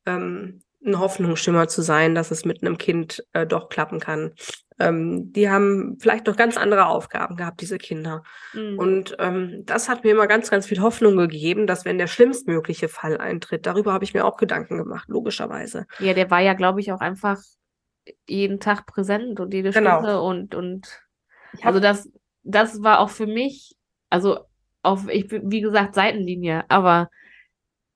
ähm, 0.06 0.62
ein 0.86 1.00
Hoffnungsschimmer 1.00 1.68
zu 1.68 1.82
sein, 1.82 2.14
dass 2.14 2.32
es 2.32 2.44
mit 2.44 2.62
einem 2.62 2.78
Kind 2.78 3.24
äh, 3.32 3.48
doch 3.48 3.70
klappen 3.70 4.00
kann. 4.00 4.34
Ähm, 4.80 5.32
die 5.32 5.50
haben 5.50 5.98
vielleicht 6.00 6.28
noch 6.28 6.36
ganz 6.36 6.58
andere 6.58 6.88
Aufgaben 6.88 7.38
gehabt, 7.38 7.62
diese 7.62 7.78
Kinder. 7.78 8.24
Mhm. 8.54 8.80
Und 8.80 9.16
ähm, 9.20 9.64
das 9.66 9.88
hat 9.88 10.04
mir 10.04 10.12
immer 10.12 10.28
ganz, 10.28 10.50
ganz 10.50 10.66
viel 10.66 10.82
Hoffnung 10.82 11.16
gegeben, 11.16 11.68
dass 11.68 11.86
wenn 11.86 11.98
der 11.98 12.08
schlimmstmögliche 12.08 12.90
Fall 12.90 13.18
eintritt, 13.18 13.66
darüber 13.66 13.94
habe 13.94 14.04
ich 14.04 14.14
mir 14.14 14.26
auch 14.26 14.36
Gedanken 14.36 14.78
gemacht, 14.78 15.08
logischerweise. 15.08 15.86
Ja, 16.00 16.14
der 16.14 16.30
war 16.30 16.42
ja, 16.42 16.54
glaube 16.54 16.82
ich, 16.82 16.92
auch 16.92 17.00
einfach 17.02 17.40
jeden 18.28 18.60
Tag 18.60 18.86
präsent 18.86 19.40
und 19.40 19.54
jede 19.54 19.72
Genau. 19.72 20.00
Stunde 20.00 20.22
und, 20.22 20.56
und 20.56 21.03
also 21.62 21.80
das, 21.80 22.10
das 22.44 22.82
war 22.82 23.00
auch 23.00 23.10
für 23.10 23.28
mich, 23.28 23.76
also 24.10 24.40
auf, 24.82 25.08
ich 25.10 25.28
bin, 25.28 25.52
wie 25.52 25.62
gesagt, 25.62 25.96
Seitenlinie, 25.96 26.66
aber 26.70 27.10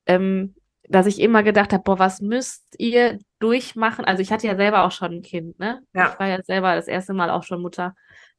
ähm, 0.05 0.55
dass 0.89 1.05
ich 1.05 1.19
immer 1.19 1.43
gedacht 1.43 1.73
habe, 1.73 1.83
boah, 1.83 1.99
was 1.99 2.21
müsst 2.21 2.75
ihr 2.77 3.19
durchmachen? 3.39 4.05
Also 4.05 4.21
ich 4.21 4.31
hatte 4.31 4.47
ja 4.47 4.55
selber 4.55 4.85
auch 4.85 4.91
schon 4.91 5.15
ein 5.15 5.21
Kind, 5.21 5.59
ne? 5.59 5.81
Ja. 5.93 6.13
Ich 6.13 6.19
war 6.19 6.27
ja 6.27 6.41
selber 6.43 6.75
das 6.75 6.87
erste 6.87 7.13
Mal 7.13 7.29
auch 7.29 7.43
schon 7.43 7.61
Mutter. 7.61 7.93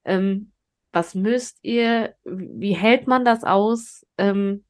Ähm, 0.05 0.53
was 0.93 1.15
müsst 1.15 1.59
ihr, 1.63 2.15
wie 2.25 2.75
hält 2.75 3.07
man 3.07 3.25
das 3.25 3.45
aus, 3.45 4.07
ähm, 4.17 4.65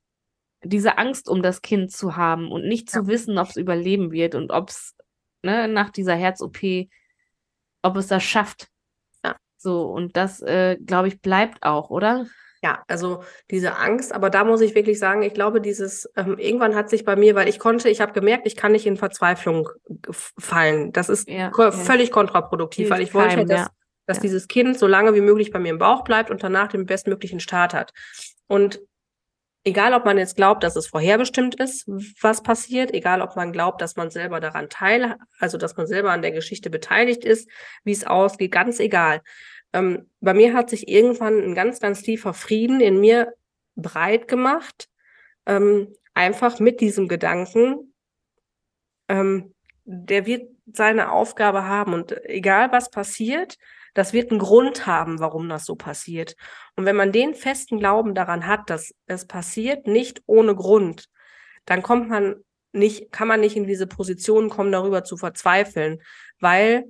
diese 0.65 0.99
Angst 0.99 1.29
um 1.29 1.43
das 1.43 1.63
Kind 1.63 1.93
zu 1.93 2.17
haben 2.17 2.51
und 2.51 2.67
nicht 2.67 2.91
zu 2.91 3.07
wissen, 3.07 3.39
ob 3.39 3.49
es 3.49 3.57
überleben 3.57 4.11
wird 4.11 4.35
und 4.35 4.51
ob 4.51 4.71
es 4.71 4.97
ne, 5.43 5.69
nach 5.69 5.91
dieser 5.91 6.17
Herz-OP, 6.17 6.89
ob 7.83 7.97
es 7.97 8.09
das 8.09 8.25
schafft. 8.25 8.69
So, 9.59 9.83
und 9.83 10.17
das, 10.17 10.41
äh, 10.41 10.77
glaube 10.77 11.09
ich, 11.09 11.21
bleibt 11.21 11.63
auch, 11.63 11.91
oder? 11.91 12.27
Ja, 12.63 12.83
also 12.89 13.23
diese 13.51 13.77
Angst, 13.77 14.13
aber 14.13 14.31
da 14.31 14.45
muss 14.45 14.61
ich 14.61 14.75
wirklich 14.75 14.99
sagen, 14.99 15.23
ich 15.23 15.35
glaube, 15.35 15.61
dieses, 15.61 16.11
ähm, 16.17 16.39
irgendwann 16.39 16.75
hat 16.75 16.91
sich 16.91 17.05
bei 17.05 17.15
mir, 17.15 17.35
weil 17.35 17.49
ich 17.49 17.59
konnte, 17.59 17.89
ich 17.89 18.01
habe 18.01 18.13
gemerkt, 18.13 18.47
ich 18.47 18.57
kann 18.57 18.73
nicht 18.73 18.87
in 18.87 18.97
Verzweiflung 18.97 19.69
fallen. 20.39 20.93
Das 20.93 21.09
ist 21.09 21.29
Ja, 21.29 21.51
ko 21.51 21.63
ja. 21.63 21.71
völlig 21.71 22.11
kontraproduktiv, 22.11 22.91
weil 22.91 22.99
Hilft 22.99 23.11
ich 23.11 23.15
wollte, 23.15 23.37
keinem, 23.37 23.49
dass, 23.49 23.61
ja. 23.61 23.69
dass 24.07 24.21
dieses 24.21 24.49
Kind 24.49 24.77
so 24.79 24.89
lange 24.89 25.15
wie 25.15 25.21
möglich 25.21 25.53
bei 25.53 25.61
mir 25.61 25.71
im 25.71 25.79
Bauch 25.79 26.03
bleibt 26.03 26.31
und 26.31 26.43
danach 26.43 26.69
den 26.69 26.87
bestmöglichen 26.87 27.39
Start 27.39 27.75
hat. 27.75 27.93
Und 28.49 28.81
egal, 29.65 29.95
ob 29.95 30.05
man 30.05 30.19
jetzt 30.19 30.37
glaubt, 30.37 30.63
dass 30.63 30.77
es 30.77 30.87
vorherbestimmt 30.87 31.55
ist, 31.57 31.87
was 32.21 32.43
passiert, 32.43 32.93
egal, 32.95 33.21
ob 33.21 33.37
man 33.37 33.53
glaubt, 33.53 33.81
dass 33.81 33.97
man 33.97 34.11
selber 34.11 34.41
daran 34.41 34.69
teil, 34.69 35.17
also 35.39 35.59
dass 35.59 35.77
man 35.77 35.87
selber 35.87 36.13
an 36.13 36.23
der 36.23 36.33
Geschichte 36.33 36.71
beteiligt 36.71 37.25
ist, 37.25 37.49
wie 37.85 37.93
es 37.93 38.07
ausgeht, 38.07 38.53
ganz 38.53 38.81
egal. 38.81 39.21
Ähm, 39.73 40.11
bei 40.21 40.35
mir 40.35 40.55
hat 40.55 40.71
sich 40.71 40.89
irgendwann 40.89 41.39
ein 41.43 41.55
ganz, 41.55 41.81
ganz 41.81 42.03
tiefer 42.03 42.35
Frieden 42.35 42.81
in 42.81 43.01
mir 43.01 43.35
breit 43.77 44.29
gemacht, 44.29 44.89
ähm, 45.47 45.95
einfach 46.15 46.59
mit 46.59 46.81
diesem 46.81 47.09
Gedanken, 47.09 47.95
ähm, 49.09 49.55
der 49.85 50.27
wird 50.27 50.51
seine 50.73 51.13
Aufgabe 51.13 51.65
haben 51.65 51.95
und 51.95 52.13
egal 52.25 52.73
was 52.73 52.91
passiert, 52.91 53.57
das 53.99 54.13
wird 54.13 54.31
einen 54.31 54.39
Grund 54.39 54.87
haben, 54.87 55.19
warum 55.19 55.49
das 55.49 55.65
so 55.65 55.75
passiert. 55.75 56.37
Und 56.77 56.85
wenn 56.85 56.95
man 56.95 57.11
den 57.11 57.35
festen 57.35 57.81
Glauben 57.81 58.15
daran 58.15 58.47
hat, 58.47 58.71
dass 58.71 58.95
es 59.07 59.27
passiert 59.27 59.89
nicht 59.89 60.23
ohne 60.27 60.55
Grund, 60.55 61.09
dann 61.65 61.83
kommt 61.83 62.09
man 62.09 62.37
nicht, 62.73 63.11
kann 63.11 63.27
man 63.27 63.41
nicht 63.41 63.57
in 63.57 63.67
diese 63.67 63.89
Position 63.89 64.51
kommen, 64.51 64.71
darüber 64.71 65.03
zu 65.03 65.17
verzweifeln, 65.17 66.01
weil 66.39 66.85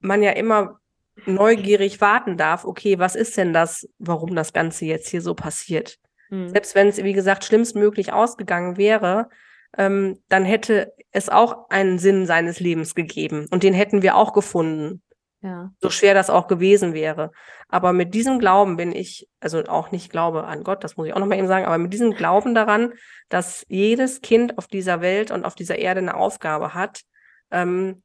man 0.00 0.22
ja 0.22 0.30
immer 0.30 0.80
neugierig 1.26 2.00
warten 2.00 2.38
darf, 2.38 2.64
okay, 2.64 2.98
was 2.98 3.14
ist 3.14 3.36
denn 3.36 3.52
das, 3.52 3.86
warum 3.98 4.34
das 4.34 4.54
Ganze 4.54 4.86
jetzt 4.86 5.08
hier 5.08 5.20
so 5.20 5.34
passiert? 5.34 5.98
Mhm. 6.30 6.48
Selbst 6.48 6.74
wenn 6.74 6.88
es, 6.88 7.04
wie 7.04 7.12
gesagt, 7.12 7.44
schlimmstmöglich 7.44 8.10
ausgegangen 8.10 8.78
wäre, 8.78 9.28
ähm, 9.76 10.18
dann 10.30 10.46
hätte 10.46 10.94
es 11.10 11.28
auch 11.28 11.68
einen 11.68 11.98
Sinn 11.98 12.24
seines 12.24 12.58
Lebens 12.58 12.94
gegeben 12.94 13.48
und 13.50 13.62
den 13.62 13.74
hätten 13.74 14.00
wir 14.00 14.16
auch 14.16 14.32
gefunden. 14.32 15.02
Ja. 15.44 15.70
So 15.78 15.90
schwer 15.90 16.14
das 16.14 16.30
auch 16.30 16.46
gewesen 16.46 16.94
wäre. 16.94 17.30
Aber 17.68 17.92
mit 17.92 18.14
diesem 18.14 18.38
Glauben 18.38 18.78
bin 18.78 18.92
ich, 18.92 19.28
also 19.40 19.62
auch 19.64 19.90
nicht 19.90 20.10
Glaube 20.10 20.44
an 20.44 20.64
Gott, 20.64 20.82
das 20.82 20.96
muss 20.96 21.06
ich 21.06 21.12
auch 21.12 21.18
nochmal 21.18 21.36
eben 21.36 21.48
sagen, 21.48 21.66
aber 21.66 21.76
mit 21.76 21.92
diesem 21.92 22.14
Glauben 22.14 22.54
daran, 22.54 22.94
dass 23.28 23.66
jedes 23.68 24.22
Kind 24.22 24.56
auf 24.56 24.68
dieser 24.68 25.02
Welt 25.02 25.30
und 25.30 25.44
auf 25.44 25.54
dieser 25.54 25.76
Erde 25.76 26.00
eine 26.00 26.16
Aufgabe 26.16 26.72
hat, 26.72 27.02
ähm, 27.50 28.02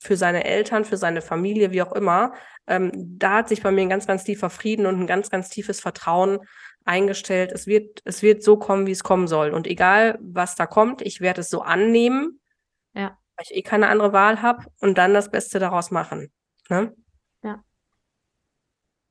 für 0.00 0.16
seine 0.16 0.44
Eltern, 0.44 0.84
für 0.84 0.96
seine 0.96 1.22
Familie, 1.22 1.70
wie 1.70 1.80
auch 1.80 1.92
immer, 1.92 2.32
ähm, 2.66 2.90
da 2.92 3.34
hat 3.34 3.48
sich 3.48 3.62
bei 3.62 3.70
mir 3.70 3.82
ein 3.82 3.88
ganz, 3.88 4.08
ganz 4.08 4.24
tiefer 4.24 4.50
Frieden 4.50 4.86
und 4.86 4.98
ein 4.98 5.06
ganz, 5.06 5.30
ganz 5.30 5.50
tiefes 5.50 5.80
Vertrauen 5.80 6.40
eingestellt. 6.84 7.52
Es 7.52 7.68
wird, 7.68 8.00
es 8.04 8.20
wird 8.20 8.42
so 8.42 8.56
kommen, 8.56 8.88
wie 8.88 8.92
es 8.92 9.04
kommen 9.04 9.28
soll. 9.28 9.50
Und 9.50 9.68
egal, 9.68 10.18
was 10.20 10.56
da 10.56 10.66
kommt, 10.66 11.02
ich 11.02 11.20
werde 11.20 11.42
es 11.42 11.50
so 11.50 11.62
annehmen, 11.62 12.40
ja. 12.94 13.16
weil 13.36 13.46
ich 13.48 13.54
eh 13.54 13.62
keine 13.62 13.86
andere 13.86 14.12
Wahl 14.12 14.42
habe 14.42 14.64
und 14.80 14.98
dann 14.98 15.14
das 15.14 15.30
Beste 15.30 15.60
daraus 15.60 15.92
machen. 15.92 16.32
Ne? 16.68 16.94
Ja. 17.42 17.62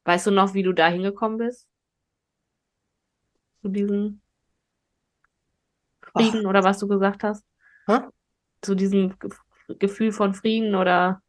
Weißt 0.06 0.28
du 0.28 0.32
noch, 0.32 0.54
wie 0.54 0.64
du 0.64 0.74
da 0.74 0.88
hingekommen 0.88 1.38
bist? 1.38 1.68
Zu 3.62 3.70
diesem 3.70 4.22
Frieden 6.02 6.46
Ach. 6.46 6.50
oder 6.50 6.64
was 6.64 6.80
du 6.80 6.88
gesagt 6.88 7.24
hast? 7.24 7.46
Hä? 7.88 8.00
Zu 8.62 8.76
diesem 8.76 9.16
Gefühl 9.80 10.12
von 10.12 10.34
Frieden 10.34 10.76
oder 10.76 11.22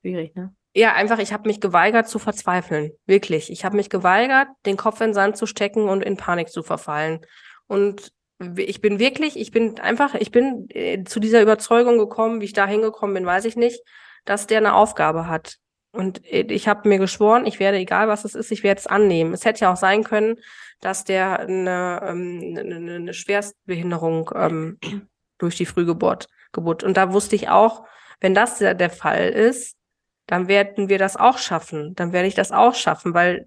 schwierig, 0.00 0.34
ne? 0.34 0.54
Ja, 0.72 0.94
einfach, 0.94 1.18
ich 1.18 1.32
habe 1.32 1.48
mich 1.48 1.60
geweigert 1.60 2.08
zu 2.08 2.20
verzweifeln. 2.20 2.92
Wirklich. 3.04 3.50
Ich 3.50 3.64
habe 3.64 3.76
mich 3.76 3.90
geweigert, 3.90 4.48
den 4.66 4.76
Kopf 4.76 5.00
in 5.00 5.08
den 5.08 5.14
Sand 5.14 5.36
zu 5.36 5.46
stecken 5.46 5.88
und 5.88 6.02
in 6.04 6.16
Panik 6.16 6.48
zu 6.48 6.62
verfallen. 6.62 7.26
Und 7.66 8.12
ich 8.56 8.80
bin 8.80 8.98
wirklich, 8.98 9.38
ich 9.38 9.50
bin 9.50 9.78
einfach, 9.80 10.14
ich 10.14 10.30
bin 10.30 10.66
äh, 10.70 11.04
zu 11.04 11.20
dieser 11.20 11.42
Überzeugung 11.42 11.98
gekommen, 11.98 12.40
wie 12.40 12.46
ich 12.46 12.52
da 12.52 12.66
hingekommen 12.66 13.14
bin, 13.14 13.26
weiß 13.26 13.44
ich 13.44 13.56
nicht, 13.56 13.82
dass 14.24 14.46
der 14.46 14.58
eine 14.58 14.74
Aufgabe 14.74 15.26
hat. 15.26 15.56
Und 15.92 16.24
äh, 16.24 16.42
ich 16.48 16.68
habe 16.68 16.88
mir 16.88 16.98
geschworen, 16.98 17.46
ich 17.46 17.60
werde, 17.60 17.78
egal 17.78 18.08
was 18.08 18.24
es 18.24 18.34
ist, 18.34 18.50
ich 18.50 18.62
werde 18.62 18.78
es 18.78 18.86
annehmen. 18.86 19.34
Es 19.34 19.44
hätte 19.44 19.60
ja 19.60 19.72
auch 19.72 19.76
sein 19.76 20.04
können, 20.04 20.36
dass 20.80 21.04
der 21.04 21.40
eine, 21.40 22.00
ähm, 22.02 22.56
eine, 22.58 22.94
eine 22.94 23.14
Schwerstbehinderung 23.14 24.30
ähm, 24.34 24.78
durch 25.38 25.56
die 25.56 25.66
Frühgeburt 25.66 26.28
Geburt. 26.52 26.82
Und 26.82 26.96
da 26.96 27.12
wusste 27.12 27.36
ich 27.36 27.48
auch, 27.48 27.84
wenn 28.20 28.34
das 28.34 28.58
der 28.58 28.90
Fall 28.90 29.28
ist, 29.28 29.76
dann 30.26 30.48
werden 30.48 30.88
wir 30.88 30.98
das 30.98 31.16
auch 31.16 31.38
schaffen. 31.38 31.94
Dann 31.94 32.12
werde 32.12 32.28
ich 32.28 32.34
das 32.34 32.52
auch 32.52 32.74
schaffen, 32.74 33.14
weil 33.14 33.46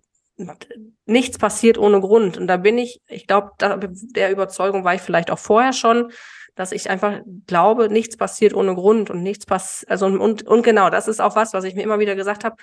nichts 1.06 1.38
passiert 1.38 1.78
ohne 1.78 2.00
Grund. 2.00 2.38
Und 2.38 2.48
da 2.48 2.58
bin 2.58 2.78
ich, 2.78 3.02
ich 3.08 3.28
glaube, 3.28 3.52
der 3.60 4.32
Überzeugung 4.32 4.84
war 4.84 4.96
ich 4.96 5.02
vielleicht 5.02 5.32
auch 5.32 5.40
vorher 5.40 5.74
schon, 5.74 6.12
dass 6.56 6.72
ich 6.72 6.90
einfach 6.90 7.22
glaube, 7.48 7.90
nichts 7.90 8.18
passiert 8.18 8.54
ohne 8.54 8.76
Grund 8.76 9.10
und 9.10 9.24
nichts 9.24 9.46
passiert, 9.46 9.90
also 9.90 10.06
und, 10.06 10.44
und 10.44 10.64
genau, 10.64 10.90
das 10.90 11.08
ist 11.08 11.20
auch 11.20 11.36
was, 11.36 11.54
was 11.54 11.64
ich 11.64 11.76
mir 11.76 11.82
immer 11.82 12.00
wieder 12.00 12.16
gesagt 12.16 12.44
habe. 12.44 12.56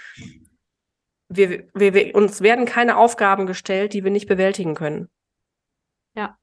Wir, 1.29 1.69
wir, 1.75 1.95
wir, 1.95 2.15
uns 2.15 2.41
werden 2.41 2.67
keine 2.67 2.97
Aufgaben 2.97 3.47
gestellt, 3.47 3.93
die 3.93 4.05
wir 4.05 4.11
nicht 4.11 4.29
bewältigen 4.29 4.75
können. 4.75 5.09
Ja. 6.15 6.37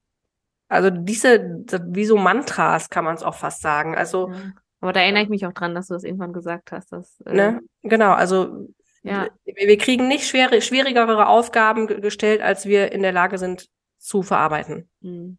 Also 0.70 0.90
diese, 0.90 1.64
wie 1.88 2.06
so 2.06 2.18
Mantras 2.18 2.90
kann 2.90 3.06
man 3.06 3.16
es 3.16 3.24
auch 3.24 3.36
fast 3.36 3.62
sagen. 3.62 3.96
Also. 3.96 4.30
Ja. 4.32 4.54
Aber 4.80 4.94
da 4.94 5.02
erinnere 5.02 5.24
ich 5.24 5.30
mich 5.30 5.46
auch 5.46 5.54
dran, 5.54 5.74
dass 5.74 5.88
du 5.88 5.94
das 5.94 6.04
irgendwann 6.04 6.34
gesagt 6.34 6.72
hast. 6.72 6.92
Dass, 6.92 7.20
äh, 7.22 7.34
ne? 7.34 7.62
Genau, 7.82 8.12
also 8.12 8.68
ja. 9.08 9.28
Wir 9.46 9.78
kriegen 9.78 10.08
nicht 10.08 10.28
schwere, 10.28 10.62
schwierigere 10.62 11.28
Aufgaben 11.28 11.88
gestellt, 11.88 12.42
als 12.42 12.66
wir 12.66 12.92
in 12.92 13.02
der 13.02 13.12
Lage 13.12 13.38
sind 13.38 13.70
zu 13.98 14.24
verarbeiten. 14.24 14.90
Mhm. 15.02 15.38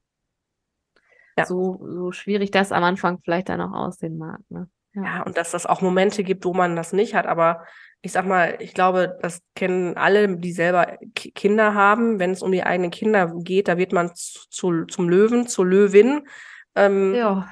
Ja. 1.36 1.46
So, 1.46 1.78
so 1.80 2.12
schwierig 2.12 2.50
das 2.50 2.72
am 2.72 2.82
Anfang 2.82 3.20
vielleicht 3.22 3.48
dann 3.48 3.60
auch 3.60 3.72
aussehen 3.72 4.18
mag. 4.18 4.40
Ne? 4.48 4.68
Ja. 4.94 5.02
ja, 5.02 5.22
und 5.22 5.36
dass 5.36 5.52
das 5.52 5.66
auch 5.66 5.80
Momente 5.80 6.24
gibt, 6.24 6.44
wo 6.44 6.52
man 6.52 6.74
das 6.74 6.92
nicht 6.92 7.14
hat. 7.14 7.26
Aber 7.26 7.64
ich 8.02 8.12
sag 8.12 8.26
mal, 8.26 8.56
ich 8.60 8.74
glaube, 8.74 9.18
das 9.22 9.40
kennen 9.54 9.96
alle, 9.96 10.36
die 10.36 10.52
selber 10.52 10.98
Kinder 11.14 11.74
haben. 11.74 12.18
Wenn 12.18 12.32
es 12.32 12.42
um 12.42 12.50
die 12.50 12.64
eigenen 12.64 12.90
Kinder 12.90 13.32
geht, 13.38 13.68
da 13.68 13.78
wird 13.78 13.92
man 13.92 14.10
zu, 14.14 14.84
zum 14.86 15.08
Löwen, 15.08 15.46
zur 15.46 15.66
Löwin. 15.66 16.26
Ähm, 16.74 17.14
ja. 17.14 17.48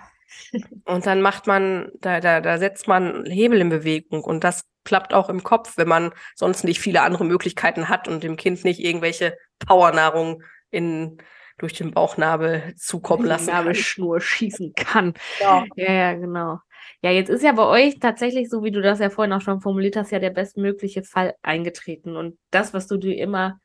Und 0.85 1.07
dann 1.07 1.21
macht 1.21 1.47
man, 1.47 1.91
da, 2.01 2.21
da, 2.21 2.41
da 2.41 2.59
setzt 2.59 2.89
man 2.89 3.25
Hebel 3.27 3.61
in 3.61 3.69
Bewegung. 3.69 4.23
Und 4.23 4.45
das 4.45 4.65
klappt 4.85 5.13
auch 5.13 5.29
im 5.29 5.43
Kopf, 5.43 5.77
wenn 5.77 5.89
man 5.89 6.13
sonst 6.35 6.65
nicht 6.65 6.81
viele 6.81 7.03
andere 7.03 7.25
Möglichkeiten 7.25 7.89
hat 7.89 8.09
und 8.09 8.23
dem 8.23 8.37
Kind 8.37 8.65
nicht 8.65 8.81
irgendwelche 8.81 9.37
Powernahrung 9.59 10.43
in 10.71 11.19
durch 11.59 11.73
den 11.73 11.93
Bauchnabel 11.93 12.75
zukommen 12.77 13.25
lassen. 13.25 13.47
Nabelschnur 13.47 14.21
schießen 14.21 14.75
kann. 14.75 15.15
Ja. 15.41 15.65
ja, 15.77 15.93
ja, 15.93 16.13
genau. 16.15 16.59
Ja, 17.03 17.11
jetzt 17.11 17.31
ist 17.31 17.43
ja 17.43 17.53
bei 17.53 17.65
euch 17.65 17.99
tatsächlich, 17.99 18.49
so 18.49 18.63
wie 18.63 18.71
du 18.71 18.81
das 18.83 18.99
ja 18.99 19.11
vorhin 19.11 19.33
auch 19.33 19.41
schon 19.41 19.61
formuliert 19.61 19.97
hast, 19.97 20.13
ja 20.13 20.19
der 20.19 20.31
bestmögliche 20.31 21.03
Fall 21.03 21.35
eingetreten. 21.43 22.17
Und 22.17 22.39
das, 22.51 22.75
was 22.75 22.87
du 22.87 22.97
dir 22.97 23.17
immer 23.17 23.59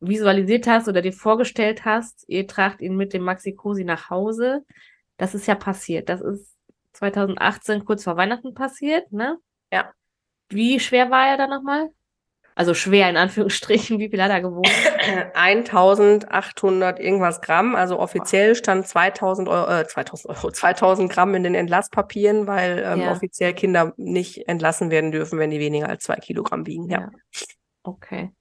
visualisiert 0.00 0.66
hast 0.66 0.88
oder 0.88 1.00
dir 1.00 1.12
vorgestellt 1.12 1.84
hast, 1.84 2.24
ihr 2.28 2.46
tragt 2.46 2.80
ihn 2.80 2.96
mit 2.96 3.12
dem 3.12 3.22
Maxi 3.22 3.54
Cosi 3.54 3.84
nach 3.84 4.10
Hause, 4.10 4.64
das 5.16 5.34
ist 5.34 5.46
ja 5.46 5.54
passiert. 5.54 6.08
Das 6.08 6.20
ist 6.20 6.56
2018 6.92 7.84
kurz 7.84 8.04
vor 8.04 8.16
Weihnachten 8.16 8.54
passiert, 8.54 9.10
ne? 9.12 9.38
Ja. 9.72 9.92
Wie 10.48 10.80
schwer 10.80 11.10
war 11.10 11.28
er 11.28 11.36
da 11.36 11.46
nochmal? 11.46 11.90
Also 12.54 12.74
schwer 12.74 13.08
in 13.08 13.16
Anführungsstrichen, 13.16 13.98
wie 13.98 14.10
viel 14.10 14.22
hat 14.22 14.30
er 14.30 14.42
gewogen? 14.42 14.70
1800 15.34 17.00
irgendwas 17.00 17.40
Gramm, 17.40 17.74
also 17.74 17.98
offiziell 17.98 18.54
stand 18.54 18.86
2000 18.86 19.48
Euro, 19.48 19.80
äh, 19.80 19.86
2000 19.86 20.36
Euro, 20.36 20.50
2000 20.50 21.10
Gramm 21.10 21.34
in 21.34 21.44
den 21.44 21.54
Entlasspapieren, 21.54 22.46
weil 22.46 22.82
ähm, 22.84 23.00
ja. 23.00 23.12
offiziell 23.12 23.54
Kinder 23.54 23.94
nicht 23.96 24.48
entlassen 24.48 24.90
werden 24.90 25.12
dürfen, 25.12 25.38
wenn 25.38 25.50
die 25.50 25.60
weniger 25.60 25.88
als 25.88 26.04
zwei 26.04 26.16
Kilogramm 26.16 26.66
wiegen. 26.66 26.90
Ja. 26.90 27.00
ja. 27.00 27.10
Okay. 27.84 28.32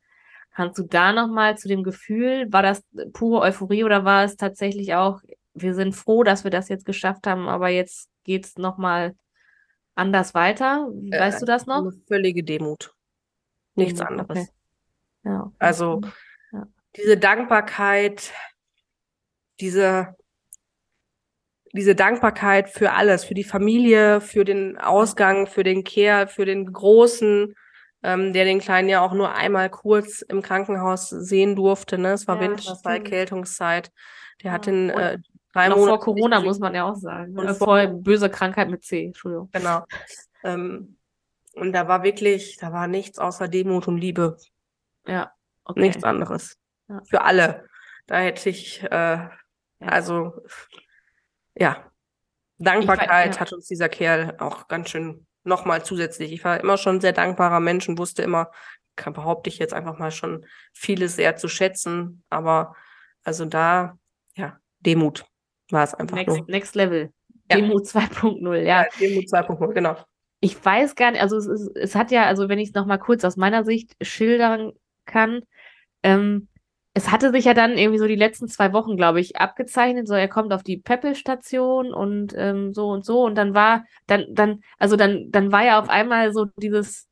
Kannst 0.53 0.77
du 0.77 0.83
da 0.83 1.13
nochmal 1.13 1.57
zu 1.57 1.69
dem 1.69 1.83
Gefühl, 1.83 2.51
war 2.51 2.61
das 2.61 2.83
pure 3.13 3.39
Euphorie 3.39 3.85
oder 3.85 4.03
war 4.03 4.25
es 4.25 4.35
tatsächlich 4.35 4.93
auch, 4.95 5.21
wir 5.53 5.73
sind 5.73 5.93
froh, 5.93 6.23
dass 6.23 6.43
wir 6.43 6.51
das 6.51 6.69
jetzt 6.69 6.85
geschafft 6.85 7.27
haben, 7.27 7.47
aber 7.47 7.69
jetzt 7.69 8.09
geht's 8.23 8.57
nochmal 8.57 9.15
anders 9.95 10.33
weiter? 10.33 10.87
Weißt 10.89 11.37
äh, 11.37 11.39
du 11.41 11.45
das 11.45 11.65
noch? 11.65 11.81
Eine 11.81 11.93
völlige 12.07 12.43
Demut. 12.43 12.93
Nichts 13.75 13.99
Demut, 13.99 14.11
anderes. 14.11 14.37
Okay. 14.37 14.47
Ja, 15.23 15.43
okay. 15.43 15.55
Also 15.59 16.01
ja. 16.51 16.67
diese 16.95 17.17
Dankbarkeit, 17.17 18.31
diese, 19.59 20.15
diese 21.73 21.95
Dankbarkeit 21.95 22.69
für 22.69 22.93
alles, 22.93 23.23
für 23.23 23.33
die 23.33 23.43
Familie, 23.43 24.21
für 24.21 24.45
den 24.45 24.77
Ausgang, 24.77 25.47
für 25.47 25.63
den 25.63 25.83
Care, 25.83 26.27
für 26.27 26.45
den 26.45 26.71
Großen, 26.71 27.55
ähm, 28.03 28.33
der 28.33 28.45
den 28.45 28.59
Kleinen 28.59 28.89
ja 28.89 29.01
auch 29.01 29.13
nur 29.13 29.33
einmal 29.33 29.69
kurz 29.69 30.21
im 30.21 30.41
Krankenhaus 30.41 31.09
sehen 31.09 31.55
durfte. 31.55 31.97
Ne? 31.97 32.13
Es 32.13 32.27
war 32.27 32.41
ja, 32.41 32.49
Winterzeit, 32.49 33.03
Erkältungszeit. 33.03 33.91
Der 34.43 34.51
hat 34.51 34.65
den 34.65 34.89
äh, 34.89 35.19
Drei 35.53 35.67
noch 35.67 35.77
Monate 35.77 35.97
vor 35.97 35.99
Corona 35.99 36.39
muss 36.39 36.59
man 36.59 36.73
ja 36.73 36.89
auch 36.89 36.95
sagen. 36.95 37.37
Und 37.37 37.47
äh, 37.47 37.53
vor 37.53 37.85
böse 37.87 38.29
Krankheit 38.29 38.69
mit 38.69 38.83
C, 38.83 39.05
Entschuldigung. 39.05 39.49
Genau. 39.51 39.85
Ähm, 40.43 40.97
und 41.53 41.73
da 41.73 41.87
war 41.87 42.03
wirklich, 42.03 42.57
da 42.57 42.71
war 42.71 42.87
nichts 42.87 43.19
außer 43.19 43.47
Demut 43.47 43.87
und 43.87 43.97
Liebe. 43.97 44.37
Ja. 45.05 45.31
Okay. 45.65 45.81
Nichts 45.81 46.03
anderes. 46.03 46.57
Ja. 46.87 47.01
Für 47.09 47.21
alle. 47.21 47.65
Da 48.07 48.19
hätte 48.19 48.49
ich, 48.49 48.83
äh, 48.83 48.87
ja. 48.89 49.31
also, 49.79 50.33
ja. 51.55 51.91
Dankbarkeit 52.57 53.31
ich, 53.31 53.35
ja. 53.35 53.41
hat 53.41 53.53
uns 53.53 53.67
dieser 53.67 53.89
Kerl 53.89 54.35
auch 54.39 54.67
ganz 54.67 54.89
schön 54.89 55.25
nochmal 55.43 55.83
zusätzlich. 55.83 56.31
Ich 56.31 56.43
war 56.43 56.59
immer 56.59 56.77
schon 56.77 56.97
ein 56.97 57.01
sehr 57.01 57.13
dankbarer 57.13 57.59
Mensch 57.59 57.89
und 57.89 57.97
wusste 57.97 58.21
immer, 58.21 58.51
kann, 58.95 59.13
behaupte 59.13 59.49
ich 59.49 59.57
jetzt 59.57 59.73
einfach 59.73 59.97
mal 59.97 60.11
schon 60.11 60.45
vieles 60.73 61.15
sehr 61.15 61.35
zu 61.35 61.47
schätzen. 61.47 62.23
Aber 62.29 62.75
also 63.23 63.45
da, 63.45 63.97
ja, 64.35 64.59
Demut 64.79 65.25
war 65.71 65.83
es 65.83 65.93
einfach. 65.93 66.15
Next, 66.15 66.47
next 66.47 66.75
Level. 66.75 67.11
Ja. 67.49 67.57
Demo 67.57 67.77
2.0, 67.77 68.55
ja. 68.57 68.83
ja. 68.83 68.85
Demo 68.99 69.21
2.0, 69.21 69.73
genau. 69.73 69.97
Ich 70.39 70.63
weiß 70.63 70.95
gar 70.95 71.11
nicht, 71.11 71.21
also 71.21 71.37
es, 71.37 71.47
ist, 71.47 71.75
es 71.75 71.95
hat 71.95 72.11
ja, 72.11 72.25
also 72.25 72.49
wenn 72.49 72.59
ich 72.59 72.69
es 72.69 72.75
nochmal 72.75 72.99
kurz 72.99 73.23
aus 73.23 73.37
meiner 73.37 73.63
Sicht 73.63 73.95
schildern 74.01 74.71
kann, 75.05 75.41
ähm, 76.03 76.47
es 76.93 77.09
hatte 77.09 77.31
sich 77.31 77.45
ja 77.45 77.53
dann 77.53 77.77
irgendwie 77.77 77.99
so 77.99 78.07
die 78.07 78.15
letzten 78.15 78.47
zwei 78.49 78.73
Wochen, 78.73 78.97
glaube 78.97 79.21
ich, 79.21 79.37
abgezeichnet. 79.37 80.07
So, 80.07 80.13
er 80.13 80.27
kommt 80.27 80.51
auf 80.51 80.63
die 80.63 80.77
Peppel-Station 80.77 81.93
und 81.93 82.33
ähm, 82.35 82.73
so 82.73 82.89
und 82.89 83.05
so. 83.05 83.23
Und 83.23 83.35
dann 83.35 83.53
war, 83.53 83.85
dann, 84.07 84.25
dann, 84.29 84.61
also 84.77 84.97
dann, 84.97 85.31
dann 85.31 85.51
war 85.53 85.63
ja 85.63 85.79
auf 85.79 85.89
einmal 85.89 86.33
so 86.33 86.47
dieses 86.57 87.07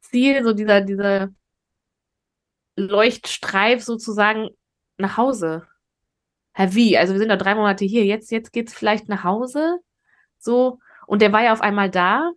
Ziel, 0.00 0.44
so 0.44 0.52
dieser, 0.52 0.80
dieser 0.82 1.30
Leuchtstreif 2.76 3.82
sozusagen 3.82 4.50
nach 4.96 5.16
Hause. 5.16 5.66
Hä, 6.54 6.68
wie? 6.72 6.98
Also 6.98 7.12
wir 7.14 7.20
sind 7.20 7.30
doch 7.30 7.38
drei 7.38 7.54
Monate 7.54 7.84
hier. 7.84 8.04
Jetzt, 8.04 8.30
jetzt 8.30 8.52
geht's 8.52 8.74
vielleicht 8.74 9.08
nach 9.08 9.24
Hause. 9.24 9.78
So. 10.38 10.78
Und 11.06 11.22
der 11.22 11.32
war 11.32 11.42
ja 11.42 11.52
auf 11.52 11.60
einmal 11.60 11.90
da. 11.90 12.30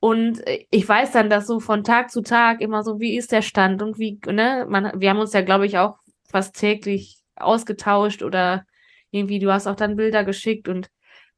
Und 0.00 0.42
ich 0.70 0.86
weiß 0.86 1.12
dann, 1.12 1.30
dass 1.30 1.46
so 1.46 1.60
von 1.60 1.82
Tag 1.82 2.10
zu 2.10 2.20
Tag 2.22 2.60
immer 2.60 2.82
so, 2.82 3.00
wie 3.00 3.16
ist 3.16 3.32
der 3.32 3.40
Stand 3.40 3.80
und 3.82 3.98
wie, 3.98 4.20
ne, 4.26 4.66
man, 4.68 5.00
wir 5.00 5.08
haben 5.10 5.18
uns 5.18 5.32
ja, 5.32 5.40
glaube 5.40 5.64
ich, 5.64 5.78
auch 5.78 5.98
fast 6.28 6.56
täglich 6.56 7.18
ausgetauscht 7.36 8.22
oder 8.22 8.66
irgendwie, 9.10 9.38
du 9.38 9.50
hast 9.50 9.66
auch 9.66 9.76
dann 9.76 9.96
Bilder 9.96 10.24
geschickt 10.24 10.68
und 10.68 10.90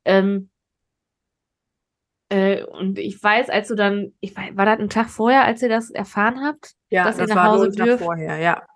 ähm, 0.05 0.51
äh, 2.29 2.65
und 2.65 2.99
ich 2.99 3.23
weiß, 3.23 3.51
als 3.51 3.69
du 3.69 3.77
dann, 3.77 4.15
ich 4.21 4.37
war, 4.37 4.45
war 4.57 4.67
das 4.67 4.81
ein 4.81 4.89
Tag 4.89 5.11
vorher, 5.11 5.45
als 5.45 5.63
ihr 5.63 5.69
das 5.69 5.91
erfahren 5.91 6.43
habt, 6.45 6.73
Ja, 6.91 7.05
dass 7.05 7.19
ihr 7.19 7.27
das 7.27 7.29
nach 7.29 7.37
war 7.37 7.53
Hause 7.53 7.67
ein 7.67 7.73
Tag 7.73 7.87
dürft? 7.87 8.05
vorher, 8.05 8.37
ja. 8.39 8.67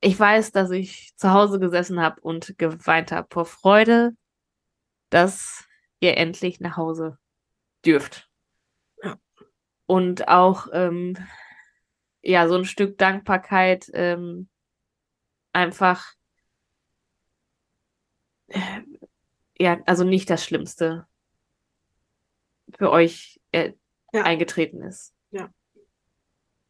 Ich 0.00 0.18
weiß, 0.18 0.52
dass 0.52 0.70
ich 0.70 1.14
zu 1.16 1.32
Hause 1.32 1.58
gesessen 1.58 2.00
habe 2.00 2.20
und 2.20 2.58
geweint 2.58 3.12
habe 3.12 3.28
vor 3.30 3.46
Freude, 3.46 4.12
dass 5.10 5.64
ihr 6.00 6.16
endlich 6.16 6.60
nach 6.60 6.76
Hause 6.76 7.18
dürft. 7.84 8.28
Ja. 9.02 9.18
Und 9.86 10.28
auch 10.28 10.68
ähm, 10.72 11.16
ja, 12.22 12.48
so 12.48 12.56
ein 12.56 12.64
Stück 12.64 12.98
Dankbarkeit 12.98 13.90
ähm, 13.94 14.48
einfach 15.52 16.12
äh, 18.48 18.82
ja, 19.58 19.78
also 19.86 20.04
nicht 20.04 20.28
das 20.28 20.44
Schlimmste 20.44 21.06
für 22.78 22.90
euch 22.90 23.40
äh, 23.52 23.72
Ja. 24.12 24.22
eingetreten 24.24 24.82
ist. 24.82 25.15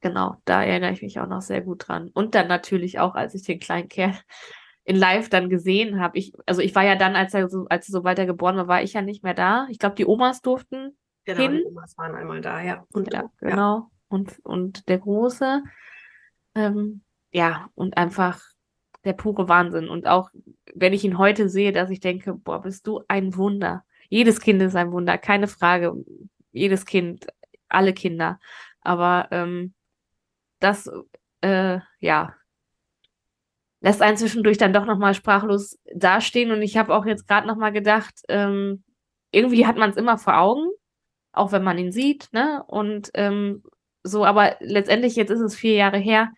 Ja. 0.06 0.10
Genau, 0.10 0.36
da 0.44 0.62
erinnere 0.62 0.92
ich 0.92 1.02
mich 1.02 1.18
auch 1.20 1.26
noch 1.26 1.42
sehr 1.42 1.60
gut 1.60 1.88
dran. 1.88 2.10
Und 2.14 2.34
dann 2.34 2.48
natürlich 2.48 2.98
auch, 2.98 3.14
als 3.14 3.34
ich 3.34 3.42
den 3.42 3.60
kleinen 3.60 3.88
Kerl 3.88 4.14
in 4.84 4.96
Live 4.96 5.28
dann 5.28 5.50
gesehen 5.50 6.00
habe. 6.00 6.16
Ich, 6.18 6.32
also 6.46 6.60
ich 6.60 6.74
war 6.74 6.84
ja 6.84 6.94
dann, 6.94 7.16
als 7.16 7.34
er 7.34 7.48
so, 7.48 7.66
als 7.68 7.92
er 7.92 8.26
geboren 8.26 8.56
war, 8.56 8.68
war 8.68 8.82
ich 8.82 8.92
ja 8.92 9.02
nicht 9.02 9.24
mehr 9.24 9.34
da. 9.34 9.66
Ich 9.70 9.78
glaube, 9.78 9.96
die 9.96 10.06
Omas 10.06 10.42
durften. 10.42 10.96
Genau, 11.24 11.40
Hin? 11.40 11.56
die 11.56 11.64
Omas 11.64 11.98
waren 11.98 12.14
einmal 12.14 12.40
da, 12.40 12.60
ja. 12.62 12.84
Und 12.92 13.12
Ja, 13.12 13.24
genau. 13.40 13.90
Und, 14.08 14.38
und 14.44 14.88
der 14.88 14.98
Große. 14.98 15.64
Ähm, 16.54 17.02
ja, 17.32 17.68
und 17.74 17.96
einfach 17.96 18.40
der 19.04 19.14
pure 19.14 19.48
Wahnsinn. 19.48 19.88
Und 19.88 20.06
auch 20.06 20.30
wenn 20.74 20.92
ich 20.92 21.04
ihn 21.04 21.18
heute 21.18 21.48
sehe, 21.48 21.72
dass 21.72 21.90
ich 21.90 22.00
denke, 22.00 22.34
boah, 22.34 22.62
bist 22.62 22.86
du 22.86 23.02
ein 23.08 23.36
Wunder. 23.36 23.84
Jedes 24.08 24.40
Kind 24.40 24.62
ist 24.62 24.76
ein 24.76 24.92
Wunder, 24.92 25.18
keine 25.18 25.48
Frage. 25.48 25.94
Jedes 26.52 26.86
Kind, 26.86 27.26
alle 27.68 27.92
Kinder. 27.92 28.38
Aber 28.80 29.28
ähm, 29.30 29.74
das, 30.60 30.90
äh, 31.42 31.78
ja, 32.00 32.34
lässt 33.80 34.02
einen 34.02 34.16
zwischendurch 34.16 34.58
dann 34.58 34.72
doch 34.72 34.84
nochmal 34.86 35.14
sprachlos 35.14 35.78
dastehen. 35.94 36.50
Und 36.50 36.62
ich 36.62 36.76
habe 36.76 36.94
auch 36.94 37.06
jetzt 37.06 37.28
gerade 37.28 37.46
nochmal 37.46 37.72
gedacht, 37.72 38.14
ähm, 38.28 38.82
irgendwie 39.30 39.66
hat 39.66 39.76
man 39.76 39.90
es 39.90 39.96
immer 39.96 40.18
vor 40.18 40.38
Augen, 40.38 40.70
auch 41.32 41.52
wenn 41.52 41.62
man 41.62 41.78
ihn 41.78 41.92
sieht, 41.92 42.28
ne? 42.32 42.64
Und 42.66 43.10
ähm, 43.14 43.62
so, 44.02 44.24
aber 44.24 44.56
letztendlich, 44.60 45.16
jetzt 45.16 45.30
ist 45.30 45.40
es 45.40 45.54
vier 45.56 45.74
Jahre 45.74 45.98
her, 45.98 46.30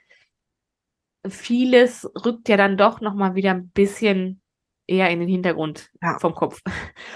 vieles 1.29 2.11
rückt 2.25 2.49
ja 2.49 2.57
dann 2.57 2.77
doch 2.77 3.01
nochmal 3.01 3.35
wieder 3.35 3.51
ein 3.53 3.71
bisschen 3.71 4.41
eher 4.87 5.11
in 5.11 5.21
den 5.21 5.29
Hintergrund 5.29 5.91
Ja. 6.03 6.19
vom 6.19 6.35
Kopf. 6.35 6.61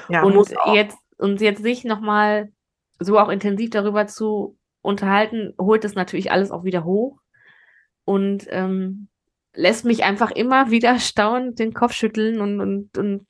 ja, 0.09 0.23
und 0.23 0.51
jetzt, 0.75 0.99
und 1.19 1.41
jetzt 1.41 1.63
sich 1.63 1.85
nochmal 1.85 2.53
so 2.99 3.19
auch 3.19 3.29
intensiv 3.29 3.71
darüber 3.71 4.07
zu 4.07 4.59
unterhalten, 4.83 5.55
holt 5.59 5.85
es 5.85 5.95
natürlich 5.95 6.31
alles 6.31 6.51
auch 6.51 6.65
wieder 6.65 6.85
hoch 6.85 7.21
und 8.05 8.47
ähm, 8.51 9.09
lässt 9.55 9.85
mich 9.85 10.05
einfach 10.05 10.31
immer 10.31 10.71
wieder 10.71 10.99
staunend 10.99 11.59
den 11.59 11.73
Kopf 11.73 11.93
schütteln 11.93 12.41
und, 12.41 12.61
und, 12.61 12.99
und 12.99 13.27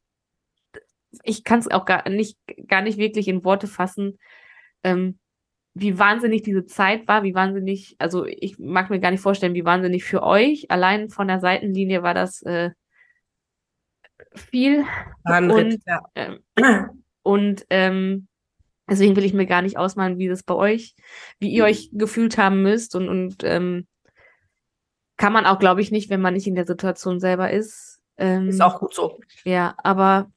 ich 1.25 1.45
kann 1.45 1.59
es 1.59 1.71
auch 1.71 1.85
gar 1.85 2.09
nicht, 2.09 2.39
gar 2.67 2.81
nicht 2.81 2.99
wirklich 2.99 3.29
in 3.29 3.45
Worte 3.45 3.67
fassen, 3.67 4.19
ähm, 4.83 5.19
wie 5.75 5.99
wahnsinnig 5.99 6.43
diese 6.43 6.67
Zeit 6.67 7.09
war, 7.09 7.23
wie 7.23 7.35
wahnsinnig, 7.35 7.97
also 7.99 8.27
ich 8.27 8.59
mag 8.59 8.91
mir 8.91 9.01
gar 9.01 9.11
nicht 9.11 9.21
vorstellen, 9.21 9.55
wie 9.55 9.65
wahnsinnig 9.65 10.05
für 10.05 10.23
euch, 10.23 10.71
allein 10.71 11.09
von 11.09 11.29
der 11.29 11.41
Seitenlinie 11.41 12.03
war 12.03 12.15
das 12.15 12.43
äh, 12.43 12.71
viel 14.35 14.85
War 15.25 15.37
ein 15.37 15.51
und- 15.51 15.57
Ritt, 15.57 15.83
ja. 15.87 16.03
ähm, 16.15 17.05
und 17.23 17.67
ähm, 17.71 18.29
deswegen 18.89 19.17
will 19.17 19.25
ich 19.25 19.35
mir 19.35 19.47
gar 19.47 19.63
nicht 19.63 19.77
ausmalen, 19.77 20.19
wie 20.19 20.29
das 20.29 20.43
bei 20.43 20.55
euch, 20.55 20.95
wie 21.39 21.51
ihr 21.51 21.65
euch 21.65 21.91
gefühlt 21.93 22.39
haben 22.39 22.63
müsst. 22.63 22.95
Und, 22.95 23.09
und 23.09 23.45
ähm, 23.45 23.87
kann 25.17 25.33
man 25.33 25.47
auch, 25.47 25.59
glaube 25.59 25.81
ich, 25.81 25.91
nicht, 25.91 26.11
wenn 26.11 26.21
man 26.21 26.35
nicht 26.35 26.47
in 26.47 26.55
der 26.55 26.67
Situation 26.67 27.21
selber 27.21 27.51
ist. 27.51 28.01
Ähm, 28.17 28.49
Ist 28.49 28.61
auch 28.61 28.81
gut 28.81 28.95
so. 28.95 29.21
ja, 29.45 29.75
aber 29.79 30.31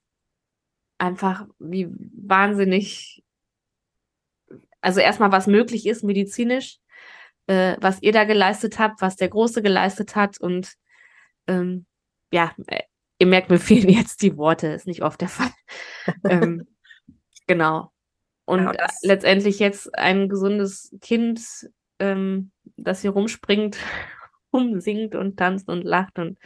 einfach, 0.97 1.45
wie 1.59 1.89
wahnsinnig, 1.89 3.23
also 4.81 4.99
erstmal, 4.99 5.31
was 5.31 5.47
möglich 5.47 5.85
ist 5.85 6.03
medizinisch, 6.03 6.79
äh, 7.47 7.75
was 7.81 8.01
ihr 8.01 8.11
da 8.11 8.23
geleistet 8.23 8.79
habt, 8.79 9.01
was 9.01 9.15
der 9.15 9.29
Große 9.29 9.61
geleistet 9.61 10.15
hat 10.15 10.39
und 10.39 10.73
ähm, 11.47 11.85
ja, 12.31 12.53
äh, 12.67 12.83
ihr 13.19 13.27
merkt, 13.27 13.49
mir 13.49 13.59
fehlen 13.59 13.89
jetzt 13.89 14.21
die 14.21 14.37
Worte, 14.37 14.67
ist 14.67 14.87
nicht 14.87 15.03
oft 15.03 15.21
der 15.21 15.29
Fall. 15.29 15.51
ähm, 16.29 16.67
genau. 17.47 17.91
Und 18.45 18.63
Ja, 18.63 18.71
äh, 18.73 18.87
letztendlich 19.01 19.59
jetzt 19.59 19.97
ein 19.97 20.29
gesundes 20.29 20.95
Kind, 21.01 21.41
ähm, 21.99 22.51
das 22.77 23.01
hier 23.01 23.11
rumspringt, 23.11 23.77
rumsingt 24.53 25.15
und 25.15 25.37
tanzt 25.37 25.67
und 25.69 25.83
lacht 25.83 26.19
und 26.19 26.37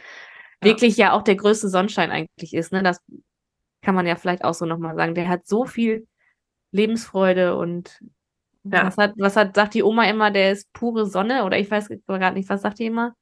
Ja. 0.62 0.70
wirklich 0.70 0.96
ja 0.96 1.12
auch 1.12 1.22
der 1.22 1.36
größte 1.36 1.68
Sonnenschein 1.68 2.10
eigentlich 2.10 2.54
ist. 2.54 2.72
Ne? 2.72 2.82
Das 2.82 3.00
kann 3.82 3.94
man 3.94 4.06
ja 4.06 4.16
vielleicht 4.16 4.44
auch 4.44 4.54
so 4.54 4.66
nochmal 4.66 4.94
sagen. 4.96 5.14
Der 5.14 5.28
hat 5.28 5.46
so 5.46 5.64
viel 5.66 6.06
Lebensfreude 6.72 7.56
und 7.56 7.98
Ja. 8.64 8.86
was 8.86 8.96
hat, 8.98 9.12
was 9.16 9.36
hat, 9.36 9.54
sagt 9.54 9.74
die 9.74 9.82
Oma 9.82 10.04
immer, 10.04 10.30
der 10.30 10.52
ist 10.52 10.72
pure 10.72 11.06
Sonne 11.06 11.44
oder 11.44 11.58
ich 11.58 11.70
weiß 11.70 11.88
gerade 12.06 12.36
nicht, 12.36 12.48
was 12.48 12.62
sagt 12.62 12.78
die 12.78 12.86
immer? 12.86 13.14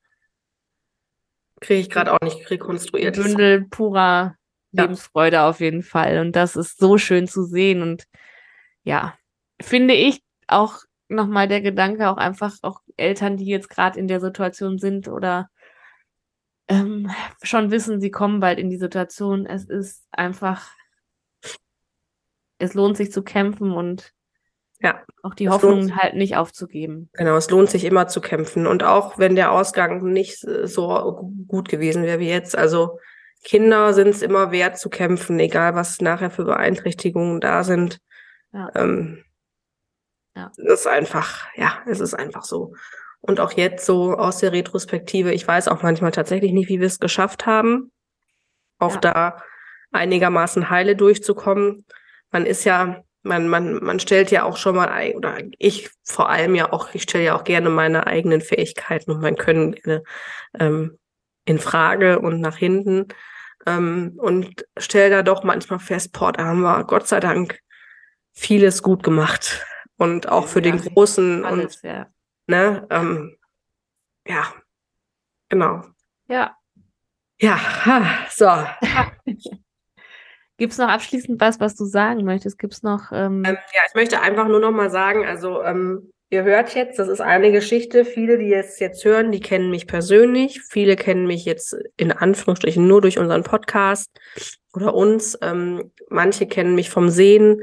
Kriege 1.61 1.81
ich 1.81 1.91
gerade 1.91 2.13
auch 2.13 2.21
nicht 2.21 2.49
rekonstruiert. 2.51 3.17
Bündel 3.17 3.67
purer. 3.69 4.37
Lebensfreude 4.73 5.43
auf 5.43 5.61
jeden 5.61 5.83
Fall. 5.83 6.19
Und 6.19 6.37
das 6.37 6.55
ist 6.57 6.79
so 6.79 6.99
schön 6.99 7.27
zu 7.27 7.45
sehen. 7.45 7.83
Und 7.83 8.05
ja, 8.83 9.15
finde 9.61 9.95
ich 9.95 10.23
auch 10.47 10.79
nochmal 11.09 11.49
der 11.49 11.61
Gedanke, 11.61 12.09
auch 12.09 12.17
einfach 12.17 12.57
auch 12.63 12.81
Eltern, 12.97 13.37
die 13.37 13.47
jetzt 13.47 13.71
gerade 13.71 13.99
in 13.99 14.09
der 14.09 14.21
Situation 14.21 14.79
sind 14.79 15.09
oder 15.09 15.49
ähm, 16.69 17.11
schon 17.43 17.71
wissen, 17.71 18.01
sie 18.01 18.11
kommen 18.11 18.41
bald 18.41 18.59
in 18.59 18.71
die 18.71 18.77
Situation. 18.77 19.47
Es 19.47 19.65
ist 19.65 20.07
einfach, 20.11 20.71
es 22.59 22.75
lohnt 22.75 22.97
sich 22.97 23.11
zu 23.11 23.23
kämpfen 23.23 23.73
und 23.73 24.13
Ja, 24.81 25.03
auch 25.23 25.35
die 25.35 25.49
Hoffnung 25.49 25.97
halt 25.97 26.15
nicht 26.15 26.37
aufzugeben. 26.37 27.09
Genau, 27.15 27.37
es 27.37 27.51
lohnt 27.51 27.71
sich 27.71 27.85
immer 27.85 28.07
zu 28.07 28.21
kämpfen. 28.21 28.67
Und 28.67 28.85
auch 28.85 29.19
wenn 29.19 29.35
der 29.35 29.53
Ausgang 29.53 30.03
nicht 30.13 30.39
so 30.65 31.33
gut 31.47 31.69
gewesen 31.69 32.03
wäre 32.03 32.19
wie 32.19 32.29
jetzt. 32.29 32.57
Also 32.57 32.99
Kinder 33.43 33.95
sind 33.95 34.09
es 34.09 34.23
immer 34.23 34.51
wert 34.53 34.79
zu 34.79 34.91
kämpfen, 34.91 35.39
egal 35.41 35.75
was 35.75 36.01
nachher 36.01 36.31
für 36.31 36.45
Beeinträchtigungen 36.45 37.41
da 37.41 37.65
sind. 37.65 37.99
Ja. 38.53 38.71
Ähm, 38.75 39.25
Ja. 40.35 40.51
Es 40.57 40.59
ist 40.59 40.87
einfach, 40.87 41.47
ja, 41.57 41.79
es 41.87 42.01
ist 42.01 42.15
einfach 42.15 42.45
so. 42.45 42.75
Und 43.21 43.41
auch 43.41 43.53
jetzt 43.53 43.85
so 43.85 44.15
aus 44.17 44.39
der 44.39 44.53
Retrospektive, 44.53 45.33
ich 45.33 45.47
weiß 45.47 45.67
auch 45.69 45.83
manchmal 45.83 46.13
tatsächlich 46.13 46.53
nicht, 46.53 46.69
wie 46.69 46.79
wir 46.79 46.87
es 46.87 47.01
geschafft 47.01 47.47
haben, 47.47 47.91
auch 48.79 48.95
Ja. 48.95 49.01
da 49.01 49.43
einigermaßen 49.91 50.71
heile 50.71 50.95
durchzukommen. 50.95 51.85
Man 52.31 52.47
ist 52.47 52.63
ja, 52.65 53.03
man, 53.23 53.49
man, 53.49 53.83
man 53.83 53.99
stellt 53.99 54.31
ja 54.31 54.45
auch 54.45 54.57
schon 54.57 54.77
mal, 54.77 55.13
oder 55.17 55.39
ich 55.59 55.91
vor 56.05 56.29
allem 56.31 56.55
ja 56.55 56.73
auch, 56.73 56.95
ich 56.95 57.03
stelle 57.03 57.25
ja 57.25 57.35
auch 57.37 57.43
gerne 57.45 57.69
meine 57.71 58.07
eigenen 58.07 58.41
Fähigkeiten 58.41 59.11
und 59.11 59.21
mein 59.21 59.37
Können 59.37 59.73
gerne 59.73 60.03
ähm, 60.59 60.99
in 61.47 61.59
Frage 61.59 62.21
und 62.21 62.41
nach 62.41 62.57
hinten. 62.57 63.09
Ähm, 63.67 64.15
und 64.19 64.65
stelle 64.79 65.11
da 65.11 65.23
doch 65.25 65.43
manchmal 65.43 65.81
fest, 65.81 66.13
boah, 66.13 66.31
da 66.33 66.45
haben 66.45 66.61
wir 66.61 66.85
Gott 66.85 67.09
sei 67.09 67.19
Dank 67.19 67.59
vieles 68.39 68.83
gut 68.83 69.03
gemacht. 69.03 69.67
Und 69.97 70.29
auch 70.29 70.47
für 70.47 70.63
Ja, 70.63 70.71
den 70.71 70.81
Großen 70.81 71.45
und 71.45 71.61
Alles, 71.61 71.83
ja. 71.83 72.07
ne, 72.47 72.87
ähm, 72.91 73.37
ja, 74.27 74.53
genau. 75.49 75.83
Ja. 76.29 76.57
Ja, 77.41 77.57
ha, 77.87 78.27
so. 78.31 78.47
Gibt 80.57 80.73
es 80.73 80.79
noch 80.79 80.89
abschließend 80.89 81.41
was, 81.41 81.61
was 81.61 81.77
du 81.77 81.85
sagen 81.85 82.25
möchtest? 82.25 82.59
Gibt 82.59 82.75
es 82.75 82.83
noch, 82.83 83.13
ähm, 83.13 83.45
Ähm, 83.45 83.57
ja, 83.75 83.81
ich 83.89 83.95
möchte 83.95 84.21
einfach 84.21 84.49
nur 84.49 84.61
noch 84.61 84.73
mal 84.73 84.91
sagen, 84.91 85.25
also 85.25 85.63
ähm, 85.63 86.13
ihr 86.31 86.43
hört 86.43 86.75
jetzt, 86.75 86.99
das 86.99 87.09
ist 87.09 87.21
eine 87.21 87.53
Geschichte. 87.53 88.05
Viele, 88.05 88.39
die 88.39 88.53
es 88.53 88.79
jetzt 88.81 89.05
hören, 89.05 89.31
die 89.33 89.41
kennen 89.41 89.71
mich 89.71 89.87
persönlich. 89.87 90.61
Viele 90.69 90.97
kennen 90.97 91.27
mich 91.27 91.45
jetzt 91.45 91.77
in 91.97 92.11
Anführungsstrichen 92.13 92.87
nur 92.87 93.01
durch 93.01 93.19
unseren 93.19 93.45
Podcast 93.45 94.11
oder 94.75 94.95
uns. 94.95 95.39
Ähm, 95.43 95.93
manche 96.09 96.47
kennen 96.47 96.75
mich 96.75 96.91
vom 96.91 97.09
Sehen. 97.09 97.63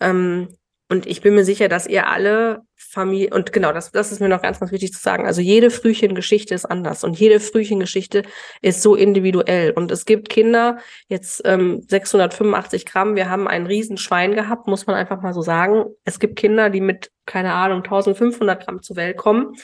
Ähm, 0.00 0.48
und 0.90 1.06
ich 1.06 1.22
bin 1.22 1.34
mir 1.34 1.44
sicher, 1.44 1.68
dass 1.68 1.86
ihr 1.86 2.08
alle 2.08 2.62
Familie, 2.76 3.30
und 3.30 3.52
genau, 3.52 3.72
das, 3.72 3.92
das 3.92 4.12
ist 4.12 4.20
mir 4.20 4.28
noch 4.28 4.42
ganz, 4.42 4.60
ganz 4.60 4.72
wichtig 4.72 4.92
zu 4.92 5.00
sagen. 5.00 5.26
Also 5.26 5.40
jede 5.40 5.70
Frühchengeschichte 5.70 6.54
ist 6.54 6.64
anders 6.64 7.04
und 7.04 7.18
jede 7.18 7.40
Frühchengeschichte 7.40 8.22
ist 8.62 8.82
so 8.82 8.94
individuell. 8.94 9.72
Und 9.72 9.90
es 9.90 10.04
gibt 10.04 10.28
Kinder, 10.28 10.78
jetzt 11.08 11.42
ähm, 11.44 11.82
685 11.88 12.86
Gramm, 12.86 13.16
wir 13.16 13.30
haben 13.30 13.46
ein 13.48 13.66
Riesenschwein 13.66 14.34
gehabt, 14.34 14.66
muss 14.66 14.86
man 14.86 14.96
einfach 14.96 15.22
mal 15.22 15.34
so 15.34 15.42
sagen. 15.42 15.84
Es 16.04 16.18
gibt 16.18 16.36
Kinder, 16.36 16.70
die 16.70 16.80
mit, 16.80 17.10
keine 17.26 17.52
Ahnung, 17.54 17.78
1500 17.78 18.64
Gramm 18.64 18.82
zur 18.82 18.96
Welt 18.96 19.16
kommen 19.16 19.54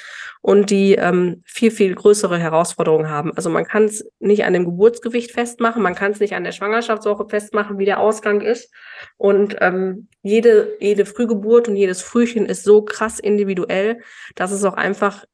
und 0.40 0.70
die 0.70 0.94
ähm, 0.94 1.42
viel, 1.44 1.70
viel 1.70 1.94
größere 1.94 2.38
Herausforderungen 2.38 3.08
haben. 3.08 3.32
Also 3.36 3.50
man 3.50 3.64
kann 3.64 3.84
es 3.84 4.08
nicht 4.18 4.44
an 4.44 4.52
dem 4.52 4.64
Geburtsgewicht 4.64 5.32
festmachen, 5.32 5.82
man 5.82 5.94
kann 5.94 6.12
es 6.12 6.20
nicht 6.20 6.34
an 6.34 6.44
der 6.44 6.52
Schwangerschaftswoche 6.52 7.28
festmachen, 7.28 7.78
wie 7.78 7.84
der 7.84 8.00
Ausgang 8.00 8.40
ist. 8.40 8.72
Und 9.16 9.56
ähm, 9.60 10.08
jede, 10.22 10.76
jede 10.80 11.06
Frühgeburt 11.06 11.68
und 11.68 11.76
jedes 11.76 12.02
Frühchen 12.02 12.46
ist 12.46 12.64
so 12.64 12.82
krass 12.82 12.99
individuell, 13.18 14.02
dass 14.34 14.52
es 14.52 14.64
auch 14.64 14.74
einfach 14.74 15.24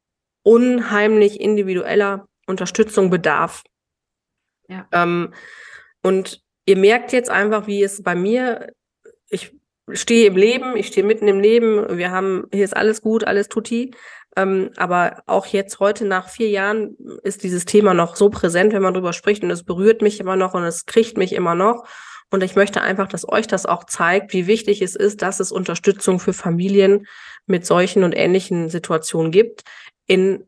unheimlich 0.43 1.40
individueller 1.40 2.28
Unterstützung 2.47 3.10
bedarf. 3.10 3.64
Ja. 4.68 4.86
Ähm, 4.93 5.34
und 6.02 6.40
ihr 6.66 6.76
merkt 6.76 7.12
jetzt 7.12 7.30
einfach, 7.30 7.66
wie 7.66 7.82
es 7.82 8.02
bei 8.02 8.14
mir, 8.14 8.72
ich 9.28 9.52
stehe 9.90 10.26
im 10.26 10.36
Leben, 10.36 10.76
ich 10.76 10.88
stehe 10.88 11.06
mitten 11.06 11.28
im 11.28 11.40
Leben, 11.40 11.97
wir 11.97 12.10
haben, 12.10 12.47
hier 12.52 12.64
ist 12.64 12.76
alles 12.76 13.02
gut, 13.02 13.24
alles 13.24 13.48
tutti. 13.48 13.93
Ähm, 14.36 14.70
aber 14.76 15.22
auch 15.26 15.47
jetzt 15.47 15.80
heute 15.80 16.05
nach 16.05 16.28
vier 16.28 16.51
Jahren 16.51 16.97
ist 17.22 17.43
dieses 17.43 17.64
Thema 17.64 17.94
noch 17.94 18.16
so 18.16 18.28
präsent, 18.28 18.72
wenn 18.72 18.82
man 18.82 18.93
drüber 18.93 19.14
spricht 19.14 19.43
und 19.43 19.51
es 19.51 19.64
berührt 19.64 20.02
mich 20.02 20.20
immer 20.20 20.36
noch 20.36 20.55
und 20.55 20.64
es 20.64 20.84
kriegt 20.84 21.16
mich 21.16 21.32
immer 21.32 21.55
noch. 21.55 21.84
Und 22.30 22.43
ich 22.43 22.56
möchte 22.56 22.82
einfach, 22.82 23.09
dass 23.09 23.28
euch 23.28 23.47
das 23.47 23.66
auch 23.66 23.84
zeigt, 23.84 24.32
wie 24.32 24.47
wichtig 24.47 24.82
es 24.82 24.97
ist, 24.97 25.22
dass 25.22 25.40
es 25.40 25.52
Unterstützung 25.52 26.18
für 26.18 26.32
Familien 26.32 27.06
mit 27.47 27.66
solchen 27.66 28.05
und 28.05 28.12
ähnlichen 28.12 28.68
Situationen 28.68 29.31
gibt 29.31 29.62
in 30.06 30.47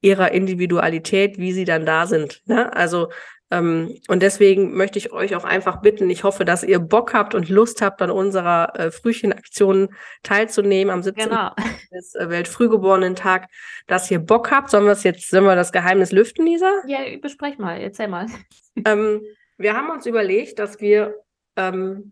ihrer 0.00 0.32
Individualität, 0.32 1.38
wie 1.38 1.52
sie 1.52 1.64
dann 1.64 1.86
da 1.86 2.06
sind. 2.06 2.42
Ne? 2.46 2.74
Also 2.74 3.08
ähm, 3.50 3.98
und 4.08 4.22
deswegen 4.22 4.74
möchte 4.74 4.98
ich 4.98 5.12
euch 5.12 5.36
auch 5.36 5.44
einfach 5.44 5.80
bitten, 5.80 6.08
ich 6.10 6.24
hoffe, 6.24 6.44
dass 6.44 6.64
ihr 6.64 6.78
Bock 6.78 7.14
habt 7.14 7.34
und 7.34 7.48
Lust 7.48 7.82
habt, 7.82 8.00
an 8.02 8.10
unserer 8.10 8.78
äh, 8.78 8.90
Frühchenaktion 8.90 9.94
teilzunehmen 10.22 10.92
am 10.92 11.02
17. 11.02 11.28
Genau. 11.28 11.50
des 11.92 12.14
äh, 12.14 12.28
Weltfrühgeborenen-Tag, 12.30 13.48
dass 13.86 14.10
ihr 14.10 14.18
Bock 14.18 14.50
habt. 14.50 14.70
Sollen 14.70 14.86
wir 14.86 14.92
es 14.92 15.04
jetzt, 15.04 15.30
sollen 15.30 15.44
wir 15.44 15.56
das 15.56 15.72
Geheimnis 15.72 16.10
lüften, 16.10 16.46
Lisa? 16.46 16.70
Ja, 16.86 16.98
besprech 17.20 17.58
mal, 17.58 17.80
erzähl 17.80 18.08
mal. 18.08 18.26
Ähm, 18.84 19.22
wir 19.56 19.74
haben 19.74 19.88
uns 19.90 20.04
überlegt, 20.04 20.58
dass 20.58 20.80
wir 20.80 21.14
ähm, 21.54 22.10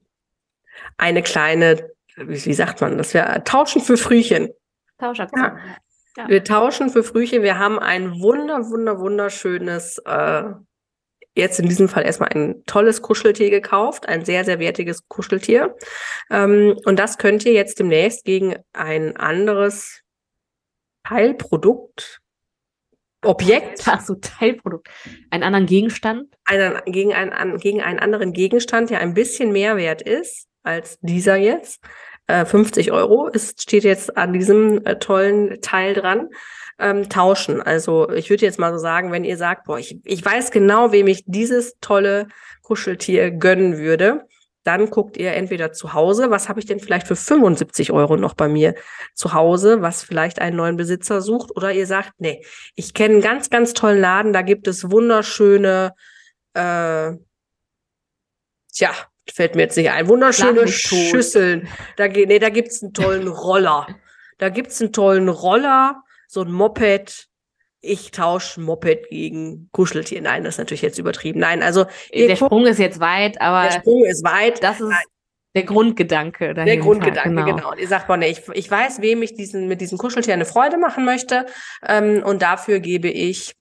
eine 0.96 1.20
kleine, 1.24 1.90
wie, 2.16 2.52
sagt 2.52 2.80
man 2.80 2.98
das, 2.98 3.14
wir 3.14 3.43
tauschen 3.44 3.80
für 3.80 3.97
Frühchen. 3.97 4.51
Tauschaktion. 4.98 5.43
Ja. 5.43 5.59
Ja. 6.16 6.28
Wir 6.28 6.44
tauschen 6.44 6.90
für 6.90 7.02
Frühchen. 7.02 7.43
Wir 7.43 7.59
haben 7.59 7.78
ein 7.78 8.20
wunder, 8.20 8.68
wunder, 8.70 8.98
wunderschönes 8.98 9.98
äh, 10.05 10.43
jetzt 11.34 11.59
in 11.59 11.68
diesem 11.68 11.89
Fall 11.89 12.05
erstmal 12.05 12.28
ein 12.30 12.62
tolles 12.66 13.01
Kuscheltier 13.01 13.48
gekauft, 13.51 14.06
ein 14.09 14.24
sehr, 14.24 14.44
sehr 14.44 14.59
wertiges 14.59 15.09
Kuscheltier. 15.09 15.74
Ähm, 16.30 16.76
und 16.84 16.98
das 16.98 17.16
könnt 17.16 17.47
ihr 17.47 17.52
jetzt 17.52 17.78
demnächst 17.78 18.24
gegen 18.24 18.56
ein 18.74 19.16
anderes 19.16 20.02
Teilprodukt, 21.05 22.18
Objekt. 23.24 23.84
Ach 23.86 24.01
so, 24.01 24.16
Teilprodukt. 24.16 24.89
Einen 25.30 25.44
anderen 25.44 25.66
Gegenstand? 25.66 26.34
Einen, 26.44 26.78
gegen, 26.86 27.14
einen, 27.14 27.56
gegen 27.59 27.80
einen 27.80 28.01
anderen 28.01 28.32
Gegenstand, 28.32 28.90
der 28.90 29.01
ein 29.01 29.14
bisschen 29.14 29.52
mehr 29.52 29.76
wert 29.76 30.02
ist 30.02 30.48
als 30.62 30.98
dieser 31.01 31.36
jetzt. 31.36 31.80
Äh, 32.26 32.44
50 32.44 32.93
Euro 32.93 33.28
ist, 33.28 33.62
steht 33.62 33.84
jetzt 33.84 34.16
an 34.16 34.32
diesem 34.32 34.84
äh, 34.84 34.98
tollen 34.98 35.60
Teil 35.60 35.94
dran 35.94 36.28
ähm, 36.78 37.09
tauschen. 37.09 37.60
Also 37.60 38.10
ich 38.10 38.30
würde 38.30 38.44
jetzt 38.44 38.59
mal 38.59 38.72
so 38.72 38.78
sagen, 38.78 39.12
wenn 39.12 39.24
ihr 39.24 39.36
sagt, 39.36 39.64
boah, 39.64 39.78
ich, 39.78 39.98
ich 40.05 40.24
weiß 40.24 40.51
genau, 40.51 40.93
wem 40.93 41.06
ich 41.06 41.24
dieses 41.26 41.78
tolle 41.80 42.28
Kuscheltier 42.62 43.30
gönnen 43.30 43.78
würde, 43.78 44.26
dann 44.64 44.90
guckt 44.90 45.16
ihr 45.16 45.32
entweder 45.32 45.72
zu 45.72 45.93
Hause, 45.93 46.30
was 46.30 46.48
habe 46.48 46.60
ich 46.60 46.66
denn 46.66 46.80
vielleicht 46.80 47.09
für 47.09 47.16
75 47.16 47.90
Euro 47.93 48.16
noch 48.16 48.34
bei 48.34 48.48
mir 48.48 48.74
zu 49.14 49.32
Hause, 49.32 49.82
was 49.82 50.05
vielleicht 50.05 50.40
einen 50.40 50.56
neuen 50.56 50.76
Besitzer 50.76 51.20
sucht, 51.20 51.51
oder 51.56 51.72
ihr 51.72 51.86
sagt, 51.86 52.12
nee, 52.18 52.44
ich 52.76 52.94
kenne 52.94 53.14
einen 53.14 53.22
ganz, 53.22 53.51
ganz 53.51 53.74
tollen 53.74 54.01
Laden, 54.01 54.32
da 54.32 54.43
gibt 54.43 54.68
es 54.68 54.90
wunderschöne, 54.90 55.94
äh, 56.55 57.12
tja, 58.72 58.93
fällt 59.31 59.55
mir 59.55 59.62
jetzt 59.62 59.77
nicht 59.77 59.90
ein, 59.90 60.09
wunderschöne 60.09 60.66
Schüsseln. 60.69 61.69
Da, 61.97 62.09
nee, 62.09 62.39
da 62.39 62.49
gibt's 62.49 62.82
einen 62.82 62.93
tollen 62.93 63.28
Roller. 63.28 63.86
Da 64.39 64.49
gibt's 64.49 64.81
einen 64.81 64.93
tollen 64.93 65.28
Roller 65.28 66.03
so 66.32 66.40
ein 66.40 66.51
Moped, 66.51 67.28
ich 67.82 68.11
tausche 68.11 68.59
Moped 68.61 69.11
gegen 69.11 69.69
Kuscheltier. 69.70 70.23
Nein, 70.23 70.44
das 70.44 70.55
ist 70.55 70.59
natürlich 70.59 70.81
jetzt 70.81 70.99
übertrieben. 70.99 71.40
Nein, 71.40 71.62
also. 71.62 71.85
Der 72.15 72.36
Sprung 72.36 72.66
ist 72.66 72.78
jetzt 72.78 73.01
weit, 73.01 73.39
aber. 73.40 73.69
Der 73.69 73.81
Sprung 73.81 74.05
ist 74.07 74.24
weit. 74.24 74.62
Das 74.62 74.81
ist 74.81 74.94
der 75.55 75.65
Grundgedanke. 75.65 76.55
Der 76.55 76.77
Grundgedanke, 76.78 77.28
genau. 77.28 77.57
genau. 77.57 77.70
Und 77.73 77.78
ihr 77.78 77.89
sagt, 77.89 78.07
boah, 78.07 78.16
nee, 78.16 78.31
ich, 78.31 78.49
ich 78.55 78.70
weiß, 78.70 79.03
wem 79.03 79.23
ich 79.23 79.35
diesen, 79.35 79.69
mit 79.69 79.82
diesem 79.82 79.99
Kuscheltier 79.99 80.32
eine 80.32 80.47
Freude 80.47 80.78
machen 80.78 81.05
möchte. 81.05 81.44
Ähm, 81.86 82.23
und 82.24 82.40
dafür 82.40 82.81
gebe 82.81 83.09
ich 83.09 83.53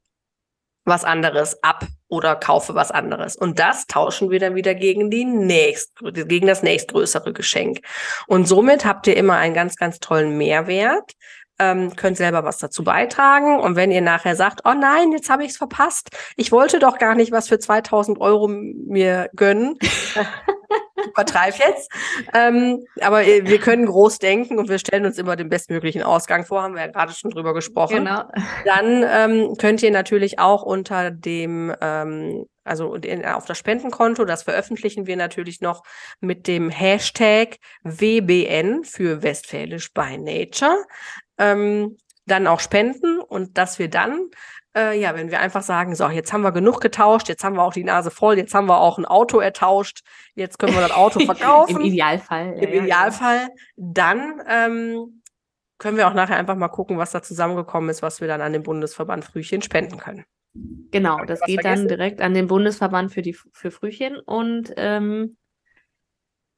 was 0.86 1.04
anderes 1.04 1.62
ab 1.62 1.86
oder 2.12 2.36
kaufe 2.36 2.76
was 2.76 2.92
anderes. 2.92 3.36
Und 3.38 3.58
das 3.58 3.88
tauschen 3.88 4.30
wir 4.30 4.40
dann 4.40 4.54
wieder 4.54 4.76
gegen 4.76 5.10
die 5.10 5.26
nächst, 5.26 5.94
gegen 6.02 6.46
das 6.46 6.62
nächstgrößere 6.62 7.32
Geschenk. 7.32 7.80
Und 8.28 8.48
somit 8.48 8.86
habt 8.86 9.08
ihr 9.08 9.16
immer 9.16 9.38
einen 9.38 9.54
ganz, 9.54 9.78
ganz 9.78 10.00
tollen 10.00 10.38
Mehrwert 10.38 11.14
ähm, 11.62 11.96
könnt 11.96 12.18
selber 12.18 12.44
was 12.44 12.58
dazu 12.58 12.84
beitragen. 12.84 13.60
Und 13.60 13.76
wenn 13.76 13.92
ihr 13.92 14.02
nachher 14.02 14.36
sagt, 14.36 14.62
oh 14.66 14.74
nein, 14.74 15.12
jetzt 15.12 15.30
habe 15.30 15.44
ich 15.44 15.52
es 15.52 15.58
verpasst, 15.58 16.10
ich 16.36 16.52
wollte 16.52 16.80
doch 16.80 16.98
gar 16.98 17.14
nicht 17.16 17.32
was 17.32 17.48
für 17.48 17.60
2000 17.60 18.20
Euro 18.20 18.48
mir 18.48 19.30
gönnen. 19.36 19.78
Übertreib 21.08 21.56
jetzt. 21.58 21.92
Ähm, 22.34 22.86
aber 23.00 23.22
wir 23.26 23.60
können 23.60 23.86
groß 23.86 24.20
denken 24.20 24.60
und 24.60 24.70
wir 24.70 24.80
stellen 24.80 25.06
uns 25.06 25.18
immer 25.18 25.36
den 25.36 25.50
bestmöglichen 25.50 26.04
Ausgang 26.04 26.46
vor, 26.46 26.64
haben 26.64 26.76
wir 26.76 26.82
ja 26.82 26.92
gerade 26.92 27.14
schon 27.14 27.32
drüber 27.32 27.54
gesprochen. 27.54 27.98
Genau. 27.98 28.24
Dann 28.66 29.04
ähm, 29.08 29.56
könnt 29.58 29.84
ihr 29.84 29.92
natürlich 29.92 30.40
auch 30.40 30.64
unter 30.64 31.12
dem 31.12 31.74
ähm, 31.82 32.46
also 32.64 32.94
in, 32.94 33.26
auf 33.26 33.46
das 33.46 33.58
Spendenkonto, 33.58 34.24
das 34.24 34.44
veröffentlichen 34.44 35.08
wir 35.08 35.18
natürlich 35.18 35.62
noch 35.62 35.84
mit 36.20 36.46
dem 36.46 36.70
Hashtag 36.70 37.58
WBN 37.84 38.84
für 38.84 39.24
Westfälisch 39.24 39.92
by 39.94 40.18
Nature 40.18 40.78
ähm, 41.38 41.98
dann 42.26 42.48
auch 42.48 42.60
spenden 42.60 43.20
und 43.20 43.58
dass 43.58 43.80
wir 43.80 43.90
dann, 43.90 44.30
äh, 44.76 45.00
ja, 45.00 45.16
wenn 45.16 45.32
wir 45.32 45.40
einfach 45.40 45.62
sagen, 45.62 45.96
so, 45.96 46.08
jetzt 46.10 46.32
haben 46.34 46.44
wir 46.44 46.52
genug 46.52 46.82
getauscht, 46.82 47.30
jetzt 47.30 47.44
haben 47.44 47.56
wir 47.56 47.64
auch 47.64 47.74
die 47.74 47.84
Nase 47.84 48.12
voll, 48.12 48.38
jetzt 48.38 48.54
haben 48.54 48.68
wir 48.68 48.80
auch 48.80 48.98
ein 48.98 49.06
Auto 49.06 49.40
ertauscht, 49.40 50.02
jetzt 50.36 50.60
können 50.60 50.74
wir 50.74 50.82
das 50.82 50.92
Auto 50.92 51.20
verkaufen. 51.26 51.78
Im 51.78 51.82
Idealfall. 51.82 52.54
Im 52.54 52.74
ja, 52.74 52.84
Idealfall. 52.84 53.50
Dann 53.76 54.42
ähm, 54.48 55.22
können 55.78 55.98
wir 55.98 56.08
auch 56.08 56.14
nachher 56.14 56.38
einfach 56.38 56.56
mal 56.56 56.70
gucken, 56.70 56.98
was 56.98 57.12
da 57.12 57.22
zusammengekommen 57.22 57.90
ist, 57.90 58.02
was 58.02 58.22
wir 58.22 58.28
dann 58.28 58.42
an 58.42 58.54
den 58.54 58.64
Bundesverband 58.64 59.26
Frühchen 59.26 59.62
spenden 59.62 59.98
können. 59.98 60.26
Genau, 60.92 61.24
das 61.26 61.42
geht 61.42 61.62
vergessen? 61.62 61.88
dann 61.88 61.98
direkt 61.98 62.22
an 62.22 62.34
den 62.34 62.48
Bundesverband 62.48 63.14
für 63.14 63.22
die 63.22 63.34
für 63.34 63.72
Frühchen 63.72 64.20
und 64.20 64.74
ähm, 64.76 65.38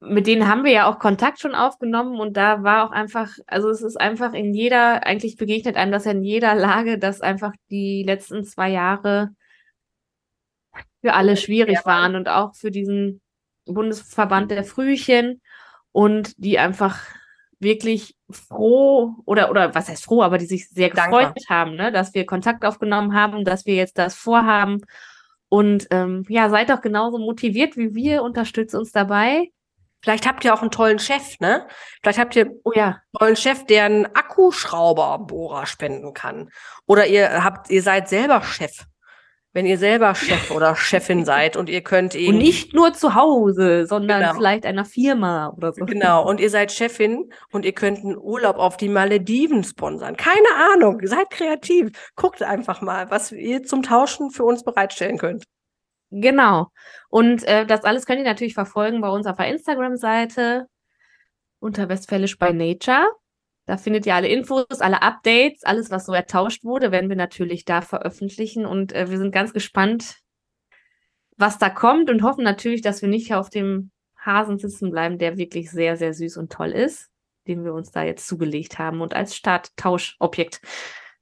mit 0.05 0.27
denen 0.27 0.47
haben 0.47 0.63
wir 0.65 0.71
ja 0.71 0.89
auch 0.89 0.99
Kontakt 0.99 1.39
schon 1.39 1.55
aufgenommen 1.55 2.19
und 2.19 2.35
da 2.35 2.63
war 2.63 2.85
auch 2.85 2.91
einfach, 2.91 3.29
also 3.47 3.69
es 3.69 3.81
ist 3.81 3.99
einfach 3.99 4.33
in 4.33 4.53
jeder, 4.53 5.05
eigentlich 5.05 5.37
begegnet 5.37 5.77
einem 5.77 5.91
das 5.91 6.05
ja 6.05 6.11
in 6.11 6.23
jeder 6.23 6.55
Lage, 6.55 6.99
dass 6.99 7.21
einfach 7.21 7.53
die 7.69 8.03
letzten 8.03 8.43
zwei 8.43 8.69
Jahre 8.69 9.29
für 11.01 11.13
alle 11.13 11.37
schwierig 11.37 11.85
waren 11.85 12.15
und 12.15 12.27
auch 12.27 12.55
für 12.55 12.71
diesen 12.71 13.21
Bundesverband 13.65 14.51
der 14.51 14.63
Frühchen 14.65 15.41
und 15.91 16.33
die 16.37 16.59
einfach 16.59 16.99
wirklich 17.59 18.15
froh 18.29 19.15
oder 19.25 19.49
oder 19.49 19.73
was 19.73 19.87
heißt 19.87 20.03
froh, 20.03 20.21
aber 20.21 20.37
die 20.37 20.45
sich 20.45 20.67
sehr 20.69 20.89
gefreut 20.89 21.33
Danke. 21.35 21.41
haben, 21.49 21.75
ne, 21.75 21.91
dass 21.93 22.13
wir 22.13 22.25
Kontakt 22.25 22.65
aufgenommen 22.65 23.13
haben, 23.13 23.45
dass 23.45 23.65
wir 23.65 23.75
jetzt 23.75 23.97
das 23.97 24.15
vorhaben 24.15 24.81
und 25.47 25.87
ähm, 25.91 26.25
ja, 26.27 26.49
seid 26.49 26.69
doch 26.69 26.81
genauso 26.81 27.19
motiviert 27.19 27.77
wie 27.77 27.95
wir, 27.95 28.23
unterstützt 28.23 28.75
uns 28.75 28.91
dabei 28.91 29.49
Vielleicht 30.03 30.27
habt 30.27 30.43
ihr 30.43 30.53
auch 30.53 30.61
einen 30.61 30.69
tollen 30.71 30.99
Chef, 30.99 31.39
ne? 31.39 31.65
Vielleicht 32.01 32.19
habt 32.19 32.35
ihr 32.35 32.51
oh 32.65 32.71
ja. 32.75 32.85
einen 32.87 32.95
tollen 33.17 33.35
Chef, 33.37 33.65
der 33.65 33.85
einen 33.85 34.05
Akkuschrauberbohrer 34.05 35.65
spenden 35.65 36.13
kann. 36.13 36.49
Oder 36.85 37.07
ihr 37.07 37.43
habt, 37.43 37.69
ihr 37.69 37.81
seid 37.81 38.09
selber 38.09 38.41
Chef. 38.43 38.85
wenn 39.55 39.65
ihr 39.67 39.77
selber 39.77 40.15
Chef 40.15 40.49
oder 40.51 40.75
Chefin 40.75 41.25
seid 41.31 41.55
und 41.55 41.69
ihr 41.69 41.81
könnt 41.81 42.15
Und 42.15 42.37
nicht 42.39 42.73
nur 42.73 42.91
zu 42.93 43.13
Hause, 43.13 43.85
sondern 43.85 44.21
Genau. 44.21 44.33
vielleicht 44.33 44.65
einer 44.65 44.83
Firma 44.83 45.53
oder 45.55 45.71
so. 45.73 45.85
Genau, 45.85 46.27
und 46.27 46.39
ihr 46.39 46.49
seid 46.49 46.71
Chefin 46.71 47.31
und 47.51 47.63
ihr 47.63 47.73
könnt 47.73 47.99
einen 47.99 48.17
Urlaub 48.17 48.57
auf 48.57 48.77
die 48.77 48.89
Malediven 48.89 49.63
sponsern. 49.63 50.17
Keine 50.17 50.47
Ahnung, 50.73 50.99
seid 51.03 51.29
kreativ. 51.29 51.91
Guckt 52.15 52.41
einfach 52.41 52.81
mal, 52.81 53.11
was 53.11 53.31
ihr 53.31 53.63
zum 53.63 53.83
Tauschen 53.83 54.31
für 54.31 54.43
uns 54.43 54.63
bereitstellen 54.63 55.17
könnt. 55.19 55.43
Genau. 56.15 56.67
Und 57.09 57.43
äh, 57.45 57.65
das 57.65 57.83
alles 57.83 58.05
könnt 58.05 58.19
ihr 58.19 58.25
natürlich 58.25 58.53
verfolgen 58.53 59.01
bei 59.01 59.09
uns 59.09 59.25
auf 59.25 59.37
der 59.37 59.47
Instagram-Seite 59.47 60.67
unter 61.59 61.89
Westfälisch 61.89 62.37
by 62.37 62.53
Nature. 62.53 63.07
Da 63.65 63.77
findet 63.77 64.05
ihr 64.05 64.13
alle 64.13 64.27
Infos, 64.27 64.65
alle 64.81 65.01
Updates, 65.01 65.63
alles, 65.63 65.89
was 65.89 66.05
so 66.05 66.13
ertauscht 66.13 66.63
wurde, 66.65 66.91
werden 66.91 67.09
wir 67.09 67.15
natürlich 67.15 67.65
da 67.65 67.81
veröffentlichen. 67.81 68.65
Und 68.65 68.93
äh, 68.93 69.09
wir 69.09 69.17
sind 69.17 69.31
ganz 69.31 69.53
gespannt, 69.53 70.17
was 71.37 71.57
da 71.57 71.69
kommt 71.69 72.09
und 72.11 72.21
hoffen 72.21 72.43
natürlich, 72.43 72.81
dass 72.81 73.01
wir 73.01 73.09
nicht 73.09 73.33
auf 73.33 73.49
dem 73.49 73.89
Hasen 74.17 74.59
sitzen 74.59 74.91
bleiben, 74.91 75.17
der 75.17 75.37
wirklich 75.37 75.71
sehr, 75.71 75.97
sehr 75.97 76.13
süß 76.13 76.37
und 76.37 76.51
toll 76.51 76.71
ist, 76.71 77.09
den 77.47 77.63
wir 77.63 77.73
uns 77.73 77.91
da 77.91 78.03
jetzt 78.03 78.27
zugelegt 78.27 78.77
haben 78.77 79.01
und 79.01 79.15
als 79.15 79.35
Starttauschobjekt 79.35 80.61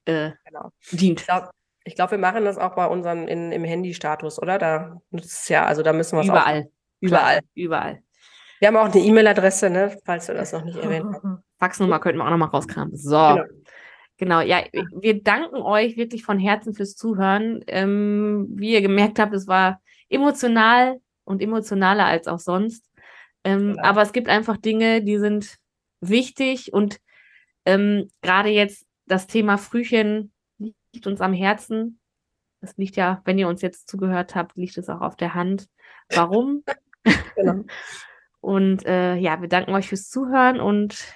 äh, 0.05 0.31
Genau. 0.45 0.71
dient. 0.91 1.21
Ich 1.21 1.27
glaube, 1.27 1.51
ich 1.83 1.95
glaub, 1.95 2.11
wir 2.11 2.17
machen 2.17 2.45
das 2.45 2.57
auch 2.57 2.75
bei 2.75 2.85
unseren 2.87 3.27
in, 3.27 3.51
im 3.51 3.63
Handy-Status, 3.63 4.41
oder? 4.41 4.57
Da 4.57 5.01
nutzt 5.09 5.43
es 5.43 5.49
ja, 5.49 5.65
also 5.65 5.83
da 5.83 5.93
müssen 5.93 6.17
wir 6.17 6.21
es 6.21 6.29
auch. 6.29 6.33
Überall. 6.33 6.69
Überall. 6.99 7.39
Überall. 7.55 8.03
Wir 8.59 8.67
haben 8.67 8.77
auch 8.77 8.93
eine 8.93 9.03
E-Mail-Adresse, 9.03 9.69
ne, 9.69 9.97
falls 10.05 10.27
du 10.27 10.33
das 10.33 10.53
noch 10.53 10.63
nicht 10.63 10.77
erwähnt 10.77 11.05
hast. 11.11 11.23
Faxnummer 11.57 11.99
könnten 11.99 12.19
wir 12.19 12.25
auch 12.25 12.29
nochmal 12.29 12.49
rauskramen. 12.49 12.95
So. 12.95 13.17
Genau. 13.17 13.43
Genau, 14.17 14.39
ja, 14.41 14.61
wir 14.71 15.23
danken 15.23 15.55
euch 15.55 15.97
wirklich 15.97 16.23
von 16.23 16.37
Herzen 16.37 16.75
fürs 16.75 16.95
Zuhören. 16.95 17.63
Ähm, 17.65 18.49
wie 18.51 18.73
ihr 18.73 18.81
gemerkt 18.83 19.17
habt, 19.17 19.33
es 19.33 19.47
war 19.47 19.81
emotional 20.09 20.97
und 21.23 21.41
emotionaler 21.41 22.05
als 22.05 22.27
auch 22.27 22.37
sonst. 22.37 22.85
Ähm, 23.43 23.73
Genau. 23.73 23.83
Aber 23.83 24.03
es 24.03 24.13
gibt 24.13 24.29
einfach 24.29 24.57
Dinge, 24.57 25.01
die 25.01 25.17
sind 25.17 25.57
wichtig 26.01 26.71
und 26.71 26.99
ähm, 27.65 28.09
gerade 28.21 28.49
jetzt 28.49 28.85
das 29.07 29.25
Thema 29.25 29.57
Frühchen 29.57 30.30
liegt 30.93 31.07
uns 31.07 31.21
am 31.21 31.33
Herzen. 31.33 31.99
Das 32.59 32.77
liegt 32.77 32.95
ja, 32.95 33.21
wenn 33.25 33.39
ihr 33.39 33.47
uns 33.47 33.61
jetzt 33.61 33.89
zugehört 33.89 34.35
habt, 34.35 34.55
liegt 34.55 34.77
es 34.77 34.89
auch 34.89 35.01
auf 35.01 35.15
der 35.15 35.33
Hand. 35.33 35.67
Warum? 36.09 36.63
Genau. 37.35 37.63
Und 38.41 38.85
äh, 38.85 39.15
ja, 39.15 39.41
wir 39.41 39.47
danken 39.47 39.73
euch 39.73 39.87
fürs 39.87 40.09
Zuhören 40.09 40.59
und 40.59 41.13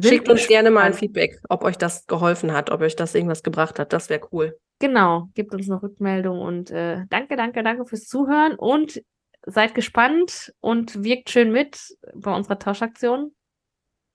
Schickt 0.00 0.28
uns 0.28 0.46
gerne 0.46 0.70
mal 0.70 0.82
ein. 0.82 0.94
Feedback, 0.94 1.40
ob 1.48 1.64
euch 1.64 1.76
das 1.76 2.06
geholfen 2.06 2.52
hat, 2.52 2.70
ob 2.70 2.82
euch 2.82 2.94
das 2.94 3.14
irgendwas 3.14 3.42
gebracht 3.42 3.78
hat. 3.78 3.92
Das 3.92 4.08
wäre 4.10 4.20
cool. 4.32 4.58
Genau, 4.78 5.28
gebt 5.34 5.52
uns 5.54 5.68
eine 5.68 5.82
Rückmeldung 5.82 6.40
und 6.40 6.70
äh, 6.70 7.04
danke, 7.08 7.36
danke, 7.36 7.62
danke 7.64 7.84
fürs 7.84 8.06
Zuhören 8.06 8.54
und 8.54 9.02
seid 9.44 9.74
gespannt 9.74 10.54
und 10.60 11.02
wirkt 11.02 11.30
schön 11.30 11.50
mit 11.50 11.96
bei 12.14 12.34
unserer 12.34 12.58
Tauschaktion, 12.58 13.34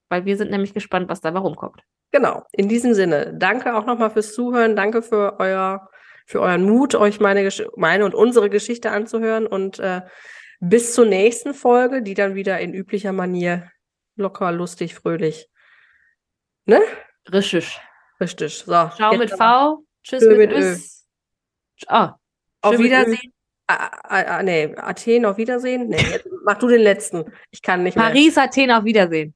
weil 0.09 0.25
wir 0.25 0.38
sind 0.38 0.51
nämlich 0.51 0.73
gespannt, 0.73 1.09
was 1.09 1.21
dabei 1.21 1.39
rumkommt. 1.39 1.84
Genau. 2.14 2.45
In 2.52 2.69
diesem 2.69 2.94
Sinne, 2.94 3.34
danke 3.35 3.73
auch 3.76 3.88
nochmal 3.88 4.11
fürs 4.11 4.34
Zuhören. 4.34 4.76
Danke 4.76 5.02
für 5.02 5.40
euer, 5.40 5.90
für 6.27 6.41
euren 6.41 6.64
Mut, 6.64 6.94
euch 6.94 7.19
meine, 7.19 7.49
meine 7.76 8.06
und 8.06 8.14
unsere 8.14 8.52
Geschichte 8.52 8.91
anzuhören 8.91 9.48
und 9.48 9.80
äh, 9.80 10.02
bis 10.60 10.94
zur 10.94 11.07
nächsten 11.07 11.56
Folge, 11.56 12.03
die 12.03 12.14
dann 12.14 12.35
wieder 12.35 12.60
in 12.60 12.76
üblicher 12.76 13.14
Manier 13.14 13.72
locker, 14.15 14.52
lustig, 14.52 14.94
fröhlich. 14.94 15.49
Ne? 16.65 16.81
Richtig. 17.31 17.81
Richtig. 18.22 18.60
So. 18.60 18.90
Ciao 18.95 19.18
mit 19.18 19.34
aber 19.34 19.77
V, 19.77 19.84
tschüss 20.03 20.22
Tschö 20.22 20.38
mit 20.38 20.52
mit 20.52 20.60
Ö. 20.60 20.77
Ah, 21.88 22.15
Auf 22.61 22.76
Ö. 22.76 22.84
Wiedersehen. 22.84 23.34
Ah, 23.65 23.90
ah, 24.03 24.44
nee, 24.44 24.76
Athen 24.77 25.26
auf 25.26 25.38
Wiedersehen? 25.38 25.88
Nee, 25.88 26.19
mach 26.44 26.60
du 26.60 26.68
den 26.68 26.81
letzten. 26.81 27.34
Ich 27.49 27.64
kann 27.64 27.81
nicht 27.81 27.98
mehr. 27.98 28.06
Paris, 28.06 28.38
Athen, 28.38 28.69
auf 28.69 28.84
Wiedersehen. 28.84 29.34